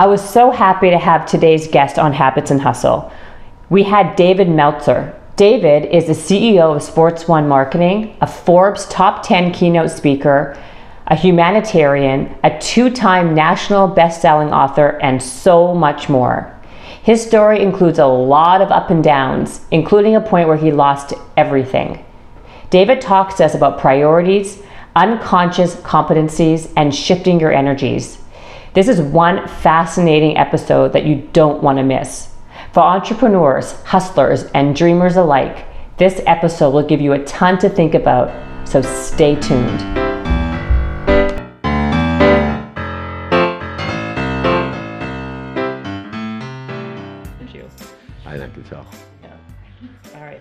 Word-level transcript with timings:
I 0.00 0.06
was 0.06 0.26
so 0.26 0.50
happy 0.50 0.88
to 0.88 0.96
have 0.96 1.26
today's 1.26 1.68
guest 1.68 1.98
on 1.98 2.14
Habits 2.14 2.50
and 2.50 2.58
Hustle. 2.58 3.12
We 3.68 3.82
had 3.82 4.16
David 4.16 4.48
Meltzer. 4.48 5.14
David 5.36 5.94
is 5.94 6.06
the 6.06 6.14
CEO 6.14 6.74
of 6.74 6.82
Sports 6.82 7.28
One 7.28 7.46
Marketing, 7.46 8.16
a 8.22 8.26
Forbes 8.26 8.86
top 8.86 9.22
10 9.22 9.52
keynote 9.52 9.90
speaker, 9.90 10.56
a 11.08 11.14
humanitarian, 11.14 12.34
a 12.42 12.58
two 12.60 12.88
time 12.88 13.34
national 13.34 13.88
best 13.88 14.22
selling 14.22 14.54
author, 14.54 14.98
and 15.02 15.22
so 15.22 15.74
much 15.74 16.08
more. 16.08 16.50
His 17.02 17.22
story 17.22 17.60
includes 17.60 17.98
a 17.98 18.06
lot 18.06 18.62
of 18.62 18.70
up 18.70 18.88
and 18.88 19.04
downs, 19.04 19.66
including 19.70 20.16
a 20.16 20.20
point 20.22 20.48
where 20.48 20.56
he 20.56 20.72
lost 20.72 21.12
everything. 21.36 22.02
David 22.70 23.02
talks 23.02 23.34
to 23.34 23.44
us 23.44 23.54
about 23.54 23.78
priorities, 23.78 24.62
unconscious 24.96 25.74
competencies, 25.74 26.72
and 26.74 26.94
shifting 26.94 27.38
your 27.38 27.52
energies. 27.52 28.19
This 28.72 28.86
is 28.86 29.00
one 29.00 29.48
fascinating 29.48 30.36
episode 30.36 30.92
that 30.92 31.04
you 31.04 31.28
don't 31.32 31.60
want 31.60 31.78
to 31.78 31.82
miss. 31.82 32.32
For 32.72 32.78
entrepreneurs, 32.78 33.72
hustlers, 33.82 34.44
and 34.54 34.76
dreamers 34.76 35.16
alike, 35.16 35.66
this 35.96 36.22
episode 36.24 36.70
will 36.70 36.86
give 36.86 37.00
you 37.00 37.14
a 37.14 37.24
ton 37.24 37.58
to 37.58 37.68
think 37.68 37.94
about, 37.94 38.30
so 38.68 38.80
stay 38.80 39.34
tuned. 39.34 39.80
I 48.24 48.36
like 48.36 48.54
to 48.54 48.62
tell. 48.62 48.86
All 50.14 50.20
right. 50.20 50.40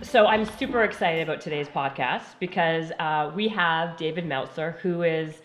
So 0.00 0.24
I'm 0.24 0.46
super 0.46 0.84
excited 0.84 1.28
about 1.28 1.42
today's 1.42 1.68
podcast 1.68 2.22
because 2.40 2.90
uh, 2.98 3.30
we 3.36 3.48
have 3.48 3.98
David 3.98 4.24
Meltzer, 4.24 4.78
who 4.80 5.02
is 5.02 5.42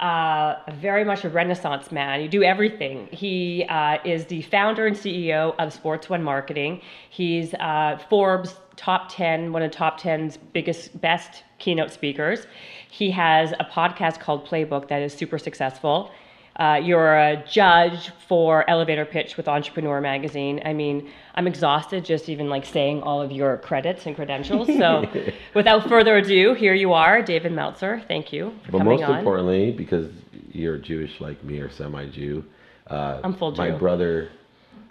uh, 0.00 0.56
very 0.76 1.04
much 1.04 1.24
a 1.24 1.28
renaissance 1.28 1.92
man. 1.92 2.22
You 2.22 2.28
do 2.28 2.42
everything. 2.42 3.08
He 3.12 3.64
uh, 3.68 3.98
is 4.04 4.24
the 4.26 4.42
founder 4.42 4.86
and 4.86 4.96
CEO 4.96 5.54
of 5.58 5.72
Sports 5.72 6.08
One 6.08 6.22
Marketing. 6.22 6.80
He's 7.10 7.54
uh, 7.54 7.98
Forbes 8.08 8.56
top 8.76 9.12
10, 9.12 9.52
one 9.52 9.62
of 9.62 9.70
top 9.70 10.00
10's 10.00 10.38
biggest, 10.38 10.98
best 11.02 11.44
keynote 11.58 11.90
speakers. 11.90 12.46
He 12.90 13.10
has 13.10 13.52
a 13.60 13.64
podcast 13.64 14.20
called 14.20 14.46
Playbook 14.46 14.88
that 14.88 15.02
is 15.02 15.12
super 15.12 15.38
successful. 15.38 16.10
Uh, 16.56 16.78
you're 16.82 17.14
a 17.16 17.42
judge 17.48 18.10
for 18.28 18.68
Elevator 18.68 19.04
Pitch 19.06 19.36
with 19.36 19.48
Entrepreneur 19.48 20.00
Magazine. 20.00 20.60
I 20.64 20.72
mean, 20.72 21.10
I'm 21.34 21.46
exhausted 21.46 22.04
just 22.04 22.28
even 22.28 22.50
like 22.50 22.66
saying 22.66 23.02
all 23.02 23.22
of 23.22 23.32
your 23.32 23.56
credits 23.58 24.04
and 24.06 24.14
credentials. 24.14 24.66
So, 24.66 25.06
without 25.54 25.88
further 25.88 26.16
ado, 26.18 26.54
here 26.54 26.74
you 26.74 26.92
are, 26.92 27.22
David 27.22 27.52
Meltzer. 27.52 28.02
Thank 28.08 28.32
you 28.32 28.52
for 28.64 28.72
But 28.72 28.78
coming 28.78 29.00
most 29.00 29.08
on. 29.08 29.18
importantly, 29.20 29.72
because 29.72 30.10
you're 30.52 30.76
Jewish 30.76 31.20
like 31.20 31.42
me 31.44 31.60
or 31.60 31.70
semi-Jew, 31.70 32.44
uh, 32.88 33.20
I'm 33.24 33.34
full 33.34 33.52
Jew. 33.52 33.58
my 33.62 33.70
brother 33.70 34.30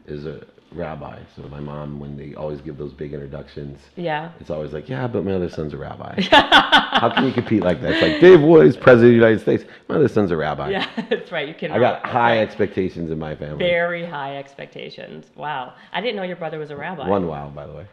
is 0.07 0.25
a 0.25 0.45
rabbi. 0.71 1.19
So 1.35 1.43
my 1.43 1.59
mom, 1.59 1.99
when 1.99 2.17
they 2.17 2.35
always 2.35 2.61
give 2.61 2.77
those 2.77 2.93
big 2.93 3.13
introductions, 3.13 3.79
yeah. 3.95 4.31
it's 4.39 4.49
always 4.49 4.71
like, 4.71 4.87
yeah, 4.89 5.07
but 5.07 5.25
my 5.25 5.33
other 5.33 5.49
son's 5.49 5.73
a 5.73 5.77
rabbi. 5.77 6.21
How 6.31 7.11
can 7.13 7.25
you 7.25 7.33
compete 7.33 7.63
like 7.63 7.81
that? 7.81 7.93
It's 7.93 8.01
like 8.01 8.21
Dave 8.21 8.41
Woods, 8.41 8.77
president 8.77 9.15
of 9.15 9.19
the 9.19 9.27
United 9.27 9.41
States. 9.41 9.63
My 9.87 9.95
other 9.95 10.07
son's 10.07 10.31
a 10.31 10.37
rabbi. 10.37 10.69
Yeah, 10.69 10.89
that's 11.09 11.31
right. 11.31 11.47
You 11.47 11.53
can. 11.53 11.71
I 11.71 11.79
got 11.79 12.05
high 12.05 12.37
right. 12.37 12.47
expectations 12.47 13.11
in 13.11 13.19
my 13.19 13.35
family. 13.35 13.57
Very 13.57 14.05
high 14.05 14.37
expectations. 14.37 15.25
Wow. 15.35 15.73
I 15.91 16.01
didn't 16.01 16.15
know 16.15 16.23
your 16.23 16.35
brother 16.35 16.59
was 16.59 16.71
a 16.71 16.75
rabbi. 16.75 17.07
One 17.07 17.27
wow, 17.27 17.49
by 17.49 17.67
the 17.67 17.73
way. 17.73 17.87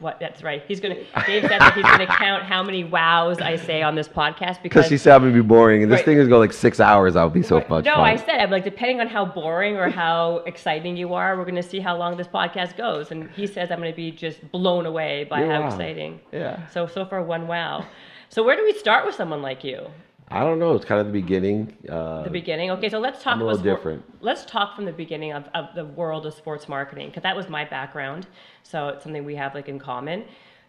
What? 0.00 0.18
That's 0.18 0.42
right. 0.42 0.62
He's 0.66 0.80
gonna. 0.80 0.94
Dave 1.26 1.42
said 1.42 1.60
that 1.60 1.74
he's 1.74 1.84
gonna 1.84 2.06
count 2.18 2.42
how 2.42 2.62
many 2.62 2.84
wows 2.84 3.40
I 3.40 3.56
say 3.56 3.82
on 3.82 3.94
this 3.94 4.08
podcast 4.08 4.62
because. 4.62 4.84
Because 4.84 4.88
she 4.88 4.96
said 4.98 5.14
I'm 5.14 5.22
gonna 5.22 5.34
be 5.34 5.40
boring, 5.42 5.82
and 5.82 5.92
this 5.92 5.98
Right. 5.98 6.04
thing 6.06 6.18
is 6.18 6.26
going 6.26 6.40
like 6.40 6.52
six 6.54 6.80
hours. 6.80 7.16
I'll 7.16 7.28
be 7.28 7.42
so 7.42 7.56
Right. 7.58 7.68
much 7.68 7.84
no, 7.84 7.96
fun. 7.96 8.04
I 8.04 8.16
said 8.16 8.40
I'm 8.40 8.50
like 8.50 8.64
depending 8.64 9.00
on 9.00 9.06
how 9.08 9.26
boring 9.26 9.76
or 9.76 9.90
how 9.90 10.36
exciting 10.46 10.96
you 10.96 11.12
are, 11.14 11.36
we're 11.36 11.44
gonna 11.44 11.62
see 11.62 11.80
how 11.80 11.96
long 11.96 12.16
this 12.16 12.26
podcast 12.28 12.76
goes. 12.78 13.10
And 13.10 13.30
he 13.32 13.46
says 13.46 13.70
I'm 13.70 13.78
gonna 13.78 13.92
be 13.92 14.10
just 14.10 14.50
blown 14.50 14.86
away 14.86 15.24
by 15.24 15.40
Yeah, 15.42 15.52
how 15.52 15.60
wow. 15.60 15.66
exciting. 15.68 16.20
Yeah. 16.32 16.66
So 16.68 16.86
so 16.86 17.04
far 17.04 17.22
one 17.22 17.46
wow. 17.46 17.84
So 18.30 18.42
where 18.42 18.56
do 18.56 18.64
we 18.64 18.72
start 18.72 19.04
with 19.04 19.14
someone 19.14 19.42
like 19.42 19.64
you? 19.64 19.86
I 20.32 20.40
don't 20.40 20.58
know. 20.60 20.74
It's 20.76 20.84
kind 20.84 21.00
of 21.00 21.06
the 21.08 21.12
beginning. 21.12 21.76
Uh, 21.88 22.22
The 22.22 22.30
beginning. 22.30 22.70
Okay, 22.72 22.88
so 22.88 22.98
let's 23.00 23.22
talk 23.22 23.34
I'm 23.34 23.40
a 23.40 23.44
about 23.44 23.56
little 23.56 23.76
different. 23.76 24.04
Let's 24.22 24.44
talk 24.44 24.76
from 24.76 24.84
the 24.84 24.92
beginning 24.92 25.32
of, 25.32 25.48
of 25.54 25.74
the 25.74 25.84
world 25.84 26.24
of 26.24 26.34
sports 26.34 26.68
marketing 26.68 27.08
because 27.08 27.24
that 27.24 27.34
was 27.36 27.48
my 27.48 27.64
background. 27.64 28.28
So 28.62 28.88
it's 28.88 29.02
something 29.02 29.24
we 29.24 29.34
have 29.36 29.54
like 29.54 29.68
in 29.68 29.78
common. 29.78 30.24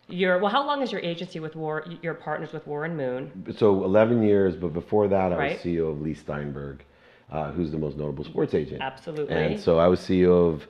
You're 0.07 0.39
well. 0.39 0.51
How 0.51 0.65
long 0.65 0.81
is 0.81 0.91
your 0.91 1.01
agency 1.01 1.39
with 1.39 1.55
War? 1.55 1.85
Your 2.01 2.15
partners 2.15 2.51
with 2.53 2.65
Warren 2.65 2.97
Moon? 2.97 3.53
so 3.55 3.83
11 3.83 4.23
years, 4.23 4.55
but 4.55 4.73
before 4.73 5.07
that, 5.07 5.31
I 5.31 5.37
Right. 5.37 5.51
was 5.53 5.61
CEO 5.61 5.91
of 5.91 6.01
Leigh 6.01 6.15
Steinberg, 6.15 6.83
uh, 7.31 7.51
who's 7.51 7.71
the 7.71 7.77
most 7.77 7.97
notable 7.97 8.23
sports 8.23 8.53
agent. 8.55 8.81
Absolutely. 8.81 9.35
And 9.35 9.59
so 9.59 9.77
I 9.77 9.87
was 9.87 9.99
CEO 9.99 10.47
of 10.51 10.67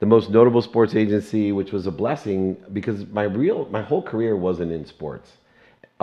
the 0.00 0.06
most 0.06 0.28
notable 0.28 0.60
sports 0.60 0.94
agency, 0.94 1.50
which 1.50 1.72
was 1.72 1.86
a 1.86 1.90
blessing 1.90 2.56
because 2.74 3.06
my 3.08 3.22
real, 3.24 3.66
my 3.70 3.80
whole 3.82 4.02
career 4.02 4.36
wasn't 4.36 4.70
in 4.70 4.84
sports. 4.84 5.38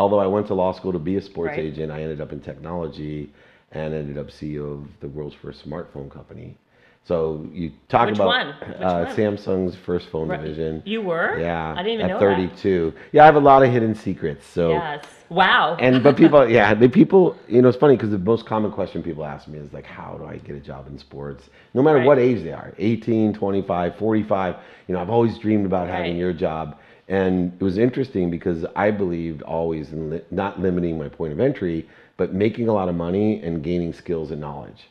Although 0.02 0.20
I 0.20 0.26
went 0.26 0.48
to 0.48 0.56
law 0.56 0.72
school 0.72 0.92
to 0.94 1.00
be 1.00 1.16
a 1.18 1.22
sports 1.22 1.52
Right. 1.56 1.66
agent, 1.68 1.92
I 1.92 2.02
ended 2.02 2.22
up 2.22 2.32
in 2.34 2.40
technology 2.40 3.30
and 3.72 3.94
ended 3.94 4.18
up 4.18 4.30
CEO 4.32 4.64
of 4.80 4.88
the 5.00 5.08
world's 5.08 5.36
first 5.36 5.60
smartphone 5.70 6.10
company. 6.10 6.58
So 7.04 7.46
you 7.54 7.72
talk 7.88 8.08
Which 8.08 8.16
about 8.16 8.28
one? 8.28 8.48
Uh, 8.48 9.06
one? 9.06 9.16
Samsung's 9.16 9.76
first 9.76 10.10
phone 10.10 10.28
Right. 10.28 10.42
division. 10.42 10.82
You 10.86 11.02
were? 11.02 11.38
Yeah, 11.40 11.74
I 11.78 11.84
didn't 11.84 11.94
even 12.00 12.06
at 12.08 12.14
know 12.14 12.20
32. 12.20 12.94
Yeah, 13.12 13.22
I 13.24 13.26
have 13.26 13.36
a 13.36 13.40
lot 13.52 13.62
of 13.64 13.70
hidden 13.72 13.94
secrets. 13.94 14.46
So. 14.46 14.70
Yes. 14.72 15.06
Wow. 15.30 15.78
and 15.80 16.04
but 16.04 16.18
people 16.24 16.42
yeah 16.50 16.74
the 16.74 16.90
people 16.90 17.38
you 17.48 17.62
know 17.62 17.70
it's 17.70 17.78
funny 17.78 17.96
because 17.96 18.10
the 18.12 18.18
most 18.34 18.46
common 18.46 18.70
question 18.70 19.02
people 19.02 19.24
ask 19.24 19.48
me 19.48 19.60
is 19.60 19.72
like 19.72 19.86
how 19.86 20.18
do 20.20 20.26
i 20.26 20.36
get 20.48 20.58
a 20.58 20.60
job 20.60 20.88
in 20.90 20.98
sports 20.98 21.50
no 21.74 21.82
matter 21.82 22.00
Right. 22.00 22.06
what 22.10 22.20
age 22.20 22.44
they 22.44 22.52
are 22.52 22.74
18 22.78 23.32
25 23.34 23.96
45 23.96 24.56
you 24.88 24.94
know 24.94 25.00
i've 25.02 25.10
always 25.10 25.38
dreamed 25.38 25.66
about 25.66 25.88
having 25.88 26.18
your 26.18 26.34
job 26.34 26.76
and 27.12 27.52
it 27.60 27.64
was 27.70 27.78
interesting 27.78 28.26
because 28.38 28.60
i 28.76 28.88
believed 29.04 29.42
always 29.44 29.92
in 29.96 30.02
li- 30.12 30.26
not 30.32 30.60
limiting 30.66 30.98
my 30.98 31.10
point 31.20 31.32
of 31.34 31.40
entry 31.40 31.78
but 32.18 32.34
making 32.34 32.68
a 32.70 32.74
lot 32.80 32.88
of 32.92 32.96
money 32.96 33.42
and 33.46 33.54
gaining 33.70 33.92
skills 33.94 34.32
and 34.32 34.40
knowledge 34.48 34.82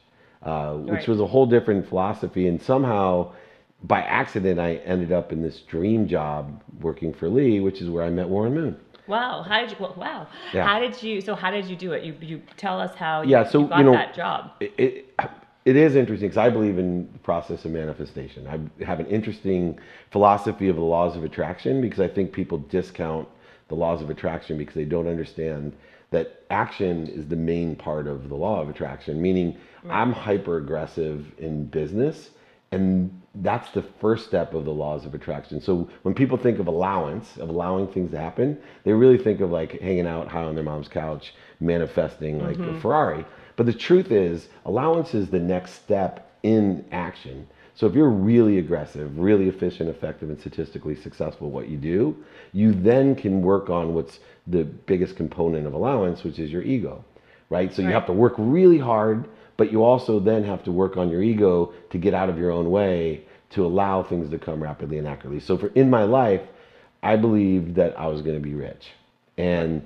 uh, 0.51 0.73
which 0.75 0.93
Right. 1.01 1.09
was 1.09 1.21
a 1.21 1.27
whole 1.27 1.47
different 1.57 1.89
philosophy 1.89 2.45
and 2.51 2.61
somehow 2.73 3.33
by 3.95 4.01
accident 4.23 4.57
i 4.69 4.71
ended 4.95 5.11
up 5.19 5.33
in 5.35 5.41
this 5.47 5.59
dream 5.73 6.01
job 6.17 6.63
working 6.89 7.11
for 7.19 7.27
Leigh 7.37 7.61
which 7.67 7.79
is 7.83 7.89
where 7.89 8.05
i 8.05 8.11
met 8.11 8.29
warren 8.29 8.55
moon 8.61 8.77
wow. 9.15 9.43
How 9.43 9.59
did 9.61 9.71
you? 9.73 9.77
Well, 9.81 9.95
wow. 9.97 10.21
Yeah. 10.55 10.65
How 10.69 10.79
did 10.79 10.95
you? 11.03 11.21
So 11.21 11.35
how 11.35 11.51
did 11.51 11.65
you 11.71 11.75
do 11.75 11.91
it? 11.97 12.05
You 12.05 12.15
you 12.31 12.37
tell 12.57 12.77
us 12.87 12.95
how. 12.95 13.23
Yeah, 13.23 13.43
You, 13.45 13.51
so, 13.53 13.59
you 13.63 13.67
got 13.69 13.79
you 13.79 13.85
know- 13.87 13.93
that 14.03 14.15
job. 14.15 14.41
it, 14.61 14.73
it, 14.79 14.93
it 15.65 15.76
is 15.76 15.94
interesting 15.94 16.28
because 16.28 16.38
I 16.38 16.48
believe 16.48 16.78
in 16.78 17.10
the 17.12 17.19
process 17.19 17.65
of 17.65 17.71
manifestation. 17.72 18.47
I 18.47 18.84
have 18.84 19.00
an 19.00 19.06
interesting 19.06 19.78
philosophy 20.10 20.69
of 20.69 20.76
the 20.76 20.82
laws 20.82 21.16
of 21.16 21.25
attraction 21.25 21.81
because 21.81 22.00
I 22.00 22.09
think 22.09 22.32
people 22.32 22.59
discount 22.59 23.28
the 23.69 23.75
laws 23.75 24.03
of 24.03 24.10
attraction 24.10 24.59
because 24.59 24.75
they 24.75 24.84
don't 24.84 25.06
understand 25.06 25.76
that 26.10 26.44
action 26.50 27.06
is 27.06 27.28
the 27.28 27.37
main 27.37 27.76
part 27.76 28.09
of 28.09 28.28
the 28.28 28.34
law 28.34 28.60
of 28.60 28.69
attraction, 28.69 29.22
meaning 29.22 29.56
I'm 29.88 30.12
hyper 30.12 30.56
aggressive 30.56 31.26
in 31.38 31.66
business 31.66 32.31
and 32.72 33.21
that's 33.37 33.71
the 33.71 33.82
first 34.00 34.27
step 34.27 34.54
of 34.54 34.65
the 34.65 34.72
laws 34.72 35.04
of 35.04 35.15
attraction. 35.15 35.60
So 35.60 35.88
when 36.03 36.15
people 36.15 36.37
think 36.37 36.59
of 36.59 36.66
allowance, 36.66 37.37
of 37.37 37.48
allowing 37.48 37.88
things 37.88 38.10
to 38.12 38.19
happen, 38.19 38.59
they 38.84 38.92
really 38.92 39.19
think 39.19 39.41
of 39.41 39.50
like 39.50 39.81
hanging 39.81 40.06
out 40.06 40.28
high 40.28 40.42
on 40.42 40.54
their 40.54 40.65
mom's 40.65 40.88
couch, 40.88 41.34
manifesting 41.59 42.41
like 42.41 42.56
a 42.56 42.60
mm-hmm. 42.60 42.81
Ferrari. 42.81 43.25
But 43.60 43.66
the 43.66 43.75
truth 43.75 44.10
is, 44.10 44.48
allowance 44.65 45.12
is 45.12 45.28
the 45.28 45.38
next 45.38 45.75
step 45.75 46.32
in 46.43 46.82
action. 46.93 47.47
So 47.75 47.87
if 47.87 47.94
you're 47.94 48.09
really 48.09 48.56
aggressive, 48.56 49.19
really 49.19 49.50
efficient, 49.50 49.91
effective, 49.91 50.31
and 50.31 50.41
statistically 50.41 50.97
successful 50.97 51.48
at 51.48 51.53
what 51.53 51.69
you 51.69 51.76
do, 51.76 52.16
you 52.54 52.72
then 52.72 53.15
can 53.15 53.43
work 53.43 53.69
on 53.69 53.93
what's 53.93 54.21
the 54.47 54.65
biggest 54.65 55.15
component 55.15 55.66
of 55.66 55.75
allowance, 55.75 56.25
which 56.25 56.38
is 56.38 56.50
your 56.50 56.62
ego, 56.62 57.04
right? 57.50 57.71
So 57.71 57.82
you 57.82 57.88
have 57.88 58.06
to 58.06 58.15
work 58.15 58.32
really 58.38 58.78
hard, 58.78 59.28
but 59.59 59.71
you 59.71 59.84
also 59.84 60.19
then 60.19 60.42
have 60.44 60.65
to 60.65 60.72
work 60.72 60.97
on 60.97 61.10
your 61.10 61.22
ego 61.22 61.75
to 61.91 61.98
get 61.98 62.15
out 62.15 62.31
of 62.31 62.38
your 62.38 62.53
own 62.53 62.71
way 62.71 63.27
to 63.51 63.66
allow 63.66 64.03
things 64.03 64.30
to 64.30 64.39
come 64.39 64.63
rapidly 64.63 64.97
and 64.97 65.06
accurately. 65.06 65.41
So 65.41 65.59
for 65.59 65.66
in 65.74 65.91
my 65.91 66.04
life, 66.04 66.41
I 67.03 67.16
believed 67.16 67.74
that 67.74 68.01
I 68.01 68.06
was 68.06 68.22
going 68.22 68.36
to 68.36 68.42
be 68.42 68.54
rich. 68.54 68.86
And 69.36 69.84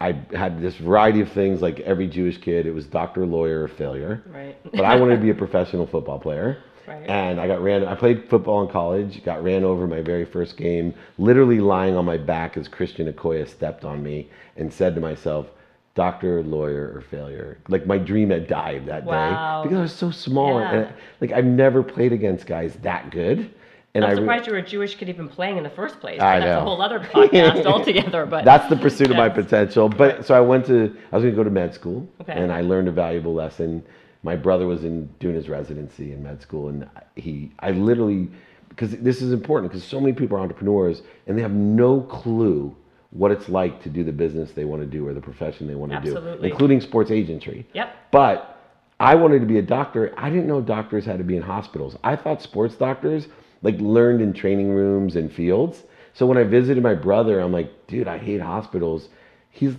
I 0.00 0.12
had 0.34 0.62
this 0.62 0.76
variety 0.76 1.20
of 1.20 1.30
things 1.30 1.60
like 1.60 1.80
every 1.80 2.08
Jewish 2.08 2.38
kid, 2.38 2.66
it 2.66 2.72
was 2.72 2.86
doctor, 2.86 3.26
lawyer, 3.26 3.62
or 3.64 3.68
failure. 3.68 4.22
Right. 4.32 4.56
But 4.72 4.84
I 4.84 4.96
wanted 4.96 5.16
to 5.16 5.22
be 5.22 5.30
a 5.30 5.34
professional 5.46 5.86
football 5.86 6.18
player. 6.18 6.62
Right. 6.86 7.08
And 7.08 7.38
I 7.40 7.46
got 7.46 7.62
ran 7.62 7.84
I 7.84 7.94
played 7.94 8.28
football 8.28 8.62
in 8.62 8.68
college, 8.72 9.22
got 9.24 9.44
ran 9.44 9.62
over 9.62 9.86
my 9.86 10.00
very 10.00 10.24
first 10.24 10.56
game, 10.56 10.94
literally 11.18 11.60
lying 11.60 11.96
on 11.96 12.04
my 12.04 12.16
back 12.16 12.56
as 12.56 12.66
Christian 12.66 13.12
Okoye 13.12 13.46
stepped 13.46 13.84
on 13.84 14.02
me 14.02 14.28
and 14.56 14.72
said 14.72 14.94
to 14.94 15.00
myself, 15.00 15.46
doctor, 15.94 16.42
lawyer, 16.42 16.92
or 16.94 17.02
failure. 17.02 17.58
Like 17.68 17.86
my 17.86 17.98
dream 17.98 18.30
had 18.30 18.48
died 18.48 18.86
that 18.86 19.04
Wow. 19.04 19.62
day 19.62 19.68
because 19.68 19.78
I 19.78 19.82
was 19.82 19.92
so 19.94 20.10
small. 20.10 20.60
Yeah. 20.60 20.72
And 20.72 20.92
like 21.20 21.32
I've 21.32 21.44
never 21.44 21.82
played 21.82 22.12
against 22.12 22.46
guys 22.46 22.74
that 22.82 23.10
good. 23.10 23.50
And 23.94 24.04
I'm 24.04 24.10
I 24.10 24.12
re- 24.12 24.18
surprised 24.20 24.46
you 24.46 24.52
were 24.52 24.58
a 24.60 24.62
Jewish 24.66 24.94
kid 24.94 25.08
even 25.08 25.28
playing 25.28 25.56
in 25.56 25.64
the 25.64 25.70
first 25.70 25.98
place. 26.00 26.20
I 26.20 26.38
That's 26.38 26.48
know. 26.50 26.58
a 26.58 26.62
whole 26.62 26.80
other 26.80 27.00
podcast 27.00 27.64
altogether. 27.66 28.24
But 28.24 28.44
That's 28.44 28.68
the 28.68 28.76
pursuit 28.76 29.10
of 29.10 29.16
my 29.16 29.28
potential. 29.28 29.88
But 29.88 30.24
so 30.26 30.34
I 30.34 30.40
went 30.40 30.66
to, 30.66 30.96
I 31.12 31.16
was 31.16 31.24
going 31.24 31.34
to 31.34 31.36
go 31.36 31.42
to 31.44 31.50
med 31.50 31.74
school, 31.74 32.08
Okay. 32.20 32.32
and 32.34 32.52
I 32.52 32.60
learned 32.60 32.88
a 32.88 32.92
valuable 32.92 33.34
lesson. 33.34 33.84
my 34.22 34.36
brother 34.36 34.66
was 34.66 34.84
in 34.84 35.06
doing 35.18 35.34
his 35.34 35.48
residency 35.48 36.12
in 36.12 36.22
med 36.22 36.40
school, 36.40 36.68
and 36.68 36.88
he, 37.16 37.50
I 37.58 37.72
literally, 37.72 38.28
because 38.68 38.92
this 38.98 39.20
is 39.22 39.32
important, 39.32 39.72
because 39.72 39.82
so 39.84 39.98
many 40.00 40.12
people 40.12 40.36
are 40.36 40.40
entrepreneurs 40.40 41.02
and 41.26 41.36
they 41.36 41.42
have 41.42 41.52
no 41.52 42.02
clue 42.02 42.76
what 43.12 43.32
it's 43.32 43.48
like 43.48 43.82
to 43.82 43.88
do 43.88 44.04
the 44.04 44.12
business 44.12 44.52
they 44.52 44.64
want 44.64 44.80
to 44.82 44.86
do 44.86 45.04
or 45.08 45.12
the 45.14 45.20
profession 45.20 45.66
they 45.66 45.74
want 45.74 45.90
to 45.90 46.00
do, 46.00 46.16
Absolutely. 46.16 46.48
including 46.50 46.80
sports 46.80 47.10
agentry. 47.10 47.64
Yep. 47.74 47.92
But 48.12 48.56
I 49.00 49.16
wanted 49.16 49.40
to 49.40 49.46
be 49.46 49.58
a 49.58 49.62
doctor. 49.62 50.14
I 50.16 50.30
didn't 50.30 50.46
know 50.46 50.60
doctors 50.60 51.04
had 51.06 51.18
to 51.18 51.24
be 51.24 51.34
in 51.36 51.42
hospitals. 51.42 51.96
I 52.04 52.14
thought 52.14 52.40
sports 52.40 52.76
doctors 52.76 53.26
like 53.62 53.78
learned 53.80 54.20
in 54.22 54.32
training 54.32 54.70
rooms 54.70 55.16
and 55.16 55.32
fields. 55.32 55.82
So 56.14 56.26
when 56.26 56.38
I 56.38 56.44
visited 56.44 56.82
my 56.82 56.94
brother, 56.94 57.40
I'm 57.40 57.52
like, 57.52 57.86
dude, 57.86 58.08
I 58.08 58.18
hate 58.18 58.40
hospitals. 58.40 59.08
He's 59.50 59.74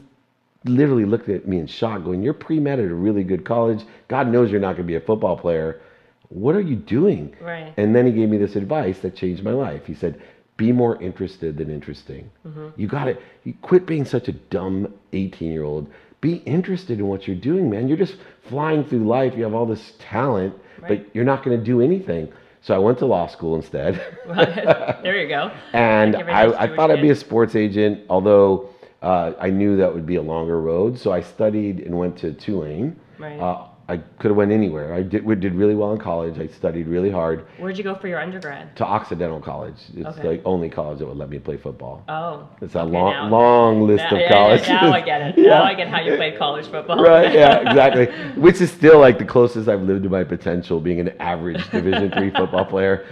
literally 0.65 1.05
looked 1.05 1.29
at 1.29 1.47
me 1.47 1.57
in 1.57 1.67
shock, 1.67 2.03
going, 2.03 2.21
You're 2.21 2.33
pre 2.33 2.59
med 2.59 2.79
at 2.79 2.85
a 2.85 2.93
really 2.93 3.23
good 3.23 3.45
college. 3.45 3.83
God 4.07 4.27
knows 4.27 4.51
you're 4.51 4.59
not 4.59 4.75
going 4.75 4.83
to 4.87 4.91
be 4.91 4.95
a 4.95 5.01
football 5.01 5.37
player. 5.37 5.81
What 6.29 6.55
are 6.55 6.61
you 6.61 6.75
doing? 6.77 7.35
Right. 7.41 7.73
And 7.77 7.95
then 7.95 8.05
he 8.05 8.11
gave 8.13 8.29
me 8.29 8.37
this 8.37 8.55
advice 8.55 8.99
that 8.99 9.15
changed 9.15 9.43
my 9.43 9.51
life. 9.51 9.85
He 9.85 9.93
said, 9.93 10.21
Be 10.57 10.71
more 10.71 11.01
interested 11.01 11.57
than 11.57 11.69
interesting. 11.69 12.29
Mm-hmm. 12.47 12.69
You 12.79 12.87
got 12.87 13.05
to 13.05 13.17
you 13.43 13.53
quit 13.61 13.85
being 13.85 14.05
such 14.05 14.27
a 14.27 14.31
dumb 14.33 14.93
18 15.13 15.51
year 15.51 15.63
old. 15.63 15.91
Be 16.21 16.35
interested 16.35 16.99
in 16.99 17.07
what 17.07 17.27
you're 17.27 17.35
doing, 17.35 17.69
man. 17.69 17.87
You're 17.87 17.97
just 17.97 18.15
flying 18.47 18.85
through 18.85 19.07
life. 19.07 19.33
You 19.35 19.43
have 19.43 19.55
all 19.55 19.65
this 19.65 19.93
talent, 19.99 20.53
Right. 20.79 21.03
but 21.03 21.15
you're 21.15 21.25
not 21.25 21.43
going 21.43 21.57
to 21.57 21.63
do 21.63 21.81
anything. 21.81 22.31
So 22.61 22.75
I 22.75 22.77
went 22.77 22.99
to 22.99 23.07
law 23.07 23.27
school 23.27 23.55
instead. 23.55 23.95
there 24.27 25.19
you 25.19 25.27
go. 25.27 25.51
and 25.73 26.15
I, 26.15 26.63
I 26.63 26.75
thought 26.75 26.91
I'd 26.91 27.01
be 27.01 27.09
a 27.09 27.15
sports 27.15 27.55
agent, 27.55 28.01
although 28.07 28.69
uh, 29.01 29.33
I 29.39 29.49
knew 29.49 29.77
that 29.77 29.91
would 29.91 30.05
be 30.05 30.17
a 30.17 30.21
longer 30.21 30.61
road. 30.61 30.97
So 30.97 31.11
I 31.11 31.21
studied 31.21 31.79
and 31.79 31.97
went 31.97 32.17
to 32.19 32.33
Tulane. 32.33 32.99
Right. 33.17 33.39
Uh, 33.39 33.67
I 33.91 33.97
could 34.19 34.29
have 34.31 34.37
went 34.37 34.53
anywhere. 34.53 34.93
I 34.93 35.03
did, 35.03 35.25
we 35.25 35.35
did 35.35 35.53
really 35.53 35.75
well 35.75 35.91
in 35.91 35.99
college. 35.99 36.39
I 36.39 36.47
studied 36.47 36.87
really 36.87 37.11
hard 37.11 37.45
Where'd 37.59 37.77
you 37.77 37.83
go 37.83 37.93
for 37.95 38.07
your 38.07 38.19
undergrad? 38.21 38.73
to 38.77 38.85
Occidental 38.85 39.41
College. 39.41 39.75
It's 39.95 40.17
Okay. 40.17 40.37
the 40.37 40.43
only 40.45 40.69
college 40.69 40.99
that 40.99 41.07
would 41.07 41.17
let 41.17 41.29
me 41.29 41.39
play 41.39 41.57
football. 41.57 42.01
Oh. 42.07 42.47
It's 42.61 42.75
a 42.75 42.79
okay, 42.83 42.91
long, 42.91 43.11
now- 43.13 43.29
long 43.29 43.81
list 43.87 44.05
now, 44.09 44.15
of 44.15 44.21
yeah, 44.21 44.29
colleges. 44.29 44.67
Yeah, 44.69 44.81
now 44.81 44.93
I 44.93 45.01
get 45.01 45.21
it. 45.21 45.37
Now 45.51 45.63
I 45.63 45.73
get 45.73 45.89
how 45.89 45.99
you 45.99 46.15
played 46.15 46.37
college 46.37 46.67
football. 46.67 47.03
right 47.11 47.33
yeah 47.33 47.67
exactly 47.69 48.05
which 48.41 48.61
is 48.61 48.71
still 48.71 48.99
like 48.99 49.17
the 49.19 49.25
closest 49.25 49.67
i've 49.67 49.81
lived 49.81 50.03
to 50.03 50.09
my 50.09 50.23
potential 50.23 50.79
being 50.79 50.99
an 51.01 51.09
average 51.19 51.61
division 51.71 52.09
three 52.11 52.31
football 52.31 52.63
player 52.65 53.05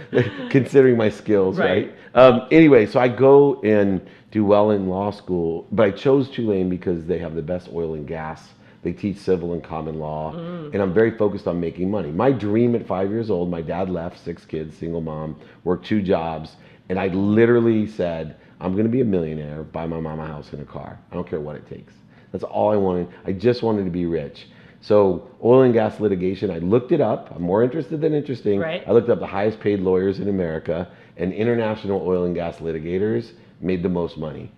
considering 0.50 0.96
my 0.96 1.08
skills 1.10 1.58
right, 1.58 1.92
Right. 2.14 2.22
Um, 2.22 2.46
anyway 2.50 2.86
so 2.86 2.98
i 3.00 3.08
go 3.08 3.60
and 3.62 4.00
do 4.30 4.44
well 4.44 4.70
in 4.70 4.88
law 4.88 5.10
school 5.10 5.66
but 5.72 5.82
i 5.86 5.90
chose 5.90 6.28
tulane 6.30 6.68
because 6.68 7.04
they 7.04 7.18
have 7.18 7.34
the 7.34 7.42
best 7.42 7.68
oil 7.72 7.94
and 7.94 8.06
gas 8.06 8.48
they 8.82 8.92
teach 8.92 9.16
civil 9.18 9.52
and 9.52 9.62
common 9.62 9.98
law 9.98 10.32
Mm. 10.32 10.72
and 10.72 10.82
i'm 10.82 10.92
very 10.92 11.10
focused 11.10 11.46
on 11.46 11.60
making 11.60 11.90
money 11.90 12.10
my 12.10 12.32
dream 12.32 12.74
at 12.74 12.86
five 12.86 13.10
years 13.10 13.30
old 13.30 13.50
my 13.50 13.62
dad 13.62 13.90
left 13.90 14.18
six 14.24 14.44
kids 14.44 14.76
single 14.76 15.00
mom 15.00 15.36
worked 15.64 15.86
two 15.86 16.00
jobs 16.02 16.56
and 16.88 16.98
i 16.98 17.08
literally 17.08 17.86
said 17.86 18.36
i'm 18.60 18.72
going 18.72 18.84
to 18.86 18.90
be 18.90 19.00
a 19.00 19.04
millionaire 19.04 19.62
buy 19.62 19.86
my 19.86 20.00
mom 20.00 20.18
a 20.20 20.26
house 20.26 20.52
and 20.52 20.62
a 20.62 20.64
car 20.64 20.98
i 21.10 21.14
don't 21.14 21.28
care 21.28 21.40
what 21.40 21.56
it 21.56 21.68
takes 21.68 21.92
that's 22.32 22.44
all 22.44 22.70
I 22.70 22.76
wanted. 22.76 23.08
I 23.26 23.32
just 23.32 23.60
wanted 23.64 23.86
to 23.86 23.90
be 23.90 24.06
rich. 24.06 24.46
So 24.82 25.28
oil 25.42 25.62
and 25.62 25.74
gas 25.74 25.98
litigation, 25.98 26.48
I 26.48 26.58
looked 26.58 26.92
it 26.92 27.00
up. 27.00 27.32
I'm 27.34 27.42
more 27.42 27.64
interested 27.64 28.00
than 28.00 28.14
interesting. 28.14 28.60
Right. 28.60 28.84
I 28.86 28.92
looked 28.92 29.08
up 29.08 29.18
the 29.18 29.26
highest 29.26 29.58
paid 29.58 29.80
lawyers 29.80 30.20
in 30.20 30.28
America, 30.28 30.86
and 31.16 31.32
international 31.32 32.00
oil 32.06 32.26
and 32.26 32.34
gas 32.36 32.58
litigators 32.58 33.32
made 33.60 33.82
the 33.82 33.88
most 33.88 34.16
money. 34.16 34.52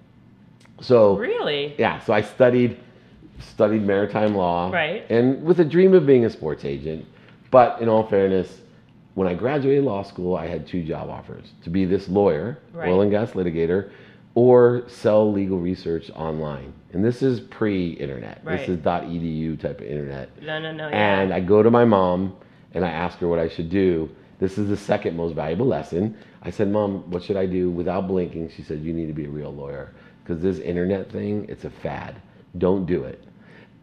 So 0.83 1.17
Really? 1.17 1.75
yeah, 1.79 1.99
so 2.01 2.13
I 2.13 2.21
studied 2.21 2.77
studied 3.43 3.83
maritime 3.83 4.35
law, 4.35 4.71
Right. 4.71 5.05
and 5.11 5.43
with 5.45 5.61
a 5.61 5.65
dream 5.65 5.95
of 5.95 6.07
being 6.07 6.25
a 6.25 6.31
sports 6.31 6.65
agent. 6.65 7.05
But 7.51 7.81
in 7.81 7.89
all 7.89 8.05
fairness, 8.05 8.61
when 9.15 9.29
I 9.29 9.35
graduated 9.35 9.85
law 9.85 10.03
school, 10.03 10.37
I 10.37 10.47
had 10.47 10.67
two 10.67 10.83
job 10.83 11.11
offers: 11.11 11.53
to 11.65 11.71
be 11.71 11.85
this 11.85 12.09
lawyer, 12.09 12.59
Right. 12.73 12.89
oil 12.89 13.03
and 13.03 13.11
gas 13.11 13.33
litigator, 13.33 13.91
or 14.35 14.85
sell 14.87 15.31
legal 15.31 15.59
research 15.59 16.11
online. 16.17 16.73
And 16.95 17.05
this 17.05 17.23
is 17.23 17.41
pre-internet. 17.41 18.41
Right. 18.45 18.59
This 18.59 18.69
is 18.71 18.79
.edu 18.79 19.59
type 19.61 19.81
of 19.81 19.87
internet. 19.87 20.31
No, 20.43 20.59
no, 20.59 20.73
no. 20.73 20.89
Yeah. 20.89 21.21
And 21.21 21.33
I 21.35 21.41
go 21.41 21.63
to 21.63 21.71
my 21.71 21.85
mom 21.85 22.35
and 22.75 22.85
I 22.85 22.91
ask 22.91 23.19
her 23.19 23.29
what 23.29 23.39
I 23.39 23.49
should 23.49 23.69
do. 23.69 24.09
This 24.39 24.59
is 24.59 24.69
the 24.69 24.77
second 24.77 25.17
most 25.17 25.35
valuable 25.35 25.67
lesson. 25.67 26.17
I 26.43 26.51
said, 26.51 26.69
Mom, 26.71 27.09
what 27.11 27.23
should 27.23 27.37
I 27.37 27.47
do? 27.47 27.71
Without 27.71 28.09
blinking, 28.09 28.51
she 28.57 28.63
said, 28.63 28.81
You 28.81 28.93
need 28.93 29.07
to 29.07 29.13
be 29.13 29.27
a 29.27 29.31
real 29.31 29.53
lawyer. 29.55 29.93
Because 30.25 30.43
this 30.43 30.59
internet 30.59 31.13
thing, 31.13 31.47
it's 31.49 31.65
a 31.65 31.71
fad. 31.71 32.17
Don't 32.59 32.85
do 32.87 33.05
it. 33.05 33.23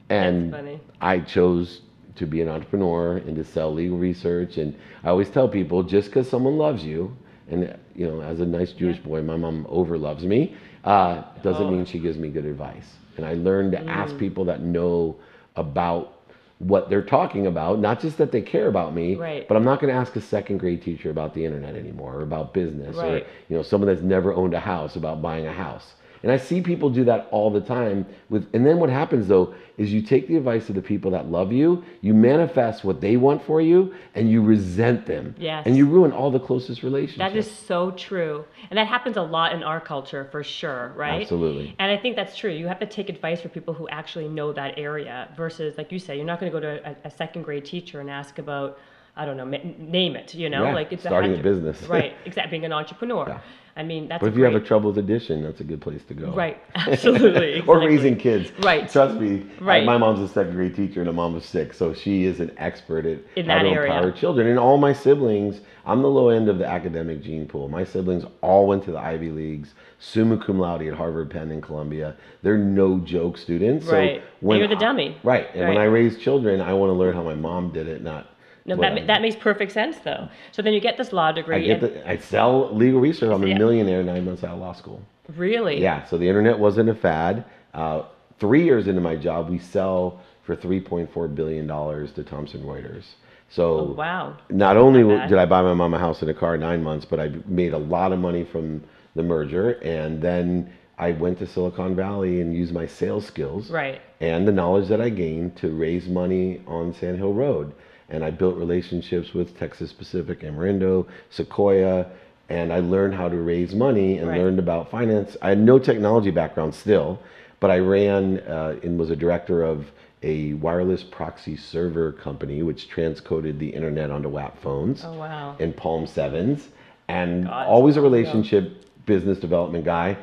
And 0.10 0.80
I 1.02 1.20
chose 1.20 1.82
to 2.16 2.26
be 2.26 2.42
an 2.42 2.50
entrepreneur 2.50 3.18
and 3.18 3.36
to 3.36 3.44
sell 3.44 3.74
legal 3.74 3.98
research. 3.98 4.58
And 4.58 4.76
I 5.04 5.10
always 5.10 5.30
tell 5.30 5.48
people 5.48 5.84
just 5.84 6.10
because 6.10 6.28
someone 6.30 6.58
loves 6.58 6.84
you, 6.84 7.16
and 7.50 7.76
you 7.96 8.08
know, 8.08 8.22
as 8.22 8.40
a 8.40 8.46
nice 8.46 8.72
Jewish 8.74 8.98
boy, 9.00 9.22
my 9.22 9.36
mom 9.38 9.66
over 9.70 9.98
loves 9.98 10.24
me, 10.26 10.54
uh, 10.84 11.24
doesn't 11.44 11.66
Oh. 11.68 11.72
mean 11.72 11.86
she 11.86 12.00
gives 12.00 12.18
me 12.18 12.30
good 12.30 12.46
advice. 12.46 12.98
And 13.18 13.26
I 13.26 13.34
learned 13.36 13.72
to 13.74 13.88
ask 13.88 14.16
Mm. 14.16 14.20
people 14.20 14.46
that 14.46 14.62
know 14.62 15.16
about 15.56 16.14
what 16.60 16.90
they're 16.90 17.02
talking 17.02 17.48
about, 17.48 17.80
not 17.80 18.00
just 18.02 18.18
that 18.18 18.32
they 18.32 18.42
care 18.42 18.68
about 18.68 18.94
me, 18.94 19.16
Right. 19.16 19.48
but 19.48 19.56
I'm 19.56 19.64
not 19.64 19.80
going 19.80 19.94
to 19.94 19.98
ask 19.98 20.16
a 20.18 20.22
second 20.22 20.58
grade 20.58 20.82
teacher 20.82 21.10
about 21.10 21.34
the 21.34 21.46
internet 21.46 21.76
anymore 21.76 22.16
or 22.18 22.22
about 22.24 22.54
business 22.54 22.98
or 22.98 23.18
you 23.50 23.56
know 23.58 23.62
someone 23.62 23.88
that's 23.88 24.02
never 24.02 24.34
owned 24.34 24.54
a 24.54 24.60
house 24.60 24.96
about 24.98 25.22
buying 25.22 25.46
a 25.48 25.54
house. 25.54 25.96
And 26.24 26.32
I 26.32 26.38
see 26.38 26.62
people 26.62 26.90
do 26.90 27.04
that 27.06 27.28
all 27.32 27.50
the 27.50 27.62
time 27.62 28.06
with 28.30 28.48
and 28.54 28.66
then 28.66 28.78
what 28.80 28.90
happens 28.90 29.28
though 29.28 29.54
is 29.78 29.94
you 29.94 30.02
take 30.02 30.28
the 30.28 30.36
advice 30.36 30.68
of 30.68 30.76
the 30.76 30.82
people 30.82 31.12
that 31.12 31.32
love 31.32 31.54
you, 31.54 31.84
you 32.02 32.14
manifest 32.14 32.84
what 32.84 33.00
they 33.00 33.16
want 33.16 33.42
for 33.46 33.62
you 33.62 33.94
and 34.14 34.30
you 34.30 34.42
resent 34.42 35.06
them. 35.06 35.34
Yes. 35.40 35.64
And 35.66 35.78
you 35.78 35.86
ruin 35.86 36.12
all 36.12 36.30
the 36.32 36.40
closest 36.40 36.84
relationships. 36.84 37.20
That 37.20 37.36
is 37.36 37.50
so 37.50 37.92
true. 37.92 38.44
And 38.70 38.78
that 38.78 38.88
happens 38.88 39.16
a 39.16 39.22
lot 39.22 39.54
in 39.54 39.64
our 39.64 39.80
culture 39.80 40.28
for 40.32 40.44
sure, 40.44 40.92
right? 40.98 41.22
Absolutely. 41.22 41.76
And 41.80 41.90
I 41.90 41.96
think 41.96 42.18
that's 42.18 42.36
true. 42.36 42.52
You 42.52 42.68
have 42.68 42.80
to 42.80 42.86
take 42.86 43.08
advice 43.08 43.40
from 43.42 43.52
people 43.52 43.74
who 43.74 43.88
actually 43.88 44.28
know 44.28 44.52
that 44.52 44.78
area 44.78 45.30
versus, 45.38 45.78
like 45.78 45.94
you 45.94 46.00
say, 46.00 46.18
you're 46.18 46.26
not 46.26 46.42
going 46.42 46.52
to 46.52 46.60
go 46.60 46.62
to 46.62 46.90
a, 46.90 47.08
a 47.08 47.12
second 47.12 47.44
grade 47.44 47.64
teacher 47.64 48.02
and 48.02 48.10
ask 48.10 48.38
about, 48.38 48.78
I 49.16 49.26
don't 49.26 49.38
know, 49.38 49.46
name 49.46 50.18
it, 50.18 50.36
you 50.36 50.50
know? 50.50 50.66
Yeah, 50.66 50.74
like 50.74 50.92
it's 50.92 51.04
starting 51.04 51.32
a 51.32 51.36
hundred- 51.38 51.64
business. 51.64 51.82
right, 51.90 52.14
exactly, 52.26 52.52
being 52.52 52.66
an 52.66 52.74
entrepreneur. 52.74 53.26
Yeah. 53.30 53.40
I 53.78 53.84
mean, 53.84 54.08
that's 54.10 54.22
but 54.22 54.28
if 54.32 54.38
you 54.38 54.44
have 54.44 54.56
a 54.56 54.60
troubled 54.60 54.98
addition, 54.98 55.44
that's 55.44 55.62
a 55.62 55.64
good 55.64 55.80
place 55.82 56.04
to 56.10 56.14
go. 56.14 56.32
Right, 56.34 56.62
absolutely. 56.76 57.62
or 57.68 57.80
raising 57.80 58.18
kids. 58.18 58.52
Right. 58.60 58.90
Trust 58.90 59.20
me. 59.20 59.46
Right. 59.62 59.86
my 59.86 59.98
mom's 59.98 60.20
a 60.20 60.32
second 60.34 60.54
grade 60.54 60.76
teacher 60.76 61.00
and 61.00 61.10
a 61.10 61.14
mom 61.14 61.36
of 61.36 61.46
six, 61.46 61.78
so 61.78 61.94
she 61.94 62.26
is 62.26 62.40
an 62.40 62.52
expert 62.58 63.06
at 63.06 63.20
In 63.36 63.48
how 63.48 63.62
to 63.64 63.70
area. 63.70 63.94
empower 63.94 64.12
children. 64.12 64.48
And 64.48 64.60
all 64.60 64.78
my 64.78 64.94
siblings, 64.94 65.62
I'm 65.86 66.02
the 66.02 66.10
low 66.10 66.30
end 66.30 66.50
of 66.50 66.58
the 66.58 66.66
academic 66.66 67.22
gene 67.24 67.48
pool. 67.48 67.68
My 67.68 67.84
siblings 67.84 68.26
all 68.42 68.68
went 68.68 68.84
to 68.86 68.92
the 68.92 69.00
Ivy 69.00 69.30
Leagues, 69.32 69.74
summa 70.00 70.38
cum 70.44 70.60
laude 70.60 70.82
at 70.84 70.94
Harvard, 70.94 71.30
Penn, 71.30 71.52
and 71.52 71.64
Columbia. 71.64 72.16
They're 72.42 72.58
no 72.58 73.00
joke 73.00 73.38
students. 73.38 73.86
Right. 73.86 74.22
So 74.42 74.50
And 74.52 74.60
you're 74.60 74.68
the 74.68 74.76
I- 74.76 74.80
dummy. 74.80 75.18
right. 75.24 75.48
And 75.54 75.68
when 75.70 75.78
I 75.78 75.86
raise 75.86 76.18
children, 76.18 76.62
I 76.62 76.74
want 76.74 76.90
to 76.90 76.94
learn 76.94 77.14
how 77.14 77.24
my 77.24 77.36
mom 77.36 77.72
did 77.72 77.88
it, 77.88 78.02
not. 78.04 78.29
No, 78.70 78.82
that, 78.82 78.94
I 78.94 79.06
that 79.06 79.22
makes 79.22 79.36
perfect 79.36 79.72
sense 79.72 79.98
though. 80.00 80.30
So 80.52 80.62
then 80.62 80.74
you 80.74 80.80
get 80.80 80.98
this 80.98 81.12
law 81.12 81.32
degree. 81.32 81.56
I 81.56 81.60
get 81.62 81.84
and- 81.84 81.96
the, 81.96 82.10
I 82.10 82.18
sell 82.18 82.74
legal 82.74 83.00
research. 83.02 83.32
I'm 83.32 83.44
a 83.44 83.48
Yeah. 83.48 83.58
millionaire 83.58 84.04
nine 84.04 84.26
months 84.26 84.44
out 84.44 84.54
of 84.54 84.60
law 84.60 84.74
school. 84.74 85.02
really? 85.36 85.80
Yeah, 85.82 86.06
so 86.06 86.18
the 86.18 86.28
internet 86.28 86.58
wasn't 86.58 86.90
a 86.90 86.96
fad. 86.96 87.46
Uh, 87.74 88.02
three 88.40 88.64
years 88.64 88.88
into 88.88 89.02
my 89.02 89.16
job, 89.16 89.50
we 89.50 89.60
sell 89.60 90.20
for 90.44 90.56
$3.4 90.56 91.36
billion 91.36 91.68
to 91.68 92.24
Thomson 92.24 92.62
Reuters. 92.64 93.04
So 93.50 93.80
Oh, 93.80 93.84
wow. 93.96 94.38
not 94.50 94.76
only 94.78 95.04
bad. 95.04 95.30
did 95.30 95.38
I 95.38 95.46
buy 95.46 95.62
my 95.62 95.74
mom 95.76 95.94
a 95.94 96.00
house 96.00 96.22
and 96.24 96.32
a 96.32 96.34
car 96.34 96.56
in 96.56 96.62
nine 96.62 96.82
months, 96.84 97.06
but 97.06 97.20
I 97.20 97.32
made 97.46 97.74
a 97.74 97.78
lot 97.78 98.12
of 98.12 98.18
money 98.20 98.44
from 98.44 98.84
the 99.16 99.22
merger. 99.24 99.72
And 99.84 100.20
then 100.22 100.72
I 100.98 101.12
went 101.12 101.38
to 101.40 101.46
Silicon 101.48 101.96
Valley 101.96 102.42
and 102.42 102.56
used 102.56 102.74
my 102.74 102.88
sales 102.88 103.26
skills 103.26 103.70
Right. 103.70 104.02
and 104.22 104.48
the 104.48 104.52
knowledge 104.52 104.88
that 104.88 105.00
I 105.02 105.10
gained 105.10 105.56
to 105.58 105.70
raise 105.70 106.08
money 106.08 106.62
on 106.66 106.94
Sand 106.96 107.18
Hill 107.18 107.34
Road. 107.34 107.72
And 108.10 108.24
I 108.24 108.32
built 108.32 108.56
relationships 108.56 109.34
with 109.34 109.58
Texas 109.58 109.94
Pacific, 109.94 110.42
Amerindo, 110.42 111.06
Sequoia, 111.30 112.08
and 112.50 112.74
I 112.74 112.80
learned 112.80 113.14
how 113.14 113.30
to 113.30 113.36
raise 113.38 113.76
money 113.76 114.18
and 114.18 114.28
Right. 114.28 114.40
learned 114.42 114.58
about 114.60 114.90
finance. 114.90 115.38
I 115.42 115.50
had 115.50 115.60
no 115.60 115.78
technology 115.78 116.32
background 116.32 116.74
still, 116.74 117.20
but 117.60 117.70
I 117.70 117.78
ran 117.80 118.40
uh, 118.40 118.76
and 118.82 118.98
was 118.98 119.12
a 119.12 119.16
director 119.16 119.62
of 119.64 119.92
a 120.24 120.54
wireless 120.56 121.04
proxy 121.04 121.56
server 121.56 122.12
company 122.12 122.64
which 122.64 122.90
transcoded 122.90 123.60
the 123.60 123.70
internet 123.70 124.10
onto 124.12 124.28
WAP 124.30 124.60
phones 124.62 125.04
Oh 125.06 125.14
wow. 125.14 125.56
and 125.60 125.76
Palm 125.78 126.08
Sevens, 126.08 126.68
and 127.08 127.46
God, 127.46 127.68
always 127.68 127.96
a 127.96 128.02
relationship 128.02 128.84
business 129.06 129.38
development 129.40 129.86
guy. 129.86 130.18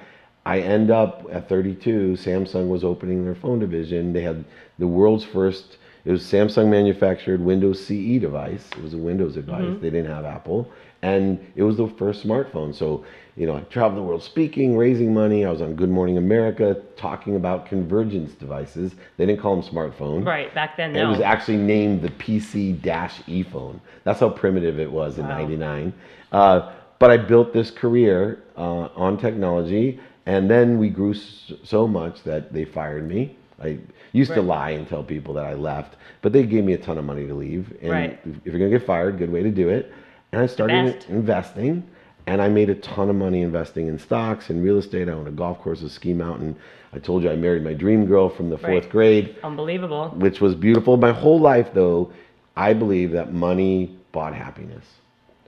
I 0.45 0.61
end 0.61 0.90
up 0.90 1.26
at 1.33 1.49
32. 1.49 2.16
Samsung 2.19 2.69
was 2.69 2.85
opening 2.85 3.25
their 3.25 3.35
phone 3.35 3.59
division. 3.59 4.12
They 4.12 4.23
had 4.23 4.45
the 4.78 4.87
world's 4.87 5.25
first 5.25 5.76
It 6.07 6.13
was 6.13 6.23
Samsung 6.23 6.69
manufactured 6.69 7.41
Windows 7.41 7.85
CE 7.85 8.21
device. 8.21 8.65
It 8.77 8.83
was 8.83 8.95
a 8.95 8.97
Windows 8.97 9.35
device. 9.35 9.77
They 9.81 9.91
didn't 9.91 10.11
have 10.11 10.25
Apple, 10.25 10.71
and 11.03 11.45
it 11.57 11.65
was 11.65 11.77
the 11.79 11.89
first 11.89 12.25
smartphone. 12.25 12.73
So 12.73 13.05
you 13.37 13.47
know, 13.47 13.57
I 13.57 13.61
traveled 13.63 13.99
the 13.99 14.03
world 14.05 14.23
speaking, 14.23 14.77
raising 14.77 15.13
money. 15.13 15.45
I 15.45 15.51
was 15.51 15.61
on 15.61 15.75
Good 15.75 15.91
Morning 15.91 16.17
America 16.17 16.81
talking 16.97 17.35
about 17.35 17.67
convergence 17.67 18.33
devices. 18.35 18.95
They 19.17 19.27
didn't 19.27 19.43
call 19.43 19.61
them 19.61 19.75
smartphone. 19.75 20.25
Right 20.25 20.55
back 20.55 20.77
then, 20.77 20.93
no. 20.93 21.07
It 21.07 21.09
was 21.11 21.21
actually 21.21 21.59
named 21.59 22.03
the 22.03 22.09
PC-E 22.11 23.43
phone. 23.43 23.81
That's 24.05 24.21
how 24.21 24.31
primitive 24.31 24.79
it 24.79 24.91
was 24.91 25.19
in 25.19 25.27
Wow. 25.27 25.39
'99. 25.39 25.93
Uh, 26.31 26.73
but 27.01 27.11
I 27.11 27.17
built 27.17 27.53
this 27.53 27.73
career 27.73 28.45
uh, 28.57 28.89
on 28.95 29.19
technology, 29.19 29.99
and 30.25 30.49
then 30.49 30.79
we 30.79 30.89
grew 30.89 31.15
so 31.15 31.89
much 31.89 32.23
that 32.23 32.53
they 32.53 32.65
fired 32.65 33.09
me. 33.09 33.37
I 33.61 33.79
used 34.17 34.33
to 34.35 34.43
lie 34.43 34.71
and 34.71 34.89
tell 34.89 35.03
people 35.03 35.35
that 35.35 35.45
I 35.45 35.55
left, 35.55 35.97
but 36.23 36.33
they 36.33 36.45
gave 36.45 36.65
me 36.65 36.73
a 36.73 36.79
ton 36.79 36.99
of 36.99 37.05
money 37.05 37.27
to 37.27 37.35
leave. 37.35 37.73
And 37.83 37.91
Right. 37.91 38.19
if 38.45 38.53
you're 38.53 38.59
gonna 38.59 38.71
get 38.71 38.87
fired, 38.87 39.19
good 39.19 39.33
way 39.33 39.43
to 39.43 39.51
do 39.51 39.69
it. 39.69 39.93
And 40.33 40.41
I 40.43 40.47
started 40.47 40.95
best. 40.95 41.09
investing, 41.11 41.83
and 42.27 42.43
I 42.43 42.49
made 42.49 42.71
a 42.71 42.75
ton 42.75 43.09
of 43.11 43.17
money 43.17 43.43
investing 43.43 43.87
in 43.89 43.99
stocks 43.99 44.51
and 44.51 44.63
real 44.65 44.79
estate. 44.79 45.09
I 45.09 45.13
owned 45.13 45.29
a 45.29 45.33
golf 45.33 45.61
course 45.61 45.83
at 45.85 45.91
Ski 45.91 46.13
Mountain. 46.13 46.57
I 46.93 46.99
told 46.99 47.23
you 47.23 47.31
I 47.31 47.37
married 47.37 47.63
my 47.63 47.75
dream 47.75 48.07
girl 48.07 48.29
from 48.29 48.51
the 48.51 48.59
fourth 48.59 48.85
Right. 48.85 48.91
grade 48.91 49.37
Unbelievable. 49.45 50.15
which 50.17 50.41
was 50.41 50.55
beautiful. 50.55 50.97
My 50.97 51.13
whole 51.13 51.39
life, 51.39 51.71
though, 51.75 52.11
I 52.57 52.73
believe 52.73 53.13
that 53.13 53.33
money 53.33 53.91
bought 54.13 54.35
happiness. 54.35 54.85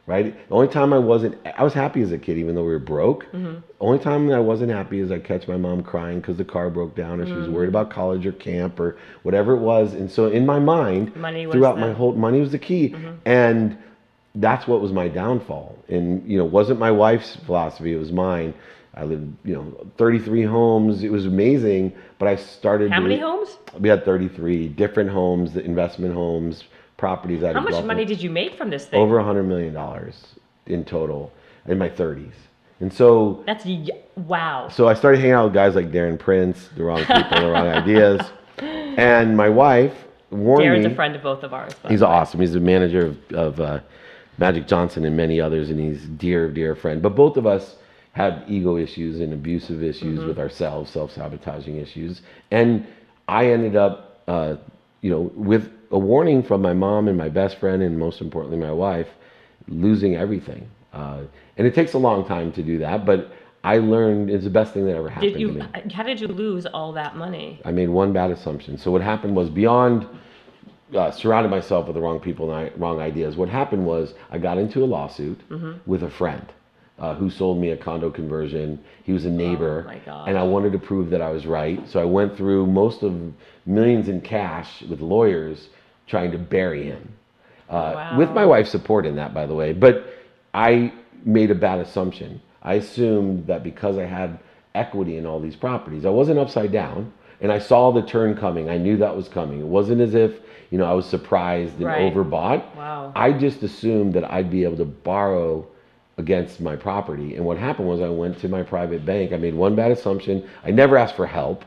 Right? 0.08 0.34
The 0.48 0.54
only 0.54 0.68
time 0.68 0.92
I 0.94 0.98
wasn't, 0.98 1.36
I 1.56 1.62
was 1.62 1.74
happy 1.74 2.00
as 2.00 2.12
a 2.12 2.18
kid, 2.18 2.38
even 2.38 2.54
though 2.54 2.64
we 2.64 2.72
were 2.72 2.78
broke. 2.78 3.26
Mm-hmm. 3.32 3.58
Only 3.78 3.98
time 3.98 4.30
I 4.30 4.40
wasn't 4.40 4.70
happy 4.70 5.00
is 5.00 5.12
I 5.12 5.18
catch 5.18 5.46
my 5.46 5.58
mom 5.58 5.82
crying 5.82 6.20
because 6.20 6.38
the 6.38 6.44
car 6.46 6.70
broke 6.70 6.96
down, 6.96 7.20
or 7.20 7.26
she 7.26 7.32
Mm-hmm. 7.32 7.40
was 7.42 7.48
worried 7.50 7.68
about 7.68 7.90
college 7.90 8.24
or 8.26 8.32
camp 8.32 8.80
or 8.80 8.96
whatever 9.22 9.52
it 9.52 9.60
was. 9.60 9.92
And 9.92 10.10
so, 10.10 10.26
in 10.28 10.46
my 10.46 10.58
mind, 10.58 11.14
Money 11.14 11.46
was 11.46 11.52
throughout 11.54 11.76
the- 11.76 11.82
Mm-hmm. 11.82 11.90
my 11.92 11.96
whole, 11.98 12.12
money 12.14 12.40
was 12.40 12.52
the 12.52 12.58
key, 12.58 12.94
and 13.26 13.76
that's 14.34 14.66
what 14.66 14.80
was 14.80 14.92
my 14.92 15.08
downfall. 15.08 15.76
And 15.88 16.26
you 16.30 16.38
know, 16.38 16.46
it 16.46 16.52
wasn't 16.52 16.78
my 16.80 16.90
wife's 16.90 17.36
philosophy; 17.46 17.92
it 17.92 17.98
was 17.98 18.10
mine. 18.12 18.54
I 18.94 19.04
lived, 19.04 19.28
you 19.44 19.54
know, 19.54 19.86
33 19.98 20.42
homes. 20.44 21.04
It 21.04 21.12
was 21.12 21.26
amazing, 21.26 21.92
but 22.18 22.28
I 22.28 22.36
started. 22.36 22.90
How 22.90 23.00
many 23.00 23.18
homes? 23.20 23.58
we 23.78 23.88
had 23.90 24.04
33 24.04 24.68
different 24.68 25.10
homes, 25.10 25.52
the 25.52 25.62
investment 25.64 26.14
homes, 26.14 26.64
properties. 26.98 27.42
I 27.42 27.54
How 27.54 27.60
much 27.60 27.82
money 27.84 28.04
did 28.04 28.20
you 28.22 28.28
make 28.28 28.56
from 28.58 28.68
this 28.68 28.84
thing? 28.84 29.00
Over 29.00 29.14
a 29.14 29.22
100 29.24 29.44
million 29.44 29.72
dollars 29.72 30.34
in 30.66 30.84
total 30.84 31.32
in 31.66 31.78
my 31.78 31.88
30s. 31.88 32.32
And 32.80 32.92
so, 32.92 33.42
That's 33.46 33.64
y- 33.64 33.86
wow. 34.14 34.68
so 34.68 34.86
I 34.86 34.94
started 34.94 35.18
hanging 35.18 35.32
out 35.32 35.44
with 35.46 35.54
guys 35.54 35.74
like 35.74 35.90
Darren 35.90 36.18
Prince, 36.18 36.68
the 36.76 36.84
wrong 36.84 36.98
people, 37.04 37.40
the 37.40 37.50
wrong 37.50 37.66
ideas. 37.68 38.20
And 38.98 39.36
my 39.36 39.48
wife 39.48 39.94
warned 40.30 40.64
Darren's 40.64 40.86
me. 40.86 40.92
a 40.92 40.94
friend 40.96 41.14
of 41.14 41.22
both 41.22 41.44
of 41.44 41.54
ours. 41.54 41.72
He's 41.88 42.00
way. 42.00 42.08
awesome. 42.08 42.40
He's 42.40 42.52
the 42.52 42.58
manager 42.58 43.06
of, 43.06 43.32
of 43.32 43.60
uh, 43.60 43.78
Magic 44.38 44.66
Johnson 44.66 45.04
and 45.04 45.16
many 45.16 45.40
others, 45.40 45.70
and 45.70 45.78
he's 45.78 46.02
dear, 46.06 46.50
dear 46.50 46.74
friend. 46.74 47.00
But 47.00 47.14
both 47.14 47.36
of 47.36 47.46
us 47.46 47.76
had 48.14 48.42
ego 48.48 48.76
issues 48.76 49.20
and 49.20 49.32
abusive 49.32 49.84
issues 49.84 50.24
with 50.24 50.40
ourselves, 50.40 50.90
self-sabotaging 50.90 51.76
issues, 51.76 52.22
and 52.50 52.84
I 53.28 53.46
ended 53.52 53.76
up, 53.76 54.22
uh, 54.26 54.56
you 55.00 55.10
know, 55.12 55.30
with 55.36 55.70
a 55.90 55.98
warning 55.98 56.42
from 56.42 56.60
my 56.62 56.72
mom 56.72 57.08
and 57.08 57.16
my 57.16 57.28
best 57.28 57.58
friend, 57.58 57.82
and 57.82 57.98
most 57.98 58.20
importantly, 58.20 58.58
my 58.58 58.72
wife, 58.72 59.08
losing 59.68 60.16
everything. 60.16 60.68
Uh, 60.92 61.20
and 61.56 61.66
it 61.66 61.74
takes 61.74 61.92
a 61.94 61.98
long 61.98 62.24
time 62.26 62.52
to 62.52 62.62
do 62.62 62.78
that, 62.78 63.04
but 63.06 63.30
I 63.64 63.78
learned 63.78 64.30
it's 64.30 64.44
the 64.44 64.50
best 64.50 64.72
thing 64.72 64.86
that 64.86 64.94
ever 64.96 65.08
happened 65.08 65.32
Did 65.32 65.40
you? 65.40 65.48
to 65.48 65.52
me. 65.54 65.92
How 65.92 66.02
did 66.02 66.20
you 66.20 66.28
lose 66.28 66.64
all 66.66 66.92
that 66.92 67.16
money? 67.16 67.60
I 67.64 67.72
made 67.72 67.88
one 67.88 68.12
bad 68.12 68.30
assumption. 68.30 68.78
So 68.78 68.90
what 68.90 69.02
happened 69.02 69.34
was 69.36 69.48
beyond 69.50 70.06
uh, 70.96 71.10
surrounded 71.10 71.50
myself 71.50 71.86
with 71.86 71.94
the 71.94 72.00
wrong 72.00 72.18
people 72.18 72.50
and 72.50 72.70
I, 72.70 72.76
wrong 72.78 72.98
ideas. 73.00 73.36
What 73.36 73.48
happened 73.48 73.84
was 73.84 74.14
I 74.30 74.38
got 74.38 74.56
into 74.58 74.82
a 74.84 74.86
lawsuit 74.86 75.38
Mm-hmm. 75.50 75.72
with 75.90 76.02
a 76.02 76.10
friend 76.10 76.46
uh, 76.98 77.14
who 77.14 77.28
sold 77.30 77.58
me 77.60 77.70
a 77.70 77.76
condo 77.76 78.10
conversion. 78.10 78.82
He 79.04 79.12
was 79.12 79.24
a 79.26 79.30
neighbor, 79.30 79.86
Oh 80.06 80.24
and 80.26 80.38
I 80.38 80.42
wanted 80.44 80.72
to 80.72 80.78
prove 80.78 81.10
that 81.10 81.20
I 81.20 81.30
was 81.30 81.46
right. 81.46 81.86
So 81.88 82.00
I 82.00 82.04
went 82.04 82.36
through 82.36 82.66
most 82.66 83.02
of 83.02 83.12
millions 83.66 84.08
in 84.08 84.20
cash 84.22 84.82
with 84.82 85.00
lawyers 85.00 85.68
trying 86.08 86.32
to 86.32 86.38
bury 86.38 86.84
him. 86.84 87.12
Uh, 87.70 88.16
With 88.16 88.30
my 88.30 88.46
wife's 88.46 88.70
support 88.70 89.04
in 89.06 89.16
that, 89.16 89.34
by 89.34 89.46
the 89.46 89.54
way. 89.54 89.72
But 89.72 90.06
I 90.54 90.92
made 91.24 91.50
a 91.50 91.54
bad 91.54 91.78
assumption. 91.80 92.40
I 92.62 92.74
assumed 92.74 93.46
that 93.46 93.62
because 93.62 93.98
I 93.98 94.04
had 94.04 94.38
equity 94.74 95.18
in 95.18 95.26
all 95.26 95.38
these 95.38 95.56
properties, 95.56 96.06
I 96.06 96.10
wasn't 96.10 96.38
upside 96.38 96.72
down, 96.72 97.12
and 97.40 97.52
I 97.52 97.58
saw 97.58 97.92
the 97.92 98.02
turn 98.02 98.36
coming. 98.36 98.70
I 98.70 98.78
knew 98.78 98.96
that 98.96 99.14
was 99.14 99.28
coming. 99.28 99.60
It 99.60 99.66
wasn't 99.66 100.00
as 100.00 100.14
if 100.14 100.40
you 100.70 100.78
know 100.78 100.84
I 100.86 100.92
was 100.94 101.06
surprised 101.06 101.76
and 101.76 101.84
Right. 101.86 102.12
overbought. 102.12 102.62
Wow. 102.76 103.12
I 103.14 103.32
just 103.32 103.62
assumed 103.62 104.14
that 104.14 104.30
I'd 104.32 104.50
be 104.50 104.64
able 104.64 104.76
to 104.78 104.84
borrow 104.86 105.66
against 106.16 106.60
my 106.60 106.74
property. 106.74 107.36
And 107.36 107.44
what 107.44 107.58
happened 107.58 107.88
was 107.88 108.00
I 108.00 108.08
went 108.08 108.38
to 108.38 108.48
my 108.48 108.62
private 108.62 109.04
bank. 109.06 109.32
I 109.32 109.36
made 109.36 109.54
one 109.54 109.74
bad 109.76 109.92
assumption. 109.92 110.42
I 110.64 110.70
never 110.72 110.96
asked 110.96 111.14
for 111.16 111.26
help, 111.26 111.64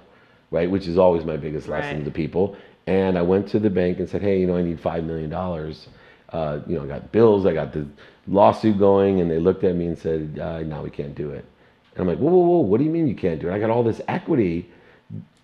right? 0.51 0.69
Which 0.69 0.87
is 0.87 0.97
always 0.97 1.23
my 1.25 1.37
biggest 1.37 1.67
lesson 1.69 1.97
Right. 1.97 2.05
to 2.05 2.11
people. 2.11 2.55
And 2.87 3.17
I 3.17 3.21
went 3.21 3.47
to 3.49 3.59
the 3.59 3.69
bank 3.69 3.99
and 3.99 4.09
said, 4.09 4.21
hey, 4.21 4.39
you 4.39 4.47
know, 4.47 4.57
I 4.57 4.61
need 4.61 4.81
$5 4.81 5.03
million. 5.03 5.31
Uh, 5.33 6.59
you 6.67 6.75
know, 6.75 6.83
I 6.83 6.87
got 6.87 7.11
bills, 7.11 7.45
I 7.45 7.53
got 7.53 7.73
the 7.73 7.87
lawsuit 8.27 8.79
going. 8.79 9.21
And 9.21 9.29
they 9.29 9.39
looked 9.39 9.63
at 9.63 9.75
me 9.75 9.87
and 9.87 9.97
said, 9.97 10.39
uh, 10.41 10.59
no, 10.59 10.81
we 10.81 10.89
can't 10.89 11.15
do 11.15 11.29
it. 11.31 11.45
And 11.95 12.01
I'm 12.01 12.07
like, 12.07 12.17
whoa, 12.17 12.31
whoa, 12.31 12.45
whoa, 12.45 12.59
what 12.59 12.77
do 12.77 12.83
you 12.83 12.89
mean 12.89 13.07
you 13.07 13.15
can't 13.15 13.39
do 13.39 13.49
it? 13.49 13.53
I 13.53 13.59
got 13.59 13.69
all 13.69 13.83
this 13.83 14.01
equity. 14.07 14.69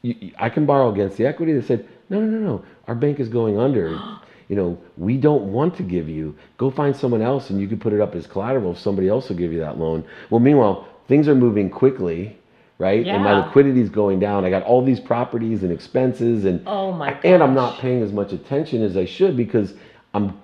You, 0.02 0.32
I 0.38 0.50
can 0.50 0.66
borrow 0.66 0.92
against 0.92 1.18
the 1.18 1.26
equity. 1.26 1.54
They 1.54 1.66
said, 1.66 1.88
no, 2.10 2.22
no, 2.22 2.26
no, 2.26 2.40
no. 2.40 2.66
Our 2.88 2.96
bank 2.96 3.20
is 3.20 3.30
going 3.30 3.60
under. 3.60 4.00
You 4.48 4.56
know, 4.56 4.78
we 4.96 5.18
don't 5.18 5.52
want 5.52 5.76
to 5.78 5.84
give 5.84 6.08
you. 6.08 6.36
Go 6.58 6.72
find 6.72 6.96
someone 6.96 7.22
else 7.22 7.50
and 7.50 7.60
you 7.60 7.68
can 7.68 7.80
put 7.80 7.92
it 7.94 8.00
up 8.00 8.16
as 8.16 8.28
collateral 8.28 8.72
if 8.72 8.80
somebody 8.80 9.10
else 9.10 9.28
will 9.28 9.36
give 9.36 9.52
you 9.52 9.60
that 9.60 9.78
loan. 9.78 10.06
Well, 10.30 10.40
meanwhile, 10.40 10.88
things 11.08 11.28
are 11.28 11.36
moving 11.36 11.70
quickly, 11.70 12.38
right? 12.80 13.06
And 13.08 13.24
my 13.24 13.46
liquidity 13.46 13.82
is 13.82 13.90
going 13.90 14.20
down. 14.20 14.46
I 14.46 14.50
got 14.50 14.64
all 14.64 14.84
these 14.84 15.00
properties 15.00 15.64
and 15.64 15.72
expenses 15.72 16.46
and 16.46 16.62
Oh 16.68 16.92
my 16.92 17.14
and 17.24 17.42
I'm 17.42 17.54
not 17.54 17.80
paying 17.80 18.02
as 18.02 18.12
much 18.12 18.34
attention 18.34 18.84
as 18.84 18.98
I 18.98 19.06
should 19.06 19.36
because 19.36 19.74
I'm 20.14 20.40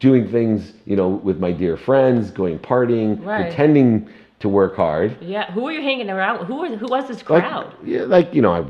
doing 0.00 0.30
things, 0.30 0.72
you 0.84 0.96
know, 0.96 1.08
with 1.08 1.38
my 1.38 1.52
dear 1.52 1.76
friends, 1.76 2.30
going 2.30 2.58
partying, 2.58 3.24
Right. 3.24 3.46
pretending 3.46 4.08
to 4.40 4.48
work 4.48 4.76
hard. 4.76 5.16
Yeah. 5.20 5.50
Who 5.52 5.62
were 5.62 5.72
you 5.72 5.82
hanging 5.82 6.10
around? 6.10 6.44
Who 6.46 6.56
was 6.56 6.78
who 6.78 6.86
was 6.88 7.08
this 7.08 7.28
Like, 7.28 7.42
crowd? 7.42 7.74
yeah, 7.84 8.02
like 8.02 8.34
you 8.34 8.42
know, 8.42 8.52
I 8.52 8.64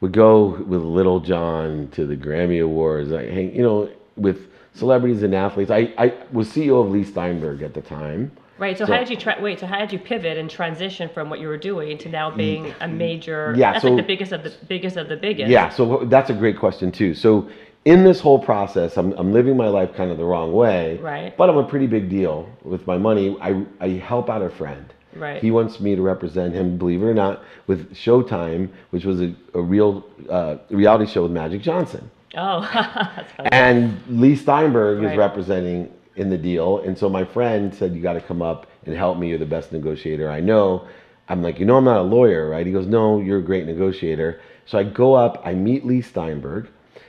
would 0.00 0.12
go 0.12 0.62
with 0.66 0.82
Lil 0.82 1.20
Jon 1.20 1.88
to 1.92 2.06
the 2.06 2.16
Grammy 2.16 2.62
Awards. 2.62 3.10
I 3.12 3.24
hang, 3.24 3.54
you 3.54 3.62
know, 3.62 3.88
with 4.16 4.48
celebrities 4.74 5.22
and 5.22 5.34
athletes. 5.34 5.70
I, 5.70 5.92
I 5.96 6.12
was 6.32 6.48
CEO 6.48 6.84
of 6.84 6.90
Leigh 6.90 7.04
Steinberg 7.04 7.62
at 7.62 7.74
the 7.74 7.80
time. 7.80 8.30
Right. 8.58 8.78
So, 8.78 8.84
So- 8.86 8.92
how 8.92 8.98
did 9.00 9.10
you 9.10 9.16
tra- 9.16 9.36
wait? 9.40 9.58
So 9.60 9.66
how 9.66 9.78
did 9.78 9.92
you 9.92 9.98
pivot 9.98 10.38
and 10.38 10.48
transition 10.48 11.08
from 11.08 11.28
what 11.30 11.40
you 11.40 11.48
were 11.48 11.56
doing 11.56 11.98
to 11.98 12.08
now 12.08 12.30
being 12.30 12.72
a 12.80 12.88
major? 12.88 13.52
Yeah, 13.56 13.72
That's 13.72 13.82
so- 13.82 13.88
like 13.88 13.96
the 13.96 14.06
biggest 14.06 14.32
of 14.32 14.42
the 14.44 14.52
biggest 14.68 14.96
of 14.96 15.08
the 15.08 15.16
biggest. 15.16 15.50
Yeah, 15.50 15.68
so 15.70 16.04
that's 16.04 16.30
a 16.30 16.34
great 16.34 16.58
question 16.58 16.92
too. 16.92 17.14
So 17.14 17.48
in 17.84 18.04
this 18.04 18.20
whole 18.20 18.38
process, 18.38 18.96
I'm, 18.96 19.12
I'm 19.12 19.32
living 19.32 19.56
my 19.56 19.68
life 19.68 19.94
kind 19.94 20.10
of 20.10 20.18
the 20.18 20.24
wrong 20.24 20.52
way. 20.52 20.98
Right. 21.02 21.36
But 21.36 21.50
I'm 21.50 21.56
a 21.58 21.64
pretty 21.66 21.86
big 21.86 22.08
deal 22.08 22.48
with 22.62 22.86
my 22.86 22.96
money. 22.96 23.36
I, 23.40 23.64
I 23.80 23.88
help 23.90 24.30
out 24.30 24.40
a 24.40 24.50
friend. 24.50 24.86
Right. 25.16 25.40
He 25.40 25.50
wants 25.50 25.78
me 25.80 25.94
to 25.94 26.02
represent 26.02 26.54
him, 26.54 26.76
believe 26.78 27.02
it 27.02 27.06
or 27.06 27.14
not, 27.14 27.42
with 27.66 27.92
Showtime, 27.94 28.68
which 28.90 29.04
was 29.04 29.20
a, 29.20 29.34
a 29.54 29.60
real 29.62 30.04
uh, 30.28 30.56
reality 30.70 31.06
show 31.06 31.22
with 31.24 31.30
Magic 31.32 31.60
Johnson. 31.60 32.10
Oh, 32.36 32.62
that's 33.16 33.32
funny. 33.32 33.48
And 33.52 34.00
Leigh 34.08 34.34
Steinberg 34.34 35.02
Right. 35.02 35.12
is 35.12 35.18
representing 35.18 35.92
in 36.16 36.30
the 36.30 36.38
deal. 36.38 36.78
And 36.78 36.96
so 36.96 37.08
my 37.08 37.24
friend 37.24 37.74
said, 37.74 37.94
You 37.94 38.02
got 38.02 38.14
to 38.14 38.20
come 38.20 38.42
up 38.42 38.66
and 38.84 38.96
help 38.96 39.18
me. 39.18 39.28
You're 39.28 39.38
the 39.38 39.46
best 39.46 39.72
negotiator 39.72 40.30
I 40.30 40.40
know. 40.40 40.86
I'm 41.28 41.42
like, 41.42 41.58
You 41.58 41.66
know, 41.66 41.76
I'm 41.76 41.84
not 41.84 41.98
a 41.98 42.02
lawyer, 42.02 42.48
right? 42.48 42.66
He 42.66 42.72
goes, 42.72 42.86
No, 42.86 43.20
you're 43.20 43.38
a 43.38 43.42
great 43.42 43.66
negotiator. 43.66 44.40
So 44.66 44.78
I 44.78 44.84
go 44.84 45.14
up, 45.14 45.42
I 45.44 45.54
meet 45.54 45.84
Leigh 45.84 46.02
Steinberg. 46.02 46.68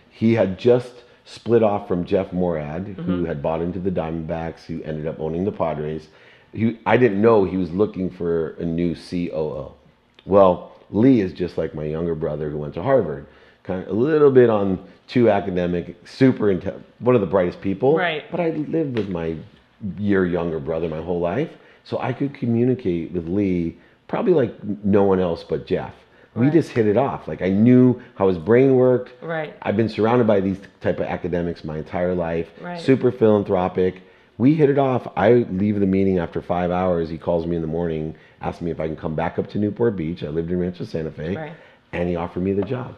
He 0.10 0.34
had 0.34 0.58
just 0.58 1.04
split 1.26 1.64
off 1.64 1.88
from 1.88 2.06
Jeff 2.06 2.32
Moorad, 2.32 2.96
who 2.96 3.02
mm-hmm. 3.02 3.26
had 3.26 3.42
bought 3.42 3.62
into 3.62 3.80
the 3.80 3.92
Diamondbacks, 3.92 4.62
who 4.66 4.82
ended 4.84 5.08
up 5.08 5.20
owning 5.20 5.44
the 5.44 5.52
Padres. 5.52 6.08
He, 6.54 6.80
I 6.86 6.98
didn't 6.98 7.22
know 7.22 7.44
he 7.44 7.58
was 7.58 7.72
looking 7.72 8.10
for 8.10 8.52
a 8.52 8.66
new 8.66 8.96
COO. 8.96 9.74
Well, 10.26 10.72
Leigh 10.90 11.20
is 11.20 11.34
just 11.34 11.58
like 11.58 11.74
my 11.74 11.84
younger 11.84 12.16
brother 12.16 12.50
who 12.50 12.58
went 12.58 12.74
to 12.76 12.84
Harvard, 12.84 13.26
kind 13.64 13.84
of 13.84 13.90
a 13.90 13.94
little 13.94 14.32
bit 14.32 14.50
on 14.50 14.88
too 15.08 15.30
academic, 15.30 15.96
super 16.08 16.46
inte- 16.54 16.82
one 17.00 17.16
of 17.16 17.22
the 17.22 17.28
brightest 17.28 17.62
people. 17.62 17.96
Right. 17.98 18.30
But 18.32 18.40
I 18.40 18.50
lived 18.50 18.98
with 18.98 19.10
my 19.10 19.36
year 19.98 20.26
younger 20.26 20.60
brother 20.60 20.88
my 20.88 21.02
whole 21.02 21.20
life, 21.20 21.52
so 21.84 22.00
I 22.00 22.14
could 22.14 22.34
communicate 22.34 23.12
with 23.12 23.28
Leigh 23.28 23.78
probably 24.08 24.34
like 24.34 24.54
no 24.84 25.04
one 25.04 25.20
else 25.20 25.44
but 25.44 25.66
Jeff. 25.66 25.94
We 26.36 26.50
just 26.50 26.72
hit 26.72 26.86
it 26.86 26.98
off. 26.98 27.30
Like 27.30 27.42
I 27.42 27.48
knew 27.48 28.02
how 28.16 28.28
his 28.28 28.38
brain 28.38 28.76
worked. 28.76 29.14
Right. 29.24 29.56
I've 29.62 29.78
been 29.78 29.88
surrounded 29.88 30.28
by 30.28 30.42
these 30.42 30.60
type 30.82 31.00
of 31.00 31.06
academics 31.06 31.64
my 31.64 31.78
entire 31.78 32.14
life. 32.14 32.50
Right. 32.60 32.80
Super 32.80 33.10
philanthropic. 33.10 34.02
We 34.38 34.54
hit 34.54 34.70
it 34.70 34.78
off. 34.78 35.08
I 35.16 35.32
leave 35.50 35.80
the 35.80 35.86
meeting 35.86 36.20
after 36.20 36.42
five 36.42 36.72
hours. 36.72 37.10
He 37.10 37.18
calls 37.18 37.46
me 37.48 37.56
in 37.56 37.62
the 37.62 37.70
morning, 37.70 38.16
asks 38.42 38.62
me 38.62 38.70
if 38.70 38.82
I 38.82 38.88
can 38.88 38.98
come 38.98 39.16
back 39.16 39.40
up 39.40 39.48
to 39.52 39.58
Newport 39.60 39.96
Beach. 39.96 40.24
I 40.24 40.28
lived 40.28 40.52
in 40.52 40.60
Rancho 40.60 40.84
Santa 40.84 41.10
Fe, 41.10 41.38
Right. 41.38 41.54
and 41.94 42.10
he 42.10 42.18
offered 42.18 42.44
me 42.44 42.52
the 42.52 42.64
job. 42.64 42.98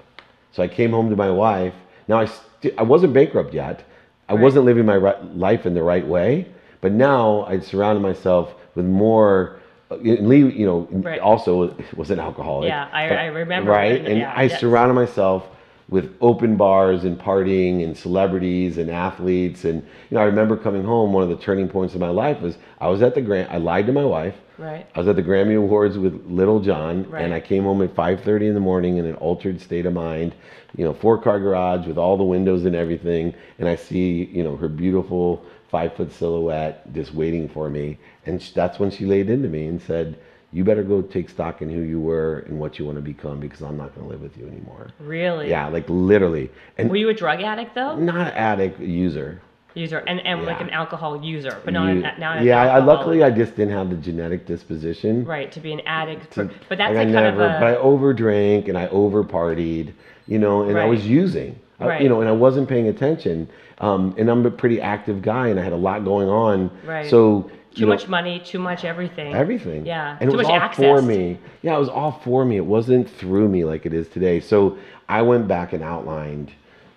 So 0.51 0.63
I 0.63 0.67
came 0.67 0.89
home 0.89 1.11
to 1.11 1.15
my 1.15 1.29
wife, 1.29 1.75
Now 2.07 2.19
I 2.19 2.25
st- 2.25 2.73
I 2.77 2.83
wasn't 2.83 3.13
bankrupt 3.13 3.53
yet. 3.53 3.83
I 4.29 4.33
wasn't 4.33 4.65
living 4.65 4.85
my 4.85 4.95
ri- 4.95 5.21
life 5.35 5.65
in 5.65 5.73
the 5.73 5.83
right 5.83 6.05
way, 6.05 6.47
but 6.81 6.91
now 6.91 7.45
I 7.47 7.59
surrounded 7.59 8.01
myself 8.01 8.53
with 8.75 8.85
more. 8.85 9.55
uh, 9.89 9.95
Leigh, 10.03 10.39
you 10.51 10.65
know, 10.65 10.85
Right. 10.91 11.17
also 11.21 11.73
was 11.95 12.11
an 12.11 12.19
alcoholic. 12.19 12.67
Yeah, 12.67 12.87
I- 12.91 13.07
but- 13.07 13.17
I 13.19 13.27
remember 13.27 13.71
Right, 13.71 14.05
and 14.05 14.17
yeah, 14.17 14.33
I 14.35 14.43
yes. 14.43 14.59
surrounded 14.59 14.95
myself 14.95 15.47
with 15.89 16.13
open 16.19 16.57
bars 16.57 17.03
and 17.05 17.17
partying 17.17 17.83
and 17.83 17.97
celebrities 17.97 18.77
and 18.77 18.91
athletes 18.91 19.63
and 19.63 19.81
you 20.09 20.15
know 20.15 20.19
I 20.21 20.25
remember 20.25 20.57
coming 20.57 20.83
home. 20.83 21.13
One 21.13 21.23
of 21.23 21.29
the 21.29 21.37
turning 21.37 21.69
points 21.69 21.93
of 21.95 22.01
my 22.01 22.09
life 22.09 22.41
was 22.41 22.57
I 22.79 22.87
was 22.87 23.01
at 23.01 23.15
the 23.15 23.21
Gram. 23.21 23.47
I 23.49 23.57
lied 23.57 23.85
to 23.87 23.93
my 23.93 24.03
wife. 24.05 24.35
Right. 24.57 24.87
I 24.95 24.99
was 24.99 25.07
at 25.07 25.15
the 25.15 25.23
Grammy 25.23 25.55
Awards 25.55 25.97
with 25.97 26.25
Lil 26.25 26.59
Jon, 26.61 27.07
Right. 27.09 27.23
and 27.23 27.33
I 27.33 27.39
came 27.39 27.63
home 27.63 27.81
at 27.83 27.95
5:30 27.95 28.47
in 28.47 28.53
the 28.53 28.59
morning 28.59 28.97
in 28.97 29.05
an 29.05 29.15
altered 29.15 29.61
state 29.61 29.85
of 29.85 29.93
mind. 29.93 30.33
You 30.75 30.83
know, 30.83 30.93
four 30.93 31.17
car 31.19 31.39
garage 31.39 31.87
with 31.87 31.97
all 31.97 32.17
the 32.17 32.23
windows 32.23 32.65
and 32.65 32.75
everything, 32.75 33.33
and 33.59 33.69
I 33.69 33.75
see 33.75 34.25
you 34.33 34.43
know 34.43 34.57
her 34.57 34.67
beautiful 34.67 35.43
five 35.69 35.93
foot 35.93 36.11
silhouette 36.11 36.91
just 36.93 37.13
waiting 37.13 37.47
for 37.47 37.69
me, 37.69 37.97
and 38.25 38.41
that's 38.55 38.79
when 38.79 38.89
she 38.89 39.05
laid 39.05 39.29
into 39.29 39.49
me 39.49 39.67
and 39.67 39.81
said, 39.81 40.17
"You 40.53 40.63
better 40.63 40.83
go 40.83 41.01
take 41.01 41.29
stock 41.29 41.61
in 41.61 41.69
who 41.69 41.81
you 41.81 41.99
were 41.99 42.39
and 42.47 42.59
what 42.59 42.79
you 42.79 42.85
want 42.85 42.97
to 42.97 43.01
become, 43.01 43.39
because 43.39 43.61
I'm 43.61 43.77
not 43.77 43.93
going 43.95 44.07
to 44.07 44.11
live 44.11 44.21
with 44.21 44.37
you 44.37 44.47
anymore." 44.47 44.87
Really? 44.99 45.49
Yeah, 45.49 45.67
like 45.67 45.85
literally, 45.89 46.49
and 46.77 46.89
Were 46.89 46.95
you 46.97 47.09
a 47.09 47.13
drug 47.13 47.41
addict 47.41 47.75
though? 47.75 47.95
not 47.95 48.27
an 48.27 48.33
addict 48.33 48.79
user. 48.79 49.41
User 49.73 49.99
and, 50.07 50.19
and 50.25 50.43
like 50.43 50.59
an 50.59 50.71
alcohol 50.71 51.23
user, 51.23 51.55
but 51.63 51.71
not 51.71 51.85
You- 51.93 52.03
an, 52.03 52.19
not 52.19 52.41
yeah, 52.43 52.61
I, 52.61 52.79
luckily 52.79 53.21
I 53.21 53.29
just 53.29 53.55
didn't 53.55 53.73
have 53.75 53.91
the 53.91 53.95
genetic 53.97 54.47
disposition. 54.47 55.23
right 55.25 55.51
to 55.51 55.59
be 55.59 55.71
an 55.71 55.81
addict. 55.81 56.31
To- 56.31 56.49
but 56.67 56.79
that's 56.79 56.95
like 56.95 57.05
like 57.05 57.09
I 57.09 57.11
kind 57.11 57.13
never, 57.13 57.43
of 57.45 57.51
a 57.51 57.59
but 57.59 57.63
I 57.63 57.75
overdrank 57.75 58.69
and 58.69 58.77
I 58.77 58.87
overpartied, 58.87 59.93
you 60.27 60.39
know, 60.39 60.63
and 60.63 60.79
I 60.79 60.85
was 60.85 61.05
using, 61.05 61.59
I- 61.79 61.99
you 61.99 62.09
know, 62.09 62.21
and 62.21 62.29
I 62.29 62.33
wasn't 62.33 62.67
paying 62.67 62.87
attention. 62.87 63.49
Um, 63.79 64.15
and 64.17 64.27
I'm 64.29 64.43
a 64.47 64.49
pretty 64.49 64.81
active 64.81 65.21
guy, 65.21 65.49
and 65.49 65.59
I 65.59 65.63
had 65.63 65.73
a 65.73 65.77
lot 65.77 66.03
going 66.03 66.27
on. 66.27 66.71
Right. 66.83 67.07
So 67.07 67.51
too 67.77 67.81
you 67.81 67.85
know, 67.87 67.93
much 67.93 68.07
money, 68.07 68.39
too 68.39 68.59
much 68.59 68.83
everything. 68.85 69.33
everything. 69.33 69.85
Yeah. 69.85 70.17
And 70.19 70.29
too 70.29 70.33
it 70.35 70.37
was 70.37 70.47
much 70.47 70.53
all 70.53 70.59
access. 70.61 70.83
for 70.83 71.01
me. 71.01 71.37
Yeah, 71.61 71.75
it 71.75 71.79
was 71.79 71.89
all 71.89 72.19
for 72.23 72.43
me. 72.45 72.57
It 72.57 72.65
wasn't 72.65 73.09
through 73.09 73.47
me 73.49 73.63
like 73.63 73.85
it 73.85 73.93
is 73.93 74.07
today. 74.09 74.39
So 74.39 74.77
I 75.09 75.21
went 75.21 75.47
back 75.47 75.73
and 75.73 75.83
outlined, 75.83 76.51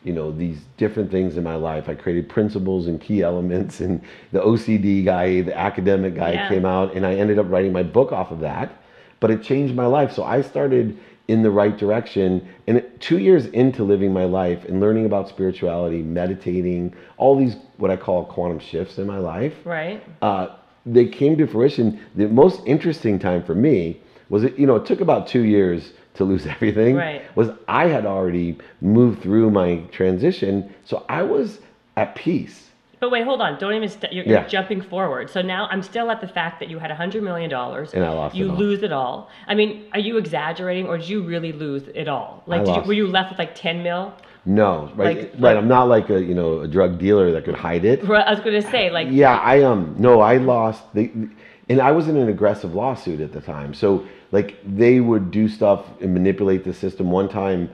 you 0.05 0.13
know, 0.13 0.31
these 0.33 0.59
different 0.77 1.11
things 1.11 1.37
in 1.37 1.45
my 1.45 1.57
life. 1.57 1.89
I 1.89 1.95
created 1.95 2.29
principles 2.29 2.87
and 2.87 3.01
key 3.01 3.23
elements, 3.23 3.81
and 3.81 4.01
the 4.33 4.41
OCD 4.41 5.05
guy, 5.05 5.43
the 5.43 5.57
academic 5.57 6.15
guy 6.15 6.33
Yeah. 6.33 6.49
came 6.49 6.65
out, 6.65 6.95
and 6.95 7.07
I 7.07 7.15
ended 7.15 7.39
up 7.39 7.51
writing 7.51 7.73
my 7.73 7.83
book 7.83 8.11
off 8.13 8.31
of 8.31 8.41
that. 8.41 8.73
But 9.21 9.31
it 9.31 9.43
changed 9.43 9.75
my 9.75 9.87
life. 9.87 10.13
So 10.13 10.25
I 10.25 10.41
started 10.41 10.97
in 11.29 11.43
the 11.43 11.51
right 11.51 11.77
direction. 11.79 12.43
And 12.67 12.83
two 12.99 13.19
years 13.19 13.47
into 13.47 13.85
living 13.85 14.13
my 14.13 14.25
life 14.25 14.65
and 14.65 14.81
learning 14.81 15.05
about 15.05 15.29
spirituality, 15.29 16.03
meditating, 16.03 16.93
all 17.19 17.37
these 17.37 17.55
what 17.77 17.91
I 17.91 17.97
call 17.97 18.25
quantum 18.25 18.59
shifts 18.59 18.99
in 18.99 19.07
my 19.07 19.19
life, 19.19 19.55
Right. 19.65 20.03
uh, 20.23 20.49
they 20.87 21.07
came 21.07 21.37
to 21.39 21.47
fruition. 21.47 22.01
The 22.15 22.29
most 22.29 22.63
interesting 22.67 23.19
time 23.19 23.43
for 23.43 23.55
me 23.55 24.01
was 24.29 24.45
it, 24.45 24.59
you 24.59 24.67
know, 24.67 24.77
it 24.77 24.87
took 24.87 25.01
about 25.01 25.27
two 25.27 25.43
years 25.43 25.93
to 26.15 26.25
lose 26.25 26.47
everything. 26.55 26.97
Right. 26.97 27.23
Was 27.37 27.51
I 27.69 27.89
had 27.89 28.07
already 28.07 28.59
moved 28.81 29.23
through 29.23 29.51
my 29.51 29.77
transition, 29.93 30.75
so 30.85 31.05
I 31.09 31.23
was 31.23 31.59
at 31.97 32.15
peace. 32.15 32.67
But 33.01 33.11
wait, 33.11 33.25
hold 33.25 33.41
on. 33.41 33.59
Don't 33.59 33.73
even. 33.73 33.89
St- 33.89 34.13
you're, 34.13 34.25
Yeah. 34.25 34.41
you're 34.41 34.49
jumping 34.49 34.83
forward. 34.83 35.31
So 35.31 35.41
now 35.41 35.69
I'm 35.71 35.83
still 35.83 36.11
at 36.11 36.21
the 36.21 36.29
fact 36.29 36.61
that 36.61 36.69
you 36.69 36.79
had 36.79 36.91
a 36.91 36.95
hundred 36.95 37.23
million 37.23 37.49
dollars 37.49 37.95
And 37.95 38.05
I 38.05 38.11
lost 38.11 38.37
You 38.37 38.51
it 38.53 38.59
lose 38.59 38.83
it 38.83 38.93
all. 38.93 39.31
I 39.47 39.55
mean, 39.55 39.87
are 39.95 39.99
you 39.99 40.19
exaggerating, 40.19 40.87
or 40.87 40.99
did 40.99 41.09
you 41.09 41.23
really 41.23 41.53
lose 41.53 41.85
it 41.95 42.09
all? 42.09 42.43
Like, 42.47 42.67
you, 42.67 42.83
were 42.83 42.93
you 42.93 43.07
left 43.07 43.31
with 43.31 43.39
like 43.39 43.55
ten 43.55 43.83
mil? 43.83 44.13
No, 44.47 44.91
right, 44.97 45.19
Like- 45.19 45.33
right. 45.39 45.57
I'm 45.57 45.69
not 45.69 45.89
like 45.89 46.09
a 46.11 46.23
you 46.23 46.35
know 46.35 46.61
a 46.61 46.69
drug 46.69 46.99
dealer 46.99 47.33
that 47.33 47.45
could 47.45 47.55
hide 47.57 47.85
it. 47.85 48.03
I 48.09 48.31
was 48.31 48.41
going 48.41 48.61
to 48.61 48.71
say, 48.71 48.91
like, 48.91 49.09
Yeah, 49.11 49.37
I 49.39 49.63
um 49.63 49.95
no, 49.99 50.21
I 50.21 50.39
lost 50.39 50.83
the, 50.95 51.11
and 51.69 51.81
I 51.81 51.93
was 51.93 52.09
in 52.09 52.17
an 52.17 52.29
aggressive 52.29 52.75
lawsuit 52.75 53.21
at 53.21 53.33
the 53.33 53.41
time. 53.41 53.75
So 53.75 54.07
like 54.33 54.57
they 54.65 55.01
would 55.01 55.31
do 55.31 55.49
stuff 55.49 55.87
and 56.01 56.15
manipulate 56.15 56.65
the 56.65 56.73
system. 56.73 57.11
One 57.11 57.29
time, 57.29 57.71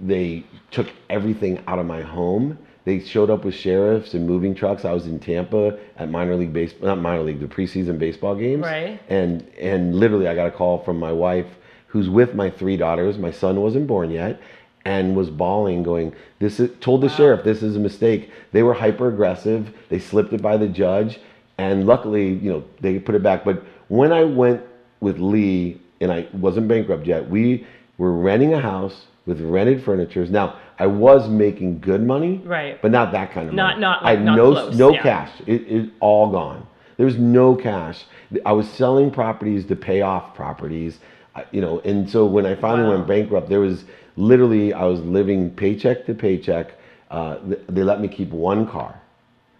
they 0.00 0.44
took 0.70 0.88
everything 1.08 1.62
out 1.66 1.78
of 1.78 1.86
my 1.86 2.02
home. 2.02 2.58
They 2.84 3.00
showed 3.00 3.30
up 3.30 3.44
with 3.44 3.54
sheriffs 3.54 4.14
and 4.14 4.26
moving 4.26 4.54
trucks. 4.54 4.84
I 4.84 4.92
was 4.92 5.06
in 5.06 5.18
Tampa 5.20 5.78
at 5.96 6.10
minor 6.10 6.34
league 6.36 6.52
baseball, 6.52 6.88
not 6.88 6.98
minor 7.00 7.22
league, 7.22 7.40
the 7.40 7.46
preseason 7.46 7.98
baseball 7.98 8.34
games. 8.34 8.62
Right. 8.62 9.00
And 9.08 9.46
and 9.58 9.94
literally, 9.96 10.28
I 10.28 10.34
got 10.34 10.46
a 10.48 10.50
call 10.50 10.78
from 10.82 10.98
my 10.98 11.12
wife, 11.12 11.46
who's 11.86 12.08
with 12.08 12.34
my 12.34 12.50
three 12.50 12.76
daughters. 12.76 13.18
My 13.18 13.30
son 13.30 13.60
wasn't 13.60 13.86
born 13.86 14.10
yet, 14.10 14.40
and 14.84 15.14
was 15.14 15.30
bawling, 15.30 15.82
going, 15.82 16.12
"This 16.38 16.58
is." 16.60 16.70
Told 16.80 17.02
the 17.02 17.08
sheriff, 17.08 17.44
"This 17.44 17.62
is 17.62 17.76
a 17.76 17.80
mistake." 17.80 18.30
They 18.52 18.62
were 18.62 18.74
hyper 18.74 19.08
aggressive. 19.08 19.70
They 19.88 19.98
slipped 19.98 20.32
it 20.32 20.40
by 20.42 20.56
the 20.56 20.68
judge, 20.68 21.20
and 21.58 21.86
luckily, 21.86 22.28
you 22.28 22.50
know, 22.50 22.64
they 22.80 22.98
put 22.98 23.14
it 23.14 23.22
back. 23.22 23.44
But 23.44 23.62
when 23.88 24.12
I 24.12 24.24
went 24.24 24.62
with 25.00 25.18
Lee, 25.18 25.80
and 26.00 26.10
I 26.10 26.26
wasn't 26.32 26.68
bankrupt 26.68 27.06
yet, 27.06 27.28
we 27.28 27.66
were 27.98 28.12
renting 28.12 28.54
a 28.54 28.60
house 28.60 29.06
with 29.26 29.40
rented 29.42 29.82
furniture. 29.82 30.24
Now 30.26 30.54
I 30.78 30.86
was 30.86 31.28
making 31.28 31.80
good 31.80 32.02
money, 32.06 32.40
Right. 32.44 32.80
But 32.80 32.90
not 32.90 33.12
that 33.12 33.32
kind 33.32 33.48
of 33.48 33.54
Not- 33.54 33.72
money. 33.72 33.80
not 33.82 34.02
I 34.02 34.04
like- 34.04 34.16
had 34.18 34.24
not 34.24 34.36
no 34.36 34.52
close, 34.52 34.78
no 34.78 34.90
yeah. 34.92 35.02
cash. 35.02 35.30
It 35.46 35.62
it 35.68 35.90
all 36.00 36.28
gone. 36.30 36.62
There 36.96 37.04
was 37.06 37.18
no 37.18 37.54
cash. 37.54 38.04
I 38.46 38.52
was 38.52 38.66
selling 38.68 39.10
properties 39.10 39.66
to 39.66 39.76
pay 39.76 40.00
off 40.00 40.34
properties, 40.34 40.98
I- 41.36 41.44
you 41.50 41.60
know. 41.60 41.80
And 41.84 42.08
so 42.08 42.24
when 42.24 42.46
I 42.46 42.54
finally 42.54 42.88
Wow. 42.88 42.94
went 42.94 43.06
bankrupt, 43.06 43.48
there 43.50 43.60
was 43.60 43.84
literally 44.20 44.72
I 44.72 44.84
was 44.84 45.00
living 45.00 45.50
paycheck 45.50 46.06
to 46.06 46.14
paycheck. 46.14 46.72
Uh, 47.10 47.38
they 47.68 47.82
let 47.82 48.00
me 48.00 48.08
keep 48.08 48.30
one 48.30 48.68
car, 48.68 49.00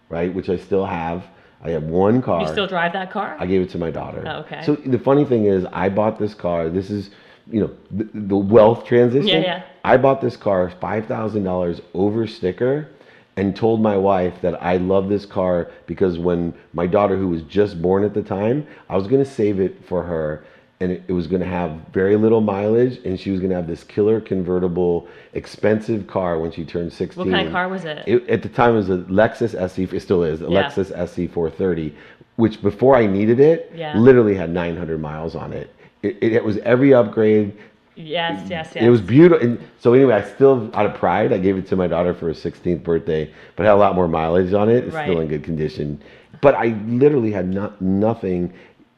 right, 0.09 0.33
which 0.33 0.49
I 0.49 0.57
still 0.57 0.85
have. 0.85 1.25
I 1.63 1.71
have 1.71 1.83
one 1.83 2.21
car. 2.21 2.41
you 2.41 2.47
still 2.47 2.67
drive 2.67 2.93
that 2.93 3.11
car? 3.11 3.35
I 3.39 3.45
gave 3.45 3.61
it 3.61 3.69
to 3.71 3.77
my 3.77 3.91
daughter. 3.91 4.23
Oh, 4.25 4.39
okay. 4.41 4.63
So 4.65 4.75
the 4.75 4.97
funny 4.97 5.25
thing 5.25 5.45
is, 5.45 5.65
I 5.71 5.89
bought 5.89 6.17
this 6.17 6.33
car. 6.33 6.69
This 6.69 6.89
is, 6.89 7.11
you 7.51 7.59
know, 7.61 7.71
the, 7.91 8.09
the 8.13 8.37
wealth 8.37 8.85
transition. 8.85 9.27
Yeah, 9.27 9.39
yeah. 9.41 9.63
I 9.83 9.97
bought 9.97 10.21
this 10.21 10.37
car 10.37 10.71
five 10.79 11.05
thousand 11.07 11.43
dollars 11.43 11.81
over 11.93 12.25
sticker, 12.25 12.87
and 13.35 13.55
told 13.55 13.81
my 13.81 13.97
wife 13.97 14.41
that 14.41 14.61
I 14.63 14.77
love 14.77 15.09
this 15.09 15.25
car 15.25 15.69
because 15.87 16.17
when 16.17 16.53
my 16.73 16.87
daughter, 16.87 17.17
who 17.17 17.27
was 17.27 17.41
just 17.43 17.81
born 17.81 18.03
at 18.03 18.13
the 18.13 18.23
time, 18.23 18.65
I 18.89 18.95
was 18.95 19.07
gonna 19.07 19.25
save 19.25 19.59
it 19.59 19.85
for 19.85 20.03
her. 20.03 20.43
And 20.81 20.91
it, 20.91 21.03
it 21.07 21.13
was 21.13 21.27
going 21.27 21.41
to 21.41 21.47
have 21.47 21.71
very 21.93 22.15
little 22.15 22.41
mileage, 22.41 22.99
and 23.05 23.19
she 23.19 23.29
was 23.29 23.39
going 23.39 23.51
to 23.51 23.55
have 23.55 23.67
this 23.67 23.83
killer 23.83 24.19
convertible, 24.19 25.07
expensive 25.33 26.07
car 26.07 26.39
when 26.39 26.51
she 26.51 26.65
turned 26.65 26.91
16. 26.91 27.23
what 27.23 27.31
kind 27.31 27.47
of 27.47 27.53
car 27.53 27.69
was 27.69 27.85
it? 27.85 28.03
It, 28.07 28.27
at 28.27 28.41
the 28.41 28.49
time, 28.49 28.73
it 28.73 28.77
was 28.77 28.89
a 28.89 28.97
Lexus 28.97 29.51
SC. 29.69 29.93
It 29.93 29.99
still 30.01 30.23
is 30.23 30.41
a 30.41 30.49
Yeah. 30.49 30.63
Lexus 30.63 30.87
SC 31.07 31.31
430, 31.31 31.95
which 32.37 32.63
before 32.63 32.95
I 32.95 33.05
needed 33.05 33.39
it, 33.39 33.71
Yeah. 33.75 33.95
literally 33.95 34.33
had 34.33 34.49
900 34.49 34.99
miles 34.99 35.35
on 35.35 35.53
it. 35.53 35.73
It, 36.01 36.17
it, 36.19 36.33
it 36.33 36.43
was 36.43 36.57
every 36.59 36.95
upgrade. 36.95 37.53
yes, 37.95 38.49
yes, 38.49 38.71
yes. 38.73 38.83
It 38.83 38.89
was 38.89 39.01
beautiful. 39.01 39.45
And 39.47 39.59
so 39.77 39.93
anyway, 39.93 40.15
I 40.15 40.23
still, 40.23 40.71
out 40.73 40.87
of 40.87 40.95
pride, 40.95 41.31
I 41.31 41.37
gave 41.37 41.57
it 41.57 41.67
to 41.67 41.75
my 41.75 41.85
daughter 41.85 42.15
for 42.15 42.25
her 42.25 42.33
16th 42.33 42.81
birthday, 42.81 43.31
but 43.55 43.63
it 43.63 43.67
had 43.67 43.75
a 43.75 43.83
lot 43.85 43.93
more 43.93 44.07
mileage 44.07 44.51
on 44.53 44.67
it. 44.67 44.85
It's 44.85 44.95
still 44.95 45.19
in 45.19 45.27
good 45.27 45.43
condition. 45.43 46.01
But 46.41 46.55
I 46.55 46.69
literally 46.87 47.31
had 47.31 47.53
not 47.53 47.79
nothing. 47.83 48.51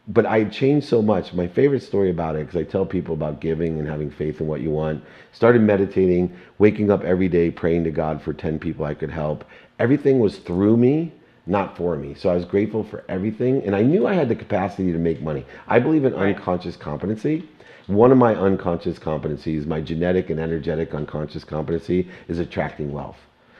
But 0.07 0.25
I 0.25 0.43
changed 0.43 0.87
so 0.87 1.01
much. 1.01 1.33
My 1.33 1.47
favorite 1.47 1.81
story 1.81 2.09
about 2.09 2.35
it, 2.35 2.45
because 2.45 2.59
I 2.59 2.63
tell 2.63 2.85
people 2.85 3.13
about 3.13 3.39
giving 3.39 3.79
and 3.79 3.87
having 3.87 4.11
faith 4.11 4.41
in 4.41 4.47
what 4.47 4.59
you 4.59 4.69
want. 4.69 5.01
Started 5.31 5.61
meditating, 5.61 6.35
waking 6.57 6.91
up 6.91 7.03
every 7.03 7.29
day, 7.29 7.49
praying 7.51 7.85
to 7.85 7.91
God 7.91 8.21
for 8.21 8.33
10 8.33 8.59
people 8.59 8.83
I 8.83 8.95
could 8.95 9.11
help. 9.11 9.45
Everything 9.79 10.19
was 10.19 10.39
through 10.39 10.75
me, 10.75 11.13
not 11.45 11.77
for 11.77 11.95
me. 11.95 12.15
So 12.15 12.29
I 12.29 12.35
was 12.35 12.43
grateful 12.43 12.83
for 12.83 13.05
everything. 13.07 13.63
And 13.63 13.75
I 13.75 13.81
knew 13.81 14.05
I 14.05 14.13
had 14.13 14.27
the 14.27 14.35
capacity 14.35 14.91
to 14.91 14.97
make 14.97 15.21
money. 15.21 15.45
I 15.69 15.79
believe 15.79 16.03
in 16.03 16.13
Right. 16.13 16.35
unconscious 16.35 16.75
competency. 16.75 17.43
One 17.87 18.11
of 18.11 18.17
my 18.17 18.35
unconscious 18.35 18.99
competencies, 18.99 19.65
my 19.65 19.79
genetic 19.79 20.29
and 20.29 20.39
energetic 20.39 20.93
unconscious 20.93 21.45
competency, 21.45 22.09
is 22.27 22.39
attracting 22.39 22.91
wealth. 22.91 23.19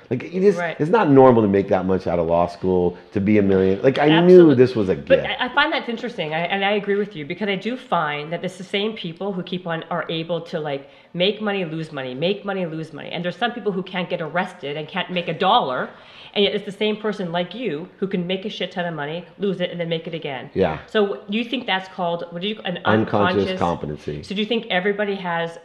Like 0.10 0.24
it 0.24 0.44
is, 0.44 0.56
Right. 0.56 0.76
it's 0.80 0.90
not 0.90 1.10
normal 1.10 1.42
to 1.42 1.48
make 1.48 1.68
that 1.70 1.86
much 1.86 2.08
out 2.08 2.20
of 2.20 2.28
law 2.28 2.48
school 2.48 2.98
to 3.14 3.22
be 3.22 3.38
a 3.38 3.42
million. 3.42 3.82
Like 3.82 4.00
I 4.00 4.22
knew 4.22 4.56
this 4.56 4.76
was 4.76 4.90
a 4.90 4.96
gift. 4.96 5.08
But 5.08 5.26
I, 5.40 5.54
find 5.54 5.72
that's 5.72 5.90
interesting, 5.90 6.34
I, 6.34 6.40
and 6.40 6.64
I 6.64 6.72
agree 6.72 6.96
with 6.96 7.16
you 7.16 7.26
because 7.26 7.50
I 7.50 7.56
do 7.56 7.78
find 7.78 8.32
that 8.32 8.44
it's 8.44 8.58
the 8.58 8.64
same 8.64 8.94
people 8.94 9.34
who 9.34 9.44
keep 9.44 9.66
on 9.68 9.84
are 9.84 10.06
able 10.10 10.42
to 10.42 10.60
like 10.60 10.90
make 11.14 11.42
money, 11.42 11.66
lose 11.66 11.92
money, 11.92 12.14
make 12.14 12.44
money, 12.46 12.66
lose 12.66 12.94
money, 12.94 13.10
and 13.10 13.24
there's 13.24 13.38
some 13.38 13.52
people 13.52 13.72
who 13.72 13.84
can't 13.84 14.10
get 14.10 14.22
arrested 14.22 14.78
and 14.78 14.88
can't 14.88 15.12
make 15.12 15.28
a 15.28 15.34
dollar, 15.34 15.90
and 16.34 16.44
yet 16.44 16.54
it's 16.56 16.66
the 16.66 16.72
same 16.72 16.98
person 16.98 17.32
like 17.32 17.54
you 17.54 17.88
who 18.00 18.08
can 18.08 18.26
make 18.26 18.46
a 18.46 18.50
shit 18.50 18.72
ton 18.72 18.86
of 18.86 18.94
money, 18.94 19.26
lose 19.38 19.62
it, 19.62 19.70
and 19.72 19.80
then 19.80 19.90
make 19.90 20.08
it 20.08 20.14
again. 20.14 20.50
Yeah. 20.54 20.80
So 20.88 21.22
do 21.30 21.38
you 21.38 21.46
think 21.46 21.66
that's 21.66 21.88
called 21.90 22.26
what 22.32 22.42
do 22.42 22.48
you 22.48 22.60
an 22.66 22.80
unconscious, 22.86 23.38
unconscious, 23.40 23.60
competency. 23.60 24.24
So 24.24 24.34
do 24.36 24.42
you 24.42 24.48
think 24.48 24.66
everybody 24.70 25.16
has 25.16 25.58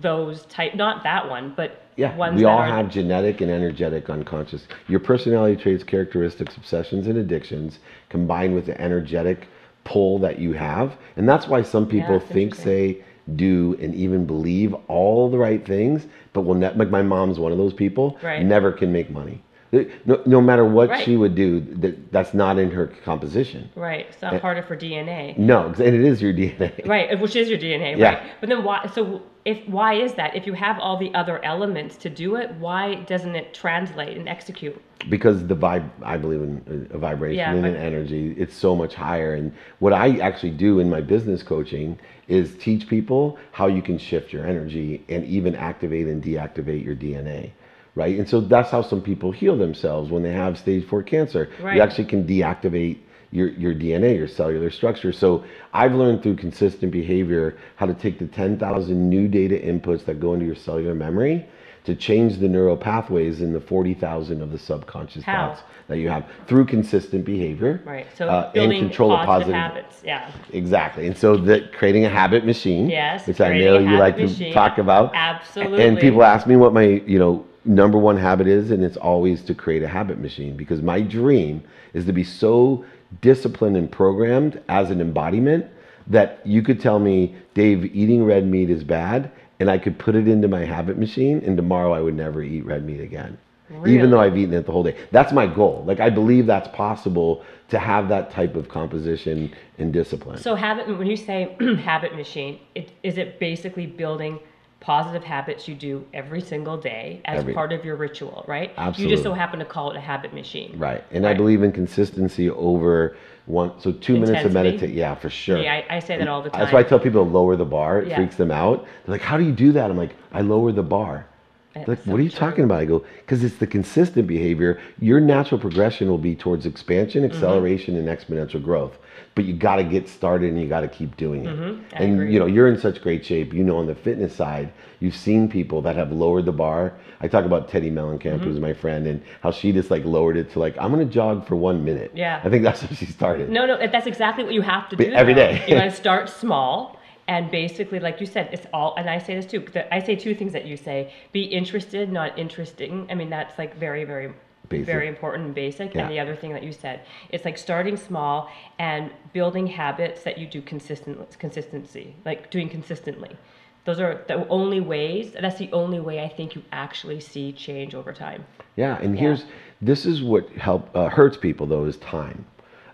those 0.00 0.44
type? 0.46 0.74
Not 0.74 1.02
that 1.04 1.28
one, 1.28 1.54
but 1.56 1.82
Yeah, 1.96 2.16
ones 2.16 2.36
we 2.36 2.42
that 2.42 2.48
all 2.48 2.58
are, 2.58 2.66
have 2.66 2.88
genetic 2.88 3.40
and 3.40 3.50
energetic 3.50 4.08
unconscious. 4.08 4.66
Your 4.88 5.00
personality 5.00 5.60
traits, 5.60 5.84
characteristics, 5.84 6.56
obsessions, 6.56 7.06
and 7.06 7.18
addictions 7.18 7.78
combined 8.08 8.54
with 8.54 8.66
the 8.66 8.80
energetic 8.80 9.48
pull 9.84 10.18
that 10.20 10.38
you 10.38 10.52
have. 10.52 10.96
And 11.16 11.28
that's 11.28 11.48
why 11.48 11.62
some 11.62 11.86
people 11.86 12.14
Yeah, 12.14 12.32
think, 12.32 12.54
say, 12.54 13.02
do, 13.36 13.76
and 13.80 13.94
even 13.94 14.26
believe 14.26 14.74
all 14.88 15.30
the 15.30 15.38
right 15.38 15.64
things, 15.66 16.06
but 16.32 16.42
will 16.42 16.54
ne- 16.54 16.72
like 16.74 16.90
my 16.90 17.02
mom's 17.02 17.38
one 17.38 17.52
of 17.52 17.58
those 17.58 17.74
people. 17.74 18.18
Right. 18.22 18.44
Never 18.44 18.72
can 18.72 18.92
make 18.92 19.10
money. 19.10 19.42
No, 19.72 20.20
no 20.26 20.40
matter 20.42 20.66
what 20.66 20.90
Right. 20.90 21.02
she 21.02 21.16
would 21.16 21.34
do, 21.34 21.60
that 21.60 22.12
that's 22.12 22.34
not 22.34 22.58
in 22.58 22.70
her 22.70 22.88
composition. 23.04 23.70
Right. 23.74 24.06
It's 24.10 24.20
not 24.20 24.34
eh, 24.34 24.38
part 24.38 24.58
of 24.58 24.66
her 24.66 24.76
DNA. 24.76 25.36
No, 25.38 25.68
and 25.68 25.80
it 25.80 25.94
is 25.94 26.20
your 26.20 26.34
DNA. 26.34 26.84
Right, 26.86 27.18
which 27.18 27.36
is 27.36 27.48
your 27.48 27.58
DNA, 27.58 27.96
Yeah. 27.96 28.14
right? 28.14 28.22
But 28.40 28.50
then 28.50 28.64
why? 28.64 28.86
So 28.94 29.22
if 29.46 29.66
why 29.66 29.94
is 29.94 30.12
that? 30.14 30.36
If 30.36 30.46
you 30.46 30.52
have 30.52 30.78
all 30.78 30.98
the 30.98 31.12
other 31.14 31.42
elements 31.42 31.96
to 31.98 32.10
do 32.10 32.36
it, 32.36 32.52
why 32.58 32.96
doesn't 33.06 33.34
it 33.34 33.54
translate 33.54 34.16
and 34.16 34.28
execute? 34.28 34.80
because 35.10 35.44
the 35.48 35.56
vibe 35.56 35.90
i 36.04 36.16
believe 36.16 36.42
in 36.42 36.88
uh, 36.92 36.94
a 36.94 36.98
vibration 36.98 37.38
Yeah, 37.38 37.52
and 37.52 37.66
an 37.66 37.74
energy 37.76 38.36
it's 38.38 38.54
so 38.54 38.76
much 38.76 38.94
higher 38.94 39.34
and 39.34 39.52
what 39.80 39.92
i 39.92 40.18
actually 40.18 40.52
do 40.52 40.78
in 40.78 40.88
my 40.88 41.00
business 41.00 41.42
coaching 41.42 41.98
is 42.28 42.56
teach 42.58 42.86
people 42.86 43.36
how 43.50 43.66
you 43.66 43.82
can 43.82 43.98
shift 43.98 44.32
your 44.32 44.46
energy 44.46 45.04
and 45.08 45.24
even 45.24 45.56
activate 45.56 46.06
and 46.06 46.22
deactivate 46.22 46.84
your 46.84 46.94
dna 46.94 47.50
right 47.94 48.18
and 48.18 48.28
so 48.28 48.40
that's 48.40 48.70
how 48.70 48.82
some 48.82 49.00
people 49.00 49.32
heal 49.32 49.56
themselves 49.56 50.10
when 50.10 50.22
they 50.22 50.32
have 50.32 50.58
stage 50.58 50.86
4 50.86 51.02
cancer 51.02 51.50
Right. 51.60 51.76
you 51.76 51.82
actually 51.82 52.06
can 52.06 52.26
deactivate 52.26 52.98
your, 53.32 53.48
your 53.48 53.74
DNA, 53.74 54.16
your 54.16 54.28
cellular 54.28 54.70
structure. 54.70 55.10
So 55.12 55.42
I've 55.72 55.94
learned 55.94 56.22
through 56.22 56.36
consistent 56.36 56.92
behavior 56.92 57.56
how 57.76 57.86
to 57.86 57.94
take 57.94 58.18
the 58.18 58.26
10,000 58.26 59.08
new 59.08 59.26
data 59.26 59.56
inputs 59.56 60.04
that 60.04 60.20
go 60.20 60.34
into 60.34 60.46
your 60.46 60.54
cellular 60.54 60.94
memory 60.94 61.46
to 61.84 61.96
change 61.96 62.38
the 62.38 62.46
neural 62.46 62.76
pathways 62.76 63.40
in 63.40 63.52
the 63.52 63.60
40,000 63.60 64.40
of 64.40 64.52
the 64.52 64.58
subconscious 64.58 65.24
How? 65.24 65.48
thoughts 65.48 65.62
that 65.88 65.98
you 65.98 66.08
have 66.08 66.24
through 66.46 66.66
consistent 66.66 67.24
behavior. 67.24 67.80
Right. 67.84 68.06
So 68.14 68.28
uh, 68.28 68.44
and 68.44 68.52
building 68.54 68.80
control 68.80 69.12
of 69.12 69.26
positive, 69.26 69.54
positive 69.54 69.54
habits. 69.54 70.02
Yeah. 70.04 70.30
Exactly. 70.52 71.06
And 71.08 71.16
so 71.16 71.36
that 71.38 71.72
creating 71.72 72.04
a 72.04 72.08
habit 72.08 72.44
machine, 72.44 72.88
Yes, 72.88 73.26
which 73.26 73.40
I 73.40 73.58
know 73.58 73.78
you 73.78 73.98
like 73.98 74.16
to 74.18 74.52
talk 74.52 74.78
about. 74.78 75.12
Absolutely. 75.14 75.84
And 75.84 75.98
people 75.98 76.22
ask 76.22 76.46
me 76.46 76.56
what 76.56 76.72
my, 76.72 76.84
you 76.84 77.18
know, 77.18 77.46
number 77.64 77.98
one 77.98 78.16
habit 78.16 78.46
is, 78.46 78.70
and 78.70 78.84
it's 78.84 78.96
always 78.96 79.42
to 79.42 79.54
create 79.54 79.82
a 79.82 79.88
habit 79.88 80.18
machine 80.18 80.56
because 80.56 80.82
my 80.82 81.00
dream 81.00 81.62
is 81.94 82.04
to 82.06 82.12
be 82.12 82.24
so 82.24 82.84
disciplined 83.20 83.76
and 83.76 83.90
programmed 83.90 84.60
as 84.68 84.90
an 84.90 85.00
embodiment 85.00 85.66
that 86.06 86.40
you 86.44 86.62
could 86.62 86.80
tell 86.80 86.98
me, 86.98 87.34
Dave, 87.54 87.84
eating 87.94 88.24
red 88.24 88.46
meat 88.46 88.70
is 88.70 88.82
bad, 88.82 89.30
and 89.60 89.70
I 89.70 89.78
could 89.78 89.98
put 89.98 90.16
it 90.16 90.26
into 90.26 90.48
my 90.48 90.64
habit 90.64 90.98
machine, 90.98 91.42
and 91.44 91.56
tomorrow 91.56 91.92
I 91.92 92.00
would 92.00 92.16
never 92.16 92.42
eat 92.42 92.64
red 92.64 92.84
meat 92.84 93.00
again. 93.00 93.38
Even 93.86 94.10
though 94.10 94.20
I've 94.20 94.36
eaten 94.36 94.52
it 94.52 94.66
the 94.66 94.72
whole 94.72 94.82
day. 94.82 94.96
That's 95.12 95.32
my 95.32 95.46
goal. 95.46 95.82
Like 95.86 95.98
I 95.98 96.10
believe 96.10 96.46
that's 96.46 96.68
possible 96.76 97.42
to 97.70 97.78
have 97.78 98.08
that 98.10 98.30
type 98.30 98.54
of 98.54 98.68
composition 98.68 99.50
and 99.78 99.92
discipline. 99.92 100.36
So 100.38 100.54
habit. 100.54 100.88
When 100.98 101.06
you 101.06 101.16
say 101.16 101.56
habit 101.82 102.14
machine, 102.14 102.60
it, 102.74 102.92
is 103.02 103.16
it 103.16 103.40
basically 103.40 103.86
building 103.86 104.40
positive 104.82 105.22
habits 105.22 105.68
you 105.68 105.74
do 105.76 106.04
every 106.12 106.40
single 106.40 106.76
day 106.76 107.20
as 107.24 107.38
Every- 107.38 107.54
part 107.54 107.72
of 107.72 107.84
your 107.84 107.94
ritual, 107.96 108.44
right? 108.48 108.72
Absolutely. 108.76 109.04
You 109.04 109.16
just 109.16 109.22
so 109.22 109.32
happen 109.32 109.60
to 109.60 109.64
call 109.64 109.90
it 109.92 109.96
a 109.96 110.00
habit 110.00 110.34
machine. 110.34 110.74
Right. 110.76 111.04
And 111.12 111.24
I 111.26 111.34
believe 111.34 111.62
in 111.62 111.70
consistency 111.72 112.50
over 112.50 113.16
one. 113.46 113.72
So 113.80 113.92
two 113.92 114.14
minutes 114.14 114.30
of 114.30 114.36
Intensity? 114.46 114.54
meditate. 114.54 114.90
Yeah, 114.90 115.14
for 115.14 115.30
sure. 115.30 115.58
Yeah, 115.58 115.82
I, 115.88 115.96
I 115.96 115.98
say 116.00 116.18
that 116.18 116.26
all 116.26 116.42
the 116.42 116.50
time. 116.50 116.60
That's 116.60 116.72
why 116.72 116.80
I 116.80 116.82
tell 116.82 116.98
people 116.98 117.24
to 117.24 117.30
lower 117.30 117.54
the 117.54 117.64
bar. 117.64 118.00
It 118.02 118.08
Yeah. 118.08 118.16
freaks 118.16 118.34
them 118.36 118.50
out. 118.50 118.84
They're 119.06 119.12
like, 119.14 119.22
how 119.22 119.36
do 119.36 119.44
you 119.44 119.52
do 119.52 119.70
that? 119.72 119.88
I'm 119.90 119.96
like, 119.96 120.14
I 120.32 120.40
lower 120.40 120.72
the 120.72 120.82
bar. 120.82 121.26
They're 121.74 121.84
like, 121.86 121.98
That's 121.98 122.06
what 122.08 122.18
are 122.20 122.22
you 122.22 122.28
true. 122.28 122.38
talking 122.40 122.64
about? 122.64 122.80
I 122.80 122.84
go, 122.84 123.04
because 123.20 123.42
it's 123.44 123.56
the 123.56 123.66
consistent 123.66 124.26
behavior. 124.26 124.78
Your 125.00 125.20
natural 125.20 125.58
progression 125.60 126.08
will 126.08 126.18
be 126.18 126.34
towards 126.34 126.66
expansion, 126.66 127.22
Mm-hmm. 127.22 127.32
acceleration, 127.34 127.96
and 127.96 128.08
exponential 128.08 128.62
growth. 128.62 128.98
But 129.34 129.46
you 129.46 129.54
got 129.54 129.76
to 129.76 129.84
get 129.84 130.08
started 130.08 130.52
and 130.52 130.60
you 130.60 130.68
got 130.68 130.80
to 130.80 130.88
keep 130.88 131.16
doing 131.16 131.46
it. 131.46 131.48
Mm-hmm. 131.48 131.84
And 131.94 132.14
agree. 132.14 132.32
you 132.34 132.38
know, 132.38 132.44
you're 132.44 132.68
in 132.68 132.78
such 132.78 133.00
great 133.00 133.24
shape. 133.24 133.54
You 133.54 133.64
know, 133.64 133.78
on 133.78 133.86
the 133.86 133.94
fitness 133.94 134.34
side, 134.36 134.70
you've 135.00 135.16
seen 135.16 135.48
people 135.48 135.80
that 135.82 135.96
have 135.96 136.12
lowered 136.12 136.44
the 136.44 136.52
bar. 136.52 136.92
I 137.20 137.28
talk 137.28 137.46
about 137.46 137.70
Teddi 137.70 137.90
Mellencamp, 137.90 138.22
Mm-hmm. 138.22 138.44
who's 138.44 138.60
my 138.60 138.74
friend, 138.74 139.06
and 139.06 139.22
how 139.40 139.50
she 139.50 139.72
just 139.72 139.90
like 139.90 140.04
lowered 140.04 140.36
it 140.36 140.50
to 140.52 140.58
like, 140.58 140.76
I'm 140.78 140.90
gonna 140.90 141.06
jog 141.06 141.46
for 141.46 141.56
one 141.56 141.82
minute. 141.82 142.10
Yeah. 142.14 142.42
I 142.44 142.50
think 142.50 142.62
that's 142.62 142.82
how 142.82 142.94
she 142.94 143.06
started. 143.06 143.48
No, 143.48 143.64
no, 143.64 143.78
that's 143.86 144.06
exactly 144.06 144.44
what 144.44 144.52
you 144.52 144.62
have 144.62 144.88
to 144.90 144.96
do. 144.96 145.04
every 145.12 145.32
though. 145.32 145.52
day. 145.52 145.64
you 145.66 145.76
got 145.76 145.84
to 145.84 145.90
start 146.06 146.28
small, 146.28 146.98
and 147.26 147.50
basically, 147.50 148.00
like 148.00 148.20
you 148.20 148.26
said, 148.26 148.50
it's 148.52 148.66
all. 148.74 148.94
And 148.98 149.08
I 149.08 149.18
say 149.18 149.34
this 149.36 149.46
too. 149.46 149.64
I 149.90 150.00
say 150.02 150.14
two 150.14 150.34
things 150.34 150.52
that 150.52 150.66
you 150.66 150.76
say: 150.76 151.12
be 151.32 151.42
interested, 151.44 152.12
not 152.12 152.38
interesting. 152.38 153.06
I 153.10 153.14
mean, 153.14 153.30
that's 153.30 153.56
like 153.58 153.76
very, 153.78 154.04
very, 154.04 154.32
Basic. 154.72 154.86
very 154.86 155.08
important 155.08 155.46
and 155.46 155.54
basic. 155.54 155.94
Yeah. 155.94 156.02
And 156.02 156.10
the 156.10 156.20
other 156.20 156.36
thing 156.36 156.52
that 156.52 156.62
you 156.62 156.72
said, 156.72 157.02
it's 157.30 157.44
like 157.44 157.58
starting 157.58 157.96
small 157.96 158.50
and 158.78 159.10
building 159.32 159.66
habits 159.66 160.22
that 160.24 160.38
you 160.38 160.46
do 160.46 160.60
consistent, 160.62 161.38
consistency, 161.38 162.14
like 162.24 162.50
doing 162.50 162.68
consistently. 162.68 163.36
Those 163.84 163.98
are 163.98 164.22
the 164.28 164.46
only 164.48 164.80
ways. 164.80 165.32
That's 165.40 165.58
the 165.58 165.70
only 165.72 165.98
way 165.98 166.22
I 166.22 166.28
think 166.28 166.54
you 166.54 166.62
actually 166.70 167.20
see 167.20 167.52
change 167.52 167.94
over 167.94 168.12
time. 168.12 168.44
Yeah, 168.76 168.98
and 169.00 169.18
here's 169.18 169.44
this 169.80 170.06
is 170.06 170.22
what 170.22 170.48
help 170.50 170.94
uh, 170.94 171.08
hurts 171.08 171.36
people 171.36 171.66
though 171.66 171.84
is 171.84 171.96
time. 171.96 172.44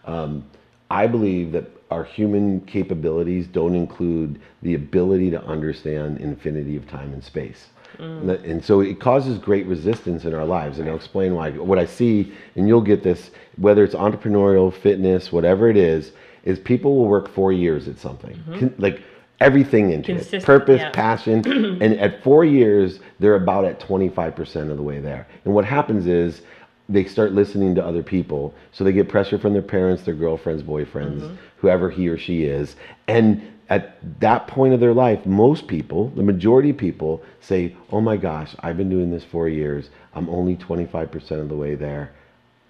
Um, 0.06 0.44
I 0.90 1.06
believe 1.06 1.52
that 1.52 1.70
our 1.90 2.04
human 2.04 2.62
capabilities 2.62 3.46
don't 3.46 3.74
include 3.74 4.40
the 4.62 4.74
ability 4.74 5.30
to 5.30 5.42
understand 5.44 6.18
infinity 6.18 6.76
of 6.76 6.88
time 6.88 7.12
and 7.12 7.22
space. 7.22 7.68
And 7.98 8.30
And 8.30 8.64
so 8.64 8.80
it 8.80 9.00
causes 9.00 9.38
great 9.38 9.66
resistance 9.66 10.24
in 10.24 10.34
our 10.34 10.44
lives. 10.44 10.78
And 10.78 10.88
I'll 10.88 10.96
explain 10.96 11.34
why. 11.34 11.50
What 11.50 11.78
I 11.78 11.86
see, 11.86 12.32
and 12.56 12.68
you'll 12.68 12.80
get 12.80 13.02
this, 13.02 13.30
whether 13.56 13.82
it's 13.84 13.94
entrepreneurial, 13.94 14.72
fitness, 14.72 15.32
whatever 15.32 15.68
it 15.68 15.76
is, 15.76 16.12
is 16.44 16.58
people 16.58 16.96
will 16.96 17.06
work 17.06 17.28
four 17.28 17.52
years 17.52 17.88
at 17.88 17.98
something. 17.98 18.42
Con- 18.58 18.74
like 18.78 19.02
everything 19.40 19.90
into 19.92 20.12
it. 20.16 20.44
Purpose, 20.44 20.80
yeah. 20.80 20.90
passion. 20.90 21.44
and 21.82 21.94
at 21.94 22.22
four 22.22 22.44
years, 22.44 23.00
they're 23.18 23.34
about 23.36 23.64
at 23.64 23.80
25% 23.80 24.70
of 24.70 24.76
the 24.76 24.82
way 24.82 25.00
there. 25.00 25.26
And 25.44 25.54
what 25.54 25.64
happens 25.64 26.06
is 26.06 26.42
they 26.88 27.04
start 27.04 27.32
listening 27.32 27.74
to 27.74 27.84
other 27.84 28.02
people. 28.02 28.54
So 28.72 28.82
they 28.82 28.92
get 28.92 29.08
pressure 29.08 29.38
from 29.38 29.52
their 29.52 29.62
parents, 29.62 30.04
their 30.04 30.14
girlfriends, 30.14 30.62
boyfriends, 30.62 31.20
Mm-hmm. 31.20 31.34
whoever 31.58 31.90
he 31.90 32.08
or 32.08 32.16
she 32.16 32.44
is. 32.44 32.76
And 33.08 33.42
at 33.70 33.98
that 34.20 34.46
point 34.46 34.72
of 34.74 34.80
their 34.80 34.94
life, 34.94 35.26
most 35.26 35.66
people, 35.66 36.08
the 36.10 36.22
majority 36.22 36.70
of 36.70 36.76
people, 36.78 37.22
say, 37.40 37.76
Oh 37.90 38.00
my 38.00 38.16
gosh, 38.16 38.54
I've 38.60 38.76
been 38.76 38.88
doing 38.88 39.10
this 39.10 39.24
four 39.24 39.48
years. 39.48 39.90
I'm 40.14 40.28
only 40.30 40.56
25% 40.56 41.30
of 41.32 41.48
the 41.48 41.56
way 41.56 41.74
there. 41.74 42.10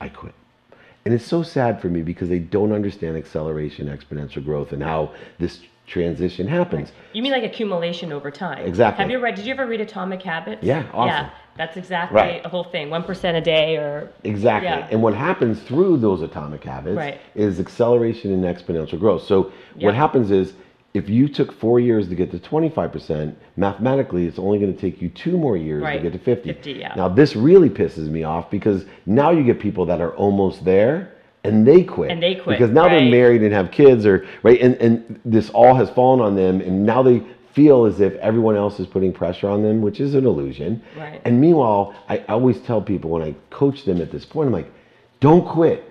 I 0.01 0.09
quit. 0.09 0.35
And 1.05 1.15
it's 1.15 1.25
so 1.25 1.43
sad 1.43 1.81
for 1.81 1.89
me 1.89 2.03
because 2.03 2.29
they 2.29 2.41
don't 2.41 2.73
understand 2.73 3.17
acceleration, 3.17 3.87
exponential 3.87 4.45
growth, 4.45 4.73
and 4.73 4.83
how 4.83 5.13
this 5.39 5.61
transition 5.87 6.47
happens. 6.47 6.93
You 7.15 7.23
mean 7.23 7.33
like 7.33 7.45
accumulation 7.45 8.13
over 8.13 8.31
time? 8.31 8.67
Exactly. 8.67 9.03
Have 9.03 9.11
you 9.11 9.19
read? 9.19 9.37
Did 9.37 9.47
you 9.47 9.55
ever 9.55 9.67
read 9.67 9.81
Atomic 9.81 10.21
Habits? 10.23 10.63
Yeah, 10.63 10.85
awesome. 10.93 11.09
Yeah, 11.27 11.31
that's 11.57 11.79
exactly 11.79 12.17
Right. 12.17 12.43
the 12.43 12.51
whole 12.51 12.65
thing. 12.65 12.91
One 12.91 13.05
percent 13.05 13.37
a 13.39 13.41
day, 13.41 13.77
or 13.77 14.11
Exactly. 14.25 14.69
Yeah. 14.69 14.87
And 14.91 15.03
what 15.03 15.15
happens 15.15 15.63
through 15.63 15.97
those 15.99 16.21
atomic 16.21 16.63
habits 16.65 16.97
Right. 16.97 17.19
is 17.35 17.59
acceleration 17.59 18.33
and 18.33 18.45
exponential 18.45 18.99
growth. 19.01 19.23
So 19.23 19.51
Yeah. 19.77 19.87
what 19.87 19.95
happens 19.95 20.31
is 20.31 20.53
if 20.99 21.09
you 21.09 21.29
took 21.29 21.53
four 21.53 21.81
years 21.81 22.09
to 22.09 22.15
get 22.15 22.31
to 22.33 22.39
25%, 22.39 23.35
mathematically 23.57 24.27
it's 24.27 24.39
only 24.39 24.59
going 24.59 24.75
to 24.75 24.81
take 24.81 25.01
you 25.01 25.09
two 25.09 25.39
more 25.39 25.57
years 25.57 25.83
to 25.83 26.01
get 26.01 26.13
to 26.13 26.19
50. 26.19 26.53
50, 26.53 26.73
yeah. 26.73 26.95
Now 26.97 27.09
this 27.09 27.35
really 27.35 27.71
pisses 27.71 28.09
me 28.09 28.25
off 28.25 28.51
because 28.51 28.85
now 29.07 29.31
you 29.31 29.45
get 29.45 29.61
people 29.61 29.87
that 29.87 30.01
are 30.01 30.15
almost 30.17 30.65
there 30.65 31.15
and 31.45 31.67
they 31.67 31.85
quit. 31.85 32.11
And 32.11 32.23
they 32.23 32.35
quit, 32.35 32.59
Because 32.59 32.73
now 32.73 32.89
they're 32.89 33.11
married 33.11 33.43
and 33.43 33.53
have 33.53 33.71
kids 33.71 34.05
or 34.05 34.27
right 34.43 34.61
and, 34.61 34.75
and 34.77 35.21
this 35.25 35.49
all 35.51 35.75
has 35.75 35.89
fallen 35.91 36.21
on 36.21 36.35
them 36.35 36.61
and 36.61 36.85
now 36.85 37.03
they 37.03 37.23
feel 37.53 37.87
as 37.87 38.01
if 38.01 38.15
everyone 38.17 38.57
else 38.57 38.79
is 38.79 38.87
putting 38.87 39.13
pressure 39.13 39.49
on 39.49 39.63
them, 39.63 39.81
which 39.81 40.01
is 40.01 40.15
an 40.15 40.27
illusion. 40.27 40.83
Right. 40.97 41.21
And 41.25 41.41
meanwhile, 41.41 41.95
I 42.09 42.19
always 42.29 42.61
tell 42.61 42.81
people 42.81 43.11
when 43.11 43.23
I 43.23 43.35
coach 43.51 43.85
them 43.85 44.01
at 44.01 44.13
this 44.13 44.25
point, 44.25 44.47
I'm 44.47 44.53
like, 44.53 44.71
don't 45.21 45.45
quit. 45.47 45.88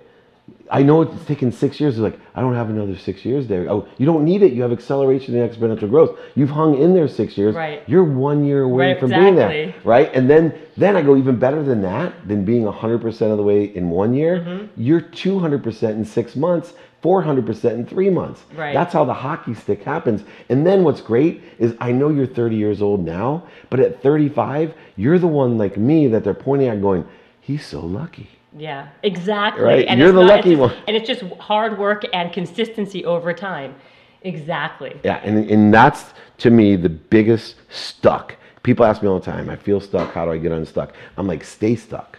I 0.70 0.82
know 0.82 1.02
it's 1.02 1.24
taken 1.24 1.50
six 1.50 1.80
years. 1.80 1.96
They're 1.96 2.04
like, 2.04 2.20
I 2.34 2.40
don't 2.40 2.54
have 2.54 2.68
another 2.70 2.96
six 2.96 3.24
years 3.24 3.46
there. 3.46 3.70
Oh, 3.70 3.88
you 3.96 4.06
don't 4.06 4.24
need 4.24 4.42
it. 4.42 4.52
You 4.52 4.62
have 4.62 4.72
acceleration 4.72 5.34
and 5.36 5.50
exponential 5.50 5.88
growth. 5.88 6.18
You've 6.34 6.50
hung 6.50 6.78
in 6.80 6.94
there 6.94 7.08
six 7.08 7.38
years. 7.38 7.54
Right. 7.54 7.82
You're 7.88 8.04
one 8.04 8.44
year 8.44 8.62
away 8.62 8.92
Right, 8.92 9.00
from 9.00 9.10
being 9.10 9.34
there. 9.34 9.50
exactly. 9.50 9.88
Right. 9.90 10.10
And 10.14 10.28
then 10.28 10.52
then 10.76 10.96
I 10.96 11.02
go 11.02 11.16
even 11.16 11.38
better 11.38 11.62
than 11.62 11.82
that, 11.82 12.28
than 12.28 12.44
being 12.44 12.64
100% 12.64 13.06
of 13.30 13.36
the 13.36 13.42
way 13.42 13.64
in 13.64 13.90
one 13.90 14.14
year. 14.14 14.40
Mm-hmm. 14.40 14.80
You're 14.80 15.00
200% 15.00 15.90
in 15.90 16.04
six 16.04 16.36
months. 16.36 16.72
400% 17.02 17.74
in 17.74 17.86
three 17.86 18.10
months. 18.10 18.42
Right. 18.54 18.74
That's 18.74 18.92
how 18.92 19.04
the 19.04 19.14
hockey 19.14 19.54
stick 19.54 19.84
happens. 19.84 20.24
And 20.48 20.66
then 20.66 20.82
what's 20.82 21.00
great 21.00 21.42
is 21.58 21.74
I 21.80 21.92
know 21.92 22.08
you're 22.08 22.26
30 22.26 22.56
years 22.56 22.82
old 22.82 23.04
now, 23.04 23.44
but 23.70 23.78
at 23.78 24.02
35, 24.02 24.74
you're 24.96 25.18
the 25.20 25.28
one 25.28 25.56
like 25.58 25.76
me 25.76 26.08
that 26.08 26.24
they're 26.24 26.34
pointing 26.34 26.66
at 26.68 26.80
going, 26.82 27.06
he's 27.40 27.64
so 27.64 27.80
lucky. 27.80 28.28
Yeah, 28.56 28.88
exactly. 29.02 29.64
Right, 29.64 29.86
And 29.88 29.98
you're 30.00 30.12
the 30.12 30.20
not- 30.20 30.36
lucky 30.36 30.50
just- 30.50 30.60
one. 30.60 30.72
And 30.86 30.96
it's 30.96 31.06
just 31.06 31.22
hard 31.40 31.78
work 31.78 32.04
and 32.12 32.32
consistency 32.32 33.04
over 33.04 33.32
time. 33.32 33.74
Exactly. 34.22 34.98
Yeah, 35.04 35.20
and, 35.22 35.48
and 35.50 35.72
that's 35.72 36.12
to 36.38 36.50
me 36.50 36.76
the 36.76 36.88
biggest 36.88 37.56
stuck. 37.70 38.36
People 38.62 38.84
ask 38.84 39.00
me 39.02 39.08
all 39.08 39.18
the 39.20 39.24
time, 39.24 39.48
I 39.48 39.56
feel 39.56 39.80
stuck. 39.80 40.12
How 40.12 40.24
do 40.24 40.32
I 40.32 40.38
get 40.38 40.50
unstuck? 40.52 40.92
I'm 41.16 41.26
like, 41.26 41.44
stay 41.44 41.76
stuck. 41.76 42.18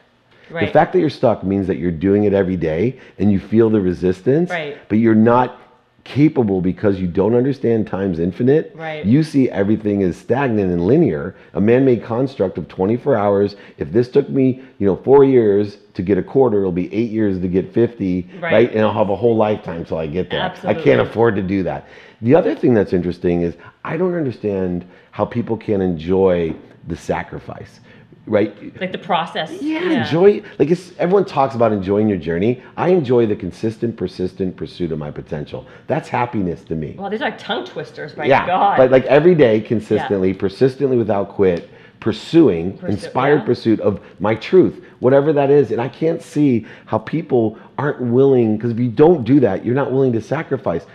The 0.51 0.65
fact 0.67 0.93
that 0.93 0.99
you're 0.99 1.11
stuck 1.11 1.43
means 1.43 1.67
that 1.67 1.77
you're 1.77 1.91
doing 1.91 2.23
it 2.23 2.33
every 2.33 2.57
day 2.57 2.99
and 3.19 3.31
you 3.31 3.39
feel 3.39 3.69
the 3.69 3.79
resistance, 3.81 4.49
Right. 4.49 4.77
but 4.89 4.97
you're 4.97 5.13
not 5.13 5.59
capable 6.03 6.61
because 6.61 6.99
you 6.99 7.07
don't 7.07 7.35
understand 7.35 7.87
time's 7.87 8.19
infinite. 8.19 8.71
Right. 8.75 9.05
You 9.05 9.23
see 9.23 9.49
everything 9.49 10.01
is 10.01 10.17
stagnant 10.17 10.71
and 10.71 10.85
linear, 10.85 11.35
a 11.53 11.61
man-made 11.61 12.03
construct 12.03 12.57
of 12.57 12.67
24 12.67 13.15
hours. 13.15 13.55
If 13.77 13.91
this 13.91 14.09
took 14.09 14.29
me, 14.29 14.63
you 14.79 14.87
know, 14.87 14.95
four 14.95 15.23
years 15.23 15.77
to 15.93 16.01
get 16.01 16.17
a 16.17 16.23
quarter, 16.23 16.59
it'll 16.59 16.71
be 16.71 16.91
eight 16.93 17.11
years 17.11 17.39
to 17.41 17.47
get 17.47 17.73
50, 17.73 18.29
Right. 18.39 18.53
right? 18.53 18.71
And 18.71 18.81
I'll 18.81 18.93
have 18.93 19.09
a 19.09 19.15
whole 19.15 19.35
lifetime 19.35 19.85
till 19.85 19.97
I 19.97 20.07
get 20.07 20.29
there. 20.29 20.39
Absolutely. 20.41 20.81
I 20.81 20.83
can't 20.83 21.01
afford 21.01 21.35
to 21.35 21.41
do 21.43 21.63
that. 21.63 21.87
The 22.21 22.35
other 22.35 22.55
thing 22.55 22.73
that's 22.73 22.93
interesting 22.93 23.41
is 23.41 23.55
I 23.83 23.97
don't 23.97 24.15
understand 24.15 24.85
how 25.11 25.25
people 25.25 25.57
can 25.57 25.81
enjoy 25.81 26.55
the 26.87 26.95
sacrifice, 26.95 27.79
right? 28.25 28.79
Like 28.79 28.91
the 28.91 28.97
process. 28.97 29.61
Yeah, 29.61 30.03
enjoy. 30.03 30.43
Like 30.57 30.69
it's, 30.71 30.93
everyone 30.97 31.25
talks 31.25 31.55
about 31.55 31.71
enjoying 31.71 32.07
your 32.07 32.17
journey. 32.17 32.63
I 32.77 32.89
enjoy 32.89 33.25
the 33.25 33.35
consistent, 33.35 33.97
persistent 33.97 34.55
pursuit 34.55 34.91
of 34.91 34.99
my 34.99 35.11
potential. 35.11 35.67
That's 35.87 36.07
happiness 36.07 36.63
to 36.65 36.75
me. 36.75 36.95
Well, 36.97 37.09
these 37.09 37.21
are 37.21 37.35
tongue 37.37 37.65
twisters, 37.65 38.15
my 38.15 38.25
yeah, 38.25 38.45
God. 38.45 38.77
but 38.77 38.91
like 38.91 39.05
every 39.05 39.35
day, 39.35 39.61
consistently, 39.61 40.33
persistently, 40.33 40.97
without 40.97 41.29
quit, 41.29 41.69
pursuing, 41.99 42.77
Pursu- 42.77 42.89
inspired 42.89 43.39
yeah. 43.39 43.45
pursuit 43.45 43.79
of 43.81 43.99
my 44.19 44.35
truth, 44.35 44.83
whatever 44.99 45.33
that 45.33 45.49
is. 45.49 45.71
And 45.71 45.81
I 45.81 45.89
can't 45.89 46.21
see 46.21 46.65
how 46.85 46.99
people 46.99 47.57
aren't 47.77 48.01
willing. 48.01 48.57
Because 48.57 48.71
if 48.71 48.79
you 48.79 48.89
don't 48.89 49.23
do 49.23 49.39
that, 49.41 49.65
you're 49.65 49.75
not 49.75 49.91
willing 49.91 50.13
to 50.13 50.21
sacrifice. 50.21 50.85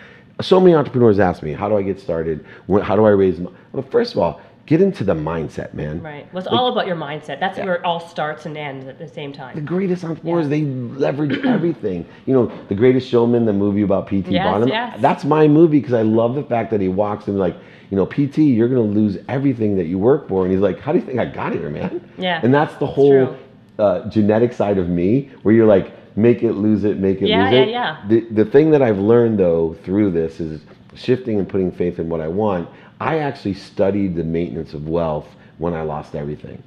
So 0.40 0.58
many 0.58 0.74
entrepreneurs 0.74 1.20
ask 1.20 1.42
me, 1.42 1.52
"How 1.52 1.68
do 1.68 1.76
I 1.76 1.82
get 1.82 2.00
started? 2.00 2.44
How 2.82 2.96
do 2.96 3.04
I 3.04 3.10
raise?" 3.10 3.38
money? 3.38 3.54
well, 3.72 3.84
first 3.90 4.14
of 4.14 4.18
all, 4.18 4.40
get 4.66 4.80
into 4.80 5.04
the 5.04 5.14
mindset, 5.14 5.74
man. 5.74 6.00
right. 6.02 6.32
Well, 6.32 6.42
it's 6.42 6.50
all 6.52 6.72
about 6.72 6.86
your 6.86 6.96
mindset. 6.96 7.38
That's 7.40 7.58
where 7.58 7.74
it 7.74 7.84
all 7.84 8.00
starts 8.00 8.46
and 8.46 8.56
ends 8.56 8.86
at 8.86 8.98
the 8.98 9.06
same 9.08 9.32
time. 9.32 9.54
The 9.54 9.60
greatest 9.60 10.04
entrepreneurs, 10.04 10.48
they 10.48 10.62
leverage 10.62 11.44
everything. 11.44 12.06
You 12.26 12.34
know, 12.34 12.52
The 12.68 12.74
Greatest 12.74 13.08
Showman, 13.08 13.44
the 13.44 13.52
movie 13.52 13.82
about 13.82 14.06
P.T. 14.06 14.30
Yes, 14.30 14.44
Barnum. 14.44 14.68
yes. 14.68 14.98
That's 15.00 15.24
my 15.24 15.46
movie 15.48 15.80
because 15.80 15.92
I 15.94 16.02
love 16.02 16.34
the 16.34 16.42
fact 16.44 16.70
that 16.70 16.80
he 16.80 16.88
walks 16.88 17.28
in 17.28 17.36
like, 17.38 17.56
you 17.90 17.96
know, 17.96 18.06
PT, 18.06 18.38
you're 18.38 18.68
going 18.68 18.88
to 18.92 18.98
lose 19.00 19.18
everything 19.28 19.76
that 19.76 19.84
you 19.86 19.98
work 19.98 20.28
for. 20.28 20.44
And 20.44 20.50
he's 20.52 20.62
like, 20.62 20.80
how 20.80 20.92
do 20.92 20.98
you 20.98 21.04
think 21.04 21.18
I 21.20 21.26
got 21.26 21.52
here, 21.52 21.68
man? 21.68 22.10
Yeah, 22.16 22.40
And 22.42 22.52
that's 22.52 22.74
the 22.76 22.86
whole 22.86 23.36
uh, 23.78 24.08
genetic 24.08 24.52
side 24.54 24.78
of 24.78 24.88
me 24.88 25.30
where 25.42 25.54
you're 25.54 25.66
like, 25.66 25.92
make 26.16 26.42
it, 26.42 26.52
lose 26.54 26.84
it, 26.84 26.98
make 26.98 27.20
it, 27.20 27.28
Yeah, 27.28 27.44
lose 27.44 27.52
yeah, 27.52 27.60
it. 27.62 27.68
yeah. 27.68 28.04
The, 28.08 28.20
the 28.30 28.44
thing 28.46 28.70
that 28.70 28.80
I've 28.82 28.98
learned 28.98 29.38
though 29.38 29.76
through 29.84 30.12
this 30.12 30.40
is 30.40 30.62
shifting 30.94 31.38
and 31.38 31.48
putting 31.48 31.70
faith 31.72 31.98
in 31.98 32.08
what 32.08 32.20
I 32.20 32.28
want. 32.28 32.68
I 33.00 33.18
actually 33.18 33.54
studied 33.54 34.14
the 34.16 34.24
maintenance 34.24 34.74
of 34.74 34.88
wealth 34.88 35.28
when 35.58 35.74
I 35.74 35.82
lost 35.82 36.14
everything 36.14 36.62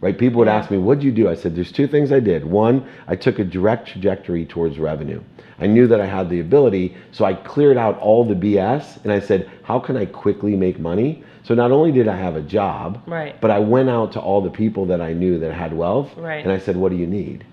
right? 0.00 0.16
People 0.16 0.38
would 0.38 0.48
ask 0.48 0.70
me, 0.70 0.78
"What'd 0.78 1.04
you 1.04 1.12
do?" 1.12 1.28
I 1.28 1.34
said, 1.34 1.54
"There's 1.54 1.72
two 1.72 1.86
things 1.86 2.12
I 2.12 2.20
did. 2.20 2.44
One, 2.44 2.84
I 3.06 3.16
took 3.16 3.38
a 3.38 3.44
direct 3.44 3.88
trajectory 3.88 4.44
towards 4.44 4.78
revenue. 4.78 5.20
I 5.60 5.66
knew 5.66 5.86
that 5.88 6.00
I 6.00 6.06
had 6.06 6.30
the 6.30 6.40
ability, 6.40 6.94
so 7.12 7.24
I 7.24 7.34
cleared 7.34 7.76
out 7.76 7.98
all 8.00 8.24
the 8.24 8.34
BS, 8.34 8.98
and 9.04 9.12
I 9.12 9.20
said, 9.20 9.46
how 9.62 9.78
can 9.78 9.96
I 9.96 10.06
quickly 10.06 10.56
make 10.56 10.80
money?" 10.80 11.22
So 11.42 11.54
not 11.54 11.70
only 11.70 11.92
did 11.92 12.08
I 12.08 12.16
have 12.16 12.36
a 12.36 12.40
job, 12.40 12.98
Right. 13.06 13.34
but 13.40 13.50
I 13.50 13.58
went 13.58 13.90
out 13.90 14.12
to 14.12 14.20
all 14.20 14.40
the 14.40 14.50
people 14.50 14.86
that 14.86 15.00
I 15.00 15.12
knew 15.12 15.38
that 15.38 15.52
had 15.52 15.76
wealth, 15.76 16.10
Right. 16.18 16.42
and 16.42 16.52
I 16.52 16.58
said, 16.58 16.76
"What 16.76 16.92
do 16.92 16.96
you 16.96 17.06
need?" 17.06 17.44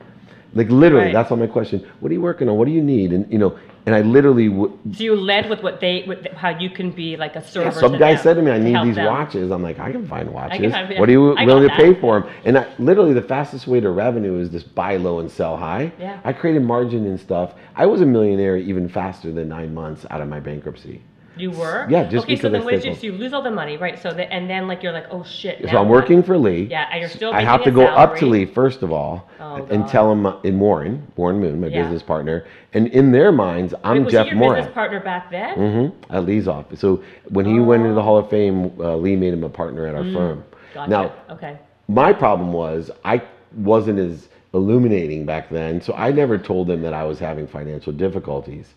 Like 0.56 0.72
literally, 0.72 1.06
Right. 1.06 1.14
that's 1.14 1.32
all 1.32 1.38
my 1.38 1.48
question. 1.48 1.82
What 2.00 2.12
are 2.12 2.14
you 2.14 2.22
working 2.22 2.48
on? 2.48 2.58
What 2.58 2.68
do 2.68 2.74
you 2.74 2.82
need? 2.84 3.12
And 3.12 3.26
you 3.30 3.38
know, 3.38 3.54
and 3.88 3.96
I 3.96 4.02
literally 4.02 4.50
w- 4.50 4.78
So 4.92 5.02
you 5.02 5.16
led 5.16 5.50
with 5.50 5.64
what 5.64 5.80
they, 5.80 6.04
with 6.06 6.28
how 6.34 6.50
you 6.50 6.70
can 6.70 6.92
be 6.92 7.16
like 7.16 7.38
a 7.38 7.42
server. 7.42 7.72
some 7.72 7.94
to 7.94 7.98
guy 7.98 8.16
said 8.18 8.34
to 8.36 8.42
me, 8.42 8.52
"I 8.52 8.58
need 8.60 8.76
these 8.84 8.96
them. 8.96 9.06
watches." 9.06 9.50
I'm 9.50 9.64
like, 9.64 9.80
"I 9.80 9.94
can 9.94 10.06
find 10.06 10.30
watches. 10.30 10.74
find- 10.74 11.00
What 11.00 11.08
are 11.08 11.12
you 11.14 11.34
I 11.38 11.46
willing 11.46 11.64
to 11.64 11.70
that. 11.70 11.78
pay 11.78 11.94
for 11.94 12.20
them?" 12.20 12.30
And 12.44 12.58
I, 12.58 12.66
literally, 12.80 13.14
the 13.14 13.22
fastest 13.22 13.66
way 13.66 13.80
to 13.80 13.90
revenue 13.90 14.38
is 14.40 14.50
just 14.50 14.76
buy 14.76 14.98
low 14.98 15.20
and 15.20 15.32
sell 15.32 15.56
high. 15.56 15.94
Yeah. 16.00 16.18
I 16.26 16.34
created 16.34 16.64
margin 16.64 17.06
and 17.06 17.18
stuff. 17.18 17.56
I 17.78 17.86
was 17.86 18.02
a 18.02 18.06
millionaire 18.06 18.58
even 18.58 18.90
faster 18.90 19.32
than 19.32 19.48
nine 19.48 19.74
months 19.74 20.06
out 20.12 20.20
of 20.20 20.28
my 20.28 20.42
bankruptcy. 20.42 21.02
You 21.38 21.52
were? 21.52 21.88
Yeah, 21.90 22.04
just 22.06 22.26
okay, 22.26 22.36
so 22.36 22.50
because 22.50 22.52
then 22.52 22.62
I 22.62 22.66
what 22.66 22.72
did 22.72 22.86
you, 22.86 22.96
so 22.96 23.02
you 23.02 23.12
lose 23.14 23.34
all 23.34 23.42
the 23.42 23.52
money, 23.52 23.78
right? 23.78 24.02
So 24.02 24.12
the, 24.12 24.32
and 24.32 24.50
then 24.50 24.68
like 24.68 24.84
you're 24.84 24.92
like, 24.92 25.08
oh 25.12 25.24
shit. 25.24 25.62
So 25.70 25.78
I'm 25.78 25.90
working 25.90 26.24
for 26.24 26.38
Leigh. 26.38 26.64
Yeah, 26.64 26.88
and 26.92 27.02
you're 27.02 27.10
still 27.10 27.34
I 27.34 27.42
have 27.42 27.64
to 27.64 27.72
go 27.72 27.82
a 27.82 27.92
up 27.92 28.16
to. 28.18 28.26
Leigh 28.26 28.46
first 28.46 28.84
of 28.84 28.92
all 28.92 29.30
Oh, 29.40 29.56
and 29.70 29.84
God. 29.84 29.90
tell 29.90 30.12
him 30.12 30.26
uh, 30.26 30.42
in 30.42 30.60
Warren, 30.60 31.06
Warren 31.16 31.40
Moon, 31.40 31.62
my 31.62 31.68
Yeah. 31.68 31.84
business 31.84 32.04
partner, 32.04 32.46
and 32.74 32.88
in 32.88 33.12
their 33.12 33.32
minds, 33.32 33.74
I'm 33.84 33.98
Wait, 33.98 34.06
was 34.06 34.12
Jeff 34.14 34.28
your 34.28 34.56
business 34.56 34.74
partner 34.74 35.00
back 35.00 35.32
then? 35.32 35.58
Mm-hmm. 35.58 36.14
At 36.14 36.26
Leigh's 36.26 36.48
office. 36.48 36.80
So 36.80 37.04
when 37.30 37.46
he 37.46 37.60
went 37.60 37.84
into 37.84 37.96
the 37.96 38.04
Hall 38.04 38.18
of 38.18 38.30
Fame, 38.30 38.72
uh, 38.80 38.96
Leigh 38.96 39.16
made 39.16 39.34
him 39.34 39.44
a 39.44 39.50
partner 39.50 39.86
at 39.88 39.96
our 39.96 40.04
firm. 40.04 40.40
Mm. 40.40 40.74
Gotcha. 40.74 40.90
Now, 40.90 41.14
okay. 41.32 41.58
my 41.88 42.14
problem 42.14 42.52
was 42.52 42.92
I 43.06 43.22
wasn't 43.56 44.00
as 44.00 44.28
illuminating 44.54 45.26
back 45.26 45.50
then, 45.50 45.82
so 45.82 45.94
I 45.94 46.12
never 46.12 46.38
told 46.38 46.68
them 46.68 46.82
that 46.82 46.94
I 46.94 47.04
was 47.04 47.20
having 47.20 47.48
financial 47.48 47.94
difficulties 47.94 48.74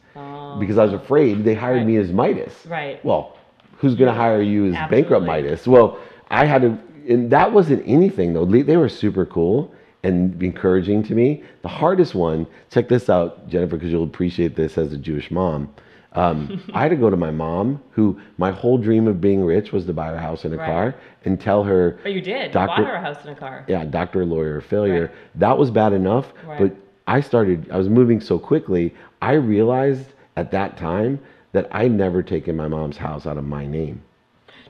because 0.58 0.78
I 0.78 0.84
was 0.84 0.92
afraid 0.92 1.44
they 1.44 1.54
hired 1.54 1.78
Right. 1.78 1.86
me 1.86 1.96
as 1.96 2.12
Midas. 2.12 2.66
Right. 2.66 3.02
Well, 3.04 3.36
who's 3.78 3.94
going 3.94 4.08
to 4.12 4.18
hire 4.18 4.42
you 4.42 4.66
as 4.72 4.90
bankrupt 4.90 5.24
Midas? 5.26 5.66
Well, 5.66 5.98
I 6.30 6.44
had 6.46 6.62
to, 6.62 6.78
and 7.08 7.30
that 7.30 7.52
wasn't 7.52 7.82
anything 7.86 8.32
though. 8.32 8.44
They 8.44 8.76
were 8.76 8.88
super 8.88 9.24
cool 9.26 9.72
and 10.02 10.42
encouraging 10.42 11.02
to 11.04 11.14
me. 11.14 11.42
The 11.62 11.68
hardest 11.68 12.14
one, 12.14 12.46
check 12.70 12.88
this 12.88 13.10
out, 13.10 13.48
Jennifer, 13.48 13.76
because 13.76 13.92
you'll 13.92 14.04
appreciate 14.04 14.56
this 14.56 14.78
as 14.78 14.92
a 14.92 14.96
Jewish 14.96 15.30
mom. 15.30 15.68
Um, 16.14 16.62
I 16.74 16.80
had 16.82 16.88
to 16.90 16.96
go 16.96 17.10
to 17.10 17.16
my 17.16 17.30
mom, 17.30 17.80
who 17.92 18.18
my 18.38 18.50
whole 18.50 18.78
dream 18.78 19.06
of 19.06 19.20
being 19.20 19.44
rich 19.44 19.72
was 19.72 19.84
to 19.86 19.92
buy 19.92 20.08
her 20.08 20.16
a 20.16 20.20
house 20.20 20.44
and 20.44 20.54
a 20.54 20.56
Right. 20.56 20.66
car, 20.66 20.94
and 21.24 21.38
tell 21.40 21.62
her, 21.64 21.98
But 22.02 22.12
you 22.12 22.20
did. 22.20 22.50
Doctor- 22.50 22.82
you 22.82 22.86
bought 22.86 22.92
her 22.92 22.96
a 22.96 23.00
house 23.00 23.18
and 23.24 23.30
a 23.36 23.38
car. 23.38 23.64
yeah, 23.68 23.84
doctor, 23.84 24.24
lawyer, 24.24 24.60
failure. 24.60 25.02
Right. 25.06 25.10
That 25.40 25.58
was 25.58 25.70
bad 25.70 25.92
enough. 25.92 26.32
Right. 26.46 26.58
But 26.60 26.76
I 27.06 27.20
started, 27.20 27.68
I 27.70 27.76
was 27.76 27.88
moving 27.88 28.20
so 28.20 28.38
quickly, 28.38 28.94
I 29.22 29.32
realized 29.32 30.06
at 30.40 30.50
that 30.52 30.76
time 30.78 31.20
that 31.52 31.68
I'd 31.70 31.92
never 31.92 32.22
taken 32.22 32.56
my 32.56 32.66
mom's 32.66 32.96
house 32.96 33.26
out 33.26 33.36
of 33.36 33.44
my 33.44 33.66
name. 33.66 34.02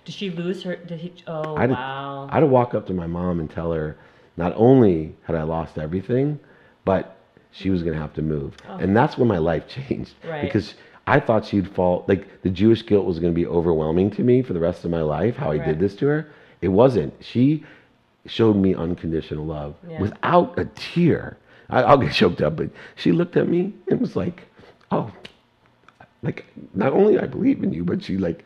Did 0.04 0.14
she 0.14 0.30
lose 0.30 0.62
her? 0.64 0.76
Did 0.76 0.98
he? 0.98 1.12
Oh 1.26 1.56
I 1.56 1.62
had, 1.62 1.70
wow. 1.70 2.26
to, 2.26 2.32
I 2.32 2.34
had 2.36 2.40
to 2.40 2.46
walk 2.46 2.74
up 2.74 2.86
to 2.88 2.92
my 2.94 3.06
mom 3.06 3.38
and 3.38 3.48
tell 3.48 3.72
her 3.72 3.96
not 4.36 4.52
only 4.56 5.14
had 5.22 5.36
I 5.36 5.42
lost 5.44 5.78
everything, 5.78 6.40
but 6.84 7.16
she 7.52 7.70
was 7.70 7.82
going 7.82 7.94
to 7.94 8.00
have 8.00 8.14
to 8.14 8.22
move. 8.22 8.54
Oh. 8.68 8.78
And 8.78 8.96
that's 8.96 9.16
when 9.16 9.28
my 9.28 9.38
life 9.38 9.68
changed. 9.76 10.14
Oh. 10.24 10.30
Right. 10.30 10.42
Because 10.42 10.74
I 11.06 11.20
thought 11.20 11.44
she'd 11.44 11.68
fall, 11.74 12.04
like 12.08 12.42
the 12.42 12.50
Jewish 12.50 12.84
guilt 12.84 13.04
was 13.06 13.18
going 13.20 13.32
to 13.32 13.36
be 13.40 13.46
overwhelming 13.46 14.10
to 14.12 14.22
me 14.22 14.42
for 14.42 14.52
the 14.54 14.60
rest 14.60 14.84
of 14.84 14.90
my 14.90 15.02
life, 15.02 15.36
how 15.36 15.50
I 15.50 15.58
did 15.58 15.78
this 15.78 15.94
to 15.96 16.06
her. 16.06 16.32
It 16.62 16.68
wasn't. 16.68 17.14
She 17.20 17.64
showed 18.26 18.56
me 18.56 18.74
unconditional 18.74 19.46
love 19.46 19.74
Yeah. 19.88 20.00
without 20.00 20.58
a 20.58 20.64
tear. 20.74 21.36
I, 21.68 21.82
I'll 21.82 21.98
get 21.98 22.12
choked 22.12 22.40
up, 22.40 22.56
but 22.56 22.70
she 22.96 23.12
looked 23.12 23.36
at 23.36 23.48
me 23.48 23.74
and 23.88 24.00
was 24.00 24.16
like, 24.16 24.42
oh, 24.90 25.10
like 26.22 26.46
not 26.74 26.92
only 26.92 27.18
I 27.18 27.26
believe 27.26 27.62
in 27.62 27.72
you, 27.72 27.84
but 27.84 28.02
she 28.02 28.16
like, 28.18 28.44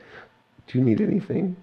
do 0.66 0.78
you 0.78 0.84
need 0.84 1.00
anything? 1.00 1.56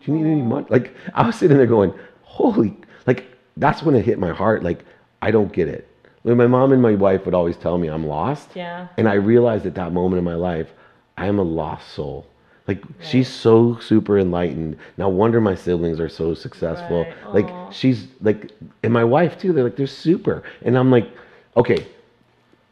Do 0.00 0.12
you 0.12 0.18
need 0.18 0.30
any 0.30 0.42
money? 0.42 0.66
Like 0.68 0.94
I 1.14 1.26
was 1.26 1.36
sitting 1.36 1.56
there 1.56 1.66
going, 1.66 1.92
holy, 2.22 2.76
like 3.06 3.24
that's 3.56 3.82
when 3.82 3.94
it 3.94 4.04
hit 4.04 4.18
my 4.18 4.32
heart. 4.32 4.62
Like 4.62 4.84
I 5.22 5.30
don't 5.30 5.52
get 5.52 5.68
it. 5.68 5.88
Like, 6.24 6.36
my 6.36 6.46
mom 6.46 6.72
and 6.72 6.82
my 6.82 6.94
wife 6.94 7.24
would 7.24 7.34
always 7.34 7.56
tell 7.56 7.78
me 7.78 7.88
I'm 7.88 8.06
lost. 8.06 8.50
Yeah. 8.54 8.88
And 8.96 9.08
I 9.08 9.14
realized 9.14 9.66
at 9.66 9.74
that 9.76 9.92
moment 9.92 10.18
in 10.18 10.24
my 10.24 10.34
life, 10.34 10.68
I 11.16 11.26
am 11.26 11.38
a 11.38 11.42
lost 11.42 11.88
soul. 11.92 12.26
Like 12.66 12.82
she's 13.00 13.28
so 13.28 13.78
super 13.78 14.18
enlightened. 14.18 14.76
No 14.98 15.08
wonder 15.08 15.40
my 15.40 15.54
siblings 15.54 15.98
are 16.00 16.08
so 16.08 16.34
successful. 16.34 17.04
Right. 17.04 17.34
Like 17.34 17.72
she's 17.72 18.06
like, 18.20 18.52
and 18.82 18.92
my 18.92 19.04
wife 19.04 19.38
too. 19.38 19.54
They're 19.54 19.64
like 19.64 19.76
they're 19.76 19.86
super. 19.86 20.42
And 20.62 20.76
I'm 20.76 20.90
like, 20.90 21.10
okay, 21.56 21.86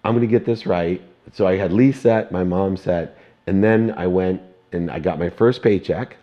I'm 0.04 0.14
gonna 0.14 0.26
get 0.26 0.44
this 0.44 0.66
right. 0.66 1.00
So 1.32 1.46
I 1.46 1.56
had 1.56 1.72
Leigh 1.72 1.92
set, 1.92 2.30
my 2.32 2.44
mom 2.44 2.76
set, 2.76 3.18
and 3.46 3.62
then 3.62 3.94
I 3.96 4.06
went 4.06 4.40
and 4.72 4.90
I 4.90 4.98
got 4.98 5.18
my 5.18 5.30
first 5.30 5.62
paycheck, 5.62 6.16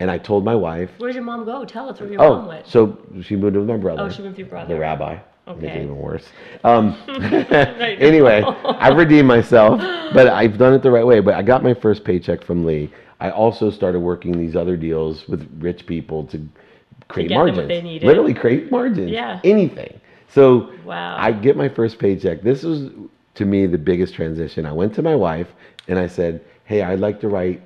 and 0.00 0.10
I 0.10 0.18
told 0.18 0.44
my 0.44 0.54
wife, 0.54 0.90
Where 0.98 1.08
did 1.08 1.16
your 1.16 1.24
mom 1.24 1.44
go? 1.44 1.64
Tell 1.64 1.88
us 1.88 2.00
where 2.00 2.08
your 2.10 2.18
mom 2.18 2.44
oh, 2.44 2.48
went. 2.48 2.66
so 2.66 2.98
she 3.22 3.36
moved 3.36 3.56
with 3.56 3.66
my 3.66 3.76
brother. 3.76 4.02
Oh, 4.02 4.08
she 4.10 4.22
moved 4.22 4.32
with 4.32 4.38
your 4.40 4.48
brother. 4.48 4.74
The 4.74 4.80
rabbi. 4.80 5.18
Make 5.46 5.56
Okay. 5.56 5.66
it 5.68 5.82
even 5.84 5.96
worse. 5.96 6.26
Um, 6.64 6.96
anyway, 7.08 8.42
I've 8.42 8.96
redeemed 8.96 9.28
myself, 9.28 9.80
but 10.12 10.26
I've 10.26 10.58
done 10.58 10.74
it 10.74 10.82
the 10.82 10.90
right 10.90 11.06
way. 11.06 11.20
But 11.20 11.34
I 11.34 11.42
got 11.42 11.62
my 11.62 11.72
first 11.72 12.04
paycheck 12.04 12.42
from 12.44 12.66
Leigh. 12.66 12.90
I 13.20 13.30
also 13.30 13.70
started 13.70 14.00
working 14.00 14.36
these 14.36 14.54
other 14.56 14.76
deals 14.76 15.26
with 15.28 15.48
rich 15.60 15.86
people 15.86 16.24
to 16.26 16.46
create 17.08 17.30
what 17.30 17.54
margins. 17.54 18.02
Literally 18.02 18.34
create 18.34 18.70
margins. 18.70 19.10
Yeah. 19.10 19.40
Anything. 19.44 20.00
So 20.28 20.72
Wow. 20.84 21.16
I 21.18 21.32
get 21.32 21.56
my 21.56 21.68
first 21.68 21.98
paycheck. 21.98 22.42
This 22.42 22.62
was 22.62 22.90
to 23.38 23.44
me 23.44 23.66
the 23.66 23.78
biggest 23.78 24.14
transition. 24.14 24.66
I 24.66 24.72
went 24.72 24.94
to 24.94 25.02
my 25.02 25.14
wife 25.14 25.48
and 25.88 25.98
I 25.98 26.06
said, 26.06 26.44
"Hey, 26.64 26.82
I'd 26.82 27.00
like 27.00 27.20
to 27.20 27.28
write 27.28 27.62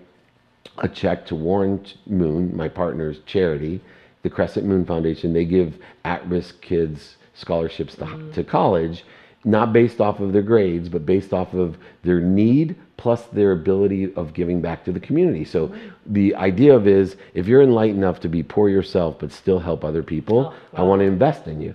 a 0.78 0.88
check 0.88 1.26
to 1.26 1.34
Warren 1.34 1.84
Moon, 2.06 2.56
my 2.56 2.68
partner's 2.68 3.18
charity, 3.26 3.80
the 4.22 4.30
Crescent 4.30 4.66
Moon 4.66 4.84
Foundation. 4.84 5.32
They 5.32 5.44
give 5.44 5.78
at-risk 6.04 6.60
kids 6.60 7.16
scholarships 7.34 7.96
to, 7.96 8.04
mm-hmm. 8.04 8.30
to 8.32 8.44
college, 8.44 9.04
not 9.44 9.72
based 9.72 10.00
off 10.00 10.20
of 10.20 10.32
their 10.32 10.42
grades, 10.42 10.88
but 10.88 11.04
based 11.04 11.32
off 11.32 11.52
of 11.54 11.76
their 12.02 12.20
need 12.20 12.76
plus 12.96 13.24
their 13.26 13.52
ability 13.52 14.14
of 14.14 14.32
giving 14.32 14.60
back 14.60 14.84
to 14.84 14.92
the 14.92 15.00
community. 15.00 15.44
So 15.44 15.74
the 16.06 16.34
idea 16.36 16.74
of 16.74 16.86
is 16.86 17.16
if 17.34 17.48
you're 17.48 17.62
enlightened 17.62 17.98
enough 17.98 18.20
to 18.20 18.28
be 18.28 18.42
poor 18.42 18.68
yourself 18.68 19.18
but 19.18 19.32
still 19.32 19.58
help 19.58 19.84
other 19.84 20.04
people, 20.04 20.54
oh, 20.54 20.76
I 20.76 20.82
want 20.82 21.00
to 21.00 21.06
invest 21.06 21.48
in 21.48 21.60
you. 21.60 21.74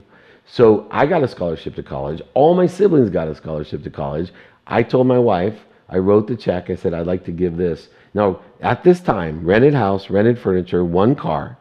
So 0.49 0.87
I 0.89 1.05
got 1.05 1.23
a 1.23 1.27
scholarship 1.27 1.75
to 1.75 1.83
college. 1.83 2.21
All 2.33 2.55
my 2.55 2.67
siblings 2.67 3.09
got 3.09 3.27
a 3.27 3.35
scholarship 3.35 3.83
to 3.83 3.89
college. 3.89 4.31
I 4.65 4.81
told 4.81 5.05
my 5.07 5.19
wife, 5.19 5.55
I 5.89 5.97
wrote 5.97 6.27
the 6.27 6.35
check. 6.35 6.69
I 6.69 6.75
said, 6.75 6.93
I'd 6.93 7.05
like 7.05 7.25
to 7.25 7.31
give 7.31 7.57
this. 7.57 7.89
Now, 8.13 8.39
at 8.61 8.83
this 8.83 9.01
time, 9.01 9.45
rented 9.45 9.73
house, 9.73 10.09
rented 10.09 10.39
furniture, 10.39 10.83
one 10.83 11.15
car. 11.15 11.57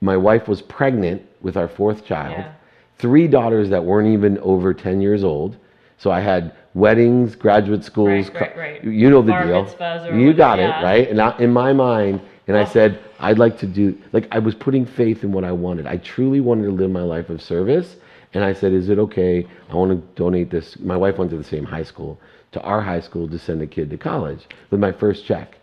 My 0.00 0.16
wife 0.16 0.48
was 0.48 0.60
pregnant 0.62 1.22
with 1.40 1.56
our 1.56 1.68
fourth 1.68 2.04
child, 2.04 2.38
Yeah. 2.38 2.52
three 2.98 3.28
daughters 3.28 3.70
that 3.70 3.84
weren't 3.84 4.08
even 4.08 4.38
over 4.38 4.74
10 4.74 5.00
years 5.00 5.22
old. 5.22 5.56
So 5.98 6.10
I 6.10 6.20
had 6.20 6.52
weddings, 6.74 7.36
graduate 7.36 7.84
schools. 7.84 8.28
Right, 8.30 8.40
right, 8.40 8.56
right. 8.56 8.84
You 8.84 9.10
know 9.10 9.22
the 9.22 9.30
Bar 9.32 9.46
deal. 9.46 10.18
You 10.18 10.32
got 10.32 10.58
whatever, 10.58 10.62
it, 10.62 10.80
yeah. 10.80 10.82
right? 10.82 11.08
And 11.08 11.20
I, 11.20 11.38
in 11.38 11.52
my 11.52 11.72
mind, 11.72 12.20
and 12.48 12.56
I 12.56 12.62
Oh. 12.62 12.66
said, 12.66 12.98
I'd 13.20 13.38
like 13.38 13.58
to 13.58 13.66
do, 13.66 13.96
like, 14.12 14.26
I 14.32 14.38
was 14.38 14.54
putting 14.54 14.84
faith 14.84 15.22
in 15.24 15.32
what 15.32 15.44
I 15.44 15.52
wanted. 15.52 15.86
I 15.86 15.96
truly 15.98 16.40
wanted 16.40 16.64
to 16.64 16.72
live 16.72 16.90
my 16.90 17.02
life 17.02 17.30
of 17.30 17.40
service. 17.40 17.96
And 18.34 18.42
I 18.44 18.52
said, 18.52 18.72
Is 18.72 18.88
it 18.88 18.98
okay? 18.98 19.46
I 19.70 19.74
want 19.76 19.90
to 19.90 20.14
donate 20.20 20.50
this. 20.50 20.78
My 20.80 20.96
wife 20.96 21.18
went 21.18 21.30
to 21.32 21.36
the 21.36 21.44
same 21.44 21.64
high 21.64 21.82
school, 21.82 22.18
to 22.52 22.60
our 22.62 22.80
high 22.80 23.00
school 23.00 23.28
to 23.28 23.38
send 23.38 23.60
a 23.62 23.66
kid 23.66 23.90
to 23.90 23.98
college 23.98 24.46
with 24.70 24.80
my 24.80 24.90
first 24.92 25.24
check. 25.26 25.58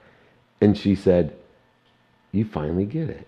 And 0.61 0.77
she 0.77 0.95
said, 0.95 1.35
You 2.31 2.45
finally 2.45 2.85
get 2.85 3.09
it. 3.09 3.27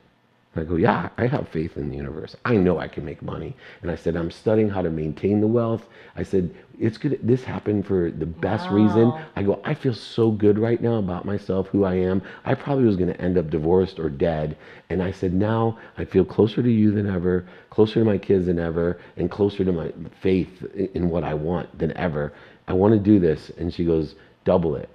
And 0.53 0.65
I 0.65 0.69
go, 0.69 0.75
Yeah, 0.75 1.09
I 1.17 1.25
have 1.27 1.47
faith 1.49 1.75
in 1.75 1.89
the 1.89 1.97
universe. 1.97 2.35
I 2.45 2.55
know 2.55 2.77
I 2.77 2.87
can 2.87 3.03
make 3.03 3.21
money. 3.21 3.55
And 3.81 3.89
I 3.89 3.95
said, 3.95 4.15
I'm 4.15 4.31
studying 4.31 4.69
how 4.69 4.81
to 4.83 4.89
maintain 4.91 5.41
the 5.41 5.47
wealth. 5.47 5.87
I 6.15 6.23
said, 6.23 6.53
It's 6.81 6.97
good. 6.97 7.19
This 7.21 7.43
happened 7.43 7.85
for 7.85 8.09
the 8.09 8.25
best 8.25 8.67
reason. 8.71 9.13
I 9.35 9.43
go, 9.43 9.61
I 9.63 9.75
feel 9.75 9.93
so 9.93 10.31
good 10.31 10.57
right 10.57 10.81
now 10.81 10.95
about 10.95 11.25
myself, 11.25 11.67
who 11.67 11.83
I 11.83 11.93
am. 11.93 12.23
I 12.43 12.55
probably 12.55 12.85
was 12.85 12.95
going 12.95 13.13
to 13.13 13.21
end 13.21 13.37
up 13.37 13.51
divorced 13.51 13.99
or 13.99 14.09
dead. 14.09 14.57
And 14.89 15.03
I 15.03 15.11
said, 15.11 15.31
Now 15.31 15.77
I 15.99 16.05
feel 16.05 16.25
closer 16.25 16.63
to 16.63 16.71
you 16.71 16.91
than 16.91 17.07
ever, 17.07 17.45
closer 17.69 17.95
to 17.95 18.03
my 18.03 18.17
kids 18.17 18.47
than 18.47 18.57
ever, 18.57 18.99
and 19.15 19.29
closer 19.29 19.63
to 19.63 19.71
my 19.71 19.93
faith 20.21 20.63
in 20.95 21.09
what 21.09 21.23
I 21.23 21.35
want 21.35 21.77
than 21.77 21.95
ever. 21.95 22.33
I 22.67 22.73
want 22.73 22.93
to 22.93 22.99
do 22.99 23.19
this. 23.19 23.51
And 23.57 23.71
she 23.71 23.85
goes, 23.85 24.15
Double 24.43 24.75
it. 24.75 24.89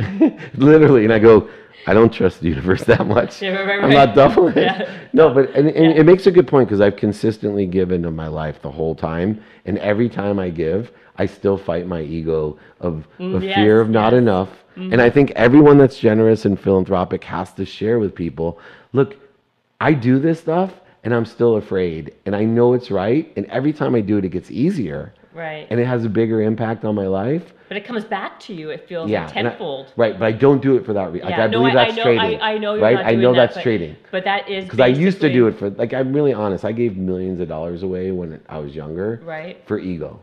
Literally. 0.56 1.04
And 1.04 1.12
I 1.12 1.20
go, 1.20 1.48
I 1.86 1.94
don't 1.94 2.12
trust 2.12 2.40
the 2.40 2.48
universe 2.48 2.84
that 2.84 3.06
much. 3.06 3.42
Yeah, 3.42 3.50
right, 3.50 3.66
right, 3.66 3.84
I'm 3.84 3.90
not 3.90 4.14
doubling 4.14 4.56
it. 4.56 4.62
Yeah. 4.62 4.98
No, 5.14 5.32
but 5.32 5.50
and, 5.50 5.68
and 5.68 5.96
it 5.96 6.04
makes 6.04 6.26
a 6.26 6.32
good 6.32 6.48
point 6.48 6.68
because 6.68 6.80
I've 6.80 6.96
consistently 6.96 7.66
given 7.66 8.04
of 8.04 8.14
my 8.14 8.26
life 8.26 8.60
the 8.62 8.70
whole 8.70 8.96
time, 8.96 9.40
and 9.64 9.78
every 9.78 10.08
time 10.08 10.40
I 10.40 10.50
give, 10.50 10.90
I 11.16 11.26
still 11.26 11.56
fight 11.56 11.86
my 11.86 12.00
ego 12.02 12.58
of, 12.80 13.06
mm, 13.20 13.36
of 13.36 13.44
yes, 13.44 13.54
fear 13.54 13.80
of 13.80 13.90
not 13.90 14.12
yes. 14.12 14.18
enough. 14.18 14.48
Mm-hmm. 14.76 14.92
And 14.92 15.00
I 15.00 15.10
think 15.10 15.30
everyone 15.36 15.78
that's 15.78 15.98
generous 15.98 16.44
and 16.44 16.58
philanthropic 16.58 17.22
has 17.24 17.52
to 17.52 17.64
share 17.64 18.00
with 18.00 18.14
people. 18.14 18.58
Look, 18.92 19.16
I 19.80 19.92
do 19.92 20.18
this 20.18 20.40
stuff, 20.40 20.72
and 21.04 21.14
I'm 21.14 21.26
still 21.26 21.56
afraid, 21.56 22.12
and 22.26 22.34
I 22.34 22.44
know 22.44 22.72
it's 22.72 22.90
right. 22.90 23.32
And 23.36 23.46
every 23.46 23.72
time 23.72 23.94
I 23.94 24.00
do 24.00 24.18
it, 24.18 24.24
it 24.24 24.30
gets 24.30 24.50
easier, 24.50 25.14
Right. 25.34 25.66
and 25.70 25.80
it 25.80 25.86
has 25.86 26.04
a 26.04 26.08
bigger 26.08 26.40
impact 26.42 26.84
on 26.84 26.94
my 26.94 27.06
life. 27.06 27.52
but 27.68 27.76
it 27.78 27.84
comes 27.86 28.04
back 28.04 28.38
to 28.40 28.54
you. 28.54 28.70
It 28.70 28.86
feels 28.88 29.10
Yeah, 29.10 29.24
like 29.26 29.36
and 29.36 29.48
I- 29.48 29.50
tenfold. 29.52 29.92
right, 29.96 30.16
but 30.18 30.26
I 30.26 30.32
don't 30.32 30.60
do 30.62 30.76
it 30.76 30.84
for 30.84 30.92
that 30.92 31.12
reason. 31.12 31.28
Like, 31.28 31.38
Yeah, 31.38 31.44
I 31.44 31.46
no, 31.48 31.58
believe 31.58 31.74
I- 31.76 31.80
I 31.80 31.84
that's 31.86 31.96
know- 31.96 32.02
trading. 32.04 32.40
I- 32.40 32.52
I 32.54 32.58
know 32.58 32.74
you're 32.74 32.82
right? 32.82 32.94
not 32.96 33.06
I 33.06 33.14
know 33.14 33.32
that, 33.32 33.36
that's 33.40 33.54
but- 33.56 33.62
trading. 33.62 33.96
But 34.12 34.24
that 34.24 34.48
is 34.50 34.64
Because 34.64 34.80
I 34.80 34.86
used 34.88 35.20
to 35.22 35.32
do 35.32 35.46
it 35.48 35.54
for, 35.58 35.70
like, 35.70 35.92
I'm 35.94 36.12
really 36.12 36.32
honest. 36.34 36.64
I 36.64 36.72
gave 36.72 36.96
millions 36.96 37.40
of 37.40 37.48
dollars 37.48 37.82
away 37.82 38.10
when 38.12 38.38
I 38.48 38.58
was 38.58 38.76
younger 38.76 39.20
Right. 39.24 39.56
for 39.66 39.78
ego. 39.78 40.20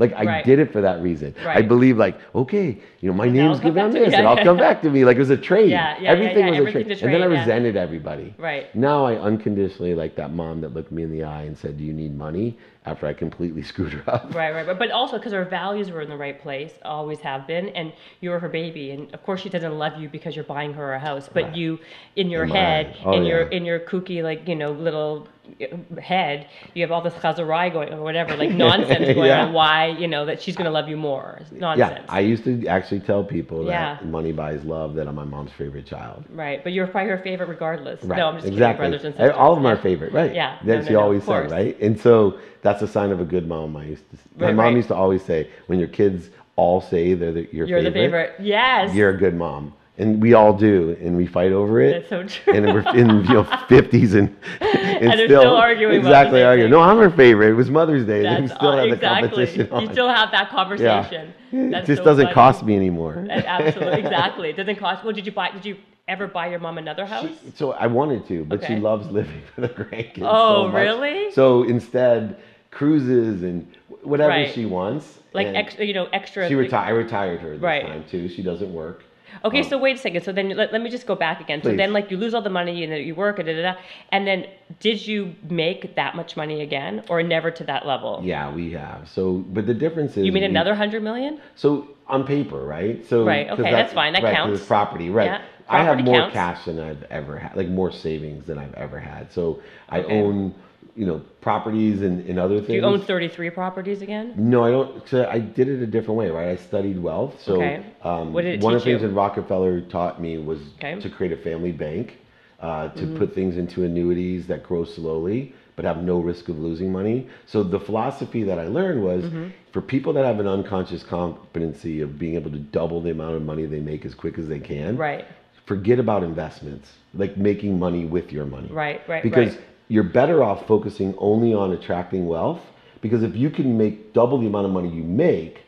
Like, 0.00 0.14
I 0.16 0.24
Right. 0.24 0.44
did 0.44 0.60
it 0.60 0.72
for 0.72 0.80
that 0.80 1.02
reason. 1.02 1.34
Right. 1.44 1.58
I 1.58 1.62
believe, 1.62 1.98
like, 1.98 2.14
okay, 2.34 2.78
you 3.00 3.10
know, 3.10 3.14
my 3.16 3.24
it'll 3.26 3.34
name's 3.36 3.58
given 3.58 3.82
on 3.82 3.88
back 3.88 3.94
to 3.94 3.98
me. 3.98 4.04
this, 4.04 4.12
Yeah, 4.12 4.18
and 4.20 4.28
I'll 4.28 4.36
yeah, 4.36 4.44
come 4.44 4.56
back 4.56 4.80
to 4.82 4.90
me. 4.90 5.04
Like, 5.04 5.16
it 5.16 5.20
was 5.20 5.30
a 5.30 5.36
trade. 5.50 5.70
Yeah, 5.70 5.96
yeah, 6.00 6.10
Everything 6.12 6.38
yeah, 6.44 6.50
was 6.50 6.58
a 6.58 6.60
everything's 6.68 7.00
trade. 7.00 7.02
And 7.02 7.14
then 7.14 7.22
I 7.22 7.26
trade, 7.26 7.38
resented 7.40 7.76
everybody. 7.76 8.32
Right. 8.38 8.72
Now 8.76 9.04
I 9.04 9.16
unconditionally 9.16 9.94
like 9.96 10.14
that 10.14 10.32
mom 10.32 10.60
that 10.60 10.72
looked 10.72 10.92
me 10.92 11.02
in 11.02 11.10
the 11.10 11.24
eye 11.24 11.42
and 11.42 11.56
said, 11.58 11.76
Do 11.78 11.84
you 11.84 11.92
need 11.92 12.16
money? 12.16 12.56
After 12.88 13.06
I 13.06 13.12
completely 13.12 13.62
screwed 13.70 13.92
her 13.92 14.02
up. 14.10 14.34
Right, 14.34 14.52
right, 14.52 14.66
but 14.66 14.78
but 14.78 14.90
also 14.90 15.18
because 15.18 15.32
her 15.32 15.44
values 15.44 15.90
were 15.90 16.00
in 16.00 16.08
the 16.08 16.16
right 16.16 16.40
place, 16.40 16.72
always 16.84 17.20
have 17.20 17.46
been, 17.46 17.68
and 17.70 17.92
you 18.20 18.30
were 18.30 18.38
her 18.38 18.48
baby, 18.48 18.90
and 18.92 19.12
of 19.14 19.22
course 19.22 19.42
she 19.42 19.50
doesn't 19.50 19.76
love 19.78 20.00
you 20.00 20.08
because 20.08 20.34
you're 20.34 20.44
buying 20.56 20.72
her 20.72 20.94
a 20.94 20.98
house, 20.98 21.28
but 21.32 21.44
Right. 21.44 21.56
you, 21.56 21.78
in 22.16 22.30
your 22.30 22.44
In 22.44 22.50
head. 22.50 22.96
Oh, 23.04 23.12
in 23.12 23.24
your 23.24 23.42
in 23.42 23.64
your 23.66 23.78
kooky 23.80 24.22
like 24.22 24.48
you 24.48 24.54
know 24.54 24.72
little 24.72 25.28
uh, 25.62 26.00
head, 26.00 26.46
you 26.74 26.82
have 26.82 26.90
all 26.92 27.00
this 27.02 27.14
chazarai 27.14 27.72
going 27.72 27.92
or 27.92 28.02
whatever 28.02 28.36
like 28.36 28.50
nonsense 28.50 29.06
going 29.14 29.26
Yeah. 29.26 29.44
on. 29.46 29.52
Why 29.52 29.86
you 29.88 30.08
know 30.08 30.24
that 30.26 30.40
she's 30.42 30.56
gonna 30.56 30.70
love 30.70 30.88
you 30.88 30.96
more? 30.96 31.38
It's 31.42 31.52
Nonsense. 31.52 32.00
Yeah, 32.06 32.14
I 32.14 32.20
used 32.20 32.44
to 32.44 32.66
actually 32.66 33.00
tell 33.00 33.22
people 33.24 33.64
that 33.66 34.00
Yeah. 34.02 34.08
money 34.08 34.32
buys 34.32 34.64
love, 34.64 34.94
that 34.94 35.06
I'm 35.08 35.14
my 35.14 35.24
mom's 35.24 35.52
favorite 35.52 35.84
child. 35.86 36.24
right, 36.30 36.62
but 36.64 36.72
you're 36.72 36.86
probably 36.86 37.10
her 37.10 37.18
favorite 37.18 37.48
regardless. 37.48 38.02
Right. 38.02 38.16
No, 38.16 38.28
I'm 38.28 38.36
just 38.36 38.46
exactly. 38.46 38.84
kidding, 38.86 38.90
brothers 38.90 39.04
and 39.04 39.14
sisters. 39.14 39.36
All 39.36 39.52
of 39.52 39.58
them 39.58 39.64
yeah. 39.64 39.72
are 39.72 39.82
favorite, 39.82 40.12
right? 40.12 40.32
Yeah. 40.34 40.58
That 40.64 40.78
No, 40.78 40.82
she 40.84 40.92
no, 40.92 40.98
no, 41.00 41.04
always 41.04 41.24
said, 41.24 41.50
right? 41.50 41.80
And 41.80 41.98
so 41.98 42.38
that's 42.62 42.82
a 42.82 42.88
sign 42.88 43.10
of 43.10 43.20
a 43.20 43.24
good 43.24 43.46
mom. 43.48 43.76
I 43.76 43.84
used 43.84 44.10
to. 44.10 44.16
My 44.36 44.46
Right, 44.46 44.54
mom 44.54 44.64
right. 44.66 44.76
used 44.76 44.88
to 44.88 44.94
always 44.94 45.22
say, 45.24 45.50
when 45.66 45.78
your 45.78 45.88
kids 45.88 46.30
all 46.56 46.80
say 46.80 47.14
they're 47.14 47.32
the, 47.32 47.48
your 47.52 47.66
You're 47.66 47.78
favorite, 47.78 47.84
the 47.84 47.90
favorite. 48.00 48.34
Yes. 48.40 48.94
you're 48.94 49.10
a 49.10 49.16
good 49.16 49.34
mom, 49.34 49.72
and 49.96 50.20
we 50.20 50.34
all 50.34 50.52
do, 50.52 50.96
and 51.00 51.16
we 51.16 51.26
fight 51.26 51.52
over 51.52 51.80
it. 51.80 51.92
That's 51.92 52.08
so 52.08 52.24
true. 52.24 52.52
And 52.54 52.66
we're 52.74 52.88
in 52.96 53.08
you 53.26 53.34
know 53.34 53.44
fifties 53.68 54.14
and 54.14 54.34
and, 54.60 55.12
they're 55.12 55.26
still 55.26 55.54
arguing 55.56 55.96
exactly 55.96 56.42
arguing. 56.42 56.70
No, 56.70 56.80
I'm 56.80 56.98
her 56.98 57.10
favorite. 57.10 57.50
It 57.50 57.54
was 57.54 57.70
Mother's 57.70 58.04
Day. 58.04 58.26
and 58.26 58.44
we 58.44 58.48
still 58.48 58.68
uh, 58.70 58.76
have 58.78 58.88
the 58.88 58.94
exactly. 58.94 59.28
competition 59.28 59.70
on. 59.70 59.82
You 59.82 59.92
still 59.92 60.08
have 60.08 60.30
that 60.32 60.50
conversation. 60.50 60.88
yeah. 60.92 61.02
conversation. 61.50 61.74
It 61.74 61.86
just 61.86 61.98
so 62.00 62.04
doesn't 62.04 62.24
funny. 62.26 62.34
cost 62.34 62.64
me 62.64 62.74
anymore. 62.76 63.24
Absolutely, 63.30 64.00
exactly. 64.04 64.50
It 64.50 64.56
doesn't 64.56 64.76
cost. 64.76 65.04
Well, 65.04 65.12
did 65.14 65.24
you 65.26 65.32
buy? 65.32 65.50
Did 65.52 65.64
you 65.64 65.76
ever 66.08 66.26
buy 66.26 66.48
your 66.48 66.58
mom 66.58 66.78
another 66.78 67.06
house? 67.06 67.28
She- 67.28 67.52
so 67.54 67.72
I 67.72 67.86
wanted 67.86 68.26
to, 68.28 68.44
but 68.44 68.64
she 68.64 68.76
loves 68.76 69.06
living 69.08 69.42
for 69.54 69.60
the 69.60 69.68
grandkids. 69.68 70.22
Oh, 70.22 70.70
so 70.70 70.76
really? 70.76 71.30
So 71.32 71.62
instead, 71.64 72.40
cruises 72.78 73.42
and 73.42 73.66
whatever 74.02 74.30
Right. 74.30 74.54
she 74.54 74.64
wants. 74.64 75.16
like 75.34 75.48
extra, 75.48 75.84
you 75.84 75.92
know, 75.92 76.06
extra. 76.12 76.48
She 76.48 76.54
retired. 76.54 76.86
I 76.86 76.90
retired 76.90 77.40
her 77.40 77.50
this 77.50 77.60
Right. 77.60 77.84
time 77.86 78.02
too. 78.10 78.28
She 78.28 78.42
doesn't 78.42 78.72
work. 78.72 79.04
Okay, 79.44 79.58
Um, 79.58 79.64
so 79.64 79.78
wait 79.78 79.96
a 79.96 79.98
second. 79.98 80.22
So 80.22 80.32
then 80.32 80.48
let, 80.50 80.72
let 80.72 80.80
me 80.80 80.88
just 80.88 81.06
go 81.06 81.14
back 81.14 81.38
again. 81.40 81.62
So 81.62 81.74
then, 81.76 81.92
like, 81.92 82.10
you 82.10 82.16
lose 82.16 82.32
all 82.34 82.40
the 82.40 82.48
money 82.60 82.82
and 82.82 82.90
then 82.92 83.02
you 83.02 83.14
work, 83.14 83.38
and 83.38 83.46
da, 83.46 83.54
da, 83.54 83.62
da, 83.72 83.78
and 84.10 84.26
then 84.26 84.46
did 84.80 85.06
you 85.06 85.34
make 85.50 85.94
that 85.96 86.16
much 86.16 86.34
money 86.36 86.62
again, 86.62 87.02
or 87.10 87.22
never 87.22 87.50
to 87.50 87.62
that 87.64 87.86
level? 87.86 88.20
Yeah, 88.24 88.50
we 88.50 88.72
have. 88.72 89.06
So, 89.06 89.44
but 89.52 89.66
the 89.66 89.74
difference 89.74 90.16
is 90.16 90.24
You 90.24 90.32
mean 90.32 90.42
we- 90.44 90.48
another 90.48 90.74
hundred 90.74 91.02
million? 91.02 91.40
So 91.56 91.88
on 92.08 92.24
paper, 92.26 92.64
right? 92.64 93.04
So 93.06 93.24
Right, 93.24 93.50
okay, 93.50 93.70
that's 93.70 93.92
fine, 93.92 94.14
that 94.14 94.22
right, 94.22 94.34
counts. 94.34 94.64
property, 94.64 95.10
right? 95.10 95.26
Yeah, 95.26 95.40
property 95.66 95.68
I 95.68 95.84
have 95.84 96.04
more 96.04 96.20
counts. 96.20 96.34
cash 96.34 96.64
than 96.64 96.80
I've 96.80 97.02
ever 97.10 97.36
had, 97.38 97.54
like 97.54 97.68
more 97.68 97.92
savings 97.92 98.46
than 98.46 98.56
I've 98.58 98.74
ever 98.74 98.98
had. 98.98 99.30
So 99.30 99.60
I 99.90 100.00
Okay. 100.00 100.20
own, 100.22 100.54
you 100.98 101.06
know, 101.06 101.20
properties 101.40 102.02
and, 102.02 102.28
and 102.28 102.38
other 102.40 102.56
things. 102.56 102.66
Do 102.68 102.74
you 102.74 102.82
own 102.82 103.00
thirty-three 103.00 103.50
properties 103.50 104.02
again? 104.02 104.34
No, 104.36 104.64
I 104.64 104.70
don't. 104.72 105.08
So 105.08 105.26
I 105.28 105.38
did 105.38 105.68
it 105.68 105.80
a 105.80 105.86
different 105.86 106.18
way, 106.18 106.28
right? 106.28 106.48
I 106.48 106.56
studied 106.56 106.98
wealth. 107.00 107.40
So 107.40 107.54
Okay. 107.54 107.84
um, 108.02 108.32
What 108.32 108.42
did 108.42 108.54
it 108.56 108.60
one 108.64 108.74
of 108.74 108.80
the 108.80 108.84
things 108.84 109.02
you? 109.02 109.08
that 109.08 109.14
Rockefeller 109.14 109.80
taught 109.82 110.20
me 110.20 110.38
was 110.38 110.58
Okay. 110.78 110.92
Mm-hmm. 110.92 111.00
to 111.00 111.08
create 111.10 111.32
a 111.32 111.36
family 111.36 111.70
bank, 111.72 112.18
uh, 112.60 112.88
to 112.88 113.06
put 113.16 113.32
things 113.32 113.56
into 113.56 113.84
annuities 113.84 114.48
that 114.48 114.62
grow 114.64 114.84
slowly 114.84 115.54
but 115.76 115.84
have 115.84 116.02
no 116.02 116.18
risk 116.18 116.48
of 116.48 116.58
losing 116.58 116.90
money. 116.90 117.28
So 117.46 117.62
the 117.62 117.78
philosophy 117.78 118.42
that 118.42 118.58
I 118.58 118.66
learned 118.66 119.00
was 119.04 119.22
Mm-hmm. 119.26 119.46
for 119.70 119.80
people 119.80 120.12
that 120.14 120.24
have 120.24 120.40
an 120.40 120.48
unconscious 120.48 121.04
competency 121.04 122.00
of 122.00 122.18
being 122.18 122.34
able 122.34 122.50
to 122.50 122.58
double 122.58 123.00
the 123.00 123.12
amount 123.12 123.36
of 123.36 123.42
money 123.42 123.64
they 123.66 123.78
make 123.78 124.04
as 124.04 124.12
quick 124.12 124.38
as 124.40 124.48
they 124.48 124.58
can, 124.58 124.96
Right, 124.96 125.24
forget 125.66 126.00
about 126.00 126.24
investments, 126.24 126.94
like 127.14 127.36
making 127.36 127.78
money 127.78 128.04
with 128.06 128.32
your 128.32 128.44
money 128.46 128.70
right, 128.72 129.00
right, 129.08 129.22
because 129.22 129.54
right. 129.54 129.64
You're 129.88 130.04
better 130.04 130.42
off 130.42 130.66
focusing 130.66 131.14
only 131.18 131.54
on 131.54 131.72
attracting 131.72 132.26
wealth 132.26 132.60
because 133.00 133.22
if 133.22 133.34
you 133.36 133.50
can 133.50 133.76
make 133.78 134.12
double 134.12 134.38
the 134.38 134.46
amount 134.46 134.66
of 134.66 134.72
money 134.72 134.88
you 134.88 135.02
make 135.02 135.62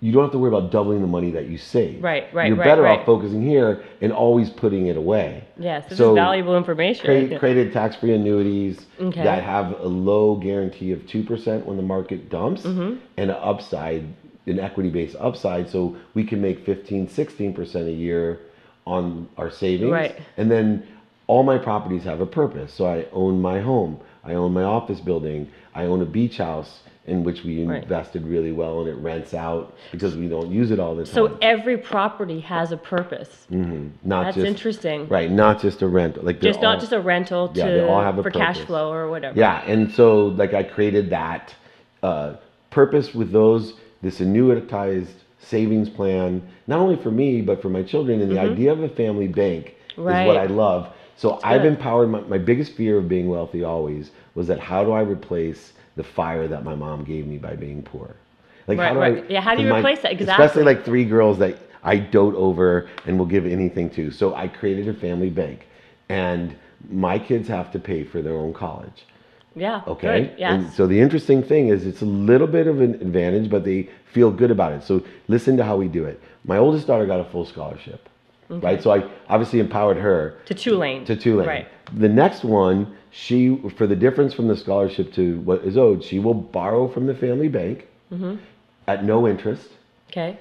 you 0.00 0.12
don't 0.12 0.24
have 0.24 0.32
to 0.32 0.38
worry 0.38 0.48
about 0.54 0.70
doubling 0.70 1.00
the 1.00 1.06
money 1.06 1.30
that 1.30 1.46
you 1.48 1.56
save 1.56 2.02
Right, 2.02 2.32
right, 2.34 2.48
you're 2.48 2.56
right, 2.56 2.64
better 2.64 2.82
right. 2.82 2.98
off 3.00 3.06
focusing 3.06 3.40
here 3.42 3.82
and 4.02 4.12
always 4.12 4.50
putting 4.50 4.86
it 4.88 4.96
away 4.96 5.44
Yes, 5.58 5.88
this 5.88 5.98
So, 5.98 6.10
is 6.10 6.16
valuable 6.16 6.56
information. 6.56 7.04
create, 7.06 7.38
created 7.38 7.72
tax-free 7.72 8.12
annuities 8.14 8.84
Okay. 9.00 9.22
that 9.24 9.42
have 9.42 9.78
a 9.80 9.86
low 9.88 10.36
guarantee 10.36 10.92
of 10.92 11.00
2% 11.06 11.64
when 11.64 11.76
the 11.76 11.82
market 11.82 12.28
dumps 12.30 12.62
Mm-hmm. 12.62 12.96
and 13.16 13.30
an 13.30 13.36
upside 13.40 14.04
an 14.48 14.60
equity-based 14.60 15.16
upside 15.18 15.68
so 15.68 15.96
we 16.14 16.22
can 16.22 16.40
make 16.40 16.64
15 16.64 17.08
16% 17.08 17.86
a 17.88 17.90
year 17.90 18.38
on 18.86 19.28
our 19.38 19.50
savings 19.50 19.90
Right. 19.90 20.16
and 20.36 20.48
then 20.50 20.86
all 21.26 21.42
my 21.42 21.58
properties 21.58 22.04
have 22.04 22.20
a 22.20 22.26
purpose 22.26 22.72
so 22.72 22.86
i 22.86 23.06
own 23.12 23.40
my 23.40 23.60
home 23.60 23.98
i 24.24 24.34
own 24.34 24.52
my 24.52 24.62
office 24.62 25.00
building 25.00 25.48
i 25.74 25.84
own 25.84 26.00
a 26.02 26.06
beach 26.06 26.38
house 26.38 26.80
in 27.06 27.22
which 27.22 27.44
we 27.44 27.64
Right. 27.64 27.82
invested 27.84 28.26
really 28.26 28.50
well 28.50 28.80
and 28.80 28.88
it 28.88 28.94
rents 28.96 29.32
out 29.32 29.74
because 29.92 30.16
we 30.16 30.26
don't 30.28 30.50
use 30.50 30.72
it 30.72 30.80
all 30.80 30.96
the 30.96 31.04
time 31.04 31.14
So 31.14 31.38
every 31.40 31.76
property 31.78 32.40
has 32.40 32.72
a 32.72 32.76
purpose. 32.76 33.46
not 33.48 34.24
That's 34.24 34.34
just 34.36 34.46
interesting. 34.46 35.06
right 35.08 35.30
not 35.30 35.60
just 35.60 35.82
a 35.82 35.86
rental. 35.88 36.24
like 36.24 36.40
Just 36.40 36.60
not 36.60 36.80
just 36.80 36.92
a 36.92 37.00
rental 37.00 37.48
to 37.50 37.58
Yeah, 37.58 37.70
they 37.70 37.80
all 37.80 38.02
have 38.02 38.18
a 38.18 38.24
for 38.24 38.30
cash 38.32 38.58
flow 38.60 38.90
or 38.92 39.08
whatever. 39.08 39.38
Yeah, 39.38 39.62
and 39.66 39.92
so 39.92 40.26
like 40.26 40.52
I 40.52 40.64
created 40.64 41.10
that 41.10 41.54
uh, 42.02 42.34
purpose 42.70 43.14
with 43.14 43.30
those 43.30 43.74
this 44.02 44.18
annuitized 44.18 45.14
savings 45.38 45.88
plan, 45.88 46.42
not 46.66 46.80
only 46.80 46.96
for 46.96 47.12
me 47.12 47.40
but 47.40 47.62
for 47.62 47.68
my 47.68 47.84
children. 47.84 48.20
And 48.20 48.30
the 48.32 48.40
idea 48.40 48.72
of 48.72 48.82
a 48.82 48.88
family 48.88 49.28
bank 49.28 49.66
is 49.66 49.92
Mm-hmm. 49.96 50.26
What 50.26 50.36
I 50.36 50.46
love. 50.46 50.92
So 51.16 51.40
I've 51.42 51.64
empowered 51.64 52.08
my, 52.08 52.20
my 52.20 52.38
biggest 52.38 52.72
fear 52.72 52.98
of 52.98 53.08
being 53.08 53.28
wealthy 53.28 53.64
always 53.64 54.10
was 54.34 54.46
that 54.48 54.58
how 54.60 54.84
do 54.84 54.92
I 54.92 55.00
replace 55.00 55.72
the 55.96 56.04
fire 56.04 56.46
that 56.46 56.62
my 56.62 56.74
mom 56.74 57.04
gave 57.04 57.26
me 57.26 57.38
by 57.38 57.56
being 57.56 57.82
poor. 57.82 58.14
Like 58.66 58.78
Right, 58.78 58.88
how 58.88 58.94
do 58.94 59.00
right. 59.00 59.24
I? 59.24 59.28
Yeah, 59.28 59.40
how 59.40 59.54
do 59.54 59.62
you 59.62 59.68
my- 59.70 59.78
replace 59.78 60.00
that? 60.02 60.20
Especially 60.20 60.62
like 60.62 60.84
three 60.84 61.04
girls 61.04 61.38
that 61.38 61.56
I 61.82 61.96
dote 61.96 62.34
over 62.34 62.88
and 63.06 63.18
will 63.18 63.26
give 63.26 63.46
anything 63.46 63.88
to. 63.90 64.10
So 64.10 64.34
I 64.34 64.48
created 64.48 64.88
a 64.88 64.94
family 64.94 65.30
bank, 65.30 65.66
and 66.08 66.54
my 66.90 67.18
kids 67.18 67.48
have 67.48 67.72
to 67.72 67.78
pay 67.78 68.04
for 68.04 68.20
their 68.22 68.34
own 68.34 68.52
college. 68.52 69.06
Yeah. 69.54 69.82
Okay. 69.86 70.26
Good. 70.26 70.34
Yes. 70.38 70.52
And 70.52 70.72
so 70.72 70.86
the 70.86 71.00
interesting 71.00 71.42
thing 71.42 71.68
is 71.68 71.86
it's 71.86 72.02
a 72.02 72.06
little 72.06 72.46
bit 72.46 72.66
of 72.66 72.80
an 72.82 72.94
advantage, 72.96 73.48
but 73.48 73.64
they 73.64 73.88
feel 74.12 74.30
good 74.30 74.50
about 74.50 74.72
it. 74.72 74.82
So 74.82 75.02
listen 75.28 75.56
to 75.56 75.64
how 75.64 75.76
we 75.76 75.88
do 75.88 76.04
it. 76.04 76.20
My 76.44 76.58
oldest 76.58 76.86
daughter 76.86 77.06
got 77.06 77.20
a 77.20 77.24
full 77.24 77.46
scholarship. 77.46 78.06
Right. 78.48 78.82
So 78.82 78.92
I 78.92 79.08
obviously 79.28 79.60
empowered 79.60 79.96
her 79.96 80.36
to 80.46 80.54
Tulane. 80.54 81.04
to 81.06 81.16
Tulane. 81.16 81.46
Right. 81.48 81.68
The 81.98 82.08
next 82.08 82.44
one, 82.44 82.96
she 83.10 83.56
for 83.76 83.86
the 83.86 83.96
difference 83.96 84.34
from 84.34 84.48
the 84.48 84.56
scholarship 84.56 85.12
to 85.14 85.40
what 85.40 85.62
is 85.64 85.76
owed, 85.76 86.02
she 86.04 86.18
will 86.18 86.34
borrow 86.34 86.88
from 86.88 87.06
the 87.06 87.14
family 87.14 87.48
bank 87.48 87.86
Mm-hmm. 88.12 88.36
at 88.86 89.04
no 89.04 89.26
interest, 89.26 89.68
Okay. 90.10 90.38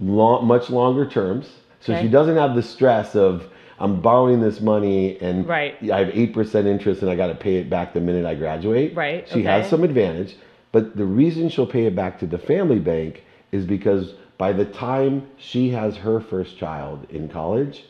long, 0.00 0.44
much 0.46 0.70
longer 0.70 1.06
terms. 1.06 1.48
So 1.80 1.92
Okay. 1.92 2.02
she 2.02 2.08
doesn't 2.08 2.36
have 2.36 2.54
the 2.56 2.62
stress 2.62 3.14
of 3.14 3.48
I'm 3.78 4.00
borrowing 4.00 4.40
this 4.40 4.60
money 4.60 5.18
and 5.20 5.46
Right. 5.46 5.74
I 5.92 5.98
have 5.98 6.10
eight 6.14 6.32
percent 6.32 6.66
interest 6.66 7.02
and 7.02 7.10
I 7.10 7.14
got 7.14 7.28
to 7.28 7.34
pay 7.34 7.56
it 7.56 7.68
back 7.70 7.92
the 7.94 8.00
minute 8.00 8.24
I 8.26 8.34
graduate. 8.34 8.96
Right, 8.96 9.28
She 9.28 9.42
has 9.44 9.68
some 9.68 9.84
advantage, 9.84 10.34
but 10.72 10.96
the 10.96 11.04
reason 11.04 11.48
she'll 11.48 11.66
pay 11.66 11.84
it 11.86 11.94
back 11.94 12.18
to 12.20 12.26
the 12.26 12.38
family 12.38 12.78
bank 12.80 13.22
is 13.52 13.64
because 13.64 14.14
by 14.38 14.52
the 14.52 14.64
time 14.64 15.28
she 15.38 15.70
has 15.70 15.96
her 15.96 16.20
first 16.20 16.58
child 16.58 17.06
in 17.10 17.28
college, 17.28 17.84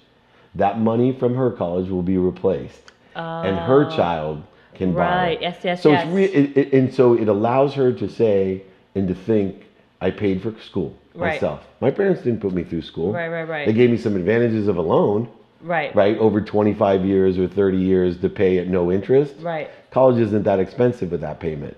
that 0.55 0.79
money 0.79 1.13
from 1.13 1.35
her 1.35 1.51
college 1.51 1.91
will 1.91 2.03
be 2.03 2.19
replaced, 2.19 2.93
and 3.15 3.59
her 3.59 3.87
oh. 3.91 3.97
child 3.97 4.43
can 4.75 4.93
borrow. 4.93 5.07
Oh. 5.07 5.23
Right. 5.23 5.41
Yes, 5.41 5.59
yes, 5.65 5.83
So 5.83 5.91
yes. 5.91 6.07
it's 6.07 6.15
re- 6.15 6.25
it, 6.25 6.57
it, 6.57 6.73
and 6.73 6.95
so 6.95 7.15
it 7.15 7.29
allows 7.29 7.75
her 7.75 7.93
to 7.93 8.09
say 8.09 8.63
and 8.95 9.09
to 9.09 9.15
think, 9.15 9.65
I 10.01 10.11
paid 10.11 10.43
for 10.43 10.55
school 10.61 10.95
Right. 11.15 11.35
myself. 11.35 11.67
My 11.81 11.91
parents 11.91 12.23
didn't 12.23 12.41
put 12.41 12.53
me 12.53 12.63
through 12.63 12.83
school. 12.83 13.13
Right, 13.13 13.29
right, 13.29 13.49
right. 13.49 13.67
They 13.67 13.73
gave 13.73 13.91
me 13.91 13.97
some 13.97 14.17
advantages 14.17 14.69
of 14.69 14.77
a 14.77 14.83
loan, 14.83 15.29
Right. 15.63 15.95
right, 15.97 16.19
over 16.19 16.43
25 16.43 17.05
years 17.05 17.39
or 17.39 17.49
30 17.49 17.79
years 17.79 18.19
to 18.19 18.29
pay 18.29 18.59
at 18.59 18.69
no 18.69 18.93
interest. 18.93 19.35
Right. 19.41 19.71
College 19.91 20.21
isn't 20.21 20.43
that 20.43 20.61
expensive 20.61 21.11
with 21.11 21.23
that 21.23 21.41
payment. 21.41 21.77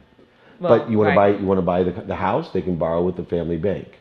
Well, 0.59 0.77
but 0.77 0.91
you 0.91 0.99
want 0.99 1.17
right. 1.17 1.33
to 1.33 1.35
buy 1.35 1.41
you 1.41 1.47
want 1.47 1.59
to 1.59 1.63
buy 1.63 1.85
the, 1.85 1.93
the 1.93 2.17
house, 2.17 2.51
they 2.51 2.63
can 2.63 2.77
borrow 2.77 3.03
with 3.03 3.17
the 3.17 3.25
family 3.25 3.57
bank. 3.57 3.98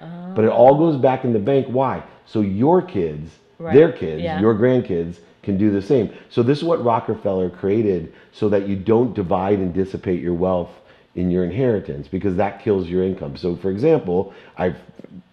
Oh. 0.00 0.32
But 0.34 0.44
it 0.44 0.50
all 0.50 0.76
goes 0.78 0.96
back 0.96 1.24
in 1.24 1.32
the 1.32 1.38
bank. 1.38 1.66
Why? 1.68 2.02
So 2.26 2.40
your 2.40 2.82
kids, 2.82 3.30
Right. 3.58 3.74
their 3.74 3.92
kids, 3.92 4.22
Yeah. 4.22 4.40
your 4.40 4.54
grandkids 4.54 5.18
can 5.42 5.56
do 5.56 5.70
the 5.70 5.80
same. 5.80 6.10
So 6.28 6.42
this 6.42 6.58
is 6.58 6.64
what 6.64 6.84
Rockefeller 6.84 7.48
created 7.48 8.12
so 8.32 8.48
that 8.50 8.68
you 8.68 8.76
don't 8.76 9.14
divide 9.14 9.58
and 9.60 9.72
dissipate 9.72 10.20
your 10.20 10.34
wealth 10.34 10.70
in 11.14 11.30
your 11.30 11.44
inheritance 11.44 12.08
because 12.08 12.36
that 12.36 12.60
kills 12.60 12.88
your 12.88 13.02
income. 13.02 13.36
So 13.36 13.56
for 13.56 13.70
example, 13.70 14.34
I've 14.58 14.76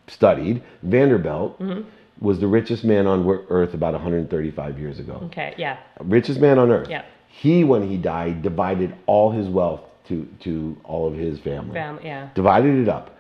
studied 0.08 0.62
Vanderbilt 0.84 1.60
Mm-hmm. 1.60 1.82
was 2.22 2.40
the 2.40 2.48
richest 2.48 2.86
man 2.86 3.08
on 3.08 3.28
earth 3.50 3.74
about 3.74 3.94
135 3.94 4.80
years 4.80 5.00
ago 5.00 5.20
Okay. 5.26 5.54
Yeah. 5.58 5.78
richest 6.02 6.40
man 6.40 6.60
on 6.60 6.72
earth. 6.72 6.90
Yeah. 6.90 7.02
He, 7.28 7.64
when 7.64 7.90
he 7.90 7.98
died, 7.98 8.42
divided 8.44 8.94
all 9.08 9.32
his 9.32 9.48
wealth 9.48 9.82
to, 10.08 10.28
to 10.42 10.78
all 10.84 11.08
of 11.08 11.16
his 11.16 11.40
family. 11.40 11.74
Fam- 11.74 12.00
yeah. 12.04 12.30
Divided 12.36 12.78
it 12.80 12.88
up. 12.88 13.13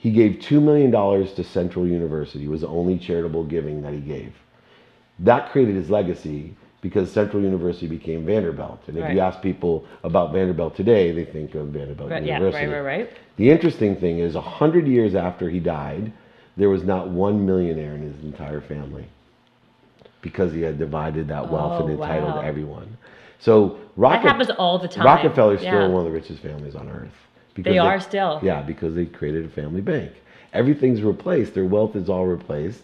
He 0.00 0.10
gave 0.10 0.36
$2 0.36 0.62
million 0.62 0.90
to 0.90 1.44
Central 1.44 1.86
University, 1.86 2.48
was 2.48 2.62
the 2.62 2.68
only 2.68 2.98
charitable 2.98 3.44
giving 3.44 3.82
that 3.82 3.92
he 3.92 4.00
gave. 4.00 4.32
That 5.18 5.50
created 5.50 5.74
his 5.74 5.90
legacy 5.90 6.54
because 6.80 7.12
Central 7.12 7.42
University 7.42 7.86
became 7.86 8.24
Vanderbilt. 8.24 8.80
And 8.86 8.96
if 8.96 9.04
Right. 9.04 9.14
you 9.14 9.20
ask 9.20 9.42
people 9.42 9.84
about 10.02 10.32
Vanderbilt 10.32 10.74
today, 10.74 11.12
they 11.12 11.26
think 11.26 11.54
of 11.54 11.66
Vanderbilt 11.68 12.10
Right. 12.10 12.24
Yeah. 12.24 12.38
University. 12.38 12.66
Right. 12.66 12.80
Right. 12.80 12.98
Right. 13.00 13.10
The 13.36 13.50
interesting 13.50 13.94
thing 13.96 14.20
is, 14.20 14.34
100 14.36 14.88
years 14.88 15.14
after 15.14 15.50
he 15.50 15.60
died, 15.60 16.10
there 16.56 16.70
was 16.70 16.82
not 16.82 17.08
one 17.08 17.44
millionaire 17.44 17.92
in 17.94 18.00
his 18.00 18.24
entire 18.24 18.62
family 18.62 19.04
because 20.22 20.52
he 20.54 20.62
had 20.62 20.78
divided 20.78 21.28
that 21.28 21.50
wealth 21.52 21.82
Oh, 21.82 21.84
and 21.86 21.90
entitled 22.00 22.36
wow. 22.36 22.40
everyone. 22.40 22.96
So 23.38 23.68
That 23.68 23.76
Rocke- 23.96 24.22
happens 24.22 24.50
all 24.50 24.78
the 24.78 24.88
time. 24.88 25.04
Rockefeller's 25.04 25.60
still 25.60 25.72
Yeah. 25.74 25.88
one 25.88 26.00
of 26.00 26.04
the 26.06 26.10
richest 26.10 26.40
families 26.40 26.74
on 26.74 26.88
earth. 26.88 27.14
Because 27.54 27.72
They 27.72 27.78
are 27.78 28.00
still. 28.00 28.40
Yeah, 28.42 28.62
because 28.62 28.94
they 28.94 29.06
created 29.06 29.44
a 29.44 29.48
family 29.48 29.80
bank. 29.80 30.12
Everything's 30.52 31.02
replaced. 31.02 31.54
Their 31.54 31.64
wealth 31.66 31.96
is 31.96 32.08
all 32.08 32.26
replaced. 32.26 32.82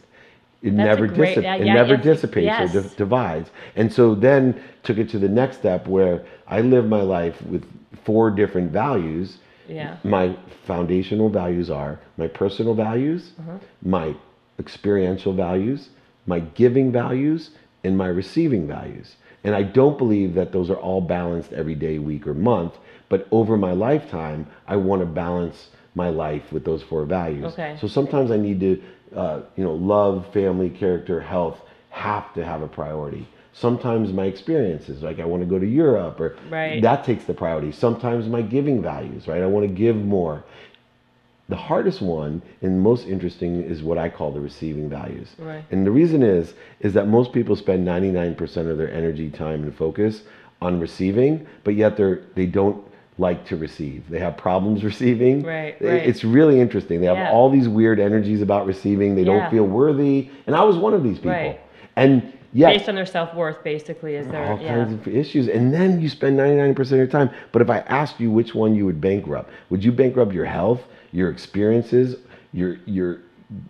It 0.63 0.71
That's 0.77 0.87
never 0.89 1.07
great- 1.07 1.37
dissip- 1.39 1.43
yeah, 1.43 1.55
it 1.57 1.65
never 1.65 1.95
yes, 1.95 2.03
dissipates 2.05 2.45
yes. 2.47 2.75
or 2.75 2.83
di- 2.83 2.89
divides. 2.97 3.51
And 3.77 3.93
so 3.93 4.15
then 4.15 4.61
took 4.83 4.99
it 4.99 5.09
to 5.11 5.19
the 5.19 5.29
next 5.29 5.59
step 5.59 5.87
where 5.87 6.23
I 6.49 6.61
live 6.63 6.89
my 6.89 7.03
life 7.03 7.41
with 7.47 7.65
four 8.05 8.31
different 8.31 8.71
values. 8.73 9.39
Yeah. 9.69 9.97
My 10.05 10.35
foundational 10.65 11.29
values 11.29 11.71
are 11.71 11.99
my 12.17 12.29
personal 12.29 12.75
values, 12.75 13.33
Uh-huh. 13.41 13.59
my 13.83 14.15
experiential 14.59 15.33
values, 15.33 15.91
my 16.27 16.41
giving 16.41 16.91
values, 16.91 17.51
and 17.85 17.97
my 17.97 18.09
receiving 18.09 18.67
values. 18.67 19.17
And 19.45 19.55
I 19.55 19.63
don't 19.63 19.99
believe 19.99 20.35
that 20.35 20.51
those 20.53 20.71
are 20.71 20.77
all 20.77 21.01
balanced 21.01 21.53
every 21.53 21.75
day, 21.75 21.99
week, 21.99 22.27
or 22.27 22.35
month. 22.35 22.79
But 23.09 23.29
over 23.31 23.57
my 23.57 23.73
lifetime, 23.73 24.47
I 24.67 24.77
want 24.77 25.01
to 25.01 25.07
balance 25.07 25.69
my 25.95 26.11
life 26.11 26.53
with 26.53 26.65
those 26.65 26.83
four 26.83 27.05
values. 27.05 27.53
Okay. 27.53 27.77
So 27.81 27.87
sometimes 27.89 28.31
I 28.31 28.37
need 28.37 28.61
to, 28.61 28.83
uh, 29.15 29.41
you 29.57 29.65
know, 29.65 29.75
love, 29.75 30.33
family, 30.33 30.71
character, 30.71 31.21
health 31.21 31.61
have 31.91 32.33
to 32.35 32.45
have 32.45 32.63
a 32.63 32.69
priority. 32.69 33.27
Sometimes 33.55 34.13
my 34.13 34.27
experiences, 34.27 35.03
like 35.03 35.19
I 35.19 35.25
want 35.25 35.43
to 35.43 35.47
go 35.47 35.59
to 35.59 35.67
Europe, 35.67 36.21
or 36.21 36.37
Right. 36.51 36.83
that 36.83 37.05
takes 37.05 37.25
the 37.25 37.33
priority. 37.33 37.73
Sometimes 37.73 38.29
my 38.29 38.43
giving 38.43 38.83
values, 38.83 39.27
right? 39.27 39.43
I 39.43 39.47
want 39.47 39.67
to 39.67 39.73
give 39.73 39.97
more. 39.97 40.45
The 41.49 41.57
hardest 41.57 42.03
one 42.03 42.43
and 42.61 42.81
most 42.81 43.07
interesting 43.07 43.63
is 43.63 43.83
what 43.83 43.97
I 43.97 44.09
call 44.11 44.33
the 44.33 44.41
receiving 44.41 44.91
values. 44.91 45.35
Right. 45.39 45.65
And 45.71 45.87
the 45.87 45.91
reason 45.93 46.23
is 46.23 46.55
is 46.81 46.93
that 46.95 47.09
most 47.09 47.33
people 47.33 47.57
spend 47.57 47.87
99% 47.87 48.69
of 48.69 48.77
their 48.77 48.93
energy, 48.93 49.31
time 49.31 49.63
and 49.63 49.75
focus 49.75 50.25
on 50.61 50.81
receiving, 50.81 51.47
but 51.65 51.75
yet 51.75 51.97
they're 51.97 52.21
they 52.35 52.47
don't 52.47 52.85
like 53.19 53.47
to 53.47 53.57
receive. 53.57 54.09
They 54.11 54.19
have 54.19 54.37
problems 54.37 54.85
receiving. 54.91 55.43
Right, 55.43 55.77
right. 55.81 56.07
It's 56.07 56.23
really 56.25 56.61
interesting. 56.61 57.01
They 57.01 57.07
have 57.07 57.17
Yeah. 57.17 57.33
all 57.33 57.51
these 57.51 57.69
weird 57.69 57.99
energies 57.99 58.43
about 58.43 58.67
receiving. 58.67 59.15
They 59.15 59.23
Yeah. 59.23 59.41
don't 59.41 59.51
feel 59.51 59.65
worthy. 59.65 60.29
And 60.47 60.55
I 60.55 60.63
was 60.65 60.77
one 60.77 60.95
of 60.95 61.03
these 61.03 61.17
people. 61.19 61.31
Right. 61.33 61.61
And 61.97 62.33
yet 62.53 62.75
Based 62.75 62.89
on 62.89 62.95
their 62.95 63.07
self 63.07 63.35
worth, 63.35 63.65
basically, 63.65 64.17
is 64.17 64.29
their 64.29 64.45
all 64.45 64.61
yeah. 64.61 64.75
kinds 64.75 64.93
of 64.93 65.09
issues. 65.09 65.49
And 65.49 65.73
then 65.73 66.01
you 66.01 66.09
spend 66.11 66.37
99% 66.37 66.93
of 66.93 66.99
your 66.99 67.07
time. 67.07 67.31
But 67.53 67.63
if 67.63 67.71
I 67.71 67.79
asked 67.81 68.21
you 68.21 68.31
which 68.31 68.55
one 68.55 68.75
you 68.75 68.85
would 68.85 69.01
bankrupt, 69.01 69.51
would 69.71 69.83
you 69.83 69.93
bankrupt 69.93 70.33
your 70.33 70.45
health, 70.45 70.83
your 71.13 71.31
experiences, 71.31 72.17
your 72.53 72.77
your 72.85 73.19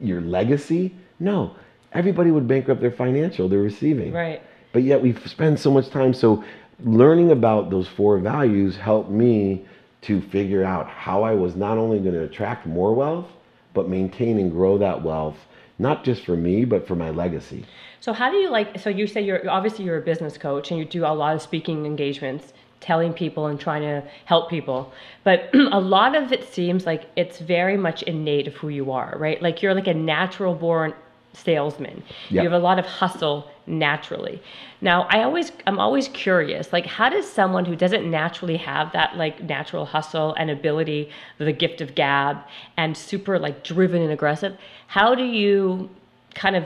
your 0.00 0.20
legacy? 0.20 0.94
No. 1.20 1.52
Everybody 1.92 2.30
would 2.32 2.48
bankrupt 2.48 2.80
their 2.80 2.90
financial, 2.90 3.48
their 3.48 3.60
receiving. 3.60 4.12
Right. 4.12 4.42
But 4.72 4.82
yet 4.82 5.00
we 5.00 5.14
spend 5.24 5.58
so 5.58 5.70
much 5.70 5.88
time. 5.88 6.12
So 6.12 6.42
learning 6.84 7.30
about 7.30 7.70
those 7.70 7.88
four 7.88 8.18
values 8.18 8.76
helped 8.76 9.10
me 9.10 9.66
to 10.02 10.20
figure 10.20 10.62
out 10.62 10.88
how 10.88 11.22
I 11.22 11.32
was 11.32 11.56
not 11.56 11.78
only 11.78 11.98
going 11.98 12.14
to 12.14 12.22
attract 12.22 12.66
more 12.66 12.94
wealth, 12.94 13.26
but 13.74 13.88
maintain 13.88 14.38
and 14.38 14.50
grow 14.50 14.78
that 14.78 15.02
wealth, 15.02 15.36
not 15.78 16.04
just 16.04 16.24
for 16.24 16.36
me, 16.36 16.64
but 16.64 16.86
for 16.86 16.94
my 16.94 17.10
legacy. 17.10 17.64
So 18.00 18.12
how 18.12 18.30
do 18.30 18.36
you 18.36 18.50
like? 18.50 18.78
So 18.78 18.88
you 18.88 19.06
say 19.06 19.22
you're 19.22 19.48
obviously 19.50 19.84
you're 19.84 19.98
a 19.98 20.02
business 20.02 20.38
coach 20.38 20.70
and 20.70 20.78
you 20.78 20.84
do 20.84 21.04
a 21.04 21.12
lot 21.12 21.34
of 21.34 21.42
speaking 21.42 21.84
engagements, 21.86 22.52
telling 22.80 23.12
people 23.12 23.46
and 23.46 23.58
trying 23.58 23.82
to 23.82 24.02
help 24.26 24.48
people. 24.48 24.92
But 25.24 25.50
a 25.54 25.80
lot 25.80 26.14
of 26.14 26.32
it 26.32 26.44
seems 26.44 26.86
like 26.86 27.10
it's 27.16 27.38
very 27.40 27.76
much 27.76 28.02
innate 28.04 28.46
of 28.46 28.54
who 28.54 28.68
you 28.68 28.92
are, 28.92 29.16
right? 29.18 29.42
Like 29.42 29.62
you're 29.62 29.74
like 29.74 29.88
a 29.88 29.94
natural 29.94 30.54
born 30.54 30.94
salesman. 31.36 32.02
Yeah. 32.30 32.42
You 32.42 32.50
have 32.50 32.60
a 32.60 32.64
lot 32.64 32.78
of 32.78 32.86
hustle 32.86 33.50
naturally. 33.66 34.42
Now, 34.80 35.06
I 35.10 35.22
always 35.22 35.52
I'm 35.66 35.78
always 35.78 36.08
curious, 36.08 36.72
like 36.72 36.86
how 36.86 37.08
does 37.08 37.28
someone 37.30 37.64
who 37.64 37.76
doesn't 37.76 38.08
naturally 38.10 38.56
have 38.58 38.92
that 38.92 39.16
like 39.16 39.42
natural 39.42 39.84
hustle 39.86 40.34
and 40.34 40.50
ability, 40.50 41.10
the 41.38 41.52
gift 41.52 41.80
of 41.80 41.94
gab 41.94 42.38
and 42.76 42.96
super 42.96 43.38
like 43.38 43.64
driven 43.64 44.02
and 44.02 44.12
aggressive, 44.12 44.56
how 44.86 45.14
do 45.14 45.24
you 45.24 45.90
kind 46.34 46.56
of 46.56 46.64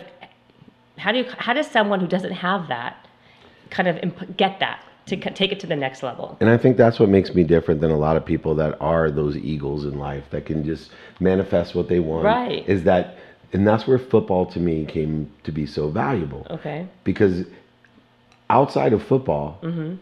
how 0.98 1.12
do 1.12 1.18
you 1.18 1.24
how 1.38 1.52
does 1.52 1.66
someone 1.66 2.00
who 2.00 2.06
doesn't 2.06 2.32
have 2.32 2.68
that 2.68 3.06
kind 3.70 3.88
of 3.88 3.96
imp- 3.98 4.36
get 4.36 4.60
that 4.60 4.84
to 5.06 5.16
take 5.16 5.52
it 5.52 5.60
to 5.60 5.66
the 5.66 5.76
next 5.76 6.02
level? 6.02 6.36
And 6.40 6.48
I 6.48 6.56
think 6.56 6.76
that's 6.76 7.00
what 7.00 7.08
makes 7.08 7.34
me 7.34 7.42
different 7.44 7.80
than 7.80 7.90
a 7.90 7.98
lot 7.98 8.16
of 8.16 8.24
people 8.24 8.54
that 8.56 8.80
are 8.80 9.10
those 9.10 9.36
eagles 9.36 9.84
in 9.84 9.98
life 9.98 10.24
that 10.30 10.46
can 10.46 10.64
just 10.64 10.90
manifest 11.18 11.74
what 11.74 11.88
they 11.88 12.00
want. 12.00 12.24
Right. 12.24 12.68
Is 12.68 12.84
that, 12.84 13.16
and 13.52 13.66
that's 13.66 13.86
where 13.86 13.98
football 13.98 14.46
to 14.46 14.60
me 14.60 14.84
came 14.84 15.30
to 15.44 15.52
be 15.52 15.66
so 15.66 15.88
valuable. 15.90 16.46
Okay. 16.50 16.86
Because 17.04 17.44
outside 18.48 18.92
of 18.92 19.02
football, 19.02 19.58
Mm-hmm. 19.62 19.94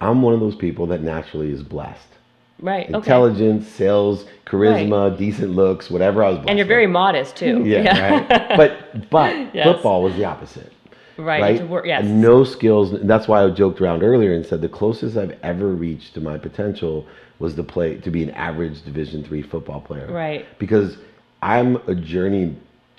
I'm 0.00 0.20
one 0.20 0.34
of 0.34 0.40
those 0.40 0.56
people 0.56 0.86
that 0.88 1.02
naturally 1.02 1.50
is 1.50 1.62
blessed. 1.62 2.08
Right. 2.60 2.86
Okay. 2.86 2.96
Intelligence, 2.96 3.66
sales, 3.68 4.26
charisma, 4.44 5.16
decent 5.16 5.52
looks, 5.52 5.88
whatever 5.90 6.22
I 6.22 6.28
was 6.30 6.36
blessed 6.38 6.50
And 6.50 6.58
you're 6.58 6.64
with. 6.66 6.68
very 6.68 6.86
modest 6.86 7.36
too. 7.36 7.62
Yeah, 7.64 8.10
right. 8.28 8.28
But 8.56 9.08
but 9.10 9.54
Yes. 9.54 9.64
football 9.66 10.02
was 10.02 10.14
the 10.16 10.24
opposite. 10.26 10.72
Right. 11.16 11.40
Right. 11.60 11.68
Work, 11.68 11.86
yes. 11.86 12.04
No 12.04 12.44
skills. 12.44 12.92
That's 13.02 13.28
why 13.28 13.42
I 13.44 13.48
joked 13.50 13.80
around 13.80 14.02
earlier 14.02 14.34
and 14.34 14.44
said 14.44 14.60
the 14.60 14.68
closest 14.68 15.16
I've 15.16 15.38
ever 15.42 15.68
reached 15.68 16.12
to 16.14 16.20
my 16.20 16.36
potential 16.38 17.06
was 17.38 17.54
to 17.54 17.62
play 17.62 17.96
to 17.98 18.10
be 18.10 18.22
an 18.24 18.30
average 18.30 18.82
Division 18.84 19.24
three 19.24 19.42
football 19.42 19.80
player. 19.80 20.08
Right. 20.10 20.44
Because 20.58 20.98
I'm 21.40 21.76
a 21.88 21.94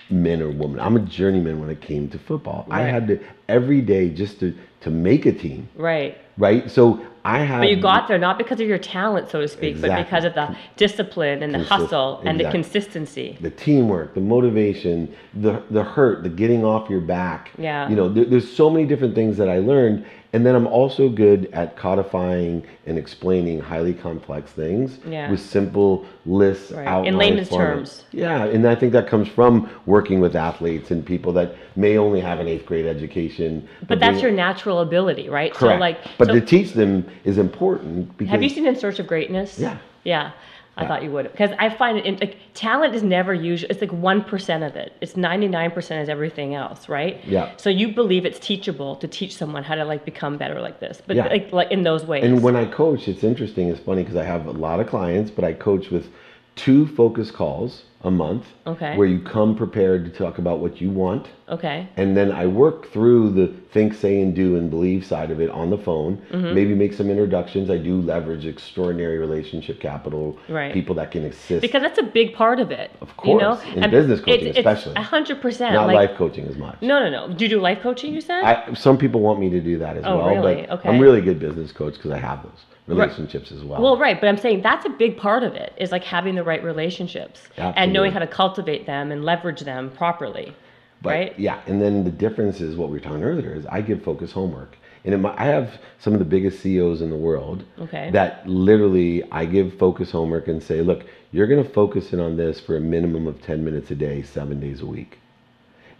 journeyman 0.08 0.42
or 0.42 0.50
women. 0.50 0.80
I'm 0.80 0.96
a 0.96 1.00
journeyman 1.00 1.60
when 1.60 1.70
it 1.70 1.80
came 1.80 2.08
to 2.10 2.18
football. 2.18 2.66
I 2.70 2.82
had 2.82 3.08
to 3.08 3.20
every 3.48 3.80
day 3.80 4.10
just 4.10 4.40
to 4.40 4.54
to 4.80 4.90
make 4.90 5.26
a 5.26 5.32
team. 5.32 5.68
Right. 5.74 6.18
Right. 6.38 6.70
So 6.70 7.04
I 7.24 7.38
had. 7.38 7.60
But 7.60 7.70
you 7.70 7.80
got 7.80 8.08
there 8.08 8.18
not 8.18 8.38
because 8.38 8.60
of 8.60 8.68
your 8.68 8.78
talent, 8.78 9.30
so 9.30 9.40
to 9.40 9.48
speak, 9.48 9.80
but 9.80 9.96
because 9.96 10.24
of 10.24 10.34
the 10.34 10.54
discipline 10.76 11.42
and 11.42 11.52
the 11.52 11.58
Consist- 11.58 11.72
hustle 11.72 12.20
and 12.24 12.38
the 12.38 12.50
consistency. 12.50 13.36
the 13.40 13.50
teamwork, 13.50 14.14
the 14.14 14.20
motivation, 14.20 15.14
the 15.34 15.62
the 15.70 15.82
hurt, 15.82 16.22
the 16.22 16.28
getting 16.28 16.64
off 16.64 16.88
your 16.90 17.00
back. 17.00 17.50
Yeah. 17.58 17.88
You 17.88 17.96
know, 17.96 18.08
there, 18.08 18.24
there's 18.26 18.50
so 18.50 18.70
many 18.70 18.86
different 18.86 19.14
things 19.14 19.36
that 19.38 19.48
I 19.48 19.58
learned, 19.58 20.04
and 20.36 20.44
then 20.44 20.54
I'm 20.54 20.66
also 20.66 21.08
good 21.08 21.48
at 21.54 21.78
codifying 21.78 22.62
and 22.84 22.98
explaining 22.98 23.58
highly 23.58 23.94
complex 23.94 24.50
things 24.50 24.98
Yeah. 25.08 25.30
with 25.30 25.40
simple 25.40 26.04
lists, 26.26 26.72
Right. 26.72 27.06
In 27.06 27.16
layman's 27.16 27.48
terms. 27.48 28.04
Yeah, 28.12 28.44
and 28.44 28.66
I 28.68 28.74
think 28.74 28.92
that 28.92 29.06
comes 29.06 29.28
from 29.28 29.70
working 29.86 30.20
with 30.20 30.36
athletes 30.36 30.90
and 30.90 31.02
people 31.06 31.32
that 31.32 31.54
may 31.74 31.96
only 31.96 32.20
have 32.20 32.38
an 32.38 32.48
eighth 32.48 32.66
grade 32.66 32.84
education. 32.84 33.66
But 33.88 33.98
that's 33.98 34.16
being- 34.16 34.24
your 34.24 34.32
natural 34.32 34.80
ability, 34.80 35.30
right? 35.30 35.54
correct. 35.54 35.76
So 35.78 35.80
like 35.80 35.98
but 36.18 36.28
so 36.28 36.34
to 36.34 36.40
teach 36.42 36.74
them 36.74 37.06
is 37.24 37.38
important 37.38 38.14
because 38.18 38.30
have 38.30 38.42
you 38.42 38.50
seen 38.50 38.66
In 38.66 38.76
Search 38.76 38.98
of 38.98 39.06
Greatness? 39.06 39.58
Yeah. 39.58 39.78
Yeah. 40.04 40.32
I 40.78 40.82
Yeah. 40.82 40.88
thought 40.88 41.02
you 41.02 41.10
would 41.12 41.30
because 41.32 41.52
I 41.58 41.70
find 41.70 41.96
it 41.98 42.04
in, 42.04 42.16
like 42.18 42.36
talent 42.52 42.94
is 42.94 43.02
never 43.02 43.32
usual. 43.32 43.70
it's 43.70 43.80
like 43.80 43.92
one 43.92 44.22
percent 44.22 44.62
of 44.62 44.76
it. 44.76 44.92
It's 45.00 45.16
ninety 45.16 45.48
nine 45.48 45.70
percent 45.70 46.02
is 46.02 46.08
everything 46.08 46.54
else, 46.54 46.88
right? 46.88 47.24
Yeah. 47.24 47.50
So 47.56 47.70
you 47.70 47.88
believe 47.94 48.26
it's 48.26 48.38
teachable 48.38 48.96
to 48.96 49.08
teach 49.08 49.34
someone 49.36 49.62
how 49.64 49.74
to 49.74 49.84
like 49.84 50.04
become 50.04 50.36
better 50.36 50.60
like 50.60 50.80
this, 50.80 51.00
but 51.06 51.16
Yeah. 51.16 51.28
like 51.28 51.50
like 51.52 51.70
in 51.70 51.82
those 51.82 52.04
ways. 52.04 52.24
And 52.24 52.42
when 52.42 52.56
I 52.56 52.66
coach, 52.66 53.08
it's 53.08 53.24
interesting. 53.24 53.68
It's 53.68 53.80
funny 53.80 54.02
because 54.02 54.16
I 54.16 54.24
have 54.24 54.46
a 54.46 54.50
lot 54.52 54.78
of 54.80 54.86
clients, 54.86 55.30
but 55.30 55.44
I 55.44 55.54
coach 55.54 55.90
with 55.90 56.08
two 56.56 56.86
focus 56.88 57.30
calls 57.30 57.82
a 58.06 58.10
month 58.10 58.46
Okay. 58.66 58.96
where 58.96 59.06
you 59.06 59.20
come 59.20 59.56
prepared 59.56 60.04
to 60.04 60.10
talk 60.10 60.38
about 60.38 60.60
what 60.60 60.80
you 60.80 60.90
want. 60.90 61.26
okay. 61.48 61.88
And 61.96 62.16
then 62.16 62.30
I 62.32 62.46
work 62.46 62.90
through 62.92 63.30
the 63.32 63.48
think, 63.72 63.94
say, 63.94 64.20
and 64.22 64.34
do 64.34 64.56
and 64.56 64.70
believe 64.70 65.04
side 65.04 65.30
of 65.30 65.40
it 65.40 65.50
on 65.50 65.70
the 65.70 65.76
phone. 65.78 66.16
Mm-hmm. 66.32 66.54
Maybe 66.54 66.74
make 66.74 66.92
some 66.92 67.10
introductions. 67.10 67.68
I 67.68 67.78
do 67.78 68.00
leverage 68.00 68.46
extraordinary 68.46 69.18
relationship 69.18 69.80
capital, 69.80 70.38
Right. 70.48 70.72
people 70.72 70.94
that 70.96 71.10
can 71.10 71.24
assist. 71.24 71.60
Because 71.62 71.82
that's 71.82 71.98
a 71.98 72.02
big 72.04 72.32
part 72.34 72.58
of 72.60 72.70
it. 72.70 72.90
Of 73.00 73.16
course. 73.16 73.64
You 73.66 73.76
know? 73.76 73.84
In 73.84 73.90
business 73.90 74.20
coaching 74.20 74.48
especially. 74.56 74.94
A 74.94 75.02
hundred 75.02 75.42
percent. 75.42 75.74
not 75.74 75.88
like, 75.88 76.08
life 76.08 76.16
coaching 76.16 76.46
as 76.46 76.56
much. 76.56 76.80
No, 76.80 77.00
no, 77.00 77.10
no. 77.10 77.34
Do 77.34 77.44
you 77.44 77.50
do 77.50 77.60
life 77.60 77.80
coaching? 77.82 78.14
You 78.14 78.20
said. 78.20 78.42
I, 78.44 78.72
some 78.74 78.96
people 78.96 79.20
want 79.20 79.40
me 79.40 79.50
to 79.50 79.60
do 79.60 79.78
that 79.78 79.96
as 79.96 80.04
Oh, 80.06 80.18
well, 80.18 80.28
really? 80.34 80.62
but 80.62 80.70
Okay. 80.78 80.88
I'm 80.88 81.00
really 81.00 81.20
good 81.20 81.38
business 81.40 81.72
coach 81.72 81.94
because 81.94 82.12
I 82.12 82.18
have 82.18 82.42
those 82.44 82.62
relationships 82.86 83.50
as 83.52 83.64
well. 83.64 83.80
Well, 83.82 83.96
right, 83.98 84.20
but 84.20 84.28
I'm 84.28 84.38
saying 84.38 84.62
that's 84.62 84.86
a 84.86 84.90
big 84.90 85.16
part 85.16 85.42
of 85.42 85.54
it 85.54 85.72
is 85.76 85.90
like 85.92 86.04
having 86.04 86.34
the 86.34 86.44
right 86.44 86.62
relationships 86.62 87.42
and 87.56 87.92
knowing 87.92 88.12
how 88.12 88.20
to 88.20 88.26
cultivate 88.26 88.86
them 88.86 89.10
and 89.12 89.24
leverage 89.24 89.60
them 89.60 89.90
properly, 89.90 90.54
But 91.02 91.10
right? 91.10 91.38
yeah, 91.38 91.60
and 91.66 91.80
then 91.82 92.04
the 92.04 92.10
difference 92.10 92.60
is 92.60 92.76
what 92.76 92.88
we 92.88 92.94
were 92.98 93.04
talking 93.04 93.24
earlier 93.24 93.52
is 93.54 93.66
I 93.66 93.80
give 93.80 94.02
focus 94.02 94.32
homework, 94.32 94.76
and 95.04 95.20
my, 95.22 95.34
I 95.36 95.46
have 95.46 95.80
some 95.98 96.12
of 96.12 96.18
the 96.18 96.24
biggest 96.24 96.60
CEOs 96.60 97.00
in 97.02 97.10
the 97.10 97.16
world. 97.16 97.64
Okay. 97.78 98.10
That 98.12 98.46
literally 98.48 99.22
I 99.30 99.44
give 99.46 99.74
focus 99.78 100.10
homework 100.10 100.48
and 100.48 100.62
say, 100.62 100.80
look, 100.82 101.04
you're 101.32 101.46
going 101.46 101.62
to 101.62 101.68
focus 101.70 102.12
in 102.12 102.20
on 102.20 102.36
this 102.36 102.60
for 102.60 102.76
a 102.76 102.80
minimum 102.80 103.26
of 103.26 103.40
ten 103.42 103.64
minutes 103.64 103.90
a 103.90 103.94
day, 103.94 104.22
seven 104.22 104.60
days 104.60 104.80
a 104.80 104.86
week, 104.86 105.18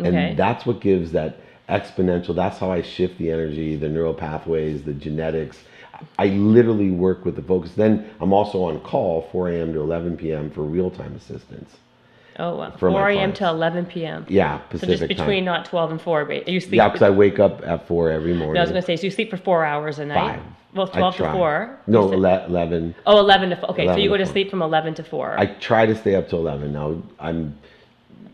Okay. 0.00 0.08
and 0.08 0.38
that's 0.38 0.64
what 0.66 0.80
gives 0.80 1.12
that 1.12 1.40
exponential. 1.68 2.34
That's 2.34 2.58
how 2.58 2.70
I 2.70 2.82
shift 2.82 3.18
the 3.18 3.30
energy, 3.32 3.74
the 3.74 3.88
neural 3.88 4.14
pathways, 4.14 4.84
the 4.84 4.92
genetics. 4.92 5.58
I 6.18 6.26
literally 6.26 6.90
work 6.90 7.24
with 7.24 7.36
the 7.36 7.42
focus. 7.42 7.72
Then 7.74 8.10
I'm 8.20 8.32
also 8.32 8.64
on 8.64 8.80
call 8.80 9.28
4 9.32 9.50
a.m. 9.50 9.72
to 9.74 9.80
11 9.80 10.16
p.m. 10.16 10.50
for 10.50 10.62
real 10.62 10.90
time 10.90 11.14
assistance. 11.14 11.70
Oh, 12.38 12.56
wow. 12.56 12.70
for 12.72 12.90
4 12.90 13.08
a.m. 13.10 13.32
to 13.34 13.48
11 13.48 13.86
p.m. 13.86 14.26
Yeah, 14.28 14.58
Pacific 14.58 14.98
So 14.98 15.06
just 15.06 15.08
between 15.08 15.44
time. 15.46 15.54
not 15.62 15.64
12 15.66 15.92
and 15.92 16.02
4, 16.02 16.24
but 16.26 16.48
you 16.48 16.60
sleep. 16.60 16.74
Yeah, 16.74 16.88
because 16.88 17.02
I 17.02 17.08
wake 17.10 17.38
up 17.38 17.62
at 17.64 17.88
four 17.88 18.10
every 18.10 18.34
morning. 18.34 18.54
No, 18.54 18.60
I 18.60 18.64
was 18.64 18.70
going 18.70 18.82
to 18.82 18.86
say, 18.86 18.96
so 18.96 19.04
you 19.04 19.10
sleep 19.10 19.30
for 19.30 19.38
four 19.38 19.64
hours 19.64 19.98
a 19.98 20.04
night? 20.04 20.36
Five. 20.36 20.42
Well, 20.74 20.90
I 20.92 20.98
12 20.98 21.16
to 21.16 21.32
4. 21.32 21.78
No, 21.86 22.12
You 22.12 22.22
said- 22.22 22.50
eleven. 22.50 22.94
Oh, 23.06 23.18
11 23.18 23.50
to 23.50 23.56
4. 23.56 23.70
Okay, 23.70 23.86
so 23.86 23.96
you 23.96 24.10
go 24.10 24.18
to 24.18 24.24
to 24.26 24.30
sleep 24.30 24.50
from 24.50 24.60
11 24.60 24.94
to 24.96 25.02
4. 25.04 25.36
I 25.38 25.46
try 25.46 25.86
to 25.86 25.94
stay 25.96 26.14
up 26.14 26.28
till 26.28 26.40
eleven. 26.40 26.72
Now 26.72 27.02
I'm. 27.18 27.56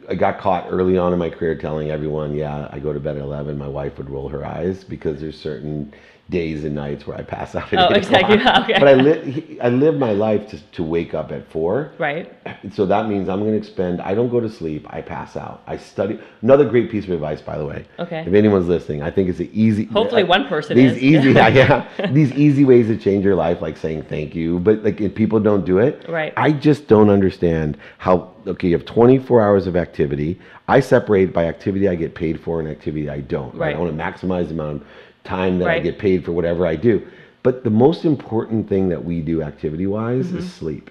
I 0.09 0.17
got 0.17 0.41
caught 0.41 0.67
early 0.69 0.99
on 0.99 1.13
in 1.13 1.19
my 1.21 1.31
career 1.31 1.55
telling 1.55 1.93
everyone, 1.93 2.35
"Yeah, 2.35 2.69
I 2.73 2.81
go 2.81 2.93
to 2.93 2.99
bed 2.99 3.17
at 3.17 3.23
11. 3.23 3.57
My 3.57 3.69
wife 3.69 3.97
would 3.99 4.11
roll 4.11 4.29
her 4.31 4.45
eyes 4.45 4.83
because 4.83 5.21
there's 5.21 5.39
certain 5.41 5.95
days 6.33 6.65
and 6.65 6.75
nights 6.75 7.07
where 7.07 7.17
I 7.17 7.23
pass 7.23 7.55
out 7.55 7.73
at 7.73 7.79
Oh, 7.79 7.95
exactly. 7.95 8.37
Okay. 8.63 8.79
But 8.81 8.89
I 8.89 8.95
li- 8.95 9.59
I 9.63 9.69
live 9.69 9.95
my 9.97 10.13
life 10.13 10.49
to 10.51 10.59
to 10.73 10.83
wake 10.83 11.15
up 11.15 11.31
at 11.31 11.49
four. 11.51 11.93
right? 11.99 12.27
So 12.73 12.87
that 12.87 13.09
means 13.09 13.29
I'm 13.29 13.41
going 13.41 13.53
to 13.53 13.59
expend. 13.59 14.01
I 14.01 14.15
don't 14.15 14.31
go 14.31 14.41
to 14.41 14.49
sleep. 14.49 14.87
I 14.91 15.01
pass 15.03 15.37
out. 15.37 15.63
I 15.67 15.77
study. 15.77 16.19
Another 16.41 16.65
great 16.69 16.91
piece 16.91 17.05
of 17.05 17.11
advice, 17.11 17.41
by 17.41 17.57
the 17.59 17.67
way. 17.67 17.87
Okay. 17.99 18.25
If 18.27 18.35
anyone's 18.35 18.67
listening, 18.69 19.03
I 19.03 19.11
think 19.11 19.29
it's 19.29 19.41
an 19.41 19.51
easy. 19.53 19.85
Hopefully 19.85 20.25
one 20.25 20.49
person 20.49 20.77
These 20.77 20.93
is. 20.93 20.99
easy, 20.99 21.31
yeah, 21.41 21.49
yeah. 21.49 22.07
These 22.13 22.33
easy 22.33 22.65
ways 22.65 22.87
to 22.89 22.97
change 22.97 23.25
your 23.25 23.37
life, 23.37 23.61
like 23.63 23.77
saying 23.77 24.03
thank 24.05 24.35
you, 24.35 24.59
but 24.61 24.83
like 24.83 25.01
if 25.01 25.15
people 25.15 25.39
don't 25.41 25.65
do 25.65 25.79
it, 25.79 26.05
Right. 26.09 26.33
I 26.37 26.51
just 26.53 26.89
don't 26.89 27.11
understand 27.11 27.77
how. 27.99 28.31
Okay, 28.45 28.69
you 28.69 28.77
have 28.77 28.85
24 28.87 29.41
hours 29.41 29.69
of 29.69 29.77
activity. 29.77 30.41
I 30.67 30.81
separate 30.81 31.33
by 31.33 31.45
activity 31.47 31.89
I 31.89 31.95
get 31.95 32.15
paid 32.17 32.41
for 32.41 32.59
and 32.59 32.69
activity 32.69 33.09
I 33.09 33.21
don't. 33.21 33.55
Right. 33.55 33.77
I 33.77 33.79
want 33.79 33.97
to 33.97 34.03
maximize 34.03 34.49
the 34.49 34.55
amount 34.55 34.83
of 34.83 34.89
time 35.25 35.59
that 35.59 35.69
I 35.69 35.79
get 35.81 35.99
paid 35.99 36.25
for 36.25 36.33
whatever 36.33 36.67
I 36.67 36.77
do. 36.77 37.07
But 37.43 37.65
the 37.65 37.71
most 37.71 38.05
important 38.05 38.69
thing 38.69 38.89
that 38.91 39.05
we 39.05 39.21
do 39.21 39.43
activity 39.43 39.87
wise 39.87 40.33
is 40.33 40.53
sleep. 40.53 40.91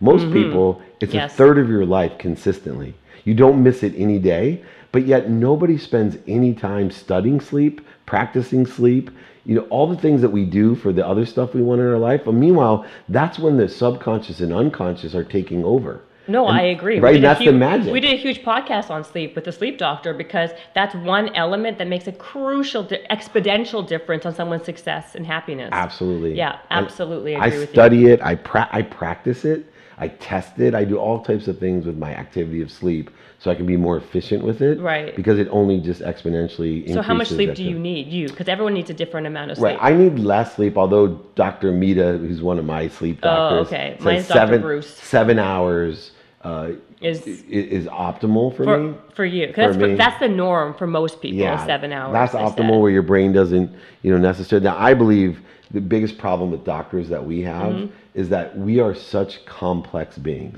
Most 0.00 0.32
people, 0.32 0.82
it's 1.00 1.10
Mm-hmm. 1.10 1.16
Yes. 1.16 1.32
a 1.32 1.36
third 1.36 1.58
of 1.58 1.68
your 1.68 1.86
life 1.86 2.18
consistently. 2.18 2.94
You 3.24 3.34
don't 3.34 3.62
miss 3.62 3.82
it 3.82 3.94
any 3.96 4.18
day, 4.18 4.62
but 4.92 5.06
yet 5.06 5.28
nobody 5.30 5.76
spends 5.78 6.16
any 6.26 6.54
time 6.54 6.90
studying 6.90 7.40
sleep, 7.40 7.80
practicing 8.06 8.66
sleep, 8.66 9.10
you 9.44 9.54
know, 9.54 9.62
all 9.70 9.86
the 9.86 9.96
things 9.96 10.20
that 10.22 10.30
we 10.30 10.44
do 10.44 10.74
for 10.74 10.92
the 10.92 11.06
other 11.06 11.24
stuff 11.26 11.54
we 11.54 11.62
want 11.62 11.80
in 11.80 11.86
our 11.86 11.98
life. 11.98 12.22
But 12.24 12.34
meanwhile, 12.34 12.84
that's 13.08 13.38
when 13.38 13.56
the 13.56 13.68
subconscious 13.68 14.40
and 14.40 14.52
unconscious 14.52 15.14
are 15.14 15.24
taking 15.24 15.64
over. 15.64 16.00
No, 16.28 16.46
I 16.46 16.60
agree. 16.60 17.00
Right, 17.00 17.20
that's 17.20 17.38
the 17.38 17.46
huge- 17.46 17.54
magic. 17.54 17.92
We 17.92 18.00
did 18.00 18.12
a 18.12 18.16
huge 18.16 18.42
podcast 18.42 18.90
on 18.90 19.02
sleep 19.02 19.34
with 19.34 19.44
the 19.44 19.52
sleep 19.52 19.78
doctor 19.78 20.12
because 20.12 20.50
that's 20.74 20.94
one 20.94 21.34
element 21.34 21.78
that 21.78 21.88
makes 21.88 22.06
a 22.06 22.12
crucial, 22.12 22.82
di- 22.82 23.04
exponential 23.10 23.86
difference 23.86 24.26
on 24.26 24.34
someone's 24.34 24.64
success 24.64 25.14
and 25.14 25.26
happiness. 25.26 25.70
Absolutely. 25.72 26.34
Yeah, 26.34 26.58
absolutely 26.70 27.34
I 27.36 27.46
agree 27.46 27.58
with 27.60 27.68
you. 27.70 27.74
study 27.74 28.06
it. 28.06 28.20
I 28.22 28.34
pra- 28.34 28.68
I 28.70 28.82
practice 28.82 29.44
it. 29.44 29.64
I 30.00 30.08
test 30.08 30.60
it. 30.60 30.74
I 30.74 30.84
do 30.84 30.96
all 30.96 31.22
types 31.24 31.48
of 31.48 31.58
things 31.58 31.84
with 31.84 31.96
my 31.96 32.14
activity 32.14 32.62
of 32.62 32.70
sleep, 32.70 33.10
so 33.40 33.50
I 33.50 33.56
can 33.56 33.66
be 33.66 33.76
more 33.76 33.96
efficient 33.96 34.44
with 34.44 34.60
it. 34.62 34.78
Right. 34.78 35.16
Because 35.16 35.40
it 35.40 35.48
only 35.50 35.80
just 35.80 36.02
exponentially. 36.02 36.92
So 36.92 37.02
how 37.02 37.14
much 37.14 37.28
sleep 37.28 37.54
do 37.56 37.64
you 37.64 37.76
need? 37.76 38.06
You, 38.06 38.28
because 38.28 38.46
everyone 38.46 38.74
needs 38.74 38.90
a 38.90 38.94
different 38.94 39.26
amount 39.26 39.50
of 39.50 39.56
sleep. 39.56 39.76
Right. 39.80 39.92
I 39.92 39.96
need 39.96 40.20
less 40.20 40.54
sleep, 40.54 40.76
although 40.76 41.08
Dr. 41.34 41.72
Mita, 41.72 42.18
who's 42.18 42.42
one 42.42 42.60
of 42.60 42.64
my 42.64 42.86
sleep 42.86 43.18
oh, 43.24 43.26
doctors, 43.26 43.58
Oh, 43.58 43.60
okay. 43.76 43.94
says 43.96 44.04
Mine's 44.04 44.28
Dr. 44.28 44.38
seven, 44.38 44.62
Breus. 44.62 44.84
Seven 44.84 45.38
hours 45.40 46.12
uh, 46.44 46.70
Is- 47.00 47.26
is 47.26 47.42
is 47.48 47.86
optimal 47.86 48.54
for, 48.56 48.64
for, 48.64 48.78
me. 48.78 48.94
for 49.14 49.24
you, 49.24 49.46
'Cause 49.48 49.54
that's, 49.56 49.74
For 49.74 49.80
for- 49.80 49.88
me. 49.88 49.94
that's 49.96 50.20
the 50.20 50.28
norm 50.28 50.74
for 50.74 50.86
most 50.86 51.20
people. 51.20 51.38
Yeah, 51.38 51.64
seven 51.66 51.92
hours. 51.92 52.12
That's 52.12 52.34
optimal 52.34 52.56
said. 52.70 52.80
where 52.80 52.90
your 52.90 53.02
brain 53.02 53.32
doesn't, 53.32 53.70
you 54.02 54.10
know, 54.12 54.18
necessarily. 54.18 54.64
Now, 54.64 54.76
I 54.78 54.94
believe 54.94 55.40
the 55.70 55.80
biggest 55.80 56.16
problem 56.18 56.50
with 56.50 56.64
doctors 56.64 57.08
that 57.08 57.24
we 57.24 57.42
have 57.42 57.72
Mm-hmm. 57.72 57.86
is 58.14 58.28
that 58.30 58.56
we 58.56 58.80
are 58.80 58.94
such 58.94 59.44
complex 59.46 60.16
beings, 60.18 60.56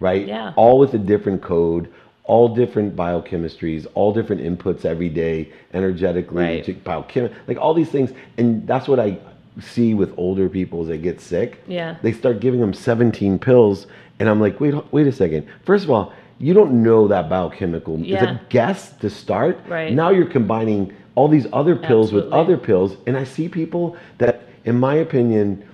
right? 0.00 0.20
Mm-hmm. 0.22 0.28
Yeah. 0.28 0.52
All 0.56 0.78
with 0.78 0.94
a 0.94 0.98
different 0.98 1.42
code, 1.42 1.88
all 2.24 2.54
different 2.54 2.94
biochemistries, 2.96 3.86
all 3.94 4.12
different 4.12 4.42
inputs 4.42 4.84
every 4.84 5.08
day, 5.08 5.50
energetically, 5.74 6.42
Right. 6.44 6.84
biochem, 6.84 7.32
like 7.48 7.58
all 7.58 7.74
these 7.74 7.90
things, 7.90 8.12
and 8.38 8.66
that's 8.66 8.86
what 8.88 8.98
I 9.00 9.18
see 9.60 9.94
with 9.94 10.12
older 10.18 10.48
people 10.50 10.82
as 10.82 10.88
they 10.88 10.98
get 10.98 11.20
sick. 11.20 11.62
Yeah. 11.66 11.96
They 12.02 12.12
start 12.12 12.40
giving 12.40 12.60
them 12.60 12.72
17 12.74 13.38
pills, 13.38 13.86
and 14.18 14.28
I'm 14.28 14.40
like, 14.40 14.60
wait, 14.60 14.74
wait 14.92 15.06
a 15.06 15.12
second. 15.12 15.46
First 15.64 15.84
of 15.84 15.90
all. 15.90 16.12
You 16.38 16.52
don't 16.52 16.82
know 16.82 17.08
that 17.08 17.30
biochemical. 17.30 17.98
It's 18.04 18.20
a 18.22 18.38
guess 18.50 18.92
to 18.98 19.08
start. 19.08 19.58
Right. 19.66 19.90
Now 19.90 20.10
you're 20.10 20.26
combining 20.28 20.94
all 21.14 21.28
these 21.28 21.46
other 21.50 21.74
pills 21.74 22.12
with 22.12 22.30
other 22.30 22.58
pills, 22.58 22.98
and 23.06 23.16
I 23.16 23.24
see 23.24 23.48
people 23.48 23.96
that, 24.18 24.42
in 24.66 24.78
my 24.78 24.96
opinion, 24.96 25.66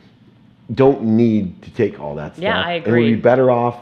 don't 0.73 1.03
need 1.03 1.61
to 1.63 1.71
take 1.73 1.99
all 1.99 2.15
that 2.15 2.35
stuff. 2.35 2.45
Yeah, 2.45 2.63
I 2.63 2.75
agree. 2.75 2.93
And 2.93 3.11
would 3.11 3.17
be 3.17 3.21
better 3.21 3.51
off 3.51 3.77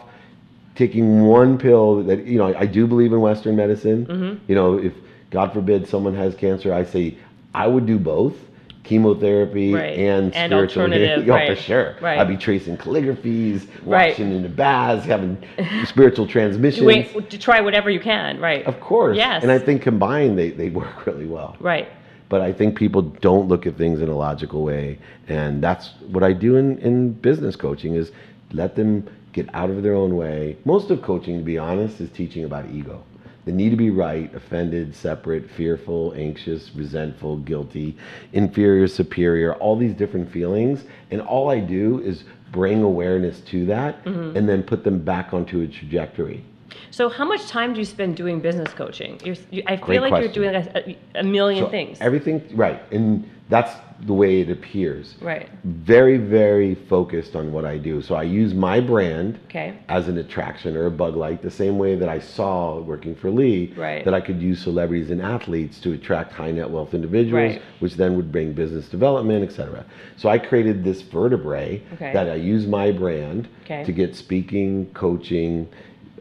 taking 0.74 1.26
one 1.26 1.58
pill 1.58 2.02
that 2.04 2.24
you 2.24 2.38
know. 2.38 2.54
I 2.56 2.64
do 2.64 2.86
believe 2.86 3.12
in 3.12 3.20
Western 3.20 3.56
medicine. 3.56 4.06
Mm-hmm. 4.06 4.44
You 4.48 4.54
know, 4.54 4.78
if 4.78 4.94
God 5.30 5.52
forbid 5.52 5.86
someone 5.86 6.14
has 6.14 6.34
cancer, 6.34 6.72
I 6.72 6.84
say 6.84 7.14
I 7.54 7.66
would 7.66 7.84
do 7.84 7.98
both. 7.98 8.36
Chemotherapy 8.84 9.72
Right. 9.74 9.98
And 9.98 10.34
And 10.34 10.50
spiritual 10.50 10.82
alternative, 10.82 11.26
yeah, 11.26 11.34
right. 11.34 11.56
for 11.56 11.62
sure. 11.62 11.96
Right. 12.00 12.18
I'd 12.18 12.28
be 12.28 12.36
tracing 12.36 12.76
calligraphies, 12.76 13.66
watching 13.84 14.32
in 14.32 14.42
the 14.42 14.48
baths, 14.48 15.04
having 15.06 15.36
spiritual 15.84 16.26
transmissions. 16.26 16.86
Wait, 16.86 17.30
to 17.30 17.38
try 17.38 17.60
whatever 17.60 17.90
you 17.90 18.00
can, 18.00 18.40
right? 18.40 18.64
Of 18.66 18.80
course. 18.80 19.16
Yes. 19.16 19.42
And 19.42 19.52
I 19.52 19.58
think 19.58 19.82
combined, 19.82 20.38
they, 20.38 20.50
they 20.50 20.70
work 20.70 21.06
really 21.06 21.26
well. 21.26 21.56
Right. 21.60 21.88
but 22.28 22.40
I 22.40 22.52
think 22.52 22.76
people 22.78 23.02
don't 23.02 23.48
look 23.48 23.66
at 23.66 23.76
things 23.76 24.00
in 24.00 24.08
a 24.08 24.16
logical 24.16 24.62
way, 24.64 24.98
and 25.28 25.62
that's 25.62 25.90
what 26.08 26.22
I 26.22 26.32
do 26.32 26.56
in, 26.56 26.78
in 26.78 27.12
business 27.12 27.56
coaching 27.56 27.94
is 27.94 28.12
let 28.52 28.76
them 28.76 29.08
get 29.32 29.52
out 29.54 29.70
of 29.70 29.82
their 29.82 29.94
own 29.94 30.16
way. 30.16 30.56
Most 30.64 30.90
of 30.90 31.02
coaching, 31.02 31.38
to 31.38 31.44
be 31.44 31.58
honest, 31.58 32.00
is 32.00 32.10
teaching 32.10 32.44
about 32.44 32.68
ego. 32.70 33.04
They 33.44 33.52
need 33.52 33.70
to 33.70 33.76
be 33.76 33.90
right, 33.90 34.32
offended, 34.34 34.94
separate, 34.94 35.50
fearful, 35.50 36.12
anxious, 36.16 36.70
resentful, 36.74 37.38
guilty, 37.38 37.96
inferior, 38.32 38.86
superior, 38.86 39.54
all 39.54 39.76
these 39.76 39.94
different 39.94 40.30
feelings. 40.30 40.84
And 41.10 41.20
all 41.22 41.50
I 41.50 41.60
do 41.60 42.00
is 42.02 42.24
bring 42.52 42.82
awareness 42.82 43.40
to 43.40 43.64
that 43.66 44.04
Mm-hmm. 44.04 44.36
and 44.36 44.48
then 44.48 44.62
put 44.62 44.84
them 44.84 44.98
back 44.98 45.32
onto 45.32 45.60
a 45.62 45.66
trajectory. 45.66 46.44
So, 46.90 47.08
how 47.08 47.24
much 47.24 47.46
time 47.48 47.72
do 47.72 47.78
you 47.80 47.84
spend 47.84 48.16
doing 48.16 48.40
business 48.40 48.72
coaching? 48.74 49.20
You're, 49.24 49.36
you, 49.50 49.62
I 49.66 49.76
feel 49.76 49.86
Great 49.86 50.00
like 50.02 50.10
question. 50.10 50.42
you're 50.42 50.52
doing 50.52 50.96
a, 51.14 51.20
a 51.20 51.22
million 51.24 51.64
So 51.64 51.70
things. 51.70 51.98
Everything, 52.00 52.42
right. 52.56 52.80
And 52.92 53.28
that's 53.50 53.74
the 54.06 54.14
way 54.14 54.40
it 54.40 54.48
appears. 54.48 55.14
right. 55.20 55.46
Very, 55.62 56.16
very 56.16 56.74
focused 56.74 57.36
on 57.36 57.52
what 57.52 57.66
I 57.66 57.76
do. 57.76 58.00
So 58.00 58.14
I 58.14 58.22
use 58.22 58.54
my 58.54 58.80
brand 58.80 59.38
Okay. 59.46 59.74
as 59.90 60.08
an 60.08 60.16
attraction 60.16 60.74
or 60.74 60.86
a 60.86 60.90
bug 60.90 61.16
light, 61.16 61.42
the 61.42 61.50
same 61.50 61.76
way 61.78 61.96
that 61.96 62.08
I 62.08 62.18
saw 62.18 62.80
working 62.80 63.14
for 63.14 63.30
Leigh 63.30 63.74
Right. 63.76 64.02
that 64.06 64.14
I 64.14 64.22
could 64.22 64.40
use 64.40 64.60
celebrities 64.62 65.10
and 65.10 65.20
athletes 65.20 65.78
to 65.80 65.92
attract 65.92 66.32
high 66.32 66.50
net 66.50 66.70
wealth 66.70 66.94
individuals, 66.94 67.52
Right. 67.54 67.62
which 67.80 67.96
then 67.96 68.16
would 68.16 68.32
bring 68.32 68.54
business 68.54 68.88
development, 68.88 69.44
etc. 69.44 69.84
So 70.16 70.30
I 70.30 70.38
created 70.38 70.82
this 70.82 71.02
vertebrae 71.02 71.82
Okay. 71.94 72.12
that 72.14 72.30
I 72.30 72.36
use 72.36 72.66
my 72.66 72.92
brand 72.92 73.48
Okay. 73.64 73.84
to 73.84 73.92
get 73.92 74.16
speaking, 74.16 74.86
coaching. 74.94 75.68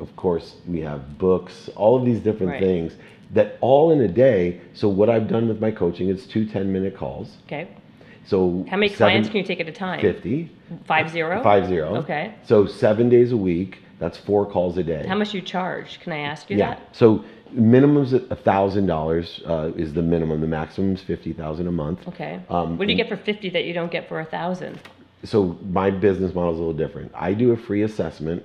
Of 0.02 0.14
course, 0.18 0.56
we 0.68 0.82
have 0.82 1.18
books, 1.18 1.70
all 1.78 1.96
of 1.96 2.04
these 2.04 2.20
different 2.20 2.54
Right. 2.54 2.62
things 2.62 2.98
that 3.32 3.58
all 3.62 3.92
in 3.92 4.02
a 4.02 4.08
day. 4.08 4.62
So 4.74 4.90
what 4.90 5.10
I've 5.10 5.28
done 5.28 5.48
with 5.48 5.60
my 5.60 5.72
coaching, 5.72 6.10
it's 6.10 6.26
two 6.26 6.46
10 6.46 6.72
minute 6.72 6.96
calls. 6.96 7.38
Okay. 7.46 7.68
So 8.26 8.66
How 8.70 8.78
many 8.78 8.90
seven- 8.90 8.98
clients 8.98 9.30
can 9.30 9.38
you 9.38 9.44
take 9.44 9.60
at 9.60 9.68
a 9.68 9.72
time? 9.72 10.02
50. 10.02 10.52
Five 10.86 11.10
zero. 11.10 11.42
Five 11.42 11.68
zero. 11.68 11.96
Okay. 11.98 12.36
So 12.44 12.66
seven 12.68 13.10
days 13.10 13.32
a 13.32 13.38
week. 13.38 13.80
That's 13.98 14.18
four 14.18 14.46
calls 14.46 14.78
a 14.78 14.84
day. 14.84 15.06
How 15.06 15.16
much 15.16 15.34
you 15.34 15.42
charge? 15.42 16.00
Can 16.00 16.14
I 16.14 16.20
ask 16.20 16.50
you 16.50 16.58
yeah. 16.58 16.76
that? 16.76 16.96
So 16.96 17.26
minimum's 17.52 18.14
a 18.14 18.36
thousand 18.36 18.86
dollars 18.86 19.42
uh, 19.46 19.72
is 19.76 19.94
the 19.94 20.02
minimum. 20.02 20.40
The 20.42 20.48
maximum's 20.48 21.02
fifty 21.02 21.34
thousand 21.34 21.68
a 21.68 21.72
month. 21.72 22.08
Okay. 22.08 22.40
Um, 22.50 22.78
what 22.78 22.86
do 22.86 22.94
you 22.94 22.98
get 22.98 23.10
for 23.10 23.18
fifty 23.18 23.50
that 23.50 23.66
you 23.66 23.74
don't 23.74 23.92
get 23.92 24.08
for 24.08 24.20
a 24.22 24.26
thousand? 24.26 24.80
So 25.24 25.58
my 25.70 25.90
business 25.90 26.34
model 26.34 26.54
is 26.54 26.60
a 26.60 26.62
little 26.62 26.78
different. 26.78 27.12
I 27.14 27.34
do 27.34 27.52
a 27.52 27.58
free 27.58 27.82
assessment 27.82 28.44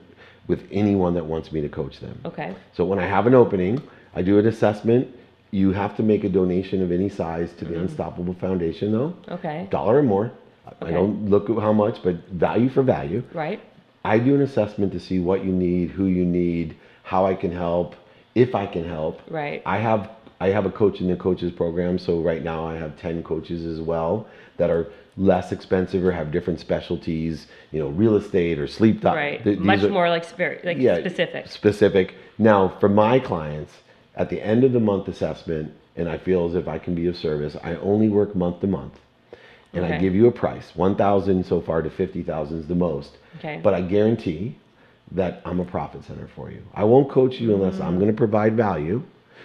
with 0.49 0.67
anyone 0.73 1.15
that 1.15 1.25
wants 1.25 1.53
me 1.53 1.61
to 1.61 1.69
coach 1.69 2.01
them. 2.01 2.19
Okay. 2.25 2.55
So 2.73 2.85
when 2.85 2.99
I 2.99 3.07
have 3.07 3.27
an 3.27 3.35
opening, 3.35 3.81
I 4.15 4.23
do 4.23 4.39
an 4.39 4.47
assessment. 4.47 5.09
You 5.51 5.73
have 5.73 5.97
to 5.97 6.03
make 6.03 6.25
a 6.25 6.29
donation 6.29 6.83
of 6.83 6.91
any 6.91 7.09
size 7.09 7.53
to 7.59 7.65
the 7.65 7.79
Unstoppable 7.79 8.35
Foundation, 8.35 8.93
though. 8.93 9.15
Okay. 9.29 9.69
Dollar 9.71 9.99
or 9.99 10.03
more. 10.03 10.27
Okay. 10.27 10.75
I 10.81 10.85
Mm-hmm. 10.85 10.95
Don't 10.95 11.31
look 11.31 11.51
at 11.51 11.59
how 11.59 11.73
much, 11.73 12.03
but 12.03 12.17
value 12.31 12.69
for 12.69 12.83
value. 12.83 13.23
Right. 13.33 13.61
I 14.05 14.19
do 14.19 14.35
an 14.35 14.43
assessment 14.43 14.93
to 14.93 15.01
see 15.01 15.19
what 15.19 15.45
you 15.45 15.53
need, 15.53 15.91
who 15.91 16.07
you 16.07 16.25
need, 16.25 16.77
how 17.05 17.25
I 17.27 17.35
can 17.35 17.53
help, 17.53 17.95
if 18.35 18.55
I 18.55 18.67
can 18.67 18.85
help. 18.85 19.21
Right. 19.29 19.63
I 19.65 19.79
have 19.79 20.11
I 20.41 20.49
have 20.49 20.67
a 20.67 20.71
coach 20.71 21.01
in 21.01 21.09
the 21.09 21.17
coaches 21.17 21.53
program, 21.53 21.99
so 21.99 22.21
right 22.21 22.43
now 22.43 22.67
I 22.67 22.75
have 22.75 22.99
10 22.99 23.23
coaches 23.23 23.65
as 23.65 23.81
well 23.81 24.27
that 24.57 24.69
are 24.69 24.91
less 25.17 25.53
expensive 25.53 26.05
or 26.05 26.11
have 26.11 26.33
different 26.33 26.59
specialties, 26.61 27.47
you 27.71 27.79
know, 27.79 27.89
real 27.89 28.17
estate 28.17 28.59
or 28.59 28.67
sleep 28.67 29.01
doc- 29.01 29.15
Right. 29.15 29.43
th- 29.45 29.59
Much 29.61 29.85
are- 29.85 29.89
more 29.91 30.09
like 30.11 30.27
very 30.37 30.59
like 30.65 30.79
yeah, 30.79 30.99
specific. 30.99 31.49
Specific. 31.49 32.15
Now, 32.37 32.69
for 32.81 32.89
my 32.89 33.21
clients, 33.21 33.73
at 34.17 34.31
the 34.31 34.41
end 34.41 34.65
of 34.65 34.73
the 34.73 34.81
month 34.81 35.09
assessment, 35.09 35.73
and 35.97 36.09
I 36.09 36.19
feel 36.19 36.47
as 36.49 36.55
if 36.55 36.69
I 36.69 36.79
can 36.79 36.95
be 36.95 37.07
of 37.07 37.17
service, 37.17 37.57
I 37.63 37.77
only 37.77 38.09
work 38.09 38.35
month 38.35 38.61
to 38.61 38.67
month. 38.67 38.99
And 39.73 39.85
I 39.85 39.99
give 39.99 40.15
you 40.15 40.29
a 40.29 40.33
price. 40.33 40.71
1000 40.77 41.45
so 41.45 41.61
far 41.61 41.83
to 41.83 41.91
50,000 41.91 42.61
is 42.61 42.69
the 42.69 42.77
most. 42.77 43.11
Okay. 43.39 43.61
But 43.61 43.75
I 43.75 43.81
guarantee 43.81 44.57
that 45.11 45.43
I'm 45.45 45.59
a 45.59 45.65
profit 45.65 46.05
center 46.05 46.29
for 46.37 46.51
you. 46.51 46.63
I 46.75 46.85
won't 46.85 47.11
coach 47.11 47.41
you 47.41 47.55
unless 47.55 47.81
I'm 47.81 47.97
mm. 47.97 47.99
going 47.99 48.11
to 48.11 48.17
provide 48.17 48.57
value. 48.57 49.03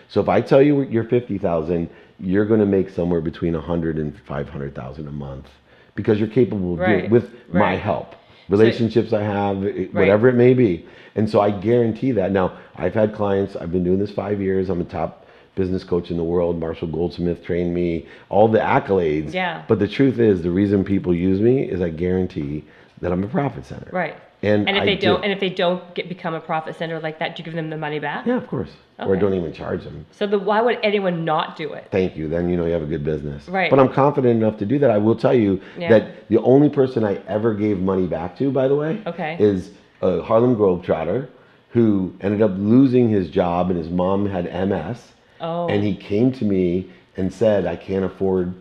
So 0.07 0.21
if 0.21 0.29
I 0.29 0.41
tell 0.41 0.61
you 0.61 0.83
you're 0.83 1.03
50,000, 1.03 1.89
you're 2.19 2.45
going 2.45 2.59
to 2.59 2.65
make 2.65 2.89
somewhere 2.89 3.21
between 3.21 3.53
100 3.53 3.97
and 3.97 4.19
500,000 4.27 5.07
a 5.07 5.11
month 5.11 5.47
because 5.95 6.19
you're 6.19 6.29
capable 6.29 6.73
of 6.73 6.79
doing 6.79 6.91
Right, 6.91 7.03
it 7.05 7.11
with 7.11 7.31
my 7.51 7.75
help. 7.75 8.15
Relationships 8.49 9.13
I 9.13 9.21
have, 9.23 9.63
it- 9.63 9.75
Right. 9.93 9.93
whatever 9.93 10.27
it 10.27 10.35
may 10.35 10.53
be. 10.53 10.85
And 11.15 11.29
so 11.29 11.39
I 11.39 11.51
guarantee 11.51 12.11
that. 12.13 12.31
Now, 12.31 12.53
I've 12.75 12.93
had 12.93 13.13
clients, 13.13 13.55
I've 13.55 13.71
been 13.71 13.83
doing 13.83 13.99
this 13.99 14.11
5 14.11 14.41
years. 14.41 14.69
I'm 14.69 14.81
a 14.81 14.85
top 14.85 15.25
business 15.55 15.83
coach 15.83 16.09
in 16.11 16.17
the 16.17 16.23
world. 16.23 16.59
Marshall 16.59 16.87
Goldsmith 16.87 17.43
trained 17.43 17.73
me, 17.73 18.05
all 18.29 18.47
the 18.47 18.59
accolades. 18.59 19.33
Yeah. 19.33 19.63
But 19.67 19.79
the 19.79 19.87
truth 19.87 20.19
is 20.19 20.41
the 20.41 20.51
reason 20.51 20.83
people 20.83 21.13
use 21.13 21.41
me 21.41 21.63
is 21.63 21.81
I 21.81 21.89
guarantee 21.89 22.63
that 23.01 23.11
I'm 23.11 23.23
a 23.23 23.27
profit 23.27 23.65
center. 23.65 23.89
Right. 23.91 24.15
And, 24.41 24.69
And 24.69 24.77
if 24.77 24.83
I 24.83 24.85
they 24.85 24.95
do- 24.95 25.07
don't, 25.07 25.23
and 25.23 25.33
if 25.33 25.39
they 25.41 25.49
don't 25.49 25.93
get 25.95 26.07
become 26.07 26.33
a 26.33 26.39
profit 26.39 26.77
center 26.77 26.99
like 27.01 27.19
that, 27.19 27.35
do 27.35 27.41
you 27.41 27.45
give 27.45 27.53
them 27.55 27.69
the 27.69 27.77
money 27.77 27.99
back? 27.99 28.25
Yeah, 28.25 28.37
of 28.37 28.47
course. 28.47 28.69
Okay. 28.99 29.09
Or 29.09 29.15
don't 29.17 29.33
even 29.33 29.51
charge 29.53 29.83
them. 29.83 30.05
So 30.11 30.27
the 30.27 30.39
why 30.39 30.61
would 30.61 30.77
anyone 30.81 31.25
not 31.25 31.57
do 31.57 31.73
it? 31.73 31.87
Thank 31.91 32.15
you. 32.15 32.29
Then 32.29 32.49
you 32.49 32.55
know 32.57 32.65
you 32.65 32.71
have 32.73 32.81
a 32.81 32.85
good 32.85 33.03
business. 33.03 33.47
Right. 33.49 33.69
But 33.69 33.79
I'm 33.79 33.89
confident 33.91 34.41
enough 34.41 34.57
to 34.59 34.65
do 34.65 34.79
that. 34.79 34.91
I 34.91 34.97
will 34.97 35.15
tell 35.15 35.33
you 35.33 35.59
Yeah. 35.77 35.89
that 35.89 36.27
the 36.29 36.37
only 36.39 36.69
person 36.69 37.03
I 37.03 37.19
ever 37.27 37.53
gave 37.53 37.79
money 37.79 38.07
back 38.07 38.37
to, 38.37 38.49
by 38.51 38.67
the 38.69 38.75
way, 38.75 39.01
Okay. 39.05 39.35
is 39.39 39.71
a 40.01 40.21
Harlem 40.21 40.55
Globetrotter 40.55 41.27
who 41.71 42.13
ended 42.21 42.41
up 42.41 42.51
losing 42.57 43.09
his 43.09 43.29
job 43.29 43.69
and 43.69 43.77
his 43.77 43.89
mom 43.89 44.25
had 44.25 44.47
MS. 44.47 45.13
Oh. 45.41 45.67
And 45.67 45.83
he 45.83 45.95
came 45.95 46.31
to 46.33 46.45
me 46.45 46.87
and 47.17 47.31
said, 47.33 47.65
I 47.65 47.75
can't 47.75 48.05
afford 48.05 48.53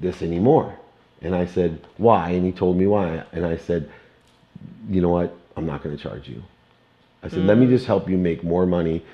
this 0.00 0.22
anymore. 0.22 0.74
And 1.22 1.34
I 1.34 1.46
said, 1.46 1.80
Why? 1.98 2.30
And 2.30 2.44
he 2.44 2.52
told 2.52 2.76
me 2.76 2.86
why. 2.86 3.22
And 3.32 3.44
I 3.46 3.56
said, 3.56 3.88
You 4.88 5.00
know 5.00 5.10
what? 5.10 5.36
I'm 5.56 5.66
not 5.66 5.82
going 5.82 5.96
to 5.96 6.02
charge 6.02 6.28
you. 6.28 6.42
I 7.22 7.28
said, 7.28 7.40
let 7.46 7.56
me 7.56 7.66
mm. 7.66 7.70
just 7.70 7.86
help 7.86 8.08
you 8.08 8.18
make 8.18 8.42
more 8.42 8.66
money. 8.66 9.04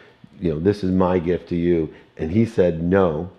You 0.40 0.54
know, 0.54 0.60
this 0.60 0.82
is 0.82 0.90
my 0.90 1.18
gift 1.18 1.48
to 1.50 1.56
you. 1.56 1.92
And 2.16 2.30
he 2.30 2.46
said, 2.46 2.82
no, 2.82 3.30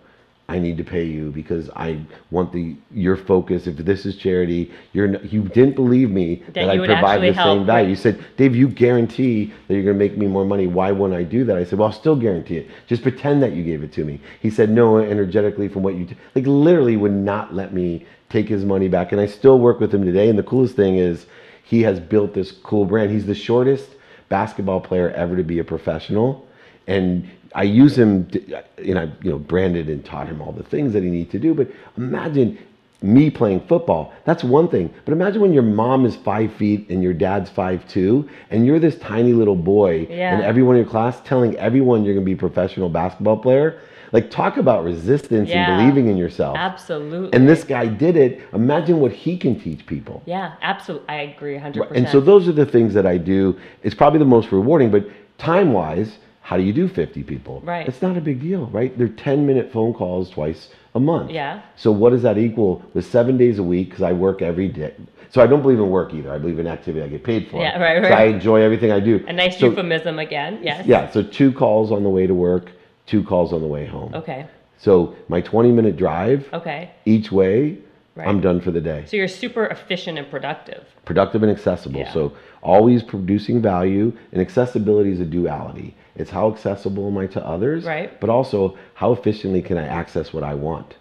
I 0.50 0.58
need 0.58 0.78
to 0.78 0.84
pay 0.84 1.04
you 1.04 1.32
because 1.32 1.70
I 1.76 2.02
want 2.32 2.52
the 2.52 2.76
your 2.92 3.16
focus. 3.16 3.68
If 3.68 3.78
this 3.78 4.06
is 4.08 4.16
charity, 4.16 4.72
you're 4.94 5.24
you 5.24 5.44
didn't 5.44 5.76
believe 5.76 6.10
me 6.10 6.44
that, 6.54 6.74
you 6.74 6.84
I 6.84 6.88
provide 6.88 7.22
the 7.22 7.34
help, 7.34 7.60
same 7.60 7.66
value. 7.68 7.90
You 7.90 7.96
said, 7.96 8.24
Dave, 8.36 8.56
you 8.56 8.68
guarantee 8.68 9.54
that 9.68 9.76
you're 9.76 9.84
going 9.84 9.98
to 9.98 10.00
make 10.00 10.18
me 10.18 10.26
more 10.26 10.46
money. 10.46 10.66
Why 10.66 10.92
wouldn't 10.92 11.20
I 11.20 11.24
do 11.24 11.46
that? 11.46 11.56
I 11.56 11.64
said, 11.64 11.78
well, 11.78 11.90
I'll 11.90 11.94
still 11.94 12.16
guarantee 12.16 12.58
it. 12.58 12.72
Just 12.88 13.04
pretend 13.04 13.44
that 13.44 13.54
you 13.54 13.64
gave 13.64 13.84
it 13.84 13.94
to 13.94 14.04
me. 14.04 14.20
He 14.42 14.50
said, 14.50 14.72
no, 14.72 14.98
energetically 14.98 15.68
from 15.68 15.84
what 15.84 15.94
you 15.94 16.08
t-, 16.08 16.18
like 16.34 16.48
literally 16.48 16.98
would 16.98 17.12
not 17.12 17.54
let 17.54 17.72
me 17.72 18.08
take 18.30 18.48
his 18.48 18.66
money 18.66 18.88
back. 18.88 19.12
And 19.12 19.22
I 19.22 19.28
still 19.28 19.60
work 19.60 19.80
with 19.80 19.94
him 19.94 20.04
today. 20.04 20.30
And 20.30 20.40
the 20.40 20.44
coolest 20.44 20.76
thing 20.76 20.96
is 20.98 21.28
he 21.70 21.84
has 21.84 22.00
built 22.00 22.34
this 22.34 22.52
cool 22.52 22.84
brand. 22.84 23.12
He's 23.12 23.28
the 23.28 23.36
shortest 23.36 23.88
basketball 24.28 24.82
player 24.82 25.12
ever 25.12 25.38
to 25.38 25.44
be 25.44 25.60
a 25.60 25.64
professional. 25.64 26.48
And 26.88 27.30
I 27.54 27.64
use 27.64 27.96
him, 27.96 28.26
to, 28.32 28.64
and 28.80 28.98
I, 28.98 29.04
you 29.22 29.30
know, 29.30 29.38
branded 29.38 29.88
and 29.88 30.04
taught 30.04 30.26
him 30.28 30.42
all 30.42 30.52
the 30.52 30.64
things 30.64 30.94
that 30.94 31.04
he 31.04 31.12
needs 31.12 31.30
to 31.32 31.40
do. 31.40 31.54
But 31.54 31.68
imagine 31.96 32.58
me 33.04 33.30
playing 33.30 33.62
football. 33.68 34.14
That's 34.26 34.44
one 34.44 34.68
thing. 34.68 34.92
But 35.06 35.12
imagine 35.12 35.42
when 35.42 35.54
your 35.54 35.64
mom 35.64 36.08
is 36.08 36.16
five 36.16 36.52
feet 36.54 36.90
and 36.90 37.04
your 37.04 37.14
dad's 37.14 37.52
five 37.52 37.88
two, 37.88 38.28
and 38.50 38.66
you're 38.66 38.80
this 38.80 38.98
tiny 38.98 39.34
little 39.34 39.56
boy, 39.56 40.08
Yeah. 40.10 40.34
and 40.34 40.44
everyone 40.44 40.76
in 40.76 40.82
your 40.82 40.90
class 40.90 41.22
telling 41.24 41.56
everyone 41.58 42.04
you're 42.04 42.16
going 42.16 42.26
to 42.26 42.30
be 42.30 42.34
a 42.34 42.38
professional 42.50 42.90
basketball 42.90 43.38
player. 43.38 43.80
Like 44.12 44.32
talk 44.32 44.58
about 44.58 44.84
resistance 44.84 45.50
Yeah. 45.50 45.70
and 45.70 45.78
believing 45.80 46.10
in 46.10 46.18
yourself. 46.18 46.58
Absolutely. 46.58 47.34
And 47.34 47.48
this 47.48 47.64
guy 47.64 47.86
did 47.86 48.16
it. 48.18 48.42
Imagine 48.54 49.00
what 49.00 49.12
he 49.12 49.38
can 49.38 49.60
teach 49.60 49.86
people. 49.86 50.22
Yeah, 50.26 50.54
absolutely. 50.62 51.08
I 51.10 51.22
agree 51.22 51.56
100%. 51.58 51.92
And 51.96 52.08
so 52.10 52.20
those 52.20 52.48
are 52.48 52.52
the 52.52 52.66
things 52.66 52.94
that 52.94 53.06
I 53.06 53.18
do. 53.18 53.58
It's 53.84 53.96
probably 53.96 54.20
the 54.20 54.26
most 54.26 54.52
rewarding, 54.52 54.90
but 54.92 55.06
time 55.38 55.74
wise, 55.74 56.18
how 56.42 56.58
do 56.58 56.64
you 56.64 56.74
do 56.74 56.88
50 56.88 57.24
people? 57.24 57.62
Right. 57.64 57.88
It's 57.88 58.02
not 58.02 58.18
a 58.18 58.22
big 58.22 58.42
deal, 58.42 58.66
right? 58.68 58.98
They're 58.98 59.08
10 59.08 59.46
minute 59.46 59.72
phone 59.72 59.94
calls 59.94 60.30
twice 60.32 60.70
a 60.96 61.00
month. 61.00 61.30
Yeah. 61.30 61.62
So 61.76 61.92
what 61.92 62.10
does 62.10 62.24
that 62.24 62.38
equal 62.38 62.84
with 62.96 63.06
seven 63.06 63.38
days 63.38 63.60
a 63.60 63.64
week? 63.64 63.90
Because 63.90 64.02
I 64.02 64.14
work 64.14 64.42
every 64.42 64.68
day. 64.70 64.94
So 65.32 65.44
I 65.44 65.46
don't 65.48 65.62
believe 65.62 65.78
in 65.78 65.90
work 65.92 66.12
either. 66.16 66.34
I 66.34 66.40
believe 66.40 66.58
in 66.58 66.66
activity 66.66 67.04
I 67.06 67.08
get 67.08 67.24
paid 67.24 67.50
for. 67.52 67.62
Yeah, 67.62 67.78
right, 67.80 68.04
So 68.04 68.10
right. 68.10 68.20
I 68.20 68.24
enjoy 68.26 68.62
everything 68.62 68.92
I 68.92 69.00
do. 69.00 69.24
a 69.28 69.34
nice 69.34 69.60
so, 69.60 69.68
euphemism 69.68 70.18
again. 70.18 70.60
Yes. 70.64 70.88
Yeah. 70.88 71.12
So 71.12 71.22
two 71.22 71.52
calls 71.52 71.92
on 71.92 72.02
the 72.02 72.10
way 72.10 72.26
to 72.26 72.34
work, 72.34 72.72
two 73.10 73.24
calls 73.24 73.52
on 73.52 73.62
the 73.62 73.68
way 73.68 73.86
home. 73.86 74.14
Okay. 74.14 74.46
So 74.78 75.16
my 75.28 75.42
20 75.42 75.72
minute 75.72 75.98
drive 75.98 76.48
Okay. 76.54 76.92
each 77.06 77.32
way, 77.32 77.80
Right. 78.16 78.28
I'm 78.28 78.42
done 78.42 78.60
for 78.60 78.72
the 78.72 78.82
day. 78.82 79.04
So 79.08 79.16
you're 79.18 79.28
super 79.30 79.66
efficient 79.66 80.18
and 80.18 80.30
productive. 80.30 80.84
productive 81.06 81.42
and 81.42 81.52
accessible. 81.52 82.00
Yeah. 82.02 82.12
So 82.14 82.34
always 82.62 83.02
producing 83.02 83.62
value 83.62 84.12
and 84.32 84.42
accessibility 84.42 85.12
is 85.12 85.20
a 85.20 85.26
duality. 85.26 85.96
It's 86.16 86.30
how 86.30 86.52
accessible 86.52 87.08
am 87.08 87.18
I 87.18 87.28
to 87.28 87.46
others, 87.46 87.86
Right. 87.86 88.20
but 88.20 88.30
also 88.30 88.78
how 88.96 89.12
efficiently 89.14 89.62
can 89.62 89.78
I 89.78 89.86
access 89.88 90.34
what 90.34 90.44
I 90.44 90.54
want. 90.54 90.96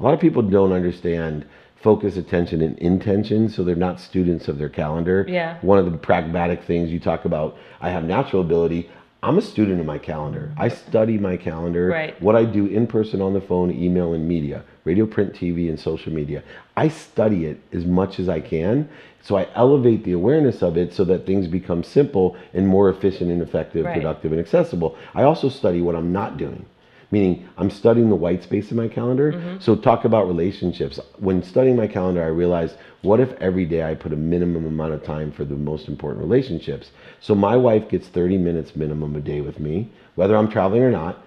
A 0.00 0.02
lot 0.02 0.14
of 0.14 0.20
people 0.20 0.42
don't 0.42 0.72
understand 0.72 1.44
focus, 1.76 2.16
attention, 2.16 2.60
and 2.60 2.76
intention, 2.78 3.48
so 3.48 3.62
they're 3.62 3.76
not 3.76 4.00
students 4.00 4.48
of 4.48 4.58
their 4.58 4.70
calendar. 4.70 5.24
Yeah. 5.28 5.56
One 5.62 5.78
of 5.78 5.84
the 5.90 5.96
pragmatic 5.96 6.62
things 6.64 6.90
you 6.90 6.98
talk 6.98 7.24
about, 7.24 7.56
I 7.80 7.90
have 7.90 8.04
natural 8.04 8.40
ability. 8.42 8.88
I'm 9.24 9.38
a 9.38 9.42
student 9.42 9.80
of 9.80 9.86
my 9.86 9.96
calendar. 9.96 10.52
I 10.58 10.68
study 10.68 11.16
my 11.16 11.38
calendar. 11.38 11.86
Right. 11.86 12.20
What 12.20 12.36
I 12.36 12.44
do 12.44 12.66
in 12.66 12.86
person, 12.86 13.22
on 13.22 13.32
the 13.32 13.40
phone, 13.40 13.70
email, 13.70 14.12
and 14.12 14.28
media, 14.28 14.64
radio, 14.84 15.06
print, 15.06 15.32
TV, 15.32 15.70
and 15.70 15.80
social 15.80 16.12
media. 16.12 16.42
I 16.76 16.88
study 16.88 17.46
it 17.46 17.58
as 17.72 17.86
much 17.86 18.20
as 18.20 18.28
I 18.28 18.40
can. 18.40 18.86
So 19.22 19.36
I 19.36 19.48
elevate 19.54 20.04
the 20.04 20.12
awareness 20.12 20.62
of 20.62 20.76
it 20.76 20.92
so 20.92 21.04
that 21.04 21.24
things 21.24 21.48
become 21.48 21.82
simple 21.82 22.36
and 22.52 22.68
more 22.68 22.90
efficient 22.90 23.30
and 23.30 23.40
effective, 23.40 23.86
Right. 23.86 23.94
productive, 23.94 24.32
and 24.32 24.40
accessible. 24.40 24.94
I 25.14 25.22
also 25.22 25.48
study 25.48 25.80
what 25.80 25.94
I'm 25.94 26.12
not 26.12 26.36
doing. 26.36 26.66
Meaning, 27.14 27.48
I'm 27.56 27.70
studying 27.70 28.08
the 28.08 28.16
white 28.16 28.42
space 28.42 28.72
in 28.72 28.76
my 28.76 28.88
calendar. 28.88 29.32
Mm-hmm. 29.32 29.60
So, 29.60 29.76
talk 29.76 30.04
about 30.04 30.26
relationships. 30.26 30.98
When 31.18 31.44
studying 31.44 31.76
my 31.76 31.86
calendar, 31.86 32.24
I 32.24 32.26
realized 32.26 32.74
what 33.02 33.20
if 33.20 33.32
every 33.34 33.66
day 33.66 33.88
I 33.88 33.94
put 33.94 34.12
a 34.12 34.16
minimum 34.16 34.66
amount 34.66 34.94
of 34.94 35.04
time 35.04 35.30
for 35.30 35.44
the 35.44 35.54
most 35.54 35.86
important 35.86 36.24
relationships? 36.24 36.90
So, 37.20 37.36
my 37.36 37.56
wife 37.56 37.88
gets 37.88 38.08
30 38.08 38.38
minutes 38.38 38.74
minimum 38.74 39.14
a 39.14 39.20
day 39.20 39.40
with 39.42 39.60
me, 39.60 39.92
whether 40.16 40.34
I'm 40.34 40.48
traveling 40.48 40.82
or 40.82 40.90
not, 40.90 41.24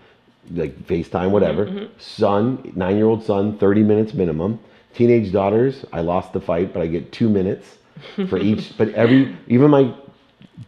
like 0.52 0.78
FaceTime, 0.88 1.32
whatever. 1.32 1.68
Mm-hmm, 1.68 1.86
Son, 2.00 2.74
nine 2.76 2.98
year 2.98 3.06
old 3.06 3.24
son, 3.24 3.58
30 3.58 3.84
minutes 3.84 4.14
minimum. 4.14 4.60
Teenage 4.94 5.32
daughters, 5.32 5.86
I 5.94 6.02
lost 6.02 6.34
the 6.34 6.42
fight, 6.42 6.74
but 6.74 6.82
I 6.82 6.88
get 6.88 7.14
two 7.14 7.30
minutes 7.30 7.78
for 8.28 8.38
each. 8.38 8.78
but 8.78 8.90
every, 8.90 9.38
even 9.48 9.72
my 9.72 9.94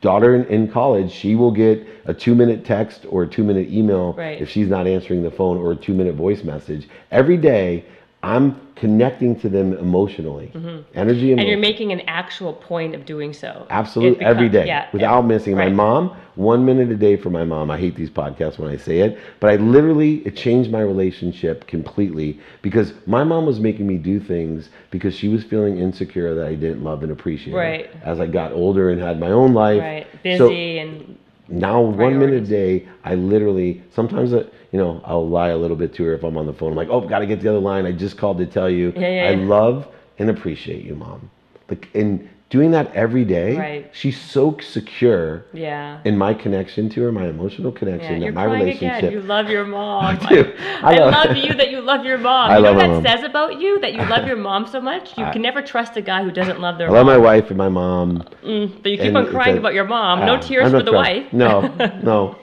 daughter 0.02 0.36
in, 0.36 0.46
in 0.46 0.72
college, 0.72 1.12
she 1.12 1.36
will 1.36 1.52
get 1.52 1.86
a 2.06 2.14
two 2.14 2.36
minute 2.36 2.66
text 2.66 3.06
or 3.10 3.24
a 3.24 3.28
two 3.28 3.44
minute 3.44 3.70
email 3.70 4.14
Right. 4.14 4.42
if 4.42 4.50
she's 4.50 4.68
not 4.68 4.88
answering 4.88 5.24
the 5.24 5.32
phone 5.32 5.58
or 5.58 5.72
a 5.72 5.76
two 5.76 5.94
minute 5.94 6.16
voice 6.16 6.44
message. 6.44 6.88
Every 7.12 7.38
day, 7.38 7.86
I'm 8.22 8.59
connecting 8.76 9.39
to 9.39 9.49
them 9.49 9.74
emotionally. 9.74 10.51
Mm-hmm. 10.53 10.82
Energy 10.93 11.32
and 11.32 11.39
And 11.39 11.47
you're 11.47 11.57
making 11.57 11.93
an 11.93 12.01
actual 12.01 12.53
point 12.53 12.93
of 12.93 13.05
doing 13.05 13.32
so. 13.32 13.65
Absolutely, 13.70 14.24
It 14.24 14.28
every 14.28 14.49
day, 14.49 14.67
Yeah. 14.67 14.88
without 14.91 15.22
missing. 15.26 15.55
My 15.55 15.70
mom, 15.70 16.15
one 16.36 16.65
minute 16.65 16.89
a 16.91 16.95
day 16.95 17.15
for 17.15 17.30
my 17.30 17.45
mom. 17.45 17.72
I 17.72 17.78
hate 17.78 17.95
these 17.95 18.09
podcasts 18.09 18.57
when 18.59 18.70
I 18.70 18.76
say 18.76 18.99
it, 18.99 19.17
but 19.39 19.51
I 19.51 19.55
literally 19.55 20.15
it 20.26 20.36
changed 20.36 20.70
my 20.70 20.82
relationship 20.82 21.65
completely 21.67 22.39
because 22.61 22.93
my 23.05 23.24
mom 23.24 23.45
was 23.45 23.59
making 23.59 23.88
me 23.88 23.97
do 23.97 24.20
things 24.20 24.70
because 24.91 25.13
she 25.15 25.30
was 25.30 25.43
feeling 25.45 25.78
insecure 25.78 26.36
that 26.36 26.45
I 26.45 26.55
didn't 26.55 26.84
love 26.84 27.03
and 27.03 27.11
appreciate. 27.13 27.53
her. 27.53 27.59
Right. 27.59 27.89
As 28.03 28.20
I 28.20 28.28
got 28.28 28.51
older 28.51 28.89
and 28.89 29.01
had 29.01 29.20
my 29.20 29.32
own 29.32 29.53
life, 29.53 29.82
Right. 29.82 30.07
So 30.38 30.49
Busy 30.49 30.80
and 30.80 31.17
now 31.47 31.82
one 31.82 32.20
minute 32.20 32.43
a 32.43 32.45
day, 32.45 32.88
I 33.03 33.15
literally 33.15 33.82
sometimes 33.93 34.32
you 34.72 34.80
know 34.80 35.01
I'll 35.05 35.28
lie 35.28 35.49
a 35.49 35.57
little 35.57 35.78
bit 35.78 35.93
to 35.95 36.03
her 36.05 36.13
if 36.13 36.24
I'm 36.24 36.38
on 36.38 36.45
the 36.45 36.53
phone. 36.53 36.72
I'm 36.72 36.76
like, 36.78 36.89
oh, 36.89 37.01
got 37.01 37.20
to 37.20 37.26
get 37.28 37.41
the 37.41 37.49
other 37.49 37.59
line. 37.59 37.86
I 37.86 37.91
just 37.91 38.17
called 38.17 38.38
to 38.39 38.45
tell 38.45 38.70
you 38.70 38.93
Yeah, 38.95 39.09
yeah, 39.09 39.24
I 39.28 39.32
yeah. 39.32 39.47
love 39.47 39.88
and 40.20 40.30
appreciate 40.30 40.84
you, 40.86 40.95
mom. 40.95 41.30
Like 41.70 41.89
and 41.95 42.30
doing 42.50 42.72
that 42.72 42.91
every 42.95 43.24
day, 43.26 43.56
Right. 43.56 43.89
she's 43.93 44.20
so 44.20 44.58
secure 44.60 45.45
yeah. 45.54 46.00
in 46.04 46.18
my 46.18 46.34
connection 46.34 46.89
to 46.89 47.02
her, 47.04 47.12
my 47.12 47.28
emotional 47.28 47.72
Yeah, 47.72 47.78
connection, 47.80 48.22
you're 48.24 48.32
my 48.32 48.45
crying 48.45 48.60
relationship. 48.64 48.97
again. 48.97 49.12
You 49.12 49.22
love 49.22 49.50
your 49.50 49.66
mom. 49.66 50.06
I 50.22 50.30
do. 50.30 50.54
I, 50.82 50.95
I 50.97 51.10
love- 51.10 51.38
you 51.45 51.54
that 51.54 51.70
you 51.70 51.80
love 51.82 52.06
your 52.06 52.18
mom. 52.18 52.50
I 52.50 52.58
you 52.58 52.64
know 52.64 52.74
what 52.74 52.82
my 52.82 52.88
that 52.88 52.93
mom. 52.93 53.04
says 53.06 53.24
about 53.24 53.60
you? 53.62 53.80
That 53.82 53.93
you 53.93 54.00
love 54.06 54.26
your 54.32 54.36
mom 54.38 54.66
so 54.66 54.82
much? 54.82 55.16
You 55.18 55.26
can 55.32 55.41
never 55.43 55.62
trust 55.62 55.95
a 55.97 56.02
guy 56.02 56.24
who 56.24 56.32
doesn't 56.32 56.60
love 56.60 56.78
their 56.80 56.88
I 56.89 56.91
love 56.91 57.06
my 57.06 57.18
wife 57.18 57.50
and 57.50 57.58
my 57.58 57.70
mom. 57.70 58.24
Mm, 58.43 58.82
but 58.82 58.91
you 58.91 58.97
keep 58.97 59.08
and 59.08 59.18
on 59.18 59.28
crying 59.30 59.56
a- 59.58 59.60
about 59.60 59.76
your 59.76 59.86
mom. 59.86 60.20
No 60.26 60.36
Ah, 60.36 60.39
tears 60.39 60.72
for 60.72 60.82
the 60.82 60.91
crying. 60.91 61.24
wife. 61.26 61.34
No, 61.34 61.62
no. 62.02 62.36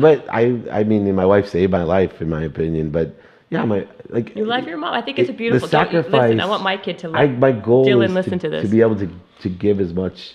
But 0.00 0.26
I, 0.30 0.60
I 0.72 0.82
mean, 0.84 1.14
my 1.14 1.24
wife 1.26 1.48
saved 1.48 1.70
my 1.70 1.84
life, 1.84 2.20
in 2.20 2.28
my 2.28 2.42
opinion. 2.42 2.90
But 2.90 3.14
yeah, 3.50 3.64
my 3.64 3.86
like. 4.08 4.36
You 4.36 4.44
love 4.44 4.66
your 4.66 4.76
mom. 4.76 4.94
I 4.94 5.02
think 5.02 5.18
it's 5.18 5.30
a 5.30 5.32
beautiful. 5.32 5.66
The 5.66 5.70
sacrifice. 5.70 6.12
listen, 6.12 6.40
I 6.40 6.46
want 6.46 6.62
my 6.62 6.76
kid 6.76 6.98
to 7.00 7.08
love. 7.08 7.20
I, 7.20 7.26
my 7.26 7.52
goal 7.52 7.86
Dylan, 7.86 8.06
is 8.06 8.12
listen 8.12 8.38
to, 8.40 8.48
to 8.48 8.50
this. 8.50 8.62
to 8.62 8.68
be 8.68 8.80
able 8.80 8.96
to 8.96 9.08
to 9.40 9.48
give 9.48 9.80
as 9.80 9.92
much 9.92 10.34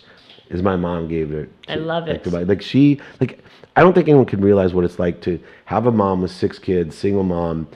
as 0.49 0.61
my 0.61 0.76
mom 0.76 1.07
gave 1.07 1.30
her. 1.30 1.47
I 1.68 1.76
love 1.76 2.07
like, 2.07 2.18
it. 2.18 2.24
to 2.26 2.45
like 2.45 2.61
she, 2.61 2.99
like 3.20 3.43
I 3.76 3.82
don't 3.82 3.93
think 3.93 4.07
anyone 4.07 4.26
can 4.26 4.41
realize 4.41 4.74
what 4.74 4.86
it's 4.86 4.99
like 4.99 5.22
to 5.22 5.39
have 5.66 5.88
a 5.88 5.91
mom 5.91 6.22
with 6.22 6.32
six 6.32 6.59
kids, 6.59 6.95
single 6.95 7.24
mom, 7.24 7.68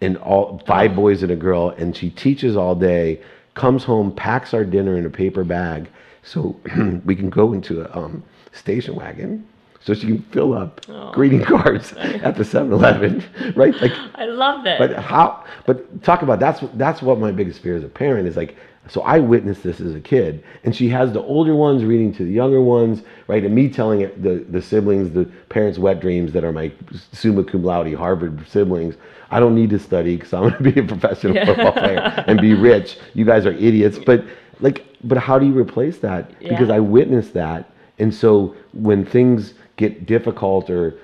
and 0.00 0.16
all 0.18 0.60
Oh. 0.62 0.66
five 0.66 0.94
boys 0.94 1.22
and 1.22 1.30
a 1.32 1.36
girl, 1.36 1.70
and 1.78 1.96
she 1.96 2.10
teaches 2.10 2.56
all 2.56 2.74
day, 2.74 3.20
comes 3.54 3.84
home, 3.84 4.12
packs 4.12 4.54
our 4.54 4.64
dinner 4.64 4.96
in 4.96 5.06
a 5.06 5.10
paper 5.10 5.44
bag, 5.44 5.88
so 6.22 6.56
we 7.04 7.14
can 7.14 7.30
go 7.30 7.52
into 7.52 7.82
a 7.82 7.98
um, 7.98 8.22
station 8.52 8.94
wagon. 8.94 9.46
So 9.84 9.94
she 9.94 10.06
can 10.06 10.22
fill 10.30 10.54
up 10.54 10.80
Oh. 10.88 11.10
greeting 11.12 11.42
cards 11.42 11.92
at 11.98 12.36
the 12.36 12.44
7-Eleven, 12.44 13.24
right? 13.56 13.74
Like 13.80 13.92
I 14.14 14.26
love 14.26 14.64
that. 14.64 14.78
but 14.78 14.92
how? 14.94 15.44
But 15.66 16.02
talk 16.02 16.22
about 16.22 16.38
that's 16.40 16.60
that's 16.74 17.02
what 17.02 17.18
my 17.18 17.30
biggest 17.32 17.60
fear 17.60 17.76
as 17.76 17.84
a 17.84 17.88
parent 17.88 18.26
is 18.28 18.36
like. 18.36 18.56
So 18.88 19.02
I 19.02 19.20
witnessed 19.20 19.62
this 19.62 19.80
as 19.80 19.94
a 19.94 20.00
kid, 20.00 20.42
and 20.64 20.74
she 20.74 20.88
has 20.88 21.12
the 21.12 21.22
older 21.22 21.54
ones 21.54 21.84
reading 21.84 22.12
to 22.14 22.24
the 22.24 22.32
younger 22.32 22.60
ones, 22.60 23.02
right? 23.28 23.44
And 23.44 23.54
me 23.54 23.68
telling 23.68 24.00
it, 24.00 24.22
the 24.22 24.44
the 24.50 24.60
siblings, 24.60 25.10
the 25.12 25.24
parents' 25.50 25.78
wet 25.78 26.00
dreams 26.00 26.32
that 26.32 26.42
are 26.44 26.50
my 26.52 26.72
summa 27.12 27.44
cum 27.44 27.62
laude 27.62 27.92
Harvard 27.94 28.44
siblings. 28.48 28.96
I 29.30 29.38
don't 29.40 29.54
need 29.54 29.70
to 29.70 29.78
study 29.78 30.16
because 30.16 30.32
I'm 30.34 30.42
going 30.50 30.62
to 30.62 30.70
be 30.72 30.80
a 30.80 30.84
professional 30.84 31.34
Yeah. 31.34 31.44
football 31.46 31.72
player 31.72 31.98
and 32.26 32.40
be 32.40 32.54
rich. 32.54 32.98
You 33.14 33.24
guys 33.24 33.46
are 33.46 33.52
idiots, 33.52 33.98
but 33.98 34.24
like, 34.60 34.84
but 35.04 35.16
how 35.18 35.38
do 35.38 35.46
you 35.46 35.56
replace 35.56 35.98
that? 36.00 36.30
Because 36.40 36.68
I 36.70 36.80
witnessed 36.80 37.34
that, 37.34 37.70
and 37.98 38.12
so 38.12 38.54
when 38.72 39.06
things 39.06 39.54
get 39.76 40.06
difficult 40.06 40.68
or 40.70 40.94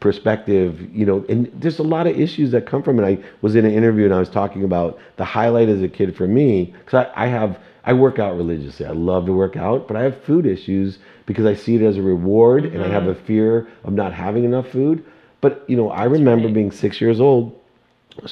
perspective, 0.00 0.80
you 0.94 1.06
know, 1.06 1.24
and 1.28 1.50
there's 1.54 1.78
a 1.78 1.82
lot 1.82 2.06
of 2.06 2.18
issues 2.18 2.50
that 2.50 2.66
come 2.66 2.82
from 2.82 2.98
it. 2.98 3.04
I 3.04 3.24
was 3.42 3.54
in 3.54 3.64
an 3.64 3.72
interview 3.72 4.04
and 4.04 4.14
I 4.14 4.18
was 4.18 4.28
talking 4.28 4.64
about 4.64 4.98
the 5.16 5.24
highlight 5.24 5.68
as 5.68 5.82
a 5.82 5.88
kid 5.88 6.16
for 6.16 6.26
me 6.26 6.74
because 6.84 7.06
I, 7.06 7.24
I 7.24 7.26
have 7.28 7.58
I 7.84 7.94
work 7.94 8.18
out 8.18 8.36
religiously. 8.36 8.84
I 8.84 8.90
love 8.90 9.24
to 9.26 9.32
work 9.32 9.56
out, 9.56 9.88
but 9.88 9.96
I 9.96 10.02
have 10.02 10.22
food 10.24 10.44
issues 10.44 10.98
because 11.24 11.46
I 11.46 11.54
see 11.54 11.76
it 11.76 11.82
as 11.82 11.96
a 11.96 12.02
reward 12.02 12.66
and 12.66 12.82
I 12.82 12.88
have 12.88 13.06
a 13.06 13.14
mm-hmm. 13.14 13.26
fear 13.26 13.68
of 13.84 13.94
not 13.94 14.12
having 14.12 14.44
enough 14.44 14.68
food. 14.68 15.04
But 15.40 15.64
you 15.68 15.76
know, 15.76 15.90
I 15.90 16.04
remember 16.04 16.46
right. 16.46 16.54
being 16.54 16.70
six 16.70 17.00
years 17.00 17.20
old. 17.20 17.58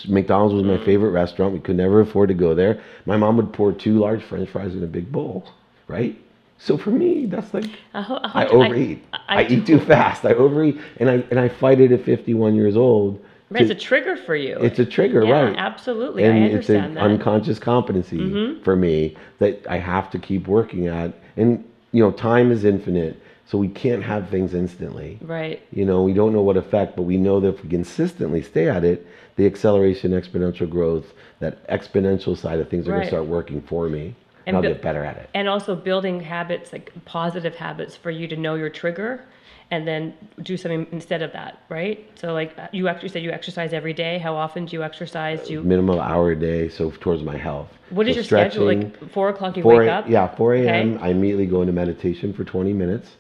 McDonald's 0.09 0.53
was 0.53 0.65
my 0.65 0.79
mm. 0.79 0.85
favorite 0.85 1.11
restaurant. 1.11 1.55
We 1.55 1.61
could 1.61 1.77
never 1.77 2.01
afford 2.01 2.29
to 2.29 2.35
go 2.35 2.55
there. 2.55 2.83
My 3.07 3.17
mom 3.17 3.37
would 3.37 3.53
pour 3.53 3.73
two 3.73 3.99
large 3.99 4.23
French 4.25 4.51
fries 4.51 4.75
in 4.75 4.83
a 4.83 4.87
big 4.89 5.13
bowl, 5.13 5.49
right? 5.87 6.19
So 6.59 6.79
for 6.79 6.91
me, 6.91 7.27
that's 7.27 7.53
like 7.53 7.67
I, 7.95 8.03
ho- 8.03 8.21
I, 8.23 8.45
I 8.45 8.49
overeat. 8.49 9.05
I, 9.13 9.43
I, 9.43 9.47
eat 9.47 9.67
too 9.67 9.79
fast. 9.81 10.25
I 10.25 10.33
overeat, 10.35 10.81
and 10.99 11.11
I 11.11 11.15
and 11.31 11.39
I 11.39 11.49
fight 11.49 11.81
it 11.81 11.93
at 11.93 12.05
51 12.05 12.55
years 12.55 12.77
old. 12.77 13.23
Right, 13.49 13.63
It's 13.63 13.71
a 13.71 13.75
trigger 13.77 14.17
for 14.17 14.35
you. 14.35 14.57
it's 14.59 14.81
a 14.81 14.85
trigger, 14.87 15.23
yeah, 15.25 15.41
right? 15.43 15.57
absolutely. 15.57 16.25
And 16.25 16.33
I 16.33 16.37
it's 16.39 16.69
an 16.69 16.77
understand 16.77 16.97
that. 16.97 17.05
Mm-hmm. 17.05 17.13
unconscious 17.13 17.59
competency 17.61 18.61
for 18.65 18.75
me 18.75 19.17
that 19.39 19.65
I 19.69 19.79
have 19.79 20.11
to 20.11 20.19
keep 20.19 20.49
working 20.49 20.89
at. 20.89 21.13
And 21.37 21.65
you 21.93 22.03
know, 22.03 22.11
time 22.11 22.51
is 22.51 22.65
infinite, 22.65 23.23
so 23.45 23.57
we 23.59 23.69
can't 23.69 24.03
have 24.03 24.29
things 24.31 24.53
instantly. 24.53 25.19
right. 25.23 25.63
You 25.71 25.85
know, 25.85 26.03
we 26.03 26.13
don't 26.13 26.33
know 26.33 26.43
what 26.43 26.57
effect, 26.57 26.97
but 26.97 27.03
we 27.03 27.19
know 27.19 27.39
that 27.41 27.55
if 27.55 27.63
we 27.63 27.69
consistently 27.71 28.43
stay 28.43 28.69
at 28.69 28.83
it, 28.83 29.07
the 29.37 29.47
acceleration, 29.47 30.11
exponential 30.11 30.69
growth, 30.69 31.13
that 31.39 31.65
exponential 31.69 32.37
side 32.37 32.59
of 32.59 32.69
things 32.69 32.89
are 32.89 32.93
going 32.93 33.03
to 33.03 33.09
start 33.09 33.27
working 33.27 33.61
for 33.63 33.89
me, 33.89 34.17
and, 34.47 34.57
I'll 34.57 34.63
bu- 34.63 34.69
get 34.69 34.83
better 34.83 35.05
at 35.05 35.17
it. 35.17 35.29
And 35.35 35.49
also 35.49 35.75
building 35.75 36.21
habits, 36.21 36.73
like 36.73 36.93
positive 37.05 37.55
habits 37.57 37.97
for 37.97 38.11
you 38.11 38.27
to 38.29 38.37
know 38.37 38.55
your 38.55 38.71
trigger 38.71 39.25
and 39.73 39.87
then 39.87 40.15
do 40.43 40.57
something 40.57 40.87
instead 40.93 41.23
of 41.23 41.33
that, 41.33 41.59
right? 41.69 42.09
So 42.15 42.33
like 42.33 42.57
you 42.73 42.87
actually 42.87 43.09
said 43.09 43.23
you 43.25 43.33
exercise 43.33 43.73
every 43.73 43.93
day. 43.93 44.19
How 44.19 44.37
often 44.37 44.65
do 44.67 44.77
you 44.77 44.85
exercise? 44.85 45.45
Do 45.49 45.55
you, 45.55 45.63
Minimum 45.63 45.99
hour 45.99 46.31
a 46.31 46.37
day, 46.39 46.69
so 46.69 46.93
towards 47.01 47.25
my 47.25 47.37
health. 47.37 47.69
what 47.91 48.07
is 48.09 48.15
So 48.15 48.19
your 48.21 48.25
schedule? 48.25 48.67
Like 48.67 49.11
four 49.11 49.29
o'clock 49.29 49.57
you 49.57 49.65
4 49.65 49.77
wake 49.79 49.91
up? 49.91 50.09
Yeah, 50.09 50.33
4 50.37 50.55
a.m. 50.55 50.95
Okay. 50.95 51.05
I 51.05 51.09
immediately 51.09 51.47
go 51.47 51.63
into 51.63 51.73
meditation 51.73 52.33
for 52.33 52.45
20 52.45 52.73
minutes. 52.73 53.17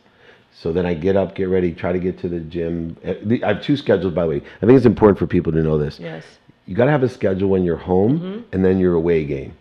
So 0.54 0.72
then 0.72 0.86
I 0.86 0.94
get 0.94 1.16
up, 1.16 1.34
get 1.34 1.48
ready, 1.48 1.72
try 1.74 1.92
to 1.92 1.98
get 1.98 2.16
to 2.20 2.28
the 2.28 2.38
gym. 2.40 2.96
Uh, 3.04 3.14
I 3.44 3.48
have 3.54 3.62
two 3.62 3.76
schedules, 3.76 4.14
by 4.14 4.22
the 4.22 4.28
way. 4.28 4.36
I 4.62 4.66
think 4.66 4.76
it's 4.76 4.86
important 4.86 5.18
for 5.18 5.26
people 5.26 5.52
to 5.52 5.62
know 5.62 5.76
this. 5.78 5.98
Yes. 5.98 6.24
You 6.66 6.74
got 6.76 6.86
to 6.86 6.90
have 6.92 7.02
a 7.02 7.08
schedule 7.08 7.48
when 7.50 7.64
you're 7.64 7.76
home 7.76 8.20
Mm-hmm. 8.20 8.40
and 8.52 8.64
then 8.64 8.78
your 8.78 8.94
away 8.94 9.24
game. 9.24 9.52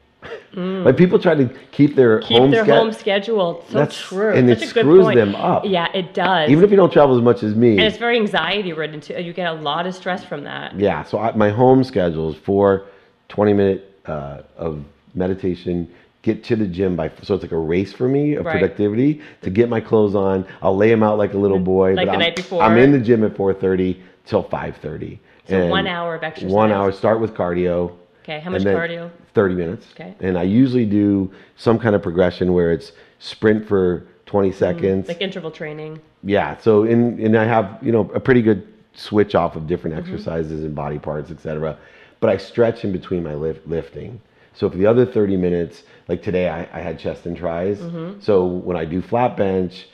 Like 0.55 0.97
people 0.97 1.19
try 1.19 1.35
to 1.35 1.49
keep 1.71 1.95
their 1.95 2.19
Mm. 2.19 2.23
Keep 2.27 2.37
home 2.37 2.51
their 2.51 2.65
home 2.65 2.91
schedule. 2.91 3.63
So 3.69 3.77
That's- 3.79 3.97
true. 3.99 4.31
and 4.33 4.47
Such 4.49 4.57
it 4.57 4.71
a 4.71 4.73
good 4.73 4.81
screws 4.83 5.15
them 5.15 5.35
up. 5.35 5.63
Yeah, 5.65 5.87
it 5.93 6.13
does. 6.13 6.49
Even 6.49 6.63
if 6.63 6.71
you 6.71 6.77
don't 6.77 6.91
travel 6.91 7.15
as 7.15 7.21
much 7.21 7.43
as 7.43 7.55
me. 7.55 7.71
and 7.71 7.81
it's 7.81 7.97
very 7.97 8.17
anxiety 8.17 8.73
ridden 8.73 8.99
too. 9.01 9.13
You 9.21 9.33
get 9.33 9.47
a 9.51 9.53
lot 9.61 9.85
of 9.87 9.93
stress 9.95 10.23
from 10.23 10.43
that. 10.45 10.79
Yeah, 10.79 11.03
so 11.03 11.19
I, 11.19 11.31
my 11.35 11.49
home 11.49 11.83
schedule 11.83 12.29
is 12.31 12.35
for 12.37 12.85
20 13.29 13.53
minute 13.53 13.99
uh, 14.05 14.41
of 14.57 14.83
meditation. 15.15 15.87
Get 16.21 16.43
to 16.45 16.55
the 16.55 16.65
gym 16.65 16.95
by 16.95 17.11
so 17.21 17.35
it's 17.35 17.43
like 17.43 17.51
a 17.51 17.57
race 17.57 17.93
for 17.93 18.07
me 18.07 18.33
of 18.35 18.45
Right. 18.45 18.53
productivity 18.53 19.21
to 19.43 19.49
get 19.51 19.69
my 19.69 19.79
clothes 19.79 20.15
on. 20.15 20.45
I'll 20.61 20.75
lay 20.75 20.89
them 20.89 21.03
out 21.03 21.17
like 21.19 21.33
a 21.33 21.37
little 21.37 21.59
boy. 21.59 21.93
Like 21.93 22.07
the 22.07 22.13
I'm, 22.13 22.19
night 22.19 22.35
before. 22.35 22.63
I'm 22.63 22.77
in 22.77 22.91
the 22.91 22.99
gym 22.99 23.23
at 23.23 23.35
4:30 23.35 23.97
till 24.25 24.43
5:30. 24.43 25.19
So 25.47 25.55
And 25.59 25.69
one 25.69 25.85
hour 25.85 26.15
of 26.15 26.23
exercise. 26.23 26.51
One 26.51 26.71
hour. 26.71 26.91
Start 26.91 27.19
with 27.19 27.35
cardio. 27.35 27.91
Okay. 28.25 28.39
How 28.39 28.49
much 28.49 28.63
cardio? 28.63 29.11
30 29.35 29.55
minutes. 29.55 29.85
Okay. 29.93 30.15
And 30.19 30.35
I 30.37 30.43
usually 30.43 30.85
do 30.85 31.31
some 31.57 31.77
kind 31.77 31.95
of 31.95 32.01
progression 32.01 32.53
where 32.53 32.71
it's 32.71 32.91
sprint 33.19 33.67
for 33.67 34.07
20 34.25 34.51
seconds. 34.51 35.07
Like 35.07 35.21
interval 35.21 35.51
training. 35.51 36.01
Yeah. 36.23 36.57
So 36.57 36.83
in 36.85 37.19
and 37.23 37.37
I 37.37 37.45
have 37.45 37.77
you 37.83 37.91
know 37.91 38.09
a 38.15 38.19
pretty 38.19 38.41
good 38.41 38.67
switch 38.93 39.35
off 39.35 39.55
of 39.55 39.67
different 39.67 39.95
Mm-hmm. 39.95 40.11
exercises 40.11 40.63
and 40.63 40.73
body 40.73 40.97
parts, 40.97 41.29
etc. 41.29 41.77
But 42.19 42.31
I 42.31 42.37
stretch 42.37 42.83
in 42.83 42.91
between 42.91 43.21
my 43.23 43.35
lift, 43.35 43.67
lifting. 43.67 44.19
So 44.53 44.69
for 44.69 44.77
the 44.77 44.87
other 44.87 45.05
30 45.05 45.37
minutes, 45.37 45.83
like 46.07 46.23
today, 46.23 46.49
I, 46.49 46.61
I 46.73 46.81
had 46.81 46.97
chest 46.97 47.25
and 47.27 47.37
tris. 47.37 47.77
Mm-hmm. 47.79 48.21
So 48.21 48.45
when 48.45 48.75
I 48.77 48.85
do 48.85 49.01
flat 49.01 49.37
bench, 49.37 49.87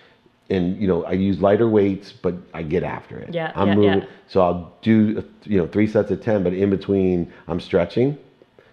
and 0.51 0.79
you 0.81 0.87
know 0.87 1.03
I 1.05 1.13
use 1.13 1.39
lighter 1.39 1.67
weights, 1.67 2.11
but 2.11 2.35
I 2.53 2.61
get 2.63 2.83
after 2.83 3.17
it. 3.17 3.33
Yeah, 3.33 3.51
I'm 3.55 3.69
yeah, 3.69 3.75
moving. 3.75 3.99
yeah. 4.01 4.05
So 4.27 4.41
I'll 4.41 4.73
do 4.81 5.23
you 5.43 5.57
know 5.57 5.67
three 5.67 5.87
sets 5.87 6.11
of 6.11 6.21
ten, 6.21 6.43
but 6.43 6.53
in 6.53 6.69
between 6.69 7.31
I'm 7.47 7.59
stretching. 7.59 8.17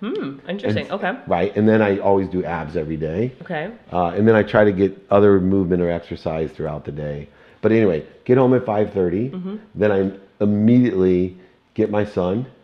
Hmm, 0.01 0.39
interesting. 0.49 0.91
Okay. 0.93 1.13
Right, 1.27 1.57
and 1.57 1.69
then 1.69 1.83
I 1.83 1.99
always 1.99 2.29
do 2.29 2.45
abs 2.45 2.77
every 2.77 2.97
day. 2.97 3.33
Okay. 3.43 3.73
Uh, 3.93 4.09
and 4.09 4.29
then 4.29 4.37
I 4.37 4.45
try 4.45 4.65
to 4.65 4.71
get 4.73 4.97
other 5.11 5.41
movement 5.41 5.83
or 5.83 5.91
exercise 5.91 6.53
throughout 6.53 6.85
the 6.85 6.93
day. 6.93 7.29
But 7.63 7.73
anyway, 7.73 8.07
get 8.25 8.39
home 8.39 8.55
at 8.55 8.65
5:30. 8.65 9.33
Mm-hmm. 9.33 9.57
Then 9.75 9.91
I 9.93 10.45
immediately 10.45 11.37
get 11.75 11.91
my 11.91 12.05
son. 12.05 12.47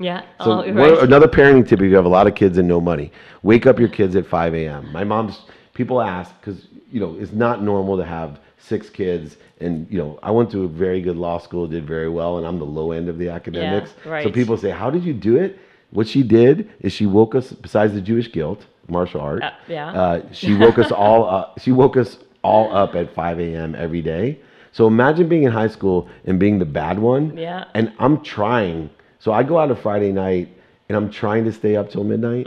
Yeah. 0.00 0.22
So 0.40 0.50
oh, 0.50 0.56
one- 0.56 0.74
right. 0.74 0.98
another 0.98 1.28
parenting 1.28 1.68
tip: 1.68 1.80
if 1.80 1.88
you 1.88 1.94
have 1.94 2.04
a 2.04 2.14
lot 2.18 2.26
of 2.26 2.34
kids 2.34 2.58
and 2.58 2.66
no 2.66 2.80
money, 2.80 3.12
wake 3.44 3.64
up 3.64 3.78
your 3.78 3.88
kids 3.88 4.16
at 4.16 4.26
5 4.26 4.54
a.m. 4.54 4.90
My 4.92 5.04
mom's. 5.04 5.38
People 5.74 6.02
ask 6.02 6.34
because 6.40 6.66
you 6.90 7.00
know 7.00 7.16
it's 7.18 7.32
not 7.32 7.62
normal 7.62 7.96
to 7.96 8.04
have 8.04 8.40
six 8.62 8.88
kids, 8.88 9.36
and 9.60 9.86
you 9.90 9.98
know 9.98 10.18
I 10.22 10.30
went 10.30 10.50
to 10.52 10.64
a 10.64 10.68
very 10.68 11.00
good 11.00 11.16
law 11.16 11.38
school, 11.38 11.66
did 11.66 11.86
very 11.86 12.08
well, 12.08 12.38
and 12.38 12.46
I'm 12.46 12.58
the 12.58 12.64
low 12.64 12.92
end 12.92 13.08
of 13.08 13.18
the 13.18 13.28
academics. 13.28 13.92
So 14.04 14.10
right. 14.10 14.34
people 14.34 14.56
say, 14.56 14.70
"How 14.70 14.90
did 14.90 15.04
you 15.04 15.12
do 15.12 15.36
it?" 15.36 15.58
What 15.90 16.08
she 16.08 16.22
did 16.22 16.70
is 16.80 16.92
she 16.92 17.06
woke 17.06 17.34
us. 17.34 17.52
Besides 17.52 17.92
the 17.92 18.00
Jewish 18.00 18.32
guilt, 18.32 18.64
martial 18.88 19.20
art. 19.20 19.42
Uh, 19.42 19.50
yeah. 19.68 19.90
Uh, 19.90 20.32
she 20.32 20.54
woke 20.54 20.78
us 20.78 20.90
all 20.90 21.28
up. 21.36 21.58
She 21.60 21.72
woke 21.72 21.96
us 21.96 22.18
all 22.42 22.74
up 22.74 22.94
at 22.94 23.14
5 23.14 23.38
a.m. 23.40 23.74
every 23.74 24.02
day. 24.02 24.40
So 24.72 24.86
imagine 24.86 25.28
being 25.28 25.42
in 25.42 25.52
high 25.52 25.68
school 25.68 26.08
and 26.24 26.40
being 26.40 26.58
the 26.58 26.64
bad 26.64 26.98
one. 26.98 27.36
Yeah. 27.36 27.64
And 27.74 27.92
I'm 27.98 28.22
trying. 28.22 28.90
So 29.18 29.32
I 29.32 29.42
go 29.42 29.58
out 29.58 29.70
a 29.70 29.76
Friday 29.76 30.12
night 30.12 30.48
and 30.88 30.96
I'm 30.96 31.10
trying 31.10 31.44
to 31.44 31.52
stay 31.52 31.76
up 31.76 31.90
till 31.90 32.04
midnight. 32.04 32.46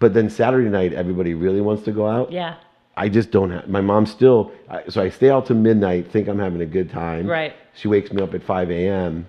But 0.00 0.14
then 0.14 0.30
Saturday 0.30 0.68
night, 0.68 0.92
everybody 0.92 1.34
really 1.34 1.60
wants 1.60 1.84
to 1.84 1.92
go 1.92 2.08
out. 2.08 2.26
Mm-hmm. 2.26 2.34
yeah. 2.34 2.56
I 3.04 3.08
just 3.08 3.30
don't 3.30 3.50
have. 3.50 3.66
My 3.68 3.80
mom 3.80 4.04
still. 4.06 4.52
So 4.88 5.02
I 5.02 5.08
stay 5.08 5.30
out 5.30 5.46
till 5.46 5.56
midnight, 5.56 6.10
think 6.12 6.28
I'm 6.28 6.38
having 6.38 6.60
a 6.60 6.66
good 6.78 6.90
time. 6.90 7.26
Right. 7.26 7.54
She 7.74 7.88
wakes 7.88 8.12
me 8.12 8.20
up 8.22 8.34
at 8.34 8.42
5 8.42 8.70
a.m. 8.70 9.26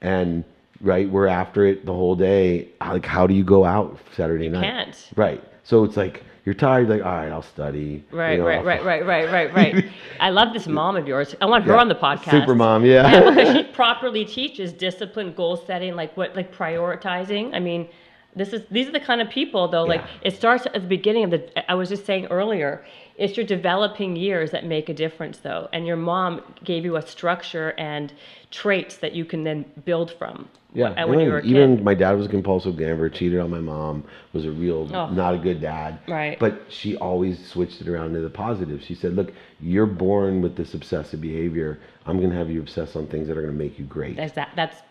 and 0.00 0.44
right, 0.80 1.08
we're 1.10 1.26
after 1.26 1.66
it 1.66 1.84
the 1.84 1.92
whole 1.92 2.14
day. 2.14 2.68
Like, 2.80 3.04
how 3.04 3.26
do 3.26 3.34
you 3.34 3.44
go 3.44 3.64
out 3.64 3.98
Saturday 4.16 4.48
night? 4.48 4.62
Can't. 4.62 5.08
Right. 5.16 5.42
So 5.64 5.82
it's 5.84 5.96
like 5.96 6.22
you're 6.44 6.54
tired. 6.54 6.88
Like, 6.88 7.02
all 7.04 7.12
right, 7.20 7.30
I'll 7.32 7.42
study. 7.42 8.04
you 8.12 8.16
Right, 8.18 8.38
know, 8.38 8.46
right, 8.46 8.58
I'll- 8.58 8.64
right, 8.64 8.84
right, 8.84 9.04
right, 9.06 9.32
right, 9.32 9.54
right. 9.54 9.84
I 10.20 10.30
love 10.30 10.52
this 10.52 10.66
mom 10.68 10.96
of 10.96 11.08
yours. 11.08 11.34
I 11.40 11.46
want 11.46 11.64
her 11.64 11.74
Yeah. 11.74 11.80
on 11.80 11.88
the 11.88 11.96
podcast. 11.96 12.30
Super 12.30 12.54
mom, 12.54 12.84
yeah. 12.84 13.10
Yeah, 13.10 13.52
she 13.54 13.62
properly 13.82 14.24
teaches 14.24 14.72
discipline, 14.72 15.32
goal 15.34 15.56
setting, 15.56 15.96
like 15.96 16.16
what, 16.16 16.36
like 16.36 16.54
prioritizing. 16.54 17.52
I 17.54 17.58
mean, 17.58 17.88
this 18.36 18.52
is 18.52 18.62
these 18.70 18.86
are 18.86 18.92
the 18.92 19.00
kind 19.00 19.20
of 19.20 19.28
people 19.28 19.66
though. 19.68 19.82
Like 19.84 20.02
Yeah. 20.02 20.28
it 20.28 20.36
starts 20.36 20.64
at 20.66 20.74
the 20.74 20.80
beginning 20.80 21.24
of 21.24 21.30
the. 21.32 21.70
I 21.70 21.74
was 21.74 21.88
just 21.88 22.06
saying 22.06 22.26
earlier, 22.26 22.84
it's 23.18 23.36
your 23.36 23.44
developing 23.44 24.16
years 24.16 24.52
that 24.52 24.64
make 24.64 24.88
a 24.88 24.94
difference 24.94 25.38
though, 25.38 25.68
and 25.72 25.86
your 25.86 25.96
mom 25.96 26.40
gave 26.64 26.84
you 26.84 26.96
a 26.96 27.02
structure 27.02 27.74
and 27.76 28.12
traits 28.50 28.96
that 28.98 29.12
you 29.12 29.24
can 29.24 29.44
then 29.44 29.64
build 29.84 30.12
from. 30.12 30.48
Yeah, 30.74 30.90
uh, 30.90 31.06
when 31.08 31.20
even- 31.20 31.44
even 31.44 31.84
my 31.84 31.94
dad 31.94 32.12
was 32.12 32.26
a 32.26 32.28
compulsive 32.28 32.76
gambler, 32.76 33.08
cheated 33.08 33.40
on 33.40 33.50
my 33.50 33.58
mom, 33.58 34.04
was 34.32 34.44
a 34.44 34.50
real 34.50 34.88
Oh. 34.94 35.08
not 35.10 35.34
a 35.34 35.38
good 35.38 35.60
dad. 35.60 35.98
Right. 36.06 36.38
But 36.38 36.60
she 36.68 36.96
always 36.96 37.44
switched 37.46 37.80
it 37.80 37.88
around 37.88 38.12
to 38.14 38.20
the 38.20 38.30
positive. 38.30 38.82
She 38.82 38.94
said, 38.94 39.16
"Look, 39.16 39.32
you're 39.60 39.86
born 39.86 40.40
with 40.42 40.56
this 40.56 40.74
obsessive 40.74 41.20
behavior. 41.20 41.78
I'm 42.06 42.18
going 42.18 42.30
to 42.30 42.36
have 42.36 42.50
you 42.50 42.60
obsess 42.60 42.96
on 42.96 43.06
things 43.06 43.28
that 43.28 43.36
are 43.36 43.42
going 43.42 43.52
to 43.54 43.58
make 43.58 43.78
you 43.78 43.84
great." 43.86 44.16
That's 44.16 44.34
that. 44.34 44.50
That's 44.56 44.82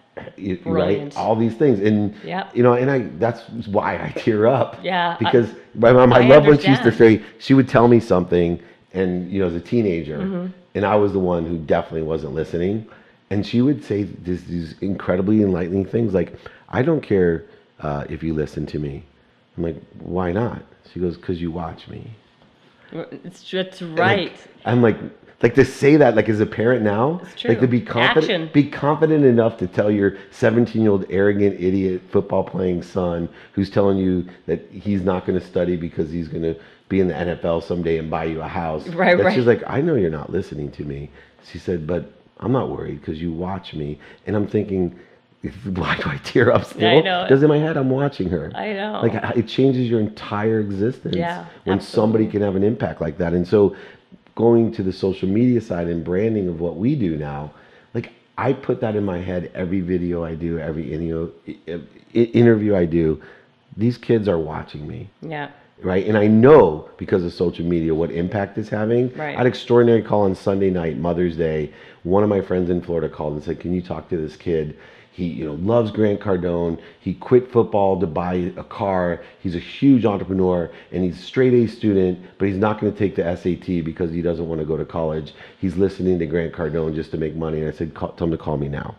Right? 0.66 1.16
All 1.16 1.36
these 1.36 1.56
things, 1.56 1.80
and 1.80 2.14
Yep. 2.24 2.56
you 2.56 2.64
know, 2.64 2.74
and 2.74 2.90
I 2.92 3.00
that's 3.20 3.42
why 3.68 3.96
I 3.96 4.10
tear 4.20 4.48
up. 4.48 4.78
Yeah, 4.84 5.16
I- 5.20 5.24
Because 5.24 5.50
my 5.76 5.92
mom, 5.94 6.14
I, 6.14 6.20
I 6.20 6.28
love 6.28 6.46
when 6.46 6.60
she 6.60 6.70
used 6.70 6.84
to 6.84 6.92
say 6.92 7.22
she 7.40 7.54
would 7.54 7.68
tell 7.68 7.88
me 7.88 8.00
something, 8.00 8.60
and 8.94 9.32
you 9.32 9.40
know, 9.40 9.48
as 9.48 9.56
a 9.56 9.60
teenager, 9.60 10.18
Mm-hmm. 10.20 10.48
and 10.76 10.86
I 10.86 10.96
was 10.96 11.14
the 11.14 11.20
one 11.20 11.46
who 11.46 11.58
definitely 11.58 12.04
wasn't 12.04 12.34
listening, 12.34 12.86
and 13.30 13.46
she 13.46 13.62
would 13.62 13.84
say 13.84 14.04
this, 14.04 14.42
these 14.44 14.76
incredibly 14.82 15.42
enlightening 15.42 15.86
things 15.86 16.14
like, 16.14 16.34
"I 16.70 16.82
don't 16.82 17.02
care 17.02 17.46
uh, 17.82 18.06
if 18.10 18.24
you 18.24 18.34
listen 18.34 18.66
to 18.68 18.80
me." 18.80 19.04
I'm 19.58 19.64
like, 19.64 19.78
"Why 20.00 20.32
not?" 20.32 20.62
She 20.94 21.00
goes, 21.00 21.18
"Cause 21.18 21.40
you 21.42 21.52
watch 21.52 21.88
me." 21.88 22.12
it's 23.12 23.52
that's 23.52 23.82
And, 23.82 23.96
like, 23.98 24.00
right. 24.00 24.38
I'm 24.66 24.82
like, 24.82 24.98
like 25.42 25.54
to 25.56 25.66
say 25.66 25.98
that, 25.98 26.16
like 26.16 26.30
as 26.30 26.40
a 26.40 26.46
parent 26.46 26.84
now, 26.84 27.22
It's 27.34 27.46
like 27.46 27.60
to 27.60 27.68
be 27.68 27.82
confident, 27.82 28.32
Action. 28.32 28.50
be 28.54 28.70
confident 28.70 29.24
enough 29.24 29.58
to 29.58 29.68
tell 29.68 29.92
your 29.92 30.18
17 30.32 30.82
year 30.82 30.92
old 30.92 31.06
arrogant 31.10 31.60
idiot 31.60 32.02
football 32.10 32.44
playing 32.44 32.82
son 32.82 33.30
who's 33.54 33.70
telling 33.70 33.98
you 33.98 34.26
that 34.48 34.66
he's 34.72 35.02
not 35.02 35.26
going 35.26 35.40
to 35.40 35.46
study 35.46 35.76
because 35.76 36.10
he's 36.12 36.28
going 36.28 36.44
to 36.44 36.56
be 36.90 37.00
in 37.02 37.08
the 37.08 37.14
NFL 37.14 37.64
someday 37.64 37.98
and 38.00 38.10
buy 38.10 38.24
you 38.24 38.42
a 38.42 38.48
house. 38.48 38.88
Right, 38.88 39.18
that 39.18 39.26
right. 39.26 39.36
She's 39.36 39.46
like, 39.46 39.62
I 39.68 39.82
know 39.82 39.96
you're 39.96 40.10
not 40.10 40.32
listening 40.32 40.72
to 40.72 40.84
me. 40.84 41.12
She 41.52 41.60
said, 41.60 41.86
but 41.86 42.12
I'm 42.40 42.52
not 42.52 42.70
worried 42.70 43.00
because 43.02 43.22
you 43.22 43.32
watch 43.32 43.74
me, 43.74 44.00
and 44.26 44.36
I'm 44.36 44.48
thinking. 44.48 45.00
Why 45.66 45.96
do 45.96 46.10
I 46.10 46.18
tear 46.24 46.52
up 46.52 46.66
still? 46.66 46.90
I 46.90 47.00
know. 47.00 47.24
Because 47.24 47.42
in 47.44 47.48
my 47.48 47.60
head, 47.60 47.78
I'm 47.78 47.92
watching 47.92 48.28
her. 48.30 48.52
I 48.56 48.74
know. 48.74 49.00
Like 49.04 49.38
it 49.38 49.48
changes 49.48 49.88
your 49.88 50.00
entire 50.00 50.60
existence 50.60 51.16
Yeah, 51.16 51.46
when 51.64 51.80
somebody 51.80 52.28
can 52.28 52.42
have 52.42 52.56
an 52.56 52.64
impact 52.64 53.02
like 53.02 53.20
that. 53.20 53.34
And 53.34 53.48
so 53.48 53.76
going 54.38 54.72
to 54.72 54.84
the 54.84 54.94
social 54.94 55.28
media 55.28 55.60
side 55.60 55.88
and 55.88 56.06
branding 56.06 56.48
of 56.48 56.62
what 56.62 56.78
we 56.78 56.94
do 56.94 57.18
now, 57.18 57.52
like 57.96 58.12
I 58.38 58.54
put 58.54 58.80
that 58.82 58.96
in 58.96 59.04
my 59.04 59.18
head 59.18 59.52
every 59.56 59.82
video 59.82 60.24
I 60.24 60.36
do, 60.36 60.60
every 60.60 60.94
interview, 62.14 62.76
I 62.76 62.86
do. 62.86 63.20
These 63.76 63.98
kids 63.98 64.28
are 64.28 64.38
watching 64.38 64.88
me, 64.88 65.10
yeah. 65.22 65.50
right? 65.82 66.06
And 66.06 66.16
I 66.16 66.28
know 66.28 66.88
because 66.98 67.24
of 67.24 67.34
social 67.34 67.66
media 67.66 67.96
what 67.96 68.12
impact 68.12 68.60
it's 68.60 68.70
having. 68.70 69.12
Right. 69.16 69.34
I 69.34 69.40
had 69.40 69.48
extraordinary 69.48 70.04
call 70.04 70.22
on 70.22 70.36
Sunday 70.36 70.70
night, 70.70 70.98
Mother's 70.98 71.36
Day. 71.36 71.74
One 72.04 72.22
of 72.22 72.30
my 72.30 72.42
friends 72.42 72.70
in 72.70 72.80
Florida 72.82 73.10
called 73.10 73.34
and 73.34 73.44
said, 73.44 73.60
"Can 73.60 73.74
you 73.74 73.82
talk 73.82 74.08
to 74.10 74.18
this 74.18 74.36
kid?" 74.36 74.78
He, 75.18 75.26
you 75.26 75.46
know, 75.46 75.56
loves 75.56 75.90
Grant 75.90 76.20
Cardone. 76.20 76.80
He 77.00 77.16
quit 77.16 77.52
football 77.52 78.00
to 78.00 78.06
buy 78.06 78.54
a 78.56 78.64
car. 78.64 79.20
He's 79.40 79.56
a 79.56 79.60
huge 79.60 80.06
entrepreneur, 80.06 80.70
and 80.92 81.04
he's 81.04 81.18
a 81.20 81.24
straight 81.24 81.56
A 81.56 81.66
student, 81.66 82.20
but 82.38 82.48
he's 82.48 82.58
not 82.58 82.80
going 82.80 82.94
to 82.94 83.00
take 83.00 83.16
the 83.16 83.36
SAT 83.36 83.84
because 83.84 84.12
he 84.12 84.22
doesn't 84.22 84.48
want 84.48 84.62
to 84.62 84.66
go 84.66 84.78
to 84.78 84.86
college. 84.86 85.34
He's 85.58 85.76
listening 85.76 86.20
to 86.20 86.28
Grant 86.28 86.54
Cardone 86.54 86.94
just 86.94 87.10
to 87.12 87.18
make 87.18 87.36
money. 87.36 87.62
And 87.62 87.68
I 87.68 87.72
said, 87.72 87.96
call, 87.96 88.12
"Tell 88.12 88.26
him 88.26 88.32
to 88.32 88.38
call 88.38 88.58
me 88.58 88.68
now." 88.70 88.94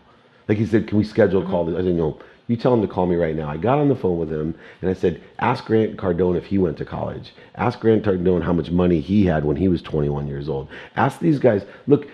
Like 0.49 0.57
he 0.57 0.65
said, 0.65 0.89
"Can 0.89 0.97
we 0.97 1.05
schedule 1.05 1.41
a 1.41 1.45
call?" 1.45 1.65
Mm-hmm. 1.65 1.77
I 1.77 1.83
said, 1.83 1.95
"No." 1.95 2.19
You 2.47 2.57
tell 2.57 2.73
him 2.73 2.81
to 2.81 2.87
call 2.87 3.05
me 3.05 3.15
right 3.15 3.35
now. 3.35 3.47
I 3.47 3.57
got 3.57 3.77
on 3.77 3.89
the 3.89 3.95
phone 3.95 4.17
with 4.17 4.31
him 4.31 4.55
and 4.81 4.89
I 4.89 4.95
said, 4.95 5.21
Ask 5.37 5.65
Grant 5.65 5.97
Cardone 5.97 6.35
if 6.35 6.47
he 6.47 6.57
went 6.57 6.77
to 6.79 6.85
college. 6.85 7.31
Ask 7.53 7.79
Grant 7.79 8.03
Cardone 8.03 8.41
how 8.41 8.53
much 8.53 8.71
money 8.71 8.99
he 9.01 9.23
had 9.23 9.45
when 9.45 9.55
he 9.55 9.67
was 9.67 9.83
21 9.83 10.27
years 10.27 10.49
old. 10.49 10.67
Ask 10.95 11.19
these 11.19 11.37
guys, 11.37 11.63
look, 11.85 12.07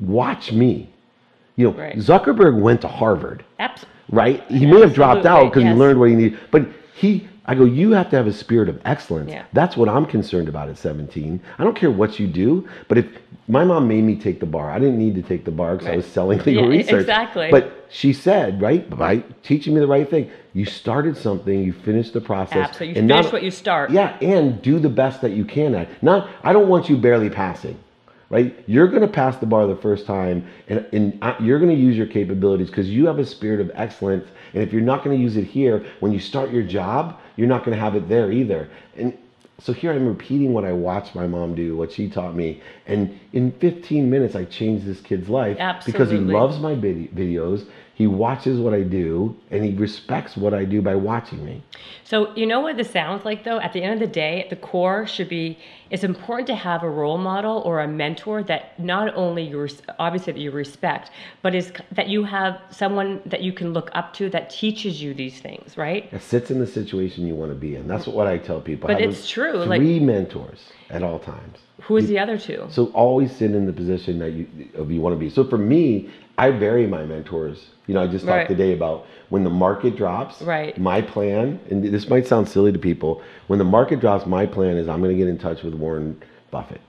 watch 0.00 0.52
me. 0.52 0.91
You 1.56 1.66
know, 1.66 1.72
Right. 1.72 1.96
Zuckerberg 1.96 2.58
went 2.58 2.80
to 2.82 2.88
Harvard, 2.88 3.44
Abs- 3.58 3.84
right? 4.10 4.42
He 4.50 4.64
may 4.66 4.80
have 4.80 4.94
dropped 4.94 5.26
out 5.26 5.50
because 5.50 5.64
yes. 5.64 5.74
he 5.74 5.78
learned 5.78 5.98
what 6.00 6.08
he 6.08 6.14
needed, 6.16 6.38
but 6.50 6.66
he, 6.94 7.28
I 7.44 7.54
go, 7.54 7.64
you 7.64 7.90
have 7.92 8.08
to 8.10 8.16
have 8.16 8.26
a 8.26 8.32
spirit 8.32 8.68
of 8.68 8.80
excellence. 8.84 9.30
Yeah. 9.30 9.44
That's 9.52 9.76
what 9.76 9.88
I'm 9.88 10.06
concerned 10.06 10.48
about 10.48 10.68
at 10.70 10.78
17. 10.78 11.40
I 11.58 11.64
don't 11.64 11.76
care 11.76 11.90
what 11.90 12.18
you 12.18 12.26
do, 12.26 12.66
but 12.88 12.96
if 12.98 13.06
my 13.48 13.64
mom 13.64 13.86
made 13.88 14.02
me 14.04 14.16
take 14.16 14.40
the 14.40 14.46
bar, 14.46 14.70
I 14.70 14.78
didn't 14.78 14.98
need 14.98 15.14
to 15.16 15.22
take 15.22 15.44
the 15.44 15.50
bar 15.50 15.72
because 15.76 15.88
I 15.88 15.96
was 15.96 16.06
selling 16.06 16.38
legal 16.38 16.62
Yeah, 16.64 16.78
research. 16.78 17.00
exactly. 17.00 17.48
But 17.50 17.86
she 17.90 18.12
said, 18.14 18.62
right, 18.62 18.88
by 18.88 19.18
teaching 19.42 19.74
me 19.74 19.80
the 19.80 19.86
right 19.86 20.08
thing, 20.08 20.30
you 20.54 20.64
started 20.64 21.16
something, 21.18 21.62
you 21.62 21.72
finished 21.74 22.12
the 22.14 22.20
process. 22.22 22.68
Absolutely. 22.68 22.88
You 23.02 23.08
finish 23.08 23.24
not- 23.24 23.32
what 23.32 23.42
you 23.42 23.50
start. 23.50 23.90
Yeah, 23.90 24.16
and 24.22 24.62
do 24.62 24.78
the 24.78 24.88
best 24.88 25.20
that 25.20 25.32
you 25.32 25.44
can 25.44 25.74
at. 25.74 26.02
Not, 26.02 26.30
I 26.42 26.52
don't 26.54 26.68
want 26.68 26.88
you 26.88 26.96
barely 26.96 27.28
passing, 27.28 27.78
right? 28.32 28.64
You're 28.66 28.88
going 28.88 29.02
to 29.02 29.08
pass 29.08 29.36
the 29.36 29.46
bar 29.46 29.66
the 29.66 29.76
first 29.76 30.06
time, 30.06 30.48
and, 30.66 30.86
and 30.92 31.22
you're 31.38 31.60
going 31.60 31.70
to 31.70 31.80
use 31.80 31.96
your 31.96 32.06
capabilities 32.06 32.68
because 32.68 32.88
you 32.88 33.06
have 33.06 33.18
a 33.18 33.26
spirit 33.26 33.60
of 33.60 33.70
excellence. 33.74 34.26
And 34.54 34.62
if 34.62 34.72
you're 34.72 34.82
not 34.82 35.04
going 35.04 35.16
to 35.16 35.22
use 35.22 35.36
it 35.36 35.44
here, 35.44 35.86
when 36.00 36.12
you 36.12 36.18
start 36.18 36.50
your 36.50 36.62
job, 36.62 37.20
you're 37.36 37.46
not 37.46 37.64
going 37.64 37.76
to 37.76 37.80
have 37.80 37.94
it 37.94 38.08
there 38.08 38.32
either. 38.32 38.70
And 38.96 39.16
so 39.58 39.72
here 39.72 39.92
I'm 39.92 40.08
repeating 40.08 40.54
what 40.54 40.64
I 40.64 40.72
watched 40.72 41.14
my 41.14 41.26
mom 41.26 41.54
do, 41.54 41.76
what 41.76 41.92
she 41.92 42.08
taught 42.08 42.34
me, 42.34 42.62
and 42.86 43.20
in 43.34 43.52
15 43.52 44.10
minutes 44.10 44.34
I 44.34 44.44
changed 44.46 44.86
this 44.86 45.00
kid's 45.00 45.28
life 45.28 45.58
because 45.84 46.10
he 46.10 46.16
loves 46.32 46.58
my 46.58 46.74
videos. 46.74 47.66
He 47.94 48.06
watches 48.06 48.58
what 48.58 48.72
I 48.72 48.82
do, 48.82 49.36
and 49.50 49.64
he 49.64 49.74
respects 49.74 50.36
what 50.36 50.54
I 50.54 50.64
do 50.64 50.80
by 50.80 50.94
watching 50.94 51.44
me. 51.44 51.62
So 52.04 52.34
you 52.34 52.46
know 52.46 52.60
what 52.60 52.76
this 52.76 52.90
sounds 52.90 53.24
like 53.24 53.44
though? 53.44 53.58
At 53.60 53.72
the 53.72 53.82
end 53.82 53.94
of 53.94 54.00
the 54.00 54.12
day, 54.12 54.46
the 54.48 54.56
core 54.56 55.06
should 55.06 55.28
be 55.28 55.58
it's 55.90 56.04
important 56.04 56.46
to 56.46 56.54
have 56.54 56.82
a 56.82 56.88
role 56.88 57.18
model 57.18 57.60
or 57.66 57.80
a 57.80 57.88
mentor 57.88 58.42
that 58.44 58.78
not 58.80 59.14
only 59.14 59.42
you 59.42 59.68
obviously 59.98 60.32
that 60.32 60.38
you 60.40 60.50
respect, 60.50 61.10
but 61.42 61.54
is 61.54 61.70
that 61.92 62.08
you 62.08 62.24
have 62.24 62.60
someone 62.70 63.20
that 63.26 63.42
you 63.42 63.52
can 63.52 63.74
look 63.74 63.90
up 63.92 64.14
to 64.14 64.30
that 64.30 64.48
teaches 64.48 65.02
you 65.02 65.12
these 65.12 65.40
things, 65.40 65.76
right? 65.76 66.08
It 66.12 66.22
sits 66.22 66.50
in 66.50 66.58
the 66.60 66.66
situation 66.66 67.26
you 67.26 67.34
want 67.34 67.50
to 67.50 67.54
be 67.54 67.76
in. 67.76 67.86
That's 67.86 68.06
what 68.06 68.26
I 68.26 68.38
tell 68.38 68.60
people. 68.60 68.88
But 68.88 69.02
it's 69.02 69.28
true, 69.28 69.52
like- 69.64 69.82
Three 69.82 70.00
mentors 70.00 70.70
at 70.88 71.02
all 71.02 71.18
times. 71.18 71.58
Who 71.82 71.96
is 71.96 72.06
the 72.06 72.18
other 72.18 72.38
two? 72.38 72.66
So 72.70 72.86
always 72.86 73.34
sit 73.34 73.50
in 73.54 73.66
the 73.66 73.72
position 73.72 74.18
that 74.20 74.30
you 74.30 74.46
of 74.76 74.90
you 74.92 75.00
want 75.00 75.14
to 75.14 75.18
be. 75.18 75.28
So 75.28 75.42
for 75.44 75.58
me, 75.58 76.10
I 76.38 76.50
vary 76.50 76.86
my 76.86 77.04
mentors. 77.04 77.66
You 77.86 77.94
know, 77.94 78.02
I 78.02 78.06
just 78.06 78.24
talked 78.24 78.36
Right. 78.36 78.48
today 78.48 78.72
about 78.72 79.06
when 79.28 79.44
the 79.44 79.50
market 79.50 79.96
drops. 79.96 80.40
Right. 80.42 80.76
My 80.78 81.02
plan, 81.02 81.58
and 81.70 81.84
this 81.84 82.08
might 82.08 82.26
sound 82.26 82.48
silly 82.48 82.72
to 82.72 82.78
people, 82.78 83.20
when 83.48 83.58
the 83.58 83.64
market 83.64 84.00
drops, 84.00 84.26
my 84.26 84.46
plan 84.46 84.76
is 84.76 84.88
I'm 84.88 85.00
going 85.02 85.12
to 85.12 85.18
get 85.18 85.28
in 85.28 85.38
touch 85.38 85.62
with 85.62 85.74
Warren 85.74 86.16
Buffett. 86.50 86.80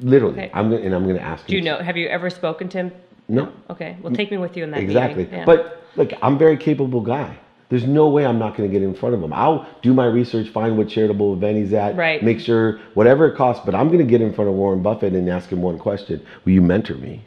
Literally, 0.00 0.34
Okay. 0.34 0.50
I'm 0.52 0.70
gonna, 0.70 0.82
and 0.82 0.94
I'm 0.94 1.06
gonna 1.06 1.20
ask. 1.20 1.46
Do 1.46 1.54
you 1.54 1.62
know? 1.62 1.76
Have 1.78 1.96
you 1.96 2.08
ever 2.08 2.28
spoken 2.28 2.68
to 2.70 2.78
him? 2.78 2.92
No. 3.28 3.48
Okay, 3.70 3.96
well, 4.02 4.12
take 4.12 4.30
me 4.32 4.38
with 4.38 4.56
you 4.56 4.64
in 4.64 4.70
that 4.72 4.80
Exactly. 4.80 5.24
meeting. 5.24 5.38
Yeah. 5.40 5.44
But 5.44 5.82
look, 5.94 6.12
I'm 6.20 6.34
a 6.34 6.38
very 6.38 6.56
capable 6.56 7.00
guy. 7.00 7.36
There's 7.68 7.86
no 7.86 8.08
way 8.08 8.26
I'm 8.26 8.38
not 8.38 8.56
going 8.56 8.68
to 8.68 8.72
get 8.72 8.82
in 8.84 8.94
front 8.94 9.14
of 9.14 9.22
him. 9.22 9.32
I'll 9.32 9.66
do 9.82 9.94
my 9.94 10.06
research, 10.06 10.48
find 10.48 10.76
what 10.76 10.88
charitable 10.88 11.32
event 11.32 11.56
he's 11.58 11.72
at, 11.72 11.96
Right. 11.96 12.22
make 12.22 12.38
sure 12.40 12.78
whatever 12.94 13.26
it 13.28 13.36
costs. 13.36 13.64
But 13.64 13.74
I'm 13.74 13.86
going 13.86 13.98
to 13.98 14.04
get 14.04 14.20
in 14.20 14.32
front 14.32 14.50
of 14.50 14.56
Warren 14.56 14.82
Buffett 14.82 15.12
and 15.14 15.28
ask 15.30 15.48
him 15.50 15.62
one 15.62 15.78
question: 15.78 16.20
Will 16.44 16.52
you 16.52 16.62
mentor 16.62 16.94
me? 16.96 17.22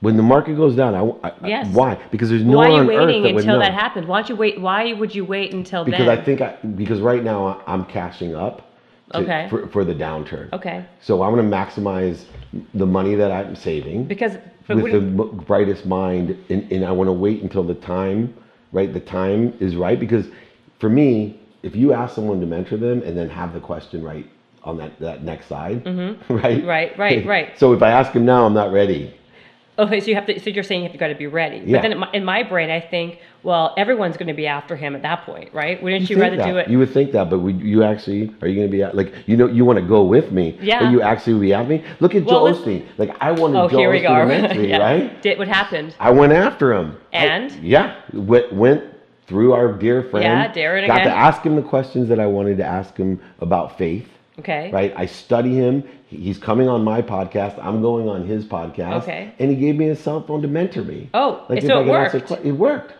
When 0.00 0.16
the 0.16 0.22
market 0.22 0.56
goes 0.56 0.76
down, 0.76 0.94
I, 0.94 1.28
I- 1.28 1.32
Yes. 1.46 1.74
why? 1.74 1.98
Because 2.10 2.28
there's 2.30 2.44
no 2.44 2.58
why 2.58 2.68
one 2.68 2.70
are 2.70 2.74
you 2.74 2.80
on 3.00 3.06
waiting 3.06 3.16
earth 3.16 3.22
that 3.24 3.34
would 3.34 3.40
until 3.44 3.54
know. 3.54 3.64
that 3.64 3.74
happens? 3.74 4.06
Why 4.06 4.20
don't 4.20 4.28
you 4.28 4.36
wait? 4.36 4.60
Why 4.60 4.92
would 4.92 5.14
you 5.14 5.24
wait 5.24 5.52
until 5.52 5.84
then? 5.84 5.90
because 5.90 6.06
then? 6.06 6.18
I 6.18 6.22
think 6.24 6.40
I, 6.40 6.56
because 6.76 7.00
right 7.00 7.22
now 7.24 7.60
I'm 7.66 7.84
cashing 7.84 8.34
up 8.36 8.70
to, 9.12 9.18
Okay. 9.18 9.48
for, 9.50 9.66
for 9.68 9.84
the 9.84 9.94
downturn. 9.94 10.52
Okay. 10.52 10.84
So 11.00 11.22
I 11.22 11.28
want 11.28 11.40
to 11.42 11.48
maximize 11.48 12.24
the 12.74 12.86
money 12.86 13.16
that 13.16 13.32
I'm 13.32 13.56
saving 13.56 14.04
because 14.04 14.36
with 14.68 14.92
the 14.92 14.98
m- 14.98 15.42
brightest 15.46 15.84
mind, 15.86 16.36
and, 16.48 16.70
and 16.70 16.84
I 16.84 16.92
want 16.92 17.08
to 17.08 17.12
wait 17.12 17.42
until 17.42 17.64
the 17.64 17.74
time, 17.74 18.34
right? 18.72 18.92
The 18.92 19.00
time 19.00 19.56
is 19.58 19.74
right 19.76 19.98
because 19.98 20.26
for 20.78 20.88
me, 20.88 21.40
if 21.64 21.74
you 21.74 21.92
ask 21.92 22.14
someone 22.14 22.38
to 22.40 22.46
mentor 22.46 22.76
them 22.76 23.02
and 23.02 23.16
then 23.16 23.28
have 23.30 23.52
the 23.52 23.60
question 23.60 24.04
right 24.04 24.28
on 24.62 24.76
that, 24.78 24.98
that 25.00 25.24
next 25.24 25.46
side, 25.46 25.84
right? 25.84 25.84
Mm-hmm. 25.84 26.34
Right, 26.66 26.96
right, 26.96 27.26
right. 27.34 27.58
So 27.58 27.72
if 27.72 27.82
I 27.82 27.90
ask 27.90 28.12
him 28.12 28.24
now, 28.24 28.46
I'm 28.46 28.54
not 28.54 28.70
ready. 28.72 29.14
Okay, 29.78 30.00
so 30.00 30.06
you 30.06 30.16
have 30.16 30.26
to. 30.26 30.40
So 30.40 30.50
you're 30.50 30.64
saying 30.64 30.82
you 30.82 30.88
have 30.88 30.98
got 30.98 31.08
to 31.08 31.14
be 31.14 31.28
ready. 31.28 31.58
Yeah. 31.58 31.76
But 31.76 31.82
then 31.82 31.92
in 31.92 31.98
my, 31.98 32.10
in 32.12 32.24
my 32.24 32.42
brain, 32.42 32.68
I 32.68 32.80
think, 32.80 33.20
well, 33.44 33.74
everyone's 33.76 34.16
going 34.16 34.26
to 34.26 34.34
be 34.34 34.48
after 34.48 34.74
him 34.74 34.96
at 34.96 35.02
that 35.02 35.24
point, 35.24 35.54
right? 35.54 35.80
Wouldn't 35.80 36.02
you, 36.02 36.16
think 36.16 36.20
rather 36.20 36.36
that. 36.36 36.46
do 36.46 36.56
it? 36.56 36.68
You 36.68 36.78
would 36.78 36.92
think 36.92 37.12
that, 37.12 37.30
but 37.30 37.38
would 37.38 37.60
you 37.60 37.84
actually 37.84 38.34
are 38.42 38.48
you 38.48 38.56
going 38.56 38.66
to 38.66 38.72
be 38.72 38.82
at, 38.82 38.96
like 38.96 39.14
you 39.26 39.36
know 39.36 39.46
you 39.46 39.64
want 39.64 39.78
to 39.78 39.84
go 39.84 40.02
with 40.02 40.32
me? 40.32 40.58
Yeah. 40.60 40.80
But 40.80 40.90
you 40.90 41.00
actually 41.02 41.34
would 41.34 41.42
be 41.42 41.54
at 41.54 41.68
me. 41.68 41.84
Look 42.00 42.16
at 42.16 42.24
Well, 42.24 42.52
Joel 42.52 42.60
Osteen. 42.60 42.86
Like 42.98 43.16
I 43.20 43.30
wanted 43.30 43.58
oh, 43.58 43.68
Joel 43.68 43.80
here 43.80 43.90
we 43.90 44.00
Osteen 44.00 44.02
go. 44.02 44.14
to 44.18 44.26
mentor 44.26 44.62
me, 44.62 44.68
yeah. 44.68 44.78
right? 44.78 45.22
Did 45.22 45.38
what 45.38 45.48
happened? 45.48 45.94
I 46.00 46.10
went 46.10 46.32
after 46.32 46.72
him. 46.72 46.96
I- 47.12 47.16
And? 47.16 47.52
yeah, 47.62 48.00
went, 48.12 48.52
went 48.52 48.82
through 49.28 49.52
our 49.52 49.72
dear 49.72 50.02
friend. 50.02 50.24
Yeah, 50.24 50.52
Darren 50.52 50.86
Got 50.86 51.02
again. 51.02 51.08
to 51.08 51.16
ask 51.16 51.42
him 51.42 51.54
the 51.54 51.62
questions 51.62 52.08
that 52.08 52.18
I 52.18 52.26
wanted 52.26 52.56
to 52.56 52.64
ask 52.64 52.96
him 52.96 53.20
about 53.40 53.78
faith. 53.78 54.08
Okay. 54.38 54.70
Right. 54.72 54.94
I 54.96 55.06
study 55.06 55.54
him. 55.54 55.84
He- 56.08 56.16
He's 56.18 56.38
coming 56.38 56.68
on 56.68 56.82
my 56.84 57.02
podcast. 57.02 57.58
I'm 57.62 57.80
going 57.82 58.08
on 58.08 58.26
his 58.26 58.44
podcast. 58.44 59.02
Okay. 59.02 59.32
And 59.38 59.50
he 59.50 59.56
gave 59.56 59.76
me 59.76 59.86
his 59.86 60.00
cell 60.00 60.22
phone 60.22 60.42
to 60.42 60.48
mentor 60.48 60.82
me. 60.82 61.08
Oh, 61.14 61.44
so 61.48 61.54
it 61.54 61.58
I 61.58 61.60
could 61.60 61.70
ask 61.94 62.14
a 62.14 62.18
worked. 62.18 62.28
que- 62.28 62.48
It 62.48 62.52
worked. 62.52 62.92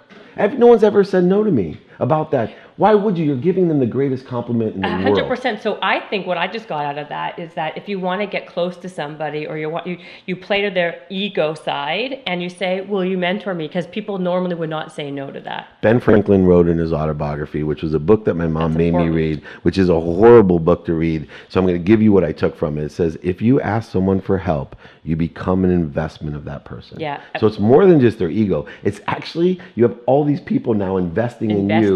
No 0.59 0.67
one's 0.69 0.85
ever 0.85 1.03
said 1.03 1.25
no 1.25 1.43
to 1.43 1.51
me 1.51 1.79
about 1.99 2.31
that. 2.31 2.55
Why 2.77 2.95
would 2.95 3.19
you? 3.19 3.25
You're 3.25 3.37
giving 3.37 3.67
them 3.67 3.81
the 3.81 3.87
greatest 3.87 4.25
compliment 4.25 4.77
in 4.77 4.83
the 4.83 4.87
A 4.89 4.91
world. 4.93 5.03
hundred 5.03 5.27
percent. 5.27 5.61
So 5.61 5.81
I 5.83 5.99
think 6.09 6.29
what 6.29 6.39
I 6.39 6.47
just 6.47 6.69
got 6.69 6.85
out 6.85 6.97
of 6.97 7.09
that 7.09 7.37
is 7.37 7.53
that 7.55 7.77
if 7.77 7.89
you 7.89 7.99
want 7.99 8.21
to 8.21 8.27
get 8.27 8.47
close 8.47 8.77
to 8.77 8.89
somebody, 8.89 9.49
or 9.49 9.59
you 9.59 9.69
want 9.69 9.87
you 9.87 9.99
you 10.27 10.37
play 10.37 10.63
to 10.63 10.71
their 10.71 11.03
ego 11.11 11.55
side, 11.55 12.23
and 12.27 12.41
you 12.41 12.49
say, 12.49 12.83
"Will 12.83 13.05
you 13.05 13.19
mentor 13.19 13.53
me?" 13.53 13.67
Because 13.67 13.89
people 13.89 14.19
normally 14.19 14.55
would 14.55 14.71
not 14.71 14.93
say 14.93 15.11
no 15.11 15.33
to 15.33 15.41
that. 15.41 15.67
Ben 15.83 15.99
Franklin 15.99 16.47
wrote 16.47 16.69
in 16.69 16.79
his 16.79 16.93
autobiography, 16.93 17.65
which 17.65 17.83
was 17.83 17.95
a 17.95 17.99
book 17.99 18.25
that 18.27 18.35
my 18.35 18.47
mom 18.47 18.75
That's 18.75 18.79
made 18.79 18.95
me 18.95 19.09
read, 19.09 19.43
which 19.63 19.77
is 19.77 19.89
a 19.89 19.99
horrible 19.99 20.61
book 20.61 20.85
to 20.87 20.95
read. 20.95 21.29
So 21.49 21.59
I'm 21.59 21.67
going 21.67 21.79
to 21.79 21.85
give 21.85 22.01
you 22.01 22.13
what 22.13 22.23
I 22.23 22.31
took 22.31 22.57
from 22.57 22.79
it. 22.79 22.85
It 22.85 22.93
says, 22.93 23.19
if 23.23 23.43
you 23.43 23.61
ask 23.61 23.91
someone 23.91 24.21
for 24.21 24.39
help, 24.39 24.77
you 25.03 25.17
become 25.17 25.65
an 25.65 25.71
investment 25.71 26.37
of 26.37 26.45
that 26.45 26.65
person. 26.65 27.01
Yeah. 27.01 27.21
So 27.41 27.47
it's 27.49 27.59
more 27.59 27.87
than 27.87 27.99
just 27.99 28.19
their 28.19 28.31
ego. 28.31 28.67
It's 28.85 29.01
actually, 29.09 29.61
you 29.75 29.83
have 29.83 29.99
all 30.07 30.25
these 30.25 30.41
people 30.41 30.75
now 30.75 30.97
investing, 30.97 31.51
in 31.51 31.59
Investing. 31.59 31.88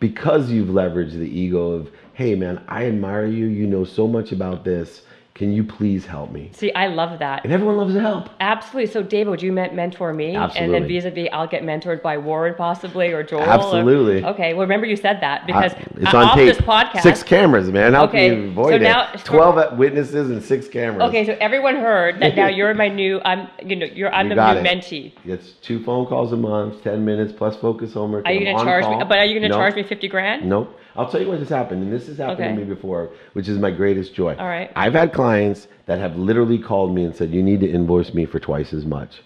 Because 0.00 0.50
you've 0.50 0.68
leveraged 0.68 1.12
the 1.12 1.28
ego 1.28 1.70
of, 1.70 1.90
hey 2.14 2.34
man, 2.34 2.64
I 2.68 2.86
admire 2.86 3.26
you. 3.26 3.46
You 3.46 3.66
know 3.66 3.84
so 3.84 4.06
much 4.06 4.32
about 4.32 4.64
this. 4.64 5.02
Can 5.36 5.52
you 5.52 5.64
please 5.64 6.06
help 6.06 6.32
me? 6.32 6.48
See, 6.54 6.72
I 6.72 6.86
love 6.86 7.18
that. 7.18 7.44
And 7.44 7.52
everyone 7.52 7.76
loves 7.76 7.92
to 7.92 8.00
help. 8.00 8.30
Absolutely. 8.40 8.90
So, 8.90 9.02
David, 9.02 9.28
would 9.28 9.42
you 9.42 9.52
mentor 9.52 10.14
me? 10.14 10.34
Absolutely. 10.34 10.64
And 10.64 10.74
then 10.82 10.88
vis-a-vis, 10.88 11.28
I'll 11.30 11.46
get 11.46 11.62
mentored 11.62 12.00
by 12.00 12.16
Warren 12.16 12.54
possibly 12.54 13.12
or 13.12 13.22
Joel. 13.22 13.42
or- 13.42 13.48
Absolutely. 13.50 14.24
okay. 14.24 14.54
Well, 14.54 14.62
remember 14.62 14.86
you 14.86 14.96
said 14.96 15.20
that 15.20 15.46
because 15.46 15.74
I- 15.74 15.84
it's 15.98 16.14
on 16.14 16.24
off 16.24 16.34
tape. 16.36 16.48
this 16.48 16.56
podcast. 16.66 17.02
Six 17.02 17.22
cameras, 17.22 17.70
man. 17.70 17.92
How 17.92 18.04
Okay, 18.04 18.30
can 18.30 18.42
you 18.44 18.48
avoid 18.48 18.70
so 18.70 18.76
it? 18.76 18.82
now- 18.82 19.08
Twelve 19.24 19.76
witnesses 19.78 20.30
and 20.30 20.42
six 20.42 20.68
cameras. 20.68 21.02
Okay, 21.10 21.26
so 21.26 21.36
everyone 21.38 21.76
heard 21.76 22.18
that 22.20 22.34
now 22.34 22.46
you're 22.48 22.72
my 22.72 22.88
new. 22.88 23.20
I'm. 23.22 23.48
You 23.62 23.76
know, 23.76 23.86
you're. 23.92 24.10
I'm 24.14 24.30
You 24.30 24.36
the 24.36 24.54
new 24.54 24.60
it. 24.60 24.64
mentee. 24.64 25.12
It's 25.26 25.50
two 25.60 25.84
phone 25.84 26.06
calls 26.06 26.32
a 26.32 26.36
month, 26.38 26.82
ten 26.82 27.04
minutes 27.04 27.34
plus 27.36 27.56
focus 27.56 27.92
homework. 27.92 28.24
Are 28.24 28.32
you 28.32 28.40
going 28.42 28.56
to 28.56 28.64
charge 28.64 28.86
me? 28.86 29.04
But 29.06 29.18
are 29.18 29.24
you 29.26 29.38
going 29.38 29.50
to 29.50 29.54
No. 29.54 29.56
charge 29.62 29.74
me 29.74 29.82
fifty 29.82 30.08
grand? 30.08 30.48
Nope. 30.48 30.74
I'll 30.96 31.08
tell 31.10 31.20
you 31.20 31.28
what 31.28 31.38
has 31.38 31.48
happened, 31.48 31.82
and 31.82 31.92
this 31.92 32.06
has 32.08 32.18
happened 32.18 32.40
Okay. 32.40 32.50
to 32.54 32.56
me 32.56 32.64
before, 32.64 33.10
which 33.34 33.48
is 33.48 33.58
my 33.58 33.70
greatest 33.70 34.14
joy. 34.14 34.34
All 34.38 34.46
right. 34.46 34.70
I've 34.76 34.94
had 34.94 35.12
clients 35.12 35.68
that 35.86 35.98
have 35.98 36.16
literally 36.16 36.58
called 36.58 36.94
me 36.94 37.04
and 37.04 37.14
said, 37.14 37.30
"You 37.30 37.42
need 37.42 37.60
to 37.60 37.68
invoice 37.70 38.14
me 38.14 38.24
for 38.24 38.38
twice 38.40 38.72
as 38.72 38.84
much." 38.86 39.22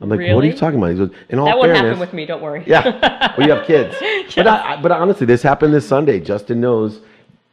I'm 0.00 0.08
like, 0.08 0.18
"What 0.34 0.44
are 0.44 0.46
you 0.46 0.52
talking 0.52 0.78
about?" 0.78 0.90
He 0.90 0.96
goes, 0.98 1.10
"In 1.30 1.38
all 1.38 1.46
That 1.46 1.56
won't 1.56 1.66
fairness, 1.72 1.82
happen 1.82 2.00
with 2.00 2.12
me. 2.12 2.26
Don't 2.26 2.42
worry. 2.42 2.62
yeah. 2.66 3.34
Well, 3.38 3.46
you 3.46 3.54
have 3.54 3.66
kids. 3.66 3.94
But 4.36 4.46
I, 4.46 4.74
I- 4.74 4.82
but 4.82 4.90
honestly, 4.92 5.26
this 5.26 5.42
happened 5.42 5.72
this 5.72 5.86
Sunday. 5.88 6.20
Justin 6.20 6.60
knows. 6.60 7.00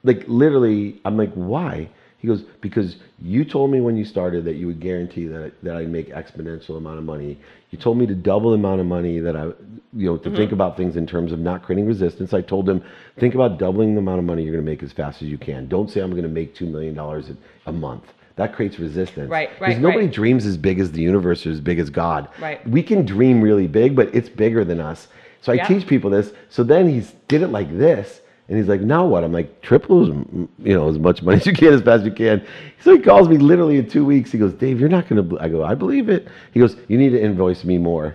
Like 0.04 0.24
literally, 0.28 1.00
I'm 1.06 1.16
like, 1.16 1.32
why? 1.34 1.90
He 2.18 2.28
goes, 2.28 2.42
because 2.60 2.98
you 3.22 3.46
told 3.46 3.72
me 3.72 3.82
when 3.82 3.96
you 3.98 4.06
started 4.06 4.46
that 4.46 4.56
you 4.56 4.66
would 4.68 4.80
guarantee 4.80 5.26
that 5.28 5.54
that 5.64 5.76
I'd 5.76 5.90
make 5.90 6.10
exponential 6.10 6.78
amount 6.78 6.98
of 6.98 7.04
money. 7.04 7.40
You 7.72 7.78
told 7.78 7.98
me 7.98 8.06
to 8.06 8.14
double 8.16 8.50
the 8.52 8.56
amount 8.58 8.82
of 8.82 8.86
money 8.86 9.20
that 9.20 9.36
I, 9.36 9.46
you 9.46 10.06
know, 10.08 10.18
to 10.18 10.28
Mm-hmm. 10.30 10.38
think 10.38 10.52
about 10.52 10.76
things 10.78 10.98
in 10.98 11.08
terms 11.08 11.32
of 11.32 11.40
not 11.40 11.64
creating 11.64 11.88
resistance. 11.88 12.34
I 12.34 12.42
told 12.42 12.68
him, 12.70 12.84
think 13.18 13.34
about 13.34 13.58
doubling 13.58 13.96
the 13.96 14.00
amount 14.00 14.20
of 14.20 14.26
money 14.26 14.44
you're 14.44 14.54
going 14.54 14.64
to 14.64 14.70
make 14.70 14.84
as 14.84 14.92
fast 14.92 15.22
as 15.22 15.30
you 15.30 15.38
can. 15.38 15.68
Don't 15.68 15.90
say 15.90 16.02
I'm 16.02 16.12
going 16.12 16.24
to 16.24 16.30
make 16.30 16.54
two 16.54 16.66
million 16.66 16.94
dollars 16.94 17.32
a- 17.66 17.72
month. 17.72 18.04
That 18.36 18.54
creates 18.54 18.80
resistance. 18.80 19.30
Right, 19.30 19.50
Because 19.52 19.76
right, 19.76 19.80
nobody 19.82 20.06
right. 20.06 20.14
dreams 20.14 20.46
as 20.46 20.58
big 20.58 20.80
as 20.80 20.92
the 20.92 21.02
universe 21.02 21.46
or 21.46 21.52
as 21.52 21.60
big 21.62 21.80
as 21.80 21.90
God. 21.90 22.28
Right. 22.40 22.66
We 22.68 22.82
can 22.84 23.06
dream 23.06 23.42
really 23.42 23.68
big, 23.68 23.96
but 23.96 24.14
it's 24.16 24.30
bigger 24.30 24.64
than 24.66 24.80
us. 24.80 25.08
So 25.42 25.52
I 25.52 25.56
Yeah. 25.56 25.68
teach 25.68 25.86
people 25.88 26.10
this. 26.10 26.34
So 26.50 26.64
then 26.64 26.88
he's 26.90 27.14
did 27.28 27.42
it 27.42 27.50
like 27.50 27.78
this, 27.78 28.21
and 28.52 28.60
he's 28.60 28.68
like, 28.68 28.82
now 28.82 29.06
what? 29.06 29.24
I'm 29.24 29.32
like, 29.32 29.62
triple, 29.62 30.02
as, 30.02 30.10
you 30.10 30.76
know, 30.76 30.90
as 30.90 31.00
much 31.00 31.24
money 31.24 31.38
as 31.38 31.46
you 31.46 31.54
can, 31.54 31.74
as 31.74 31.82
fast 31.82 32.02
as 32.02 32.08
you 32.08 32.12
can. 32.12 32.46
So 32.82 32.94
he 32.94 33.00
calls 33.00 33.30
me 33.30 33.38
literally 33.38 33.78
in 33.78 33.90
two 33.90 34.04
weeks. 34.04 34.30
He 34.30 34.38
goes, 34.38 34.52
Dave, 34.54 34.78
you're 34.78 34.90
not 34.90 35.08
gonna. 35.08 35.26
I 35.40 35.48
go, 35.48 35.64
I 35.64 35.74
believe 35.74 36.10
it. 36.10 36.28
He 36.54 36.60
goes, 36.60 36.76
you 36.90 36.98
need 36.98 37.12
to 37.12 37.22
invoice 37.24 37.64
me 37.64 37.78
more. 37.78 38.14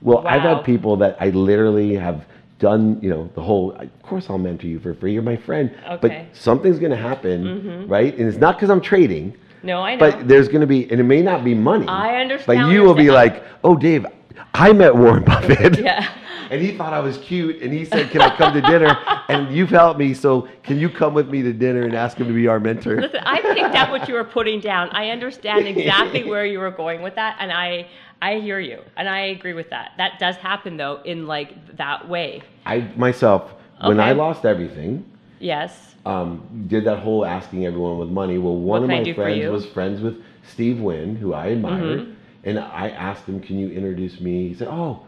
Well, 0.00 0.26
I've 0.26 0.40
had 0.40 0.64
people 0.64 0.96
that 0.96 1.18
I 1.20 1.28
literally 1.28 1.96
have 1.96 2.24
done, 2.58 2.98
you 3.02 3.10
know, 3.10 3.28
the 3.34 3.42
whole. 3.42 3.72
Of 3.72 4.02
course, 4.02 4.30
I'll 4.30 4.38
mentor 4.38 4.68
you 4.68 4.80
for 4.80 4.94
free. 4.94 5.12
You're 5.12 5.20
my 5.20 5.36
friend. 5.36 5.70
Okay. 5.86 6.28
But 6.30 6.34
something's 6.34 6.78
gonna 6.78 6.96
happen, 6.96 7.44
mm-hmm. 7.44 7.92
right? 7.92 8.16
And 8.16 8.26
it's 8.26 8.38
not 8.38 8.56
because 8.56 8.70
I'm 8.70 8.80
trading. 8.80 9.36
No, 9.62 9.80
I 9.80 9.96
know. 9.96 10.10
But 10.10 10.26
there's 10.26 10.48
going 10.48 10.60
to 10.60 10.66
be, 10.66 10.90
and 10.90 11.00
it 11.00 11.04
may 11.04 11.22
not 11.22 11.42
be 11.42 11.54
money. 11.54 11.88
I 11.88 12.16
understand 12.20 12.58
But 12.58 12.70
you 12.70 12.82
will 12.82 12.94
be 12.94 13.10
like, 13.10 13.42
oh, 13.64 13.76
Dave, 13.76 14.04
I 14.52 14.74
met 14.74 14.94
Warren 14.94 15.24
Buffett. 15.24 15.78
yeah. 15.78 16.06
And 16.54 16.62
he 16.62 16.70
thought 16.76 16.92
I 16.92 17.00
was 17.00 17.18
cute, 17.18 17.60
and 17.62 17.72
he 17.72 17.84
said, 17.84 18.10
"Can 18.12 18.20
I 18.20 18.30
come 18.36 18.54
to 18.54 18.60
dinner?" 18.60 18.96
And 19.28 19.52
you've 19.56 19.70
helped 19.70 19.98
me, 19.98 20.12
so 20.14 20.46
can 20.62 20.78
you 20.78 20.88
come 20.90 21.14
with 21.14 21.28
me 21.30 21.40
to 21.42 21.52
dinner 21.52 21.82
and 21.82 21.94
ask 21.94 22.18
him 22.18 22.26
to 22.28 22.32
be 22.34 22.46
our 22.46 22.60
mentor? 22.60 23.00
Listen, 23.00 23.20
I 23.24 23.40
picked 23.40 23.74
up 23.74 23.88
what 23.90 24.06
you 24.06 24.14
were 24.14 24.22
putting 24.22 24.60
down. 24.60 24.90
I 24.90 25.08
understand 25.10 25.66
exactly 25.66 26.22
where 26.30 26.44
you 26.44 26.58
were 26.60 26.70
going 26.70 27.00
with 27.02 27.14
that, 27.16 27.36
and 27.40 27.50
I 27.50 27.88
I 28.22 28.38
hear 28.38 28.60
you, 28.60 28.80
and 28.96 29.08
I 29.08 29.20
agree 29.36 29.54
with 29.54 29.70
that. 29.70 29.92
That 29.96 30.18
does 30.20 30.36
happen 30.36 30.76
though 30.76 31.00
in 31.04 31.26
like 31.26 31.76
that 31.78 32.08
way. 32.08 32.42
I 32.66 32.86
myself, 32.96 33.54
when 33.82 33.98
I 33.98 34.12
lost 34.12 34.44
everything, 34.44 35.04
Yes. 35.40 35.96
um, 36.06 36.66
did 36.68 36.84
that 36.84 36.98
whole 37.00 37.24
asking 37.26 37.66
everyone 37.66 37.98
with 37.98 38.10
money. 38.10 38.38
Well, 38.38 38.56
one 38.56 38.82
of 38.84 38.88
my 38.90 39.12
friends 39.14 39.50
was 39.50 39.66
friends 39.66 40.00
with 40.02 40.22
Steve 40.46 40.78
Wynn, 40.80 41.16
who 41.16 41.32
I 41.34 41.46
admired, 41.46 42.00
Mm-hmm. 42.00 42.48
and 42.48 42.58
I 42.60 42.90
asked 42.90 43.24
him, 43.26 43.40
"Can 43.40 43.58
you 43.58 43.70
introduce 43.70 44.20
me?" 44.20 44.48
He 44.48 44.54
said, 44.54 44.68
"Oh." 44.68 45.00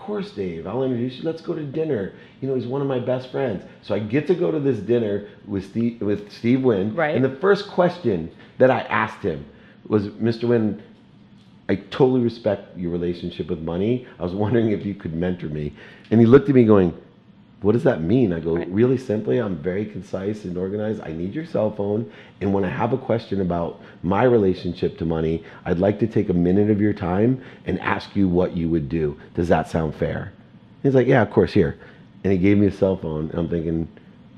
Of 0.00 0.06
course, 0.06 0.30
Dave. 0.30 0.66
I'll 0.66 0.82
introduce 0.82 1.18
you. 1.18 1.24
Let's 1.24 1.42
go 1.42 1.52
to 1.52 1.62
dinner. 1.62 2.14
You 2.40 2.48
know, 2.48 2.54
he's 2.54 2.66
one 2.66 2.80
of 2.80 2.88
my 2.88 2.98
best 2.98 3.30
friends. 3.30 3.62
So 3.82 3.94
I 3.94 3.98
get 3.98 4.26
to 4.28 4.34
go 4.34 4.50
to 4.50 4.58
this 4.58 4.78
dinner 4.78 5.28
with 5.46 5.66
Steve 5.66 6.00
with 6.00 6.32
Steve 6.32 6.62
Wynn. 6.62 6.94
Right. 6.94 7.14
And 7.14 7.22
the 7.22 7.36
first 7.36 7.68
question 7.68 8.30
that 8.56 8.70
I 8.70 8.80
asked 8.80 9.22
him 9.22 9.44
was, 9.88 10.08
"Mr. 10.08 10.44
Wynn, 10.44 10.82
I 11.68 11.74
totally 11.74 12.22
respect 12.22 12.78
your 12.78 12.90
relationship 12.90 13.50
with 13.50 13.60
money. 13.60 14.06
I 14.18 14.22
was 14.22 14.32
wondering 14.32 14.70
if 14.70 14.86
you 14.86 14.94
could 14.94 15.14
mentor 15.14 15.48
me." 15.48 15.74
And 16.10 16.18
he 16.18 16.24
looked 16.24 16.48
at 16.48 16.54
me, 16.54 16.64
going, 16.64 16.94
"What 17.62 17.72
does 17.72 17.82
that 17.84 18.02
mean?" 18.02 18.32
I 18.32 18.40
go, 18.40 18.56
Right. 18.56 18.68
"Really 18.70 18.96
simply, 18.96 19.38
I'm 19.38 19.56
very 19.56 19.84
concise 19.84 20.44
and 20.44 20.56
organized. 20.56 21.00
I 21.04 21.12
need 21.12 21.34
your 21.34 21.44
cell 21.44 21.70
phone, 21.70 22.06
and 22.40 22.52
when 22.54 22.64
I 22.64 22.68
have 22.68 22.92
a 22.92 22.98
question 22.98 23.40
about 23.40 23.80
my 24.02 24.24
relationship 24.24 24.96
to 24.98 25.04
money, 25.04 25.42
I'd 25.66 25.78
like 25.78 25.98
to 26.00 26.06
take 26.06 26.28
a 26.28 26.34
minute 26.34 26.70
of 26.70 26.80
your 26.80 26.92
time 26.92 27.40
and 27.66 27.78
ask 27.80 28.14
you 28.16 28.28
what 28.28 28.56
you 28.56 28.68
would 28.68 28.88
do. 28.88 29.16
Does 29.34 29.48
that 29.48 29.68
sound 29.68 29.94
fair?" 29.94 30.32
He's 30.82 30.94
like, 30.94 31.06
"Yeah, 31.06 31.22
of 31.22 31.30
course, 31.30 31.52
here." 31.52 31.76
And 32.24 32.32
he 32.32 32.38
gave 32.38 32.58
me 32.58 32.66
a 32.66 32.72
cell 32.72 32.96
phone, 32.96 33.28
and 33.30 33.38
I'm 33.38 33.48
thinking, 33.48 33.88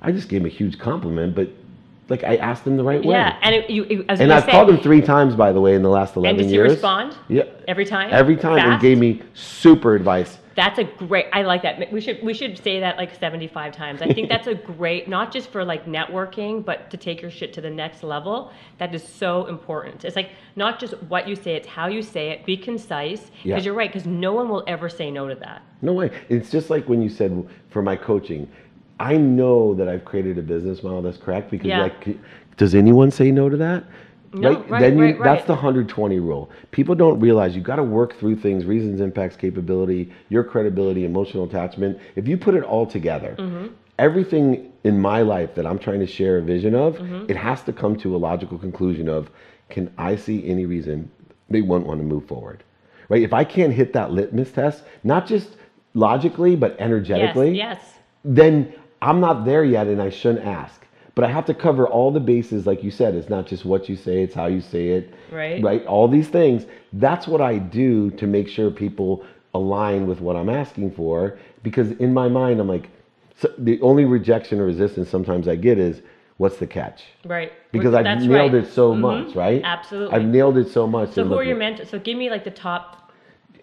I 0.03 0.12
just 0.12 0.29
gave 0.29 0.41
him 0.41 0.47
a 0.47 0.51
huge 0.51 0.79
compliment, 0.79 1.35
but 1.35 1.49
like 2.09 2.25
I 2.25 2.37
asked 2.37 2.66
him 2.66 2.77
the 2.77 2.85
right 2.85 3.05
way. 3.05 3.14
Yeah, 3.14 3.37
and 3.43 3.55
it, 3.55 3.70
you, 3.70 3.85
you, 3.85 4.05
I 4.09 4.14
And 4.14 4.33
I've 4.33 4.45
say, 4.45 4.51
called 4.51 4.68
him 4.68 4.79
three 4.79 5.01
times, 5.01 5.35
by 5.37 5.53
the 5.53 5.61
way, 5.61 5.75
in 5.75 5.83
the 5.83 5.89
last 5.89 6.16
11 6.16 6.23
years. 6.25 6.29
and 6.29 6.39
does 6.39 6.51
he 6.51 6.55
years. 6.57 6.70
respond 6.73 7.16
Yeah. 7.29 7.45
every 7.68 7.85
time? 7.85 8.11
Every 8.12 8.37
time, 8.37 8.59
and 8.59 8.81
gave 8.81 8.99
me 8.99 9.23
super 9.35 9.95
advice. 9.95 10.39
That's 10.55 10.78
a 10.78 10.84
great. 10.84 11.26
I 11.32 11.42
like 11.42 11.62
that. 11.62 11.90
We 11.92 12.00
should 12.00 12.22
we 12.22 12.34
should 12.34 12.62
say 12.62 12.80
that 12.80 12.96
like 12.96 13.14
seventy 13.18 13.48
five 13.48 13.74
times. 13.74 14.03
I 14.03 14.12
think 14.12 14.28
that's 14.28 14.46
a 14.46 14.55
great, 14.72 15.09
not 15.09 15.32
just 15.32 15.50
for 15.50 15.64
like 15.64 15.86
networking, 15.86 16.64
but 16.64 16.90
to 16.90 16.96
take 16.96 17.22
your 17.22 17.30
shit 17.30 17.53
to 17.55 17.61
the 17.61 17.70
next 17.70 18.03
level. 18.03 18.50
That 18.78 18.94
is 18.94 19.03
so 19.07 19.46
important. 19.46 20.05
It's 20.05 20.16
like 20.16 20.30
not 20.57 20.78
just 20.78 20.94
what 21.05 21.26
you 21.28 21.36
say; 21.36 21.55
it's 21.55 21.68
how 21.68 21.86
you 21.86 22.03
say 22.03 22.30
it. 22.30 22.44
Be 22.44 22.57
concise, 22.57 23.30
because 23.42 23.44
Yeah. 23.44 23.59
you're 23.59 23.74
right. 23.74 23.90
Because 23.90 24.07
no 24.07 24.32
one 24.32 24.48
will 24.48 24.64
ever 24.66 24.88
say 24.88 25.11
no 25.11 25.28
to 25.28 25.34
that. 25.36 25.62
No 25.80 25.92
way. 25.92 26.11
It's 26.28 26.50
just 26.50 26.70
like 26.70 26.88
when 26.88 27.00
you 27.03 27.09
said 27.09 27.46
for 27.70 27.82
my 27.82 27.96
coaching, 27.96 28.48
I 29.00 29.16
know 29.16 29.74
that 29.74 29.88
I've 29.88 30.05
created 30.05 30.38
a 30.38 30.42
business 30.42 30.82
model 30.82 31.03
that's 31.03 31.16
correct 31.18 31.50
because 31.50 31.66
Yeah. 31.68 31.82
like 31.82 32.18
does 32.59 32.74
anyone 32.74 33.11
say 33.11 33.30
no 33.30 33.48
to 33.48 33.57
that? 33.57 33.84
No, 34.35 34.62
right, 34.64 34.80
then 34.80 34.97
you, 34.99 35.05
right, 35.05 35.18
right. 35.18 35.37
that's 35.37 35.47
the 35.47 35.53
120 35.53 36.18
rule. 36.20 36.51
People 36.70 36.95
don't 36.95 37.20
realize 37.20 37.55
you've 37.55 37.64
got 37.64 37.76
to 37.76 37.83
work 37.83 38.18
through 38.18 38.37
things, 38.37 38.64
reasons, 38.64 39.01
impacts, 39.01 39.37
capability, 39.37 40.11
your 40.30 40.43
credibility, 40.45 41.05
emotional 41.05 41.45
attachment. 41.45 41.99
If 42.16 42.26
you 42.26 42.37
put 42.39 42.55
it 42.55 42.64
all 42.64 42.87
together, 42.87 43.37
Mm-hmm. 43.39 43.66
everything 43.99 44.72
in 44.85 45.01
my 45.01 45.22
life 45.22 45.55
that 45.55 45.66
I'm 45.66 45.78
trying 45.78 46.01
to 46.01 46.07
share 46.07 46.39
a 46.39 46.43
vision 46.43 46.74
of, 46.74 46.97
Mm-hmm. 46.97 47.30
it 47.30 47.37
has 47.37 47.62
to 47.64 47.72
come 47.72 47.97
to 47.97 48.16
a 48.16 48.18
logical 48.18 48.59
conclusion 48.59 49.09
of 49.09 49.30
can 49.68 49.93
I 49.99 50.16
see 50.16 50.47
any 50.49 50.66
reason 50.66 51.11
they 51.51 51.62
won't 51.62 51.87
want 51.87 52.01
to 52.01 52.05
move 52.05 52.26
forward? 52.26 52.64
Right? 53.09 53.22
If 53.22 53.33
I 53.33 53.45
can't 53.45 53.72
hit 53.72 53.93
that 53.93 54.12
litmus 54.12 54.51
test, 54.53 54.83
not 55.05 55.26
just 55.26 55.57
logically 55.95 56.57
but 56.57 56.76
energetically, 56.78 57.51
Yes, 57.57 57.78
yes. 57.83 57.95
then 58.24 58.72
I'm 59.03 59.20
not 59.20 59.45
there 59.45 59.64
yet 59.64 59.87
and 59.89 60.01
I 60.01 60.09
shouldn't 60.11 60.47
ask. 60.47 60.82
But 61.14 61.24
I 61.24 61.28
have 61.30 61.44
to 61.46 61.54
cover 61.54 61.86
all 61.86 62.10
the 62.10 62.20
bases, 62.20 62.66
like 62.66 62.82
you 62.82 62.90
said. 62.90 63.14
It's 63.14 63.28
not 63.28 63.46
just 63.46 63.64
what 63.64 63.88
you 63.88 63.96
say, 63.96 64.22
it's 64.22 64.34
how 64.34 64.46
you 64.46 64.60
say 64.60 64.88
it. 64.88 65.12
Right. 65.30 65.62
Right? 65.62 65.84
All 65.86 66.08
these 66.08 66.28
things. 66.28 66.64
That's 66.94 67.26
what 67.28 67.40
I 67.40 67.58
do 67.58 68.10
to 68.12 68.26
make 68.26 68.48
sure 68.48 68.70
people 68.70 69.24
align 69.54 70.06
with 70.06 70.20
what 70.20 70.36
I'm 70.36 70.48
asking 70.48 70.92
for. 70.92 71.38
Because 71.62 71.90
in 71.92 72.14
my 72.14 72.28
mind, 72.28 72.60
I'm 72.60 72.68
like, 72.68 72.88
so 73.38 73.52
the 73.58 73.80
only 73.82 74.04
rejection 74.06 74.58
or 74.60 74.64
resistance 74.64 75.10
sometimes 75.10 75.48
I 75.48 75.56
get 75.56 75.78
is, 75.78 76.00
what's 76.38 76.56
the 76.56 76.66
catch? 76.66 77.02
Right. 77.26 77.52
Because 77.72 77.94
I've 77.94 78.04
That's 78.04 78.24
nailed 78.24 78.54
right. 78.54 78.64
it 78.64 78.72
so 78.72 78.94
Mhm. 78.94 79.00
much, 79.00 79.34
right? 79.36 79.60
Absolutely. 79.62 80.14
I've 80.16 80.24
nailed 80.24 80.56
it 80.56 80.68
so 80.68 80.86
much. 80.86 81.10
So 81.10 81.24
who 81.24 81.34
are 81.34 81.44
your 81.44 81.56
mentors? 81.56 81.90
So 81.90 81.98
give 81.98 82.16
me 82.16 82.30
like 82.30 82.44
the 82.44 82.50
top 82.50 83.12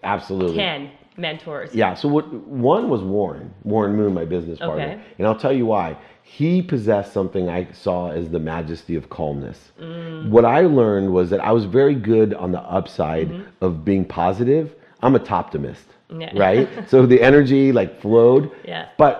Absolutely. 0.04 0.54
ten 0.56 0.90
mentors. 1.16 1.74
Yeah. 1.74 1.94
So 1.94 2.08
what 2.08 2.32
one 2.32 2.88
was 2.88 3.02
Warren, 3.02 3.52
Warren 3.64 3.96
Moon, 3.96 4.14
my 4.14 4.24
business 4.24 4.58
partner, 4.60 4.84
Okay. 4.84 5.00
and 5.18 5.26
I'll 5.26 5.34
tell 5.36 5.52
you 5.52 5.66
why. 5.66 5.96
He 6.32 6.62
possessed 6.62 7.12
something 7.12 7.48
I 7.48 7.66
saw 7.72 8.12
as 8.12 8.30
the 8.30 8.38
majesty 8.38 8.94
of 8.94 9.10
calmness. 9.10 9.72
Mm. 9.80 10.28
What 10.30 10.44
I 10.44 10.60
learned 10.60 11.12
was 11.12 11.28
that 11.30 11.40
I 11.40 11.50
was 11.50 11.64
very 11.64 11.96
good 11.96 12.34
on 12.34 12.52
the 12.52 12.60
upside 12.60 13.28
of 13.60 13.84
being 13.84 14.04
positive. 14.04 14.74
I'm 15.02 15.16
a 15.16 15.18
toptimist, 15.20 15.86
Mm-hmm. 16.08 16.20
Yeah. 16.20 16.38
right? 16.46 16.68
so 16.88 17.04
the 17.04 17.20
energy 17.20 17.72
like 17.72 18.00
flowed. 18.00 18.52
Yeah. 18.64 18.88
But 18.96 19.16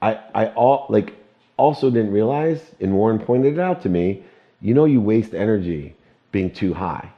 I, 0.00 0.18
I 0.34 0.46
all 0.54 0.86
like 0.88 1.12
also 1.58 1.90
didn't 1.90 2.12
realize, 2.12 2.60
and 2.80 2.94
Warren 2.94 3.18
pointed 3.18 3.54
it 3.54 3.60
out 3.60 3.82
to 3.82 3.90
me. 3.90 4.22
You 4.62 4.72
know, 4.72 4.86
you 4.86 5.00
waste 5.02 5.34
energy 5.34 5.94
being 6.32 6.50
too 6.50 6.72
high. 6.72 7.12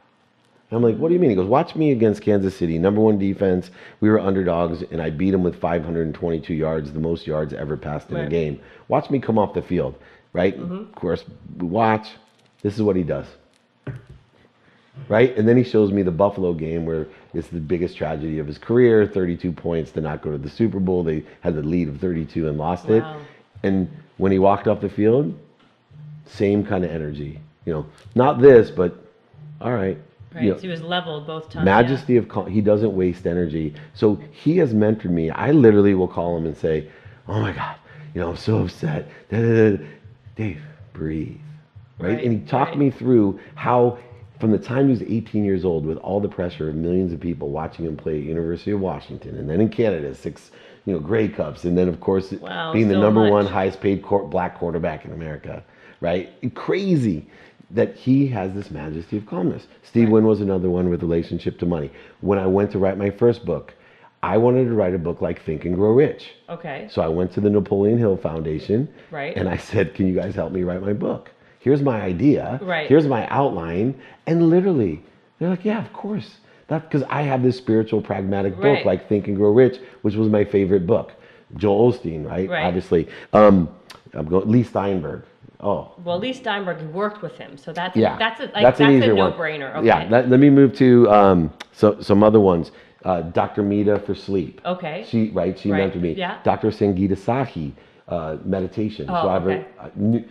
And 0.71 0.77
I'm 0.77 0.83
like, 0.83 0.99
what 0.99 1.09
do 1.09 1.15
you 1.15 1.21
mean? 1.21 1.31
He 1.31 1.37
goes, 1.37 1.49
watch 1.49 1.75
me 1.75 1.93
against 1.93 2.21
Kansas 2.21 2.55
City, 2.55 2.79
number 2.79 3.01
one 3.01 3.19
defense. 3.19 3.71
We 4.01 4.11
were 4.11 4.21
underdogs, 4.21 4.83
and 4.91 5.01
I 5.01 5.09
beat 5.09 5.31
them 5.31 5.43
with 5.43 5.59
522 5.59 6.53
yards, 6.53 6.93
the 6.93 7.01
most 7.01 7.27
yards 7.27 7.55
ever 7.55 7.77
passed 7.77 8.11
in 8.11 8.17
a 8.17 8.29
game. 8.29 8.61
Watch 8.89 9.09
me 9.09 9.19
come 9.19 9.39
off 9.39 9.55
the 9.55 9.63
field, 9.63 9.95
right? 10.35 10.59
Mm-hmm. 10.59 10.75
Of 10.75 10.95
course, 10.95 11.25
watch. 11.59 12.11
This 12.63 12.75
is 12.75 12.83
what 12.83 12.97
he 12.97 13.03
does, 13.03 13.27
right? 15.09 15.35
And 15.39 15.49
then 15.49 15.57
he 15.57 15.65
shows 15.65 15.91
me 15.91 16.03
the 16.03 16.11
Buffalo 16.11 16.53
game 16.53 16.85
where 16.85 17.07
it's 17.33 17.49
the 17.49 17.61
biggest 17.61 17.97
tragedy 17.97 18.39
of 18.39 18.47
his 18.47 18.59
career 18.59 19.07
32 19.07 19.53
points 19.53 19.91
to 19.93 20.01
not 20.01 20.21
go 20.23 20.33
to 20.33 20.39
the 20.39 20.51
Super 20.51 20.81
Bowl. 20.81 21.03
They 21.03 21.25
had 21.41 21.55
the 21.55 21.63
lead 21.63 21.89
of 21.89 21.99
32 21.99 22.49
and 22.49 22.59
lost 22.59 22.91
it. 22.91 23.05
And 23.63 23.89
when 24.19 24.33
he 24.33 24.39
walked 24.39 24.69
off 24.69 24.81
the 24.81 24.89
field, 24.89 25.39
same 26.27 26.65
kind 26.65 26.85
of 26.85 26.91
energy. 26.91 27.41
You 27.65 27.73
know, 27.73 27.87
not 28.15 28.41
this, 28.41 28.71
but 28.71 28.97
all 29.61 29.73
right. 29.73 29.99
Right. 30.35 30.45
you 30.45 30.51
know, 30.51 30.57
so 30.57 30.63
he 30.63 30.69
was 30.69 30.83
leveled 30.83 31.27
both 31.27 31.49
times. 31.51 31.65
majesty 31.65 32.17
of 32.17 32.29
cal- 32.29 32.45
he 32.45 32.61
doesn't 32.61 32.95
waste 32.95 33.27
energy 33.27 33.75
so 33.95 34.17
he 34.31 34.59
has 34.59 34.75
mentored 34.75 35.11
me 35.11 35.31
i 35.31 35.51
literally 35.53 35.95
will 35.95 36.09
call 36.09 36.37
him 36.37 36.45
and 36.47 36.57
say 36.57 36.89
oh 37.29 37.41
my 37.41 37.53
god 37.53 37.77
you 38.15 38.21
know 38.21 38.31
i'm 38.31 38.37
so 38.37 38.59
upset 38.59 39.09
Da, 39.31 39.39
da, 39.41 39.55
da, 39.71 39.77
da. 39.77 39.85
dave 40.37 40.63
breathe 40.93 41.37
right? 41.99 42.15
Right, 42.15 42.25
and 42.25 42.33
he 42.43 42.47
talked 42.47 42.71
right. 42.73 42.79
me 42.79 42.91
through 42.91 43.41
how 43.55 43.99
from 44.39 44.53
the 44.53 44.59
time 44.59 44.85
he 44.85 44.91
was 44.91 45.03
18 45.03 45.45
years 45.45 45.65
old 45.65 45.85
with 45.85 45.99
all 45.99 46.21
the 46.21 46.29
pressure 46.29 46.69
of 46.69 46.75
millions 46.77 47.13
of 47.13 47.19
people 47.21 47.49
watching 47.51 47.85
him 47.87 47.97
play 47.97 48.19
at 48.19 48.25
university 48.25 48.71
of 48.73 48.81
washington 48.81 49.37
and 49.37 49.49
then 49.49 49.61
in 49.61 49.69
canada 49.71 50.15
six 50.15 50.51
you 50.85 50.93
know 50.93 50.99
grey 51.01 51.27
cups 51.29 51.65
and 51.65 51.77
then 51.77 51.89
of 51.89 52.01
course 52.01 52.33
Wow, 52.33 52.73
being 52.73 52.89
the 52.89 52.95
so 52.95 53.01
number 53.01 53.29
one 53.31 53.47
highest 53.47 53.81
paid 53.81 54.03
court, 54.03 54.29
black 54.31 54.59
quarterback 54.59 55.05
in 55.07 55.13
america 55.13 55.65
right 56.01 56.31
crazy 56.55 57.27
that 57.71 57.95
he 57.97 58.27
has 58.29 58.53
this 58.55 58.71
majesty 58.71 59.17
of 59.19 59.27
calmness. 59.27 59.67
Steve 59.83 60.09
Wynn 60.09 60.25
was 60.25 60.41
another 60.41 60.71
one 60.71 60.89
with 60.89 61.03
relationship 61.03 61.59
to 61.59 61.67
money. 61.67 61.91
When 62.21 62.39
I 62.39 62.47
went 62.47 62.71
to 62.73 62.79
write 62.79 62.97
my 62.97 63.11
first 63.11 63.45
book, 63.45 63.75
I 64.23 64.37
wanted 64.39 64.65
to 64.65 64.75
write 64.75 64.95
a 64.95 64.99
book 64.99 65.21
like 65.21 65.45
Think 65.45 65.65
and 65.65 65.75
Grow 65.77 65.93
Rich. 65.93 66.31
Okay. 66.49 66.89
So 66.91 67.03
I 67.03 67.09
went 67.09 67.31
to 67.33 67.41
the 67.41 67.51
Napoleon 67.51 67.99
Hill 67.99 68.17
Foundation 68.17 68.89
Right. 69.11 69.37
and 69.37 69.49
I 69.49 69.57
said, 69.59 69.95
Can 69.95 70.07
you 70.09 70.15
guys 70.15 70.35
help 70.35 70.53
me 70.53 70.63
write 70.63 70.81
my 70.83 70.93
book? 70.93 71.31
Here's 71.61 71.83
my 71.83 72.01
idea. 72.01 72.59
Right. 72.63 72.89
Here's 72.89 73.07
my 73.07 73.29
outline. 73.29 74.01
And 74.27 74.49
literally, 74.49 75.03
they're 75.39 75.51
like, 75.51 75.65
Yeah, 75.65 75.85
of 75.85 75.93
course. 75.93 76.37
That 76.69 76.91
because 76.91 77.07
I 77.09 77.23
have 77.23 77.43
this 77.43 77.57
spiritual 77.57 78.01
pragmatic 78.03 78.57
book 78.57 78.65
Right. 78.65 78.87
like 78.87 79.09
Think 79.09 79.29
and 79.29 79.37
Grow 79.37 79.51
Rich, 79.53 79.79
which 80.03 80.15
was 80.15 80.29
my 80.29 80.45
favorite 80.45 80.87
book. 80.87 81.13
Joel 81.57 81.93
Osteen, 81.93 82.27
right? 82.27 82.49
Right. 82.49 82.65
Obviously. 82.65 83.09
Um, 83.33 83.69
I'm 84.15 84.27
going 84.27 84.51
Leigh 84.51 84.65
Steinberg. 84.65 85.23
Oh, 85.61 85.91
Well, 86.05 86.19
Leigh 86.19 86.33
Steinberg, 86.35 86.81
worked 86.93 87.21
with 87.21 87.37
him, 87.37 87.57
so 87.57 87.73
that's 87.73 87.97
yeah, 87.97 88.17
that's 88.17 88.41
a 88.41 88.45
like, 88.45 88.53
that's 88.53 88.63
that's, 88.63 88.81
an 88.81 88.87
a 88.91 88.93
easier 88.99 89.15
one. 89.17 89.31
no-brainer. 89.33 89.75
Okay. 89.77 89.87
Yeah, 89.89 90.07
let, 90.09 90.29
let 90.29 90.39
me 90.39 90.51
move 90.51 90.73
to 90.77 91.11
um, 91.11 91.53
so, 91.73 92.01
some 92.01 92.23
other 92.23 92.39
ones. 92.39 92.71
Uh, 93.05 93.23
Dr. 93.23 93.63
Mita 93.63 93.99
for 94.01 94.15
sleep. 94.15 94.61
Okay. 94.65 95.05
She 95.09 95.31
right. 95.31 95.59
She 95.59 95.71
Right, 95.71 95.93
mentored 95.93 96.01
me. 96.01 96.13
yeah. 96.13 96.39
Dr. 96.45 96.69
Sangeeta 96.71 97.17
Sahi, 97.17 97.73
uh, 98.09 98.37
meditation. 98.45 99.07
Oh, 99.09 99.29
have 99.29 99.47
okay. 99.47 99.65
I 99.81 99.91
knew- 99.97 100.25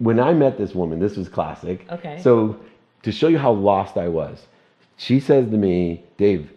when 0.00 0.20
I 0.20 0.34
met 0.34 0.58
this 0.58 0.74
woman, 0.74 0.98
this 1.00 1.16
was 1.16 1.30
classic. 1.30 1.86
Okay. 1.90 2.20
So 2.20 2.56
to 3.02 3.12
show 3.12 3.28
you 3.28 3.38
how 3.38 3.52
lost 3.52 3.96
I 3.96 4.06
was, 4.08 4.46
she 4.98 5.18
says 5.18 5.48
to 5.50 5.56
me, 5.56 6.04
Dave, 6.18 6.52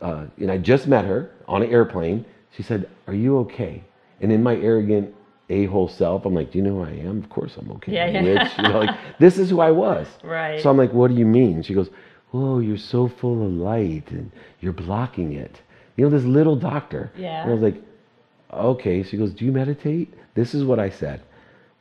uh, 0.00 0.24
and 0.38 0.50
I 0.50 0.58
just 0.58 0.88
met 0.88 1.04
her 1.04 1.30
on 1.46 1.62
an 1.62 1.70
airplane. 1.70 2.24
She 2.50 2.64
said, 2.64 2.88
"Are 3.06 3.14
you 3.14 3.38
okay?" 3.40 3.84
And 4.20 4.32
in 4.32 4.42
my 4.42 4.56
arrogant 4.56 5.14
a-hole 5.52 5.88
self, 5.88 6.24
I'm 6.26 6.34
like, 6.34 6.50
"Do 6.50 6.58
you 6.58 6.64
know 6.64 6.76
who 6.76 6.84
I 6.84 6.90
am? 7.08 7.18
Of 7.18 7.28
course 7.28 7.56
I'm 7.56 7.70
okay. 7.72 7.92
Yeah, 7.92 8.06
yeah. 8.06 8.20
rich." 8.20 8.52
You 8.56 8.62
know, 8.64 8.80
like 8.80 8.96
this 9.18 9.38
is 9.38 9.50
who 9.50 9.60
I 9.60 9.70
was. 9.70 10.06
Right. 10.24 10.60
So 10.62 10.70
I'm 10.70 10.76
like, 10.76 10.92
"What 10.92 11.08
do 11.10 11.14
you 11.16 11.26
mean?" 11.26 11.62
She 11.62 11.74
goes, 11.74 11.90
"Oh, 12.32 12.58
you're 12.58 12.78
so 12.78 13.08
full 13.08 13.44
of 13.44 13.52
light 13.52 14.10
and 14.10 14.30
you're 14.60 14.72
blocking 14.72 15.32
it." 15.34 15.60
You 15.96 16.04
know, 16.04 16.10
this 16.10 16.24
little 16.24 16.56
doctor. 16.56 17.12
Yeah. 17.16 17.42
And 17.42 17.50
I 17.50 17.54
was 17.54 17.62
like, 17.62 17.82
"Okay." 18.52 19.02
She 19.02 19.16
goes, 19.16 19.32
"Do 19.32 19.44
you 19.44 19.52
meditate?" 19.52 20.12
This 20.34 20.54
is 20.54 20.64
what 20.64 20.78
I 20.78 20.88
said. 20.88 21.22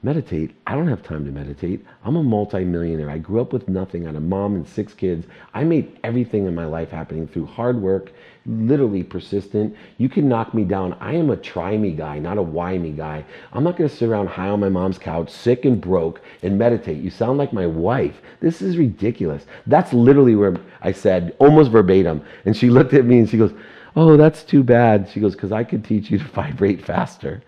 Meditate? 0.03 0.55
I 0.65 0.73
don't 0.73 0.87
have 0.87 1.03
time 1.03 1.25
to 1.25 1.31
meditate. 1.31 1.85
I'm 2.03 2.15
a 2.15 2.23
multimillionaire. 2.23 3.09
I 3.09 3.19
grew 3.19 3.39
up 3.39 3.53
with 3.53 3.67
nothing. 3.69 4.03
I 4.03 4.07
had 4.07 4.15
a 4.15 4.19
mom 4.19 4.55
and 4.55 4.67
six 4.67 4.95
kids. 4.95 5.27
I 5.53 5.63
made 5.63 5.99
everything 6.03 6.47
in 6.47 6.55
my 6.55 6.65
life 6.65 6.89
happening 6.89 7.27
through 7.27 7.45
hard 7.45 7.79
work, 7.79 8.11
literally 8.45 9.03
persistent. 9.03 9.75
You 9.97 10.09
can 10.09 10.27
knock 10.27 10.53
me 10.53 10.63
down. 10.63 10.93
I 10.99 11.13
am 11.13 11.29
a 11.29 11.37
try 11.37 11.77
me 11.77 11.91
guy, 11.91 12.19
not 12.19 12.37
a 12.37 12.41
why 12.41 12.77
me 12.77 12.91
guy. 12.91 13.23
I'm 13.53 13.63
not 13.63 13.77
going 13.77 13.89
to 13.89 13.95
sit 13.95 14.09
around 14.09 14.27
high 14.27 14.49
on 14.49 14.59
my 14.59 14.69
mom's 14.69 14.97
couch, 14.97 15.29
sick 15.29 15.65
and 15.65 15.79
broke, 15.79 16.21
and 16.41 16.57
meditate. 16.57 17.01
You 17.03 17.09
sound 17.09 17.37
like 17.37 17.53
my 17.53 17.67
wife. 17.67 18.21
This 18.39 18.61
is 18.61 18.77
ridiculous. 18.77 19.45
That's 19.67 19.93
literally 19.93 20.35
where 20.35 20.57
I 20.81 20.91
said, 20.91 21.35
almost 21.39 21.71
verbatim. 21.71 22.23
And 22.45 22.55
she 22.57 22.69
looked 22.71 22.93
at 22.93 23.05
me 23.05 23.19
and 23.19 23.29
she 23.29 23.37
goes, 23.37 23.53
Oh, 23.93 24.15
that's 24.15 24.43
too 24.43 24.63
bad. 24.63 25.09
She 25.11 25.19
goes, 25.19 25.35
Because 25.35 25.51
I 25.51 25.63
could 25.63 25.83
teach 25.83 26.09
you 26.09 26.17
to 26.17 26.23
vibrate 26.33 26.83
faster. 26.83 27.43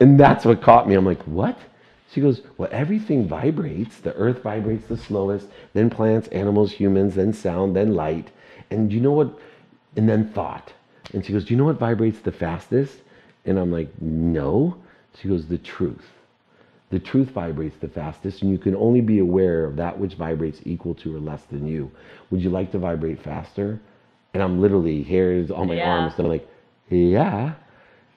And 0.00 0.18
that's 0.18 0.46
what 0.46 0.62
caught 0.62 0.88
me. 0.88 0.94
I'm 0.94 1.04
like, 1.04 1.22
what? 1.24 1.58
She 2.10 2.20
goes, 2.20 2.40
well, 2.56 2.70
everything 2.72 3.28
vibrates. 3.28 3.98
The 3.98 4.14
earth 4.14 4.42
vibrates 4.42 4.88
the 4.88 4.96
slowest, 4.96 5.46
then 5.74 5.90
plants, 5.90 6.26
animals, 6.28 6.72
humans, 6.72 7.14
then 7.14 7.32
sound, 7.32 7.76
then 7.76 7.94
light. 7.94 8.30
And 8.70 8.92
you 8.92 9.00
know 9.00 9.12
what? 9.12 9.38
And 9.96 10.08
then 10.08 10.30
thought. 10.32 10.72
And 11.12 11.24
she 11.24 11.32
goes, 11.32 11.44
do 11.44 11.52
you 11.54 11.58
know 11.58 11.64
what 11.64 11.78
vibrates 11.78 12.20
the 12.20 12.32
fastest? 12.32 12.98
And 13.44 13.58
I'm 13.58 13.72
like, 13.72 13.90
no. 14.00 14.76
She 15.20 15.28
goes, 15.28 15.46
the 15.46 15.58
truth. 15.58 16.04
The 16.90 16.98
truth 16.98 17.30
vibrates 17.30 17.76
the 17.80 17.88
fastest, 17.88 18.42
and 18.42 18.50
you 18.50 18.58
can 18.58 18.74
only 18.74 19.00
be 19.00 19.20
aware 19.20 19.64
of 19.64 19.76
that 19.76 19.98
which 19.98 20.14
vibrates 20.14 20.60
equal 20.64 20.94
to 20.96 21.14
or 21.14 21.20
less 21.20 21.42
than 21.44 21.66
you. 21.66 21.90
Would 22.30 22.42
you 22.42 22.50
like 22.50 22.72
to 22.72 22.78
vibrate 22.78 23.22
faster? 23.22 23.80
And 24.34 24.42
I'm 24.42 24.60
literally 24.60 25.02
hairs 25.04 25.50
on 25.50 25.68
my 25.68 25.74
Yeah. 25.74 25.88
arms, 25.88 26.14
and 26.18 26.26
I'm 26.26 26.32
like, 26.32 26.48
yeah. 26.88 27.54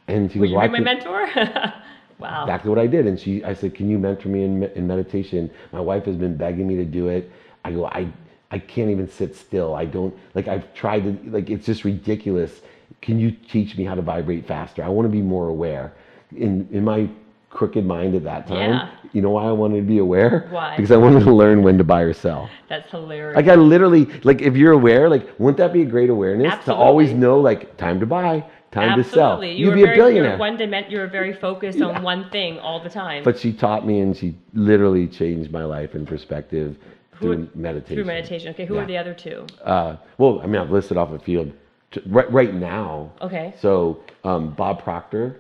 And 0.08 0.32
she 0.32 0.40
Will 0.40 0.45
goes, 0.48 0.52
you 0.52 0.58
well, 0.58 0.68
be 0.68 0.72
my 0.72 0.80
mentor? 0.80 1.28
wow. 2.20 2.44
exactly 2.44 2.70
what 2.70 2.80
I 2.80 2.88
did. 2.88 3.06
And 3.08 3.20
she, 3.20 3.44
I 3.44 3.54
said, 3.54 3.76
"Can 3.76 3.90
you 3.90 4.00
mentor 4.00 4.30
me 4.30 4.44
in, 4.44 4.60
me- 4.60 4.70
in 4.76 4.88
meditation?" 4.88 5.50
My 5.72 5.80
wife 5.80 6.06
has 6.06 6.16
been 6.16 6.36
begging 6.36 6.68
me 6.68 6.76
to 6.78 6.86
do 6.86 7.08
it. 7.10 7.32
I 7.64 7.72
go, 7.72 7.86
I, 7.86 8.12
I 8.54 8.60
can't 8.60 8.92
even 8.92 9.10
sit 9.10 9.36
still. 9.36 9.74
I 9.74 9.86
don't 9.86 10.16
like. 10.36 10.48
I've 10.48 10.72
tried 10.76 11.02
to 11.06 11.32
like. 11.32 11.50
It's 11.50 11.66
just 11.66 11.84
ridiculous. 11.84 12.62
can 13.02 13.18
you 13.20 13.32
teach 13.32 13.76
me 13.78 13.84
how 13.84 13.96
to 13.96 14.02
vibrate 14.04 14.46
faster? 14.48 14.84
I 14.84 14.90
want 14.90 15.08
to 15.08 15.12
be 15.12 15.24
more 15.24 15.48
aware. 15.50 15.94
In 16.36 16.68
in 16.72 16.84
my 16.84 17.10
crooked 17.50 17.84
mind 17.86 18.14
at 18.16 18.24
that 18.24 18.46
time, 18.48 18.70
Yeah. 18.72 18.90
you 19.12 19.22
know 19.24 19.32
why 19.32 19.46
I 19.46 19.52
wanted 19.52 19.78
to 19.78 19.88
be 19.96 19.98
aware? 19.98 20.48
Why? 20.52 20.76
Because 20.76 20.92
I 20.92 20.98
wanted 20.98 21.24
to 21.24 21.34
learn 21.34 21.64
when 21.64 21.78
to 21.80 21.84
buy 21.84 22.02
or 22.02 22.14
sell. 22.14 22.48
That's 22.70 22.90
hilarious. 22.92 23.36
Like 23.36 23.48
I 23.48 23.56
literally 23.56 24.06
like 24.24 24.42
if 24.44 24.56
you're 24.56 24.74
aware, 24.74 25.10
like 25.10 25.28
wouldn't 25.40 25.58
that 25.58 25.74
be 25.74 25.82
a 25.82 25.86
great 25.96 26.12
awareness 26.12 26.64
to 26.66 26.74
always 26.76 27.12
know 27.12 27.40
like 27.40 27.76
time 27.78 28.00
to 28.02 28.06
buy, 28.06 28.46
time 28.72 28.98
to 29.02 29.04
sell? 29.04 29.34
Absolutely. 29.34 29.54
You 29.60 29.66
You'd 29.66 29.76
be 29.76 29.82
a 29.84 29.86
very, 29.86 29.98
billionaire. 29.98 30.30
You're 30.32 30.38
one 30.50 30.58
dimen- 30.60 30.92
You 30.92 31.00
were 31.00 31.08
very 31.08 31.34
focused 31.34 31.82
on 31.82 32.04
one 32.04 32.30
thing 32.30 32.60
all 32.60 32.80
the 32.84 32.90
time. 32.90 33.24
But 33.24 33.40
she 33.40 33.52
taught 33.52 33.84
me 33.88 34.02
and 34.02 34.16
she 34.16 34.36
literally 34.54 35.08
changed 35.08 35.52
my 35.52 35.64
life 35.66 35.96
and 35.96 36.08
perspective 36.08 36.76
through 37.19 37.49
meditation. 37.56 37.95
through 37.95 38.06
meditation. 38.06 38.49
Okay, 38.53 38.65
who 38.65 38.76
Yeah. 38.76 38.81
are 38.81 38.85
the 38.88 38.98
other 38.98 39.14
two? 39.14 39.45
Uh, 39.64 39.95
well, 40.18 40.40
I 40.41 40.48
mean, 40.48 40.61
I've 40.61 40.72
listed 40.72 40.98
off 40.98 41.11
a 41.11 41.19
few 41.19 41.53
t- 41.91 42.02
right, 42.07 42.31
right 42.31 42.53
now. 42.53 43.11
Okay. 43.22 43.53
So 43.60 43.99
um, 44.23 44.52
Bob 44.52 44.84
Proctor. 44.84 45.40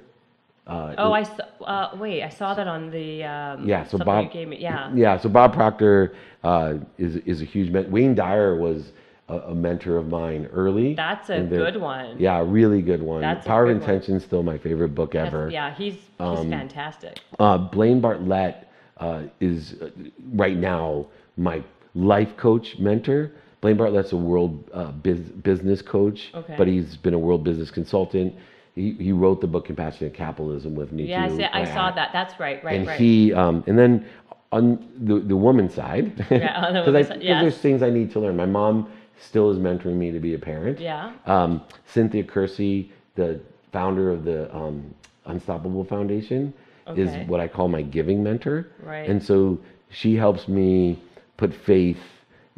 Uh, 0.65 0.95
Oh, 0.97 1.11
I 1.11 1.23
saw. 1.23 1.43
Uh, 1.61 1.95
wait, 1.97 2.23
I 2.23 2.29
saw 2.29 2.53
that 2.53 2.67
on 2.67 2.89
the. 2.89 3.23
Um, 3.25 3.67
Yeah, 3.67 3.85
so 3.85 3.97
Bob- 3.97 4.31
gave 4.31 4.47
me. 4.47 4.57
Yeah. 4.59 4.91
Yeah, 4.93 5.17
so 5.17 5.27
Bob 5.27 5.53
Proctor 5.53 6.13
uh, 6.43 6.75
is 6.97 7.17
is 7.17 7.41
a 7.41 7.45
huge 7.45 7.69
men- 7.71 7.91
Wayne 7.91 8.15
Dyer 8.15 8.55
was 8.55 8.93
a, 9.27 9.39
a 9.39 9.55
mentor 9.55 9.97
of 9.97 10.07
mine 10.07 10.47
early. 10.53 10.93
That's 10.93 11.29
a 11.29 11.41
good 11.41 11.75
one. 11.75 12.15
Yeah, 12.17 12.41
really 12.45 12.81
good 12.81 13.01
one. 13.01 13.19
That's 13.19 13.45
Power 13.45 13.65
of. 13.65 13.71
Intention 13.71 14.15
is 14.15 14.23
still 14.23 14.41
my 14.43 14.57
favorite 14.57 14.95
book 14.95 15.11
That's- 15.13 15.27
ever. 15.33 15.49
Yeah, 15.49 15.73
he's 15.75 15.95
he's 15.95 16.01
Um, 16.21 16.49
fantastic. 16.49 17.19
Uh, 17.39 17.57
Blaine 17.57 17.99
Bartlett 17.99 18.65
uh, 18.97 19.23
is 19.41 19.75
uh, 19.81 19.89
right 20.33 20.55
now 20.55 21.07
my 21.37 21.63
life 21.95 22.35
coach 22.37 22.77
mentor. 22.79 23.31
Blaine 23.61 23.77
Bartlett's 23.77 24.11
a 24.11 24.17
world 24.17 24.69
uh, 24.73 24.91
biz- 24.91 25.19
business 25.19 25.81
coach, 25.81 26.31
Okay. 26.35 26.55
but 26.57 26.67
he's 26.67 26.97
been 26.97 27.13
a 27.13 27.19
world 27.19 27.43
business 27.43 27.71
consultant. 27.71 28.33
He, 28.75 28.91
he 28.93 29.11
wrote 29.11 29.39
the 29.39 29.47
book 29.47 29.65
Compassionate 29.65 30.13
Capitalism 30.13 30.75
with 30.75 30.91
me 30.91 31.03
Yeah, 31.05 31.25
I, 31.25 31.29
see, 31.29 31.43
I 31.43 31.63
saw 31.63 31.91
that. 31.91 32.09
That's 32.11 32.39
right. 32.39 32.61
Right. 32.63 32.79
and 32.79 32.87
right. 32.87 32.99
he 32.99 33.31
um, 33.33 33.63
and 33.67 33.77
then 33.77 34.05
on 34.51 34.85
the 34.97 35.19
the 35.19 35.37
woman 35.37 35.69
side, 35.69 36.25
Yeah, 36.31 36.71
the 36.71 36.91
because 36.91 37.21
yes. 37.21 37.41
there's 37.41 37.57
things 37.57 37.81
I 37.83 37.89
need 37.89 38.11
to 38.11 38.19
learn. 38.19 38.35
My 38.35 38.45
mom 38.47 38.91
still 39.19 39.49
is 39.51 39.57
mentoring 39.59 39.95
me 39.95 40.11
to 40.11 40.19
be 40.19 40.33
a 40.33 40.39
parent. 40.39 40.79
Yeah. 40.79 41.13
Um, 41.25 41.61
Cynthia 41.85 42.23
Kersey, 42.23 42.91
the 43.15 43.39
founder 43.71 44.11
of 44.11 44.25
the 44.25 44.53
um, 44.55 44.93
Unstoppable 45.25 45.85
Foundation, 45.85 46.53
Okay. 46.87 47.01
is 47.03 47.27
what 47.29 47.39
I 47.39 47.47
call 47.47 47.67
my 47.69 47.81
giving 47.81 48.21
mentor. 48.21 48.67
Right. 48.81 49.09
And 49.09 49.23
so 49.23 49.57
she 49.89 50.15
helps 50.15 50.47
me 50.49 50.99
put 51.37 51.53
faith. 51.53 51.99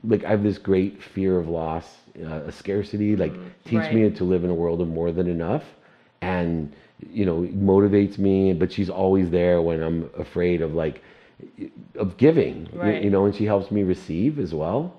Like 0.04 0.24
I 0.24 0.30
have 0.30 0.44
this 0.44 0.58
great 0.58 1.02
fear 1.02 1.40
of 1.40 1.48
loss, 1.48 1.98
uh, 2.24 2.42
a 2.48 2.52
scarcity. 2.52 3.16
Like 3.16 3.34
teach 3.66 3.80
Right. 3.80 3.94
me 3.96 4.10
to 4.10 4.24
live 4.24 4.44
in 4.44 4.50
a 4.50 4.54
world 4.54 4.82
of 4.82 4.88
more 4.88 5.12
than 5.12 5.28
enough, 5.28 5.64
and 6.22 6.74
you 7.12 7.26
know 7.26 7.42
motivates 7.42 8.18
me. 8.18 8.54
But 8.54 8.72
she's 8.72 8.90
always 8.90 9.30
there 9.30 9.62
when 9.62 9.82
I'm 9.82 10.10
afraid 10.18 10.62
of 10.62 10.74
like 10.74 11.02
of 11.96 12.18
giving. 12.18 12.68
Right. 12.74 13.04
You 13.04 13.10
know, 13.10 13.26
and 13.26 13.36
she 13.36 13.46
helps 13.46 13.72
me 13.72 13.84
receive 13.84 14.40
as 14.40 14.54
well. 14.54 14.94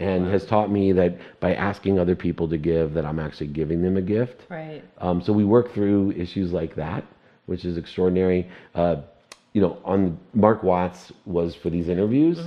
And 0.00 0.26
has 0.26 0.46
taught 0.46 0.70
me 0.70 0.90
that 0.92 1.16
by 1.38 1.54
asking 1.54 1.98
other 1.98 2.16
people 2.16 2.48
to 2.48 2.56
give, 2.56 2.94
that 2.94 3.04
I'm 3.04 3.20
actually 3.20 3.48
giving 3.48 3.82
them 3.82 3.96
a 3.96 4.02
gift. 4.02 4.40
Right. 4.48 4.82
Um, 4.98 5.22
so 5.22 5.32
we 5.32 5.44
work 5.44 5.72
through 5.72 6.12
issues 6.12 6.52
like 6.52 6.74
that, 6.74 7.04
which 7.46 7.64
is 7.64 7.76
extraordinary. 7.76 8.48
Uh, 8.74 8.96
you 9.52 9.60
know, 9.60 9.78
on 9.84 10.18
Mark 10.34 10.62
Watts 10.64 11.12
was 11.24 11.54
for 11.54 11.70
these 11.70 11.88
interviews. 11.88 12.40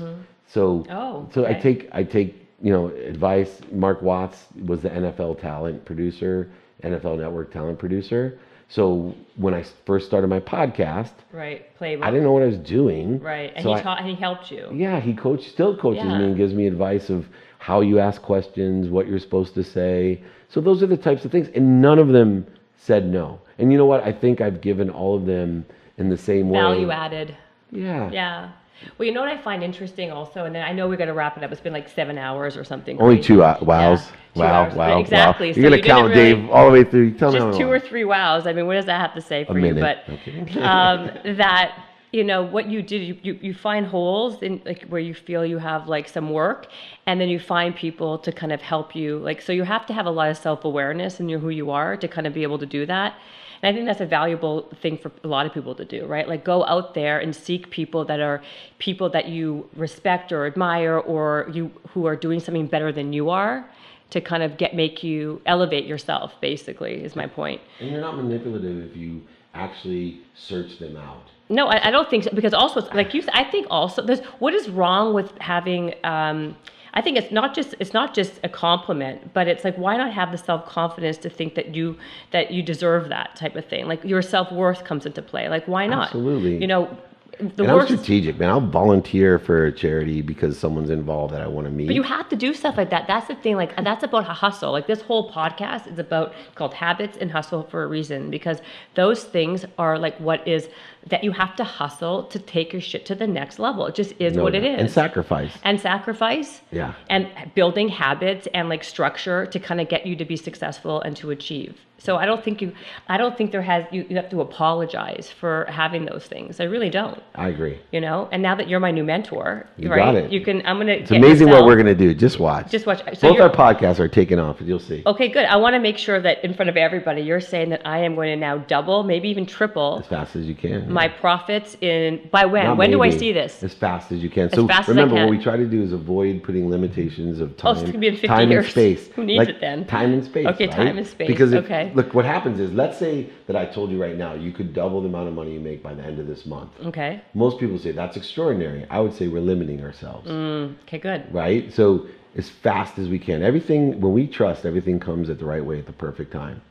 So, 0.47 0.85
Oh, 0.89 1.27
so 1.33 1.45
I 1.45 1.53
take 1.53 1.89
I 1.91 2.03
take 2.03 2.35
you 2.61 2.71
know 2.71 2.87
advice. 2.87 3.59
Mark 3.71 4.01
Watts 4.01 4.45
was 4.65 4.81
the 4.81 4.89
NFL 4.89 5.39
talent 5.39 5.83
producer, 5.85 6.49
NFL 6.83 7.17
Network 7.19 7.51
talent 7.51 7.79
producer. 7.79 8.39
So 8.67 9.13
when 9.35 9.53
I 9.53 9.63
first 9.85 10.07
started 10.07 10.27
my 10.27 10.39
podcast, 10.39 11.11
Right. 11.31 11.65
Playbook. 11.79 12.03
I 12.03 12.09
didn't 12.09 12.23
know 12.23 12.31
what 12.31 12.41
I 12.41 12.47
was 12.47 12.57
doing. 12.57 13.19
Right. 13.19 13.51
And 13.55 13.63
So 13.63 13.69
he 13.73 13.79
I- 13.79 13.81
taught. 13.83 13.99
And 13.99 14.07
he 14.09 14.15
helped 14.15 14.49
you. 14.51 14.69
yeah, 14.73 14.99
he 14.99 15.13
coach 15.13 15.47
still 15.49 15.77
coaches 15.77 16.03
Yeah. 16.03 16.17
me 16.17 16.25
and 16.25 16.35
gives 16.35 16.53
me 16.53 16.65
advice 16.65 17.09
of 17.11 17.27
how 17.59 17.81
you 17.81 17.99
ask 17.99 18.21
questions, 18.21 18.89
what 18.89 19.07
you're 19.07 19.19
supposed 19.19 19.53
to 19.55 19.63
say. 19.63 20.21
So 20.49 20.61
those 20.61 20.81
are 20.81 20.87
the 20.87 20.97
types 20.97 21.25
of 21.25 21.31
things, 21.31 21.49
and 21.55 21.79
none 21.81 21.99
of 21.99 22.07
them 22.09 22.45
said 22.77 23.07
no. 23.11 23.39
And 23.59 23.71
you 23.71 23.77
know 23.77 23.85
what? 23.85 24.03
I 24.03 24.11
think 24.11 24.41
I've 24.41 24.61
given 24.61 24.89
all 24.89 25.15
of 25.15 25.25
them 25.25 25.65
in 25.97 26.09
the 26.09 26.17
same 26.17 26.49
way. 26.49 26.59
Value 26.59 26.89
added. 26.91 27.35
Yeah. 27.71 28.09
Yeah. 28.11 28.49
Well, 28.97 29.05
you 29.07 29.13
know 29.13 29.21
what 29.21 29.29
I 29.29 29.41
find 29.41 29.63
interesting 29.63 30.11
also, 30.11 30.45
and 30.45 30.53
then 30.53 30.63
I 30.63 30.71
know 30.71 30.87
we're 30.87 30.97
going 30.97 31.07
to 31.07 31.13
wrap 31.13 31.37
it 31.37 31.43
up. 31.43 31.51
It's 31.51 31.61
been 31.61 31.73
like 31.73 31.89
seven 31.89 32.17
hours 32.17 32.57
or 32.57 32.63
something. 32.63 32.99
Only 33.01 33.19
two 33.21 33.37
wows. 33.39 33.39
Yeah, 33.39 33.57
two 33.59 33.65
wow, 33.65 34.63
hours. 34.63 34.75
wow, 34.75 34.99
Exactly. 34.99 35.47
wow. 35.47 35.53
So 35.53 35.59
You're 35.59 35.69
gonna 35.69 35.77
you 35.77 35.83
count 35.83 36.09
really- 36.09 36.33
Dave 36.33 36.49
all 36.49 36.65
the 36.67 36.71
way 36.71 36.83
through. 36.83 37.11
Tell 37.17 37.31
me 37.31 37.39
how 37.39 37.47
just 37.47 37.59
two 37.59 37.69
or 37.69 37.79
three 37.79 38.03
wows. 38.03 38.47
I 38.47 38.53
mean, 38.53 38.67
what 38.67 38.73
does 38.75 38.85
that 38.85 38.99
have 38.99 39.13
to 39.15 39.21
say 39.21 39.45
for 39.45 39.57
you? 39.57 39.73
But 39.75 40.03
Okay. 40.09 40.39
um, 40.61 41.11
that 41.37 41.77
you 42.11 42.23
know 42.23 42.43
what 42.43 42.69
you 42.69 42.81
did, 42.81 43.01
you, 43.01 43.17
you 43.23 43.39
you 43.41 43.53
find 43.53 43.85
holes 43.85 44.41
in 44.41 44.61
like 44.65 44.83
where 44.85 45.01
you 45.01 45.13
feel 45.13 45.45
you 45.45 45.57
have 45.57 45.87
like 45.89 46.07
some 46.07 46.29
work, 46.31 46.67
and 47.07 47.19
then 47.19 47.27
you 47.29 47.39
find 47.39 47.75
people 47.75 48.17
to 48.19 48.31
kind 48.31 48.51
of 48.53 48.61
help 48.61 48.95
you. 48.95 49.17
Like 49.19 49.41
so, 49.41 49.51
you 49.51 49.63
have 49.63 49.85
to 49.87 49.93
have 49.93 50.05
a 50.05 50.11
lot 50.11 50.29
of 50.29 50.37
self 50.37 50.63
awareness 50.65 51.19
and 51.19 51.27
know 51.29 51.39
who 51.39 51.49
you 51.49 51.71
are 51.71 51.97
to 51.97 52.07
kind 52.07 52.25
of 52.27 52.33
be 52.33 52.43
able 52.43 52.59
to 52.59 52.65
do 52.65 52.85
that. 52.85 53.15
And 53.61 53.73
I 53.73 53.73
think 53.75 53.85
that's 53.85 54.01
a 54.01 54.05
valuable 54.05 54.69
thing 54.81 54.97
for 54.97 55.11
a 55.23 55.27
lot 55.27 55.45
of 55.45 55.53
people 55.53 55.75
to 55.75 55.85
do, 55.85 56.05
right? 56.05 56.27
Like 56.27 56.43
go 56.43 56.65
out 56.65 56.93
there 56.93 57.19
and 57.19 57.35
seek 57.35 57.69
people 57.69 58.05
that 58.05 58.19
are 58.19 58.41
people 58.79 59.09
that 59.09 59.27
you 59.27 59.69
respect 59.75 60.31
or 60.31 60.45
admire 60.45 60.97
or 60.97 61.49
you 61.51 61.71
who 61.89 62.05
are 62.05 62.15
doing 62.15 62.39
something 62.39 62.67
better 62.67 62.91
than 62.91 63.13
you 63.13 63.29
are 63.29 63.65
to 64.11 64.21
kind 64.21 64.43
of 64.43 64.57
get 64.57 64.75
make 64.75 65.03
you 65.03 65.41
elevate 65.45 65.85
yourself 65.85 66.39
basically 66.41 67.03
is 67.03 67.15
my 67.15 67.27
point. 67.27 67.61
and 67.79 67.89
you're 67.89 68.01
not 68.01 68.15
manipulative 68.15 68.77
if 68.89 68.95
you 68.95 69.21
actually 69.53 70.21
search 70.35 70.79
them 70.79 70.95
out. 70.97 71.23
No, 71.49 71.67
I, 71.67 71.87
I 71.87 71.91
don't 71.91 72.09
think 72.09 72.23
so 72.23 72.31
because 72.33 72.53
also 72.53 72.81
like 72.93 73.13
you 73.13 73.21
said, 73.21 73.33
I 73.33 73.43
think 73.43 73.67
also 73.69 74.01
there's 74.01 74.19
what 74.39 74.53
is 74.53 74.69
wrong 74.69 75.13
with 75.13 75.31
having 75.39 75.93
um 76.03 76.55
I 76.95 77.01
think 77.01 77.17
it's 77.17 77.31
not 77.31 77.53
just 77.53 77.75
it's 77.79 77.93
not 77.93 78.13
just 78.13 78.39
a 78.43 78.49
compliment, 78.49 79.33
but 79.33 79.47
it's 79.47 79.65
like 79.65 79.75
why 79.75 79.97
not 79.97 80.13
have 80.13 80.31
the 80.31 80.37
self 80.37 80.65
confidence 80.65 81.17
to 81.19 81.29
think 81.29 81.55
that 81.55 81.75
you 81.75 81.97
that 82.31 82.51
you 82.51 82.63
deserve 82.63 83.09
that 83.09 83.35
type 83.35 83.55
of 83.55 83.65
thing. 83.65 83.87
Like 83.87 84.03
your 84.03 84.21
self 84.21 84.51
worth 84.51 84.85
comes 84.85 85.05
into 85.05 85.21
play. 85.21 85.49
Like 85.49 85.65
why 85.67 85.87
not? 85.87 86.07
Absolutely. 86.07 86.57
You 86.57 86.67
know, 86.67 86.97
the 87.39 87.63
and 87.63 87.71
I'm 87.71 87.85
strategic, 87.85 88.39
man. 88.39 88.49
I'll 88.49 88.61
volunteer 88.61 89.39
for 89.39 89.65
a 89.65 89.71
charity 89.71 90.21
because 90.21 90.57
someone's 90.57 90.89
involved 90.89 91.33
that 91.33 91.41
I 91.41 91.47
want 91.47 91.67
to 91.67 91.71
meet. 91.73 91.87
But 91.87 91.95
you 91.95 92.03
have 92.03 92.29
to 92.29 92.35
do 92.35 92.53
stuff 92.53 92.77
like 92.77 92.89
that. 92.91 93.07
That's 93.07 93.27
the 93.27 93.35
thing. 93.35 93.55
Like 93.55 93.75
that's 93.83 94.03
about 94.03 94.21
a 94.29 94.33
hustle. 94.33 94.71
Like 94.71 94.87
this 94.87 95.01
whole 95.01 95.31
podcast 95.31 95.91
is 95.91 95.99
about 95.99 96.33
called 96.55 96.73
habits 96.73 97.17
and 97.17 97.31
hustle 97.31 97.63
for 97.63 97.83
a 97.83 97.87
reason 97.87 98.29
because 98.29 98.59
those 98.95 99.23
things 99.23 99.65
are 99.77 99.97
like 99.99 100.17
what 100.19 100.47
is 100.47 100.69
that 101.07 101.23
you 101.23 101.31
have 101.31 101.55
to 101.57 101.63
hustle 101.63 102.23
to 102.23 102.39
take 102.39 102.73
your 102.73 102.81
shit 102.81 103.05
to 103.05 103.15
the 103.15 103.27
next 103.27 103.59
level. 103.59 103.85
It 103.87 103.95
just 103.95 104.13
is 104.19 104.35
No 104.35 104.43
what 104.43 104.55
it 104.55 104.61
doubt. 104.61 104.75
is. 104.75 104.79
And 104.81 104.91
sacrifice. 104.91 105.51
and 105.63 105.79
sacrifice. 105.79 106.61
Yeah. 106.71 106.93
And 107.09 107.29
building 107.53 107.89
habits 107.89 108.47
and 108.53 108.69
like 108.69 108.83
structure 108.83 109.45
to 109.45 109.59
kind 109.59 109.79
of 109.81 109.87
get 109.89 110.05
you 110.05 110.15
to 110.15 110.25
be 110.25 110.35
successful 110.37 111.01
and 111.01 111.15
to 111.17 111.29
achieve. 111.31 111.77
So 111.97 112.17
I 112.17 112.25
don't 112.25 112.43
think 112.43 112.61
you 112.61 112.73
I 113.07 113.17
don't 113.17 113.37
think 113.37 113.51
there 113.51 113.61
has 113.61 113.85
you, 113.91 114.05
you 114.09 114.15
have 114.17 114.29
to 114.29 114.41
apologize 114.41 115.29
for 115.29 115.65
having 115.69 116.05
those 116.05 116.25
things. 116.25 116.59
I 116.59 116.65
really 116.65 116.89
don't. 116.89 117.21
I 117.35 117.49
agree. 117.49 117.79
You 117.91 118.01
know? 118.01 118.27
And 118.31 118.43
now 118.43 118.55
that 118.55 118.67
you're 118.67 118.79
my 118.79 118.91
new 118.91 119.03
mentor, 119.03 119.67
You 119.77 119.89
right? 119.89 119.97
got 119.97 120.15
it. 120.15 120.31
You 120.31 120.41
can 120.41 120.65
I'm 120.65 120.77
gonna 120.77 120.93
It's 120.93 121.11
amazing 121.11 121.49
what 121.49 121.65
we're 121.65 121.77
gonna 121.77 121.95
do. 121.95 122.13
Just 122.13 122.39
watch. 122.39 122.69
Just 122.71 122.85
watch. 122.85 123.01
So 123.17 123.29
Both 123.33 123.39
our 123.39 123.49
podcasts 123.49 123.99
are 123.99 124.07
taking 124.07 124.39
off. 124.39 124.57
You'll 124.61 124.79
see. 124.79 125.03
Okay, 125.05 125.29
good. 125.29 125.45
I 125.45 125.55
want 125.55 125.73
to 125.75 125.79
make 125.79 125.97
sure 125.97 126.19
that 126.21 126.43
in 126.43 126.53
front 126.53 126.69
of 126.69 126.77
everybody, 126.77 127.21
you're 127.21 127.39
saying 127.41 127.69
that 127.69 127.81
I 127.85 127.99
am 127.99 128.15
going 128.15 128.29
to 128.29 128.35
now 128.35 128.57
double, 128.57 129.03
maybe 129.03 129.29
even 129.29 129.45
triple 129.45 129.99
As 129.99 130.07
fast 130.07 130.35
as 130.35 130.45
you 130.45 130.55
can. 130.55 130.91
my 130.91 131.07
profits 131.07 131.75
in 131.81 132.27
by 132.31 132.45
when? 132.45 132.65
Not 132.65 132.77
when 132.77 132.91
do 132.91 133.01
I 133.01 133.09
see 133.09 133.31
this? 133.31 133.63
As 133.63 133.73
fast 133.73 134.11
as 134.11 134.19
you 134.19 134.29
can. 134.29 134.49
so 134.51 134.67
fast 134.67 134.89
as 134.89 134.97
I 134.97 135.01
remember, 135.01 135.15
what 135.21 135.29
we 135.29 135.41
try 135.41 135.57
to 135.57 135.65
do 135.65 135.81
is 135.81 135.93
avoid 135.93 136.43
putting 136.43 136.69
limitations 136.69 137.39
of 137.39 137.55
time, 137.57 137.77
Oh, 137.77 137.79
it's 137.79 137.89
gonna 137.89 137.99
be 137.99 138.07
in 138.07 138.15
50 138.15 138.27
time 138.27 138.51
years. 138.51 138.65
and 138.65 138.71
space. 138.71 139.07
Who 139.15 139.23
needs 139.23 139.47
it 139.47 139.59
then? 139.61 139.85
Time 139.87 140.13
and 140.13 140.23
space. 140.23 140.45
Okay, 140.47 140.67
right? 140.67 140.75
time 140.75 140.97
and 140.97 141.07
space. 141.07 141.27
Because 141.27 141.53
Okay. 141.53 141.91
Look, 141.95 142.13
what 142.13 142.25
happens 142.25 142.59
is, 142.59 142.71
let's 142.73 142.97
say 142.97 143.29
that 143.47 143.55
I 143.55 143.65
told 143.65 143.89
you 143.89 144.01
right 144.01 144.17
now, 144.17 144.33
you 144.33 144.51
could 144.51 144.73
double 144.73 145.01
the 145.01 145.07
amount 145.07 145.27
of 145.29 145.33
money 145.33 145.53
you 145.53 145.59
make 145.59 145.81
by 145.81 145.93
the 145.93 146.03
end 146.03 146.19
of 146.19 146.27
this 146.27 146.45
month. 146.45 146.71
Okay. 146.85 147.21
Most 147.33 147.59
people 147.59 147.79
say 147.79 147.91
that's 147.91 148.17
extraordinary. 148.17 148.85
I 148.89 148.99
would 148.99 149.13
say 149.13 149.27
we're 149.27 149.41
limiting 149.41 149.81
ourselves, 149.83 150.29
mm, 150.29 150.75
Okay, 150.83 150.99
good. 150.99 151.23
right? 151.33 151.73
So 151.73 152.05
as 152.37 152.49
fast 152.49 152.99
as 152.99 153.07
we 153.07 153.17
can. 153.17 153.41
Everything 153.41 153.99
when 154.01 154.11
we 154.13 154.27
trust, 154.27 154.65
everything 154.65 154.99
comes 154.99 155.29
at 155.29 155.39
the 155.39 155.45
right 155.45 155.63
way 155.65 155.79
at 155.79 155.85
the 155.85 155.93
perfect 155.93 156.31
time. 156.33 156.61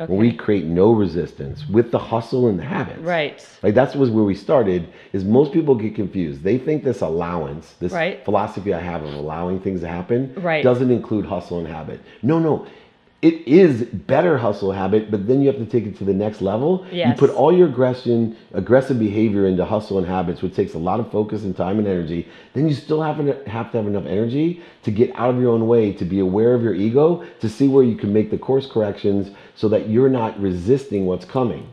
Okay. 0.00 0.10
When 0.10 0.18
we 0.20 0.32
create 0.32 0.64
no 0.64 0.90
resistance 0.92 1.68
with 1.68 1.90
the 1.92 1.98
hustle 1.98 2.48
and 2.48 2.58
the 2.58 2.64
habits, 2.64 2.98
Right. 3.00 3.46
like 3.62 3.74
that's 3.74 3.94
was 3.94 4.10
where 4.10 4.24
we 4.24 4.34
started. 4.34 4.88
Is 5.12 5.22
most 5.24 5.52
people 5.52 5.74
get 5.76 5.94
confused. 5.94 6.42
They 6.42 6.58
think 6.58 6.82
this 6.82 7.02
allowance, 7.02 7.74
this 7.78 7.92
Right. 7.92 8.24
philosophy 8.24 8.72
I 8.74 8.80
have 8.80 9.04
of 9.04 9.14
allowing 9.14 9.60
things 9.60 9.82
to 9.82 9.86
happen, 9.88 10.32
Right. 10.38 10.64
doesn't 10.64 10.90
include 10.90 11.26
hustle 11.26 11.58
and 11.58 11.68
habit. 11.68 12.00
No, 12.22 12.38
no. 12.40 12.66
It 13.22 13.46
is 13.46 13.84
better 13.84 14.36
hustle 14.36 14.72
habit, 14.72 15.08
but 15.08 15.28
then 15.28 15.40
you 15.40 15.46
have 15.46 15.56
to 15.58 15.64
take 15.64 15.86
it 15.86 15.96
to 15.98 16.04
the 16.04 16.12
next 16.12 16.42
level. 16.42 16.84
Yes. 16.90 17.08
You 17.08 17.14
put 17.26 17.30
all 17.34 17.56
your 17.56 17.68
aggression, 17.68 18.36
aggressive 18.52 18.98
behavior 18.98 19.46
into 19.46 19.64
hustle 19.64 19.98
and 19.98 20.06
habits, 20.06 20.42
which 20.42 20.56
takes 20.56 20.74
a 20.74 20.78
lot 20.78 20.98
of 20.98 21.10
focus 21.12 21.44
and 21.44 21.56
time 21.56 21.78
and 21.78 21.86
energy. 21.86 22.28
Then 22.52 22.68
you 22.68 22.74
still 22.74 23.00
have 23.00 23.18
to 23.18 23.48
have 23.48 23.70
to 23.70 23.78
have 23.78 23.86
enough 23.86 24.06
energy 24.06 24.60
to 24.82 24.90
get 24.90 25.14
out 25.14 25.30
of 25.30 25.40
your 25.40 25.52
own 25.52 25.68
way, 25.68 25.92
to 25.92 26.04
be 26.04 26.18
aware 26.18 26.52
of 26.52 26.62
your 26.62 26.74
ego, 26.74 27.24
to 27.38 27.48
see 27.48 27.68
where 27.68 27.84
you 27.84 27.96
can 27.96 28.12
make 28.12 28.32
the 28.32 28.38
course 28.38 28.66
corrections 28.66 29.30
so 29.54 29.68
that 29.68 29.88
you're 29.88 30.10
not 30.10 30.38
resisting 30.40 31.06
what's 31.06 31.24
coming. 31.24 31.68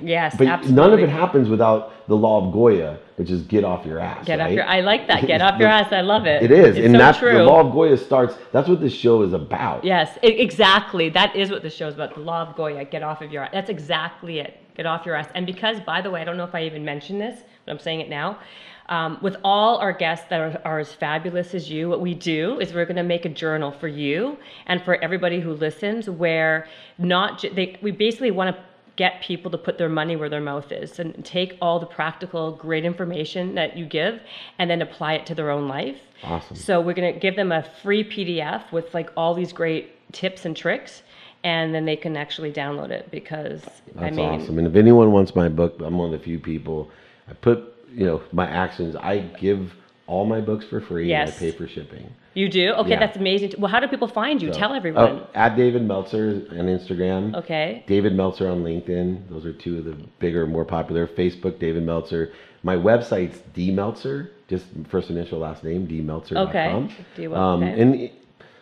Yes, 0.00 0.36
But 0.38 0.46
absolutely. 0.46 0.76
none 0.80 0.92
of 0.92 1.00
it 1.00 1.08
happens 1.08 1.48
without 1.48 2.06
the 2.06 2.16
law 2.16 2.46
of 2.46 2.52
Goya, 2.52 3.00
which 3.18 3.30
is 3.30 3.42
get 3.42 3.64
off 3.64 3.84
your 3.84 3.98
ass. 3.98 4.24
Get 4.24 4.40
off 4.40 4.52
your. 4.52 4.64
I 4.64 4.80
like 4.80 5.08
that. 5.08 5.26
Get 5.26 5.40
off 5.42 5.58
your 5.58 5.68
ass. 5.68 5.92
I 5.92 6.00
love 6.02 6.24
it. 6.26 6.42
It 6.42 6.50
is, 6.52 6.76
It's 6.76 6.86
and 6.86 6.94
so 6.94 6.98
that's 6.98 7.18
true. 7.18 7.32
the 7.32 7.42
law 7.42 7.60
of 7.66 7.72
Goya 7.72 7.96
starts. 7.96 8.34
That's 8.52 8.68
what 8.68 8.80
this 8.80 8.92
show 8.92 9.22
is 9.22 9.32
about. 9.32 9.84
Yes, 9.84 10.16
e- 10.22 10.28
exactly. 10.28 11.08
That 11.08 11.34
is 11.34 11.50
what 11.50 11.62
the 11.62 11.70
show 11.70 11.88
is 11.88 11.94
about. 11.94 12.14
The 12.14 12.20
law 12.20 12.42
of 12.42 12.54
Goya. 12.56 12.84
Get 12.84 13.02
off 13.02 13.20
of 13.20 13.32
your 13.32 13.42
ass. 13.44 13.50
That's 13.52 13.70
exactly 13.70 14.38
it. 14.38 14.56
Get 14.76 14.86
off 14.86 15.04
your 15.04 15.16
ass. 15.16 15.28
And 15.34 15.44
because, 15.46 15.80
by 15.80 16.00
the 16.00 16.10
way, 16.10 16.20
I 16.20 16.24
don't 16.24 16.36
know 16.36 16.44
if 16.44 16.54
I 16.54 16.62
even 16.64 16.84
mentioned 16.84 17.20
this, 17.20 17.40
but 17.66 17.72
I'm 17.72 17.80
saying 17.80 18.00
it 18.00 18.08
now. 18.08 18.38
Um, 18.88 19.18
with 19.20 19.36
all 19.44 19.76
our 19.78 19.92
guests 19.92 20.26
that 20.30 20.40
are, 20.40 20.62
are 20.64 20.78
as 20.78 20.92
fabulous 20.94 21.54
as 21.54 21.68
you, 21.70 21.90
what 21.90 22.00
we 22.00 22.14
do 22.14 22.58
is 22.60 22.72
we're 22.72 22.86
going 22.86 22.96
to 22.96 23.02
make 23.02 23.26
a 23.26 23.28
journal 23.28 23.70
for 23.70 23.88
you 23.88 24.38
and 24.66 24.82
for 24.82 24.94
everybody 25.02 25.40
who 25.40 25.52
listens, 25.52 26.08
where 26.08 26.68
not 26.96 27.40
j- 27.40 27.50
they, 27.50 27.78
we 27.82 27.90
basically 27.90 28.30
want 28.30 28.56
to 28.56 28.62
get 28.98 29.22
people 29.22 29.48
to 29.48 29.56
put 29.56 29.78
their 29.78 29.88
money 29.88 30.16
where 30.16 30.28
their 30.28 30.40
mouth 30.40 30.72
is 30.72 30.98
and 30.98 31.24
take 31.24 31.56
all 31.62 31.78
the 31.78 31.86
practical, 31.86 32.50
great 32.56 32.84
information 32.84 33.54
that 33.54 33.76
you 33.76 33.86
give 33.86 34.20
and 34.58 34.68
then 34.68 34.82
apply 34.82 35.12
it 35.14 35.24
to 35.24 35.36
their 35.36 35.50
own 35.50 35.68
life. 35.68 35.96
Awesome. 36.24 36.56
So 36.56 36.80
we're 36.80 36.94
going 36.94 37.14
to 37.14 37.20
give 37.20 37.36
them 37.36 37.52
a 37.52 37.62
free 37.80 38.02
PDF 38.02 38.72
with 38.72 38.92
like 38.92 39.10
all 39.16 39.34
these 39.34 39.52
great 39.52 40.12
tips 40.12 40.44
and 40.44 40.56
tricks, 40.56 41.04
and 41.44 41.72
then 41.72 41.84
they 41.84 41.94
can 41.94 42.16
actually 42.16 42.52
download 42.52 42.90
it 42.90 43.08
because 43.12 43.62
I 43.96 44.00
That's 44.00 44.16
mean, 44.16 44.28
awesome. 44.28 44.58
And 44.58 44.66
if 44.66 44.74
anyone 44.74 45.12
wants 45.12 45.36
my 45.36 45.48
book, 45.48 45.76
I'm 45.80 45.96
one 45.96 46.12
of 46.12 46.18
the 46.18 46.24
few 46.24 46.40
people. 46.40 46.90
I 47.28 47.34
put, 47.34 47.72
you 47.92 48.04
know, 48.04 48.20
my 48.32 48.48
actions. 48.48 48.96
I 48.96 49.18
give 49.40 49.72
all 50.08 50.24
my 50.26 50.40
books 50.40 50.64
for 50.64 50.80
free. 50.80 51.08
Yes. 51.08 51.28
And 51.28 51.36
I 51.36 51.38
pay 51.52 51.56
for 51.56 51.68
shipping. 51.68 52.10
you 52.34 52.48
do. 52.48 52.72
Okay, 52.72 52.90
Yeah. 52.90 52.98
that's 52.98 53.16
amazing. 53.16 53.52
Well, 53.58 53.70
how 53.70 53.78
do 53.78 53.86
people 53.86 54.08
find 54.08 54.40
you? 54.42 54.52
So- 54.52 54.58
Tell 54.58 54.72
everyone. 54.74 55.04
Oh, 55.04 55.26
at 55.34 55.54
David 55.56 55.82
Meltzer 55.86 56.42
on 56.50 56.66
Instagram. 56.66 57.34
Okay. 57.36 57.84
David 57.86 58.14
Meltzer 58.14 58.48
on 58.48 58.64
LinkedIn. 58.64 59.28
Those 59.30 59.44
are 59.44 59.52
two 59.52 59.78
of 59.78 59.84
the 59.84 59.94
bigger, 60.18 60.46
more 60.46 60.64
popular. 60.64 61.06
Facebook, 61.06 61.58
David 61.60 61.84
Meltzer. 61.84 62.32
My 62.62 62.74
website's 62.74 63.38
D 63.54 63.70
Meltzer, 63.70 64.32
just 64.48 64.64
first 64.88 65.10
initial 65.10 65.38
last 65.38 65.62
name, 65.62 65.86
dmeltzer.com. 65.86 66.48
Okay. 66.48 67.26
Um, 67.26 67.62
okay. 67.62 67.80
and 67.80 68.10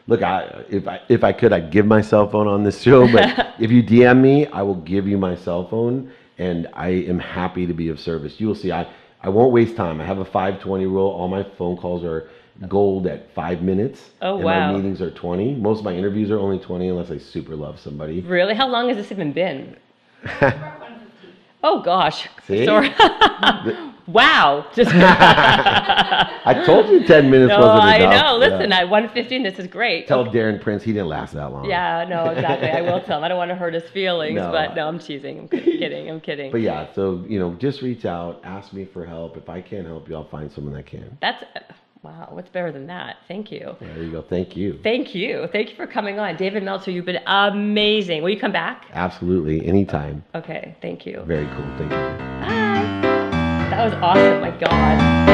look, 0.06 0.22
I, 0.22 0.64
if 0.68 0.86
I 0.88 1.00
if 1.08 1.24
I 1.24 1.32
could, 1.32 1.52
I'd 1.52 1.70
give 1.70 1.86
my 1.86 2.02
cell 2.02 2.28
phone 2.28 2.46
on 2.48 2.62
this 2.64 2.82
show. 2.82 3.10
But 3.10 3.54
if 3.58 3.70
you 3.70 3.82
DM 3.82 4.20
me, 4.20 4.46
I 4.48 4.62
will 4.62 4.74
give 4.74 5.06
you 5.08 5.16
my 5.16 5.34
cell 5.36 5.66
phone, 5.68 6.10
and 6.38 6.66
I 6.74 6.88
am 6.88 7.18
happy 7.18 7.66
to 7.66 7.72
be 7.72 7.88
of 7.88 7.98
service. 8.00 8.38
You 8.40 8.48
will 8.48 8.54
see. 8.54 8.70
I 8.72 8.86
I 9.22 9.28
won't 9.28 9.52
waste 9.52 9.76
time. 9.76 10.00
I 10.00 10.04
have 10.04 10.18
a 10.18 10.24
520 10.24 10.86
rule. 10.86 11.10
All 11.10 11.28
my 11.28 11.42
phone 11.42 11.76
calls 11.76 12.04
are 12.04 12.28
gold 12.68 13.06
at 13.06 13.32
five 13.34 13.62
minutes. 13.62 14.10
Oh, 14.22 14.36
and 14.36 14.44
wow. 14.44 14.72
My 14.72 14.76
meetings 14.76 15.00
are 15.00 15.10
20. 15.10 15.54
Most 15.56 15.80
of 15.80 15.84
my 15.84 15.94
interviews 15.94 16.30
are 16.30 16.38
only 16.38 16.58
20 16.58 16.88
unless 16.88 17.10
I 17.10 17.18
super 17.18 17.56
love 17.56 17.78
somebody. 17.78 18.20
Really? 18.20 18.54
How 18.54 18.68
long 18.68 18.88
has 18.88 18.96
this 18.96 19.12
even 19.12 19.32
been? 19.32 19.76
oh 21.62 21.82
gosh. 21.82 22.28
See? 22.46 22.64
Sorry. 22.64 22.94
Wow. 24.06 24.66
Just 24.74 24.90
I 24.94 26.62
told 26.64 26.88
you 26.88 27.04
10 27.04 27.30
minutes 27.30 27.48
no, 27.50 27.58
wasn't 27.60 27.82
I 27.82 27.96
enough. 27.98 28.24
know. 28.24 28.36
Listen, 28.38 28.70
Yeah. 28.70 28.80
at 28.80 28.88
115, 28.88 29.42
this 29.42 29.58
is 29.58 29.66
great. 29.66 30.06
Tell 30.06 30.24
Darren 30.26 30.60
Prince 30.60 30.82
he 30.82 30.92
didn't 30.92 31.08
last 31.08 31.32
that 31.34 31.52
long. 31.52 31.64
yeah, 31.64 32.04
no, 32.08 32.30
exactly. 32.30 32.70
I 32.70 32.80
will 32.82 33.00
tell 33.00 33.18
him. 33.18 33.24
I 33.24 33.28
don't 33.28 33.38
want 33.38 33.50
to 33.50 33.54
hurt 33.56 33.74
his 33.74 33.88
feelings, 33.90 34.36
No. 34.36 34.50
but 34.52 34.74
no, 34.74 34.86
I'm 34.88 34.98
teasing. 34.98 35.38
I'm 35.40 35.48
kidding. 35.48 36.08
I'm 36.10 36.20
kidding. 36.20 36.50
But 36.52 36.60
yeah, 36.60 36.86
so 36.94 37.24
you 37.28 37.38
know, 37.38 37.54
just 37.54 37.82
reach 37.82 38.04
out, 38.04 38.40
ask 38.44 38.72
me 38.72 38.84
for 38.84 39.04
help. 39.04 39.36
If 39.36 39.48
I 39.48 39.60
can't 39.60 39.86
help 39.86 40.08
you, 40.08 40.14
I'll 40.16 40.28
find 40.28 40.50
someone 40.52 40.74
that 40.74 40.86
can. 40.86 41.18
That's 41.20 41.42
wow. 42.02 42.28
What's 42.30 42.48
better 42.50 42.70
than 42.70 42.86
that? 42.86 43.16
Thank 43.26 43.50
you. 43.50 43.74
There 43.80 44.02
you 44.02 44.12
go. 44.12 44.22
Thank 44.22 44.56
you. 44.56 44.78
Thank 44.82 45.14
you. 45.14 45.48
Thank 45.50 45.70
you 45.70 45.76
for 45.76 45.86
coming 45.86 46.18
on. 46.20 46.36
David 46.36 46.62
Meltzer, 46.62 46.90
you've 46.92 47.06
been 47.06 47.22
amazing. 47.26 48.22
Will 48.22 48.30
you 48.30 48.38
come 48.40 48.52
back? 48.52 48.86
Absolutely, 48.92 49.66
anytime. 49.66 50.22
Okay, 50.34 50.76
thank 50.80 51.04
you. 51.06 51.22
Very 51.26 51.46
cool. 51.46 51.66
Thank 51.78 51.90
you. 51.90 51.98
Bye. 51.98 53.02
That 53.70 53.84
was 53.84 53.94
awesome. 53.94 54.40
My 54.40 54.52
God. 54.52 55.26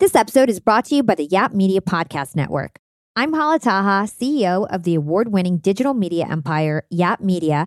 This 0.00 0.16
episode 0.16 0.50
is 0.50 0.58
brought 0.58 0.86
to 0.86 0.96
you 0.96 1.04
by 1.04 1.14
the 1.14 1.26
Yap 1.26 1.52
Media 1.52 1.80
Podcast 1.80 2.34
Network. 2.34 2.80
I'm 3.14 3.32
Hala 3.32 3.60
Taha, 3.60 4.08
CEO 4.08 4.66
of 4.68 4.82
the 4.82 4.96
award 4.96 5.32
winning 5.32 5.58
digital 5.58 5.94
media 5.94 6.26
empire, 6.28 6.82
Yap 6.90 7.20
Media, 7.20 7.66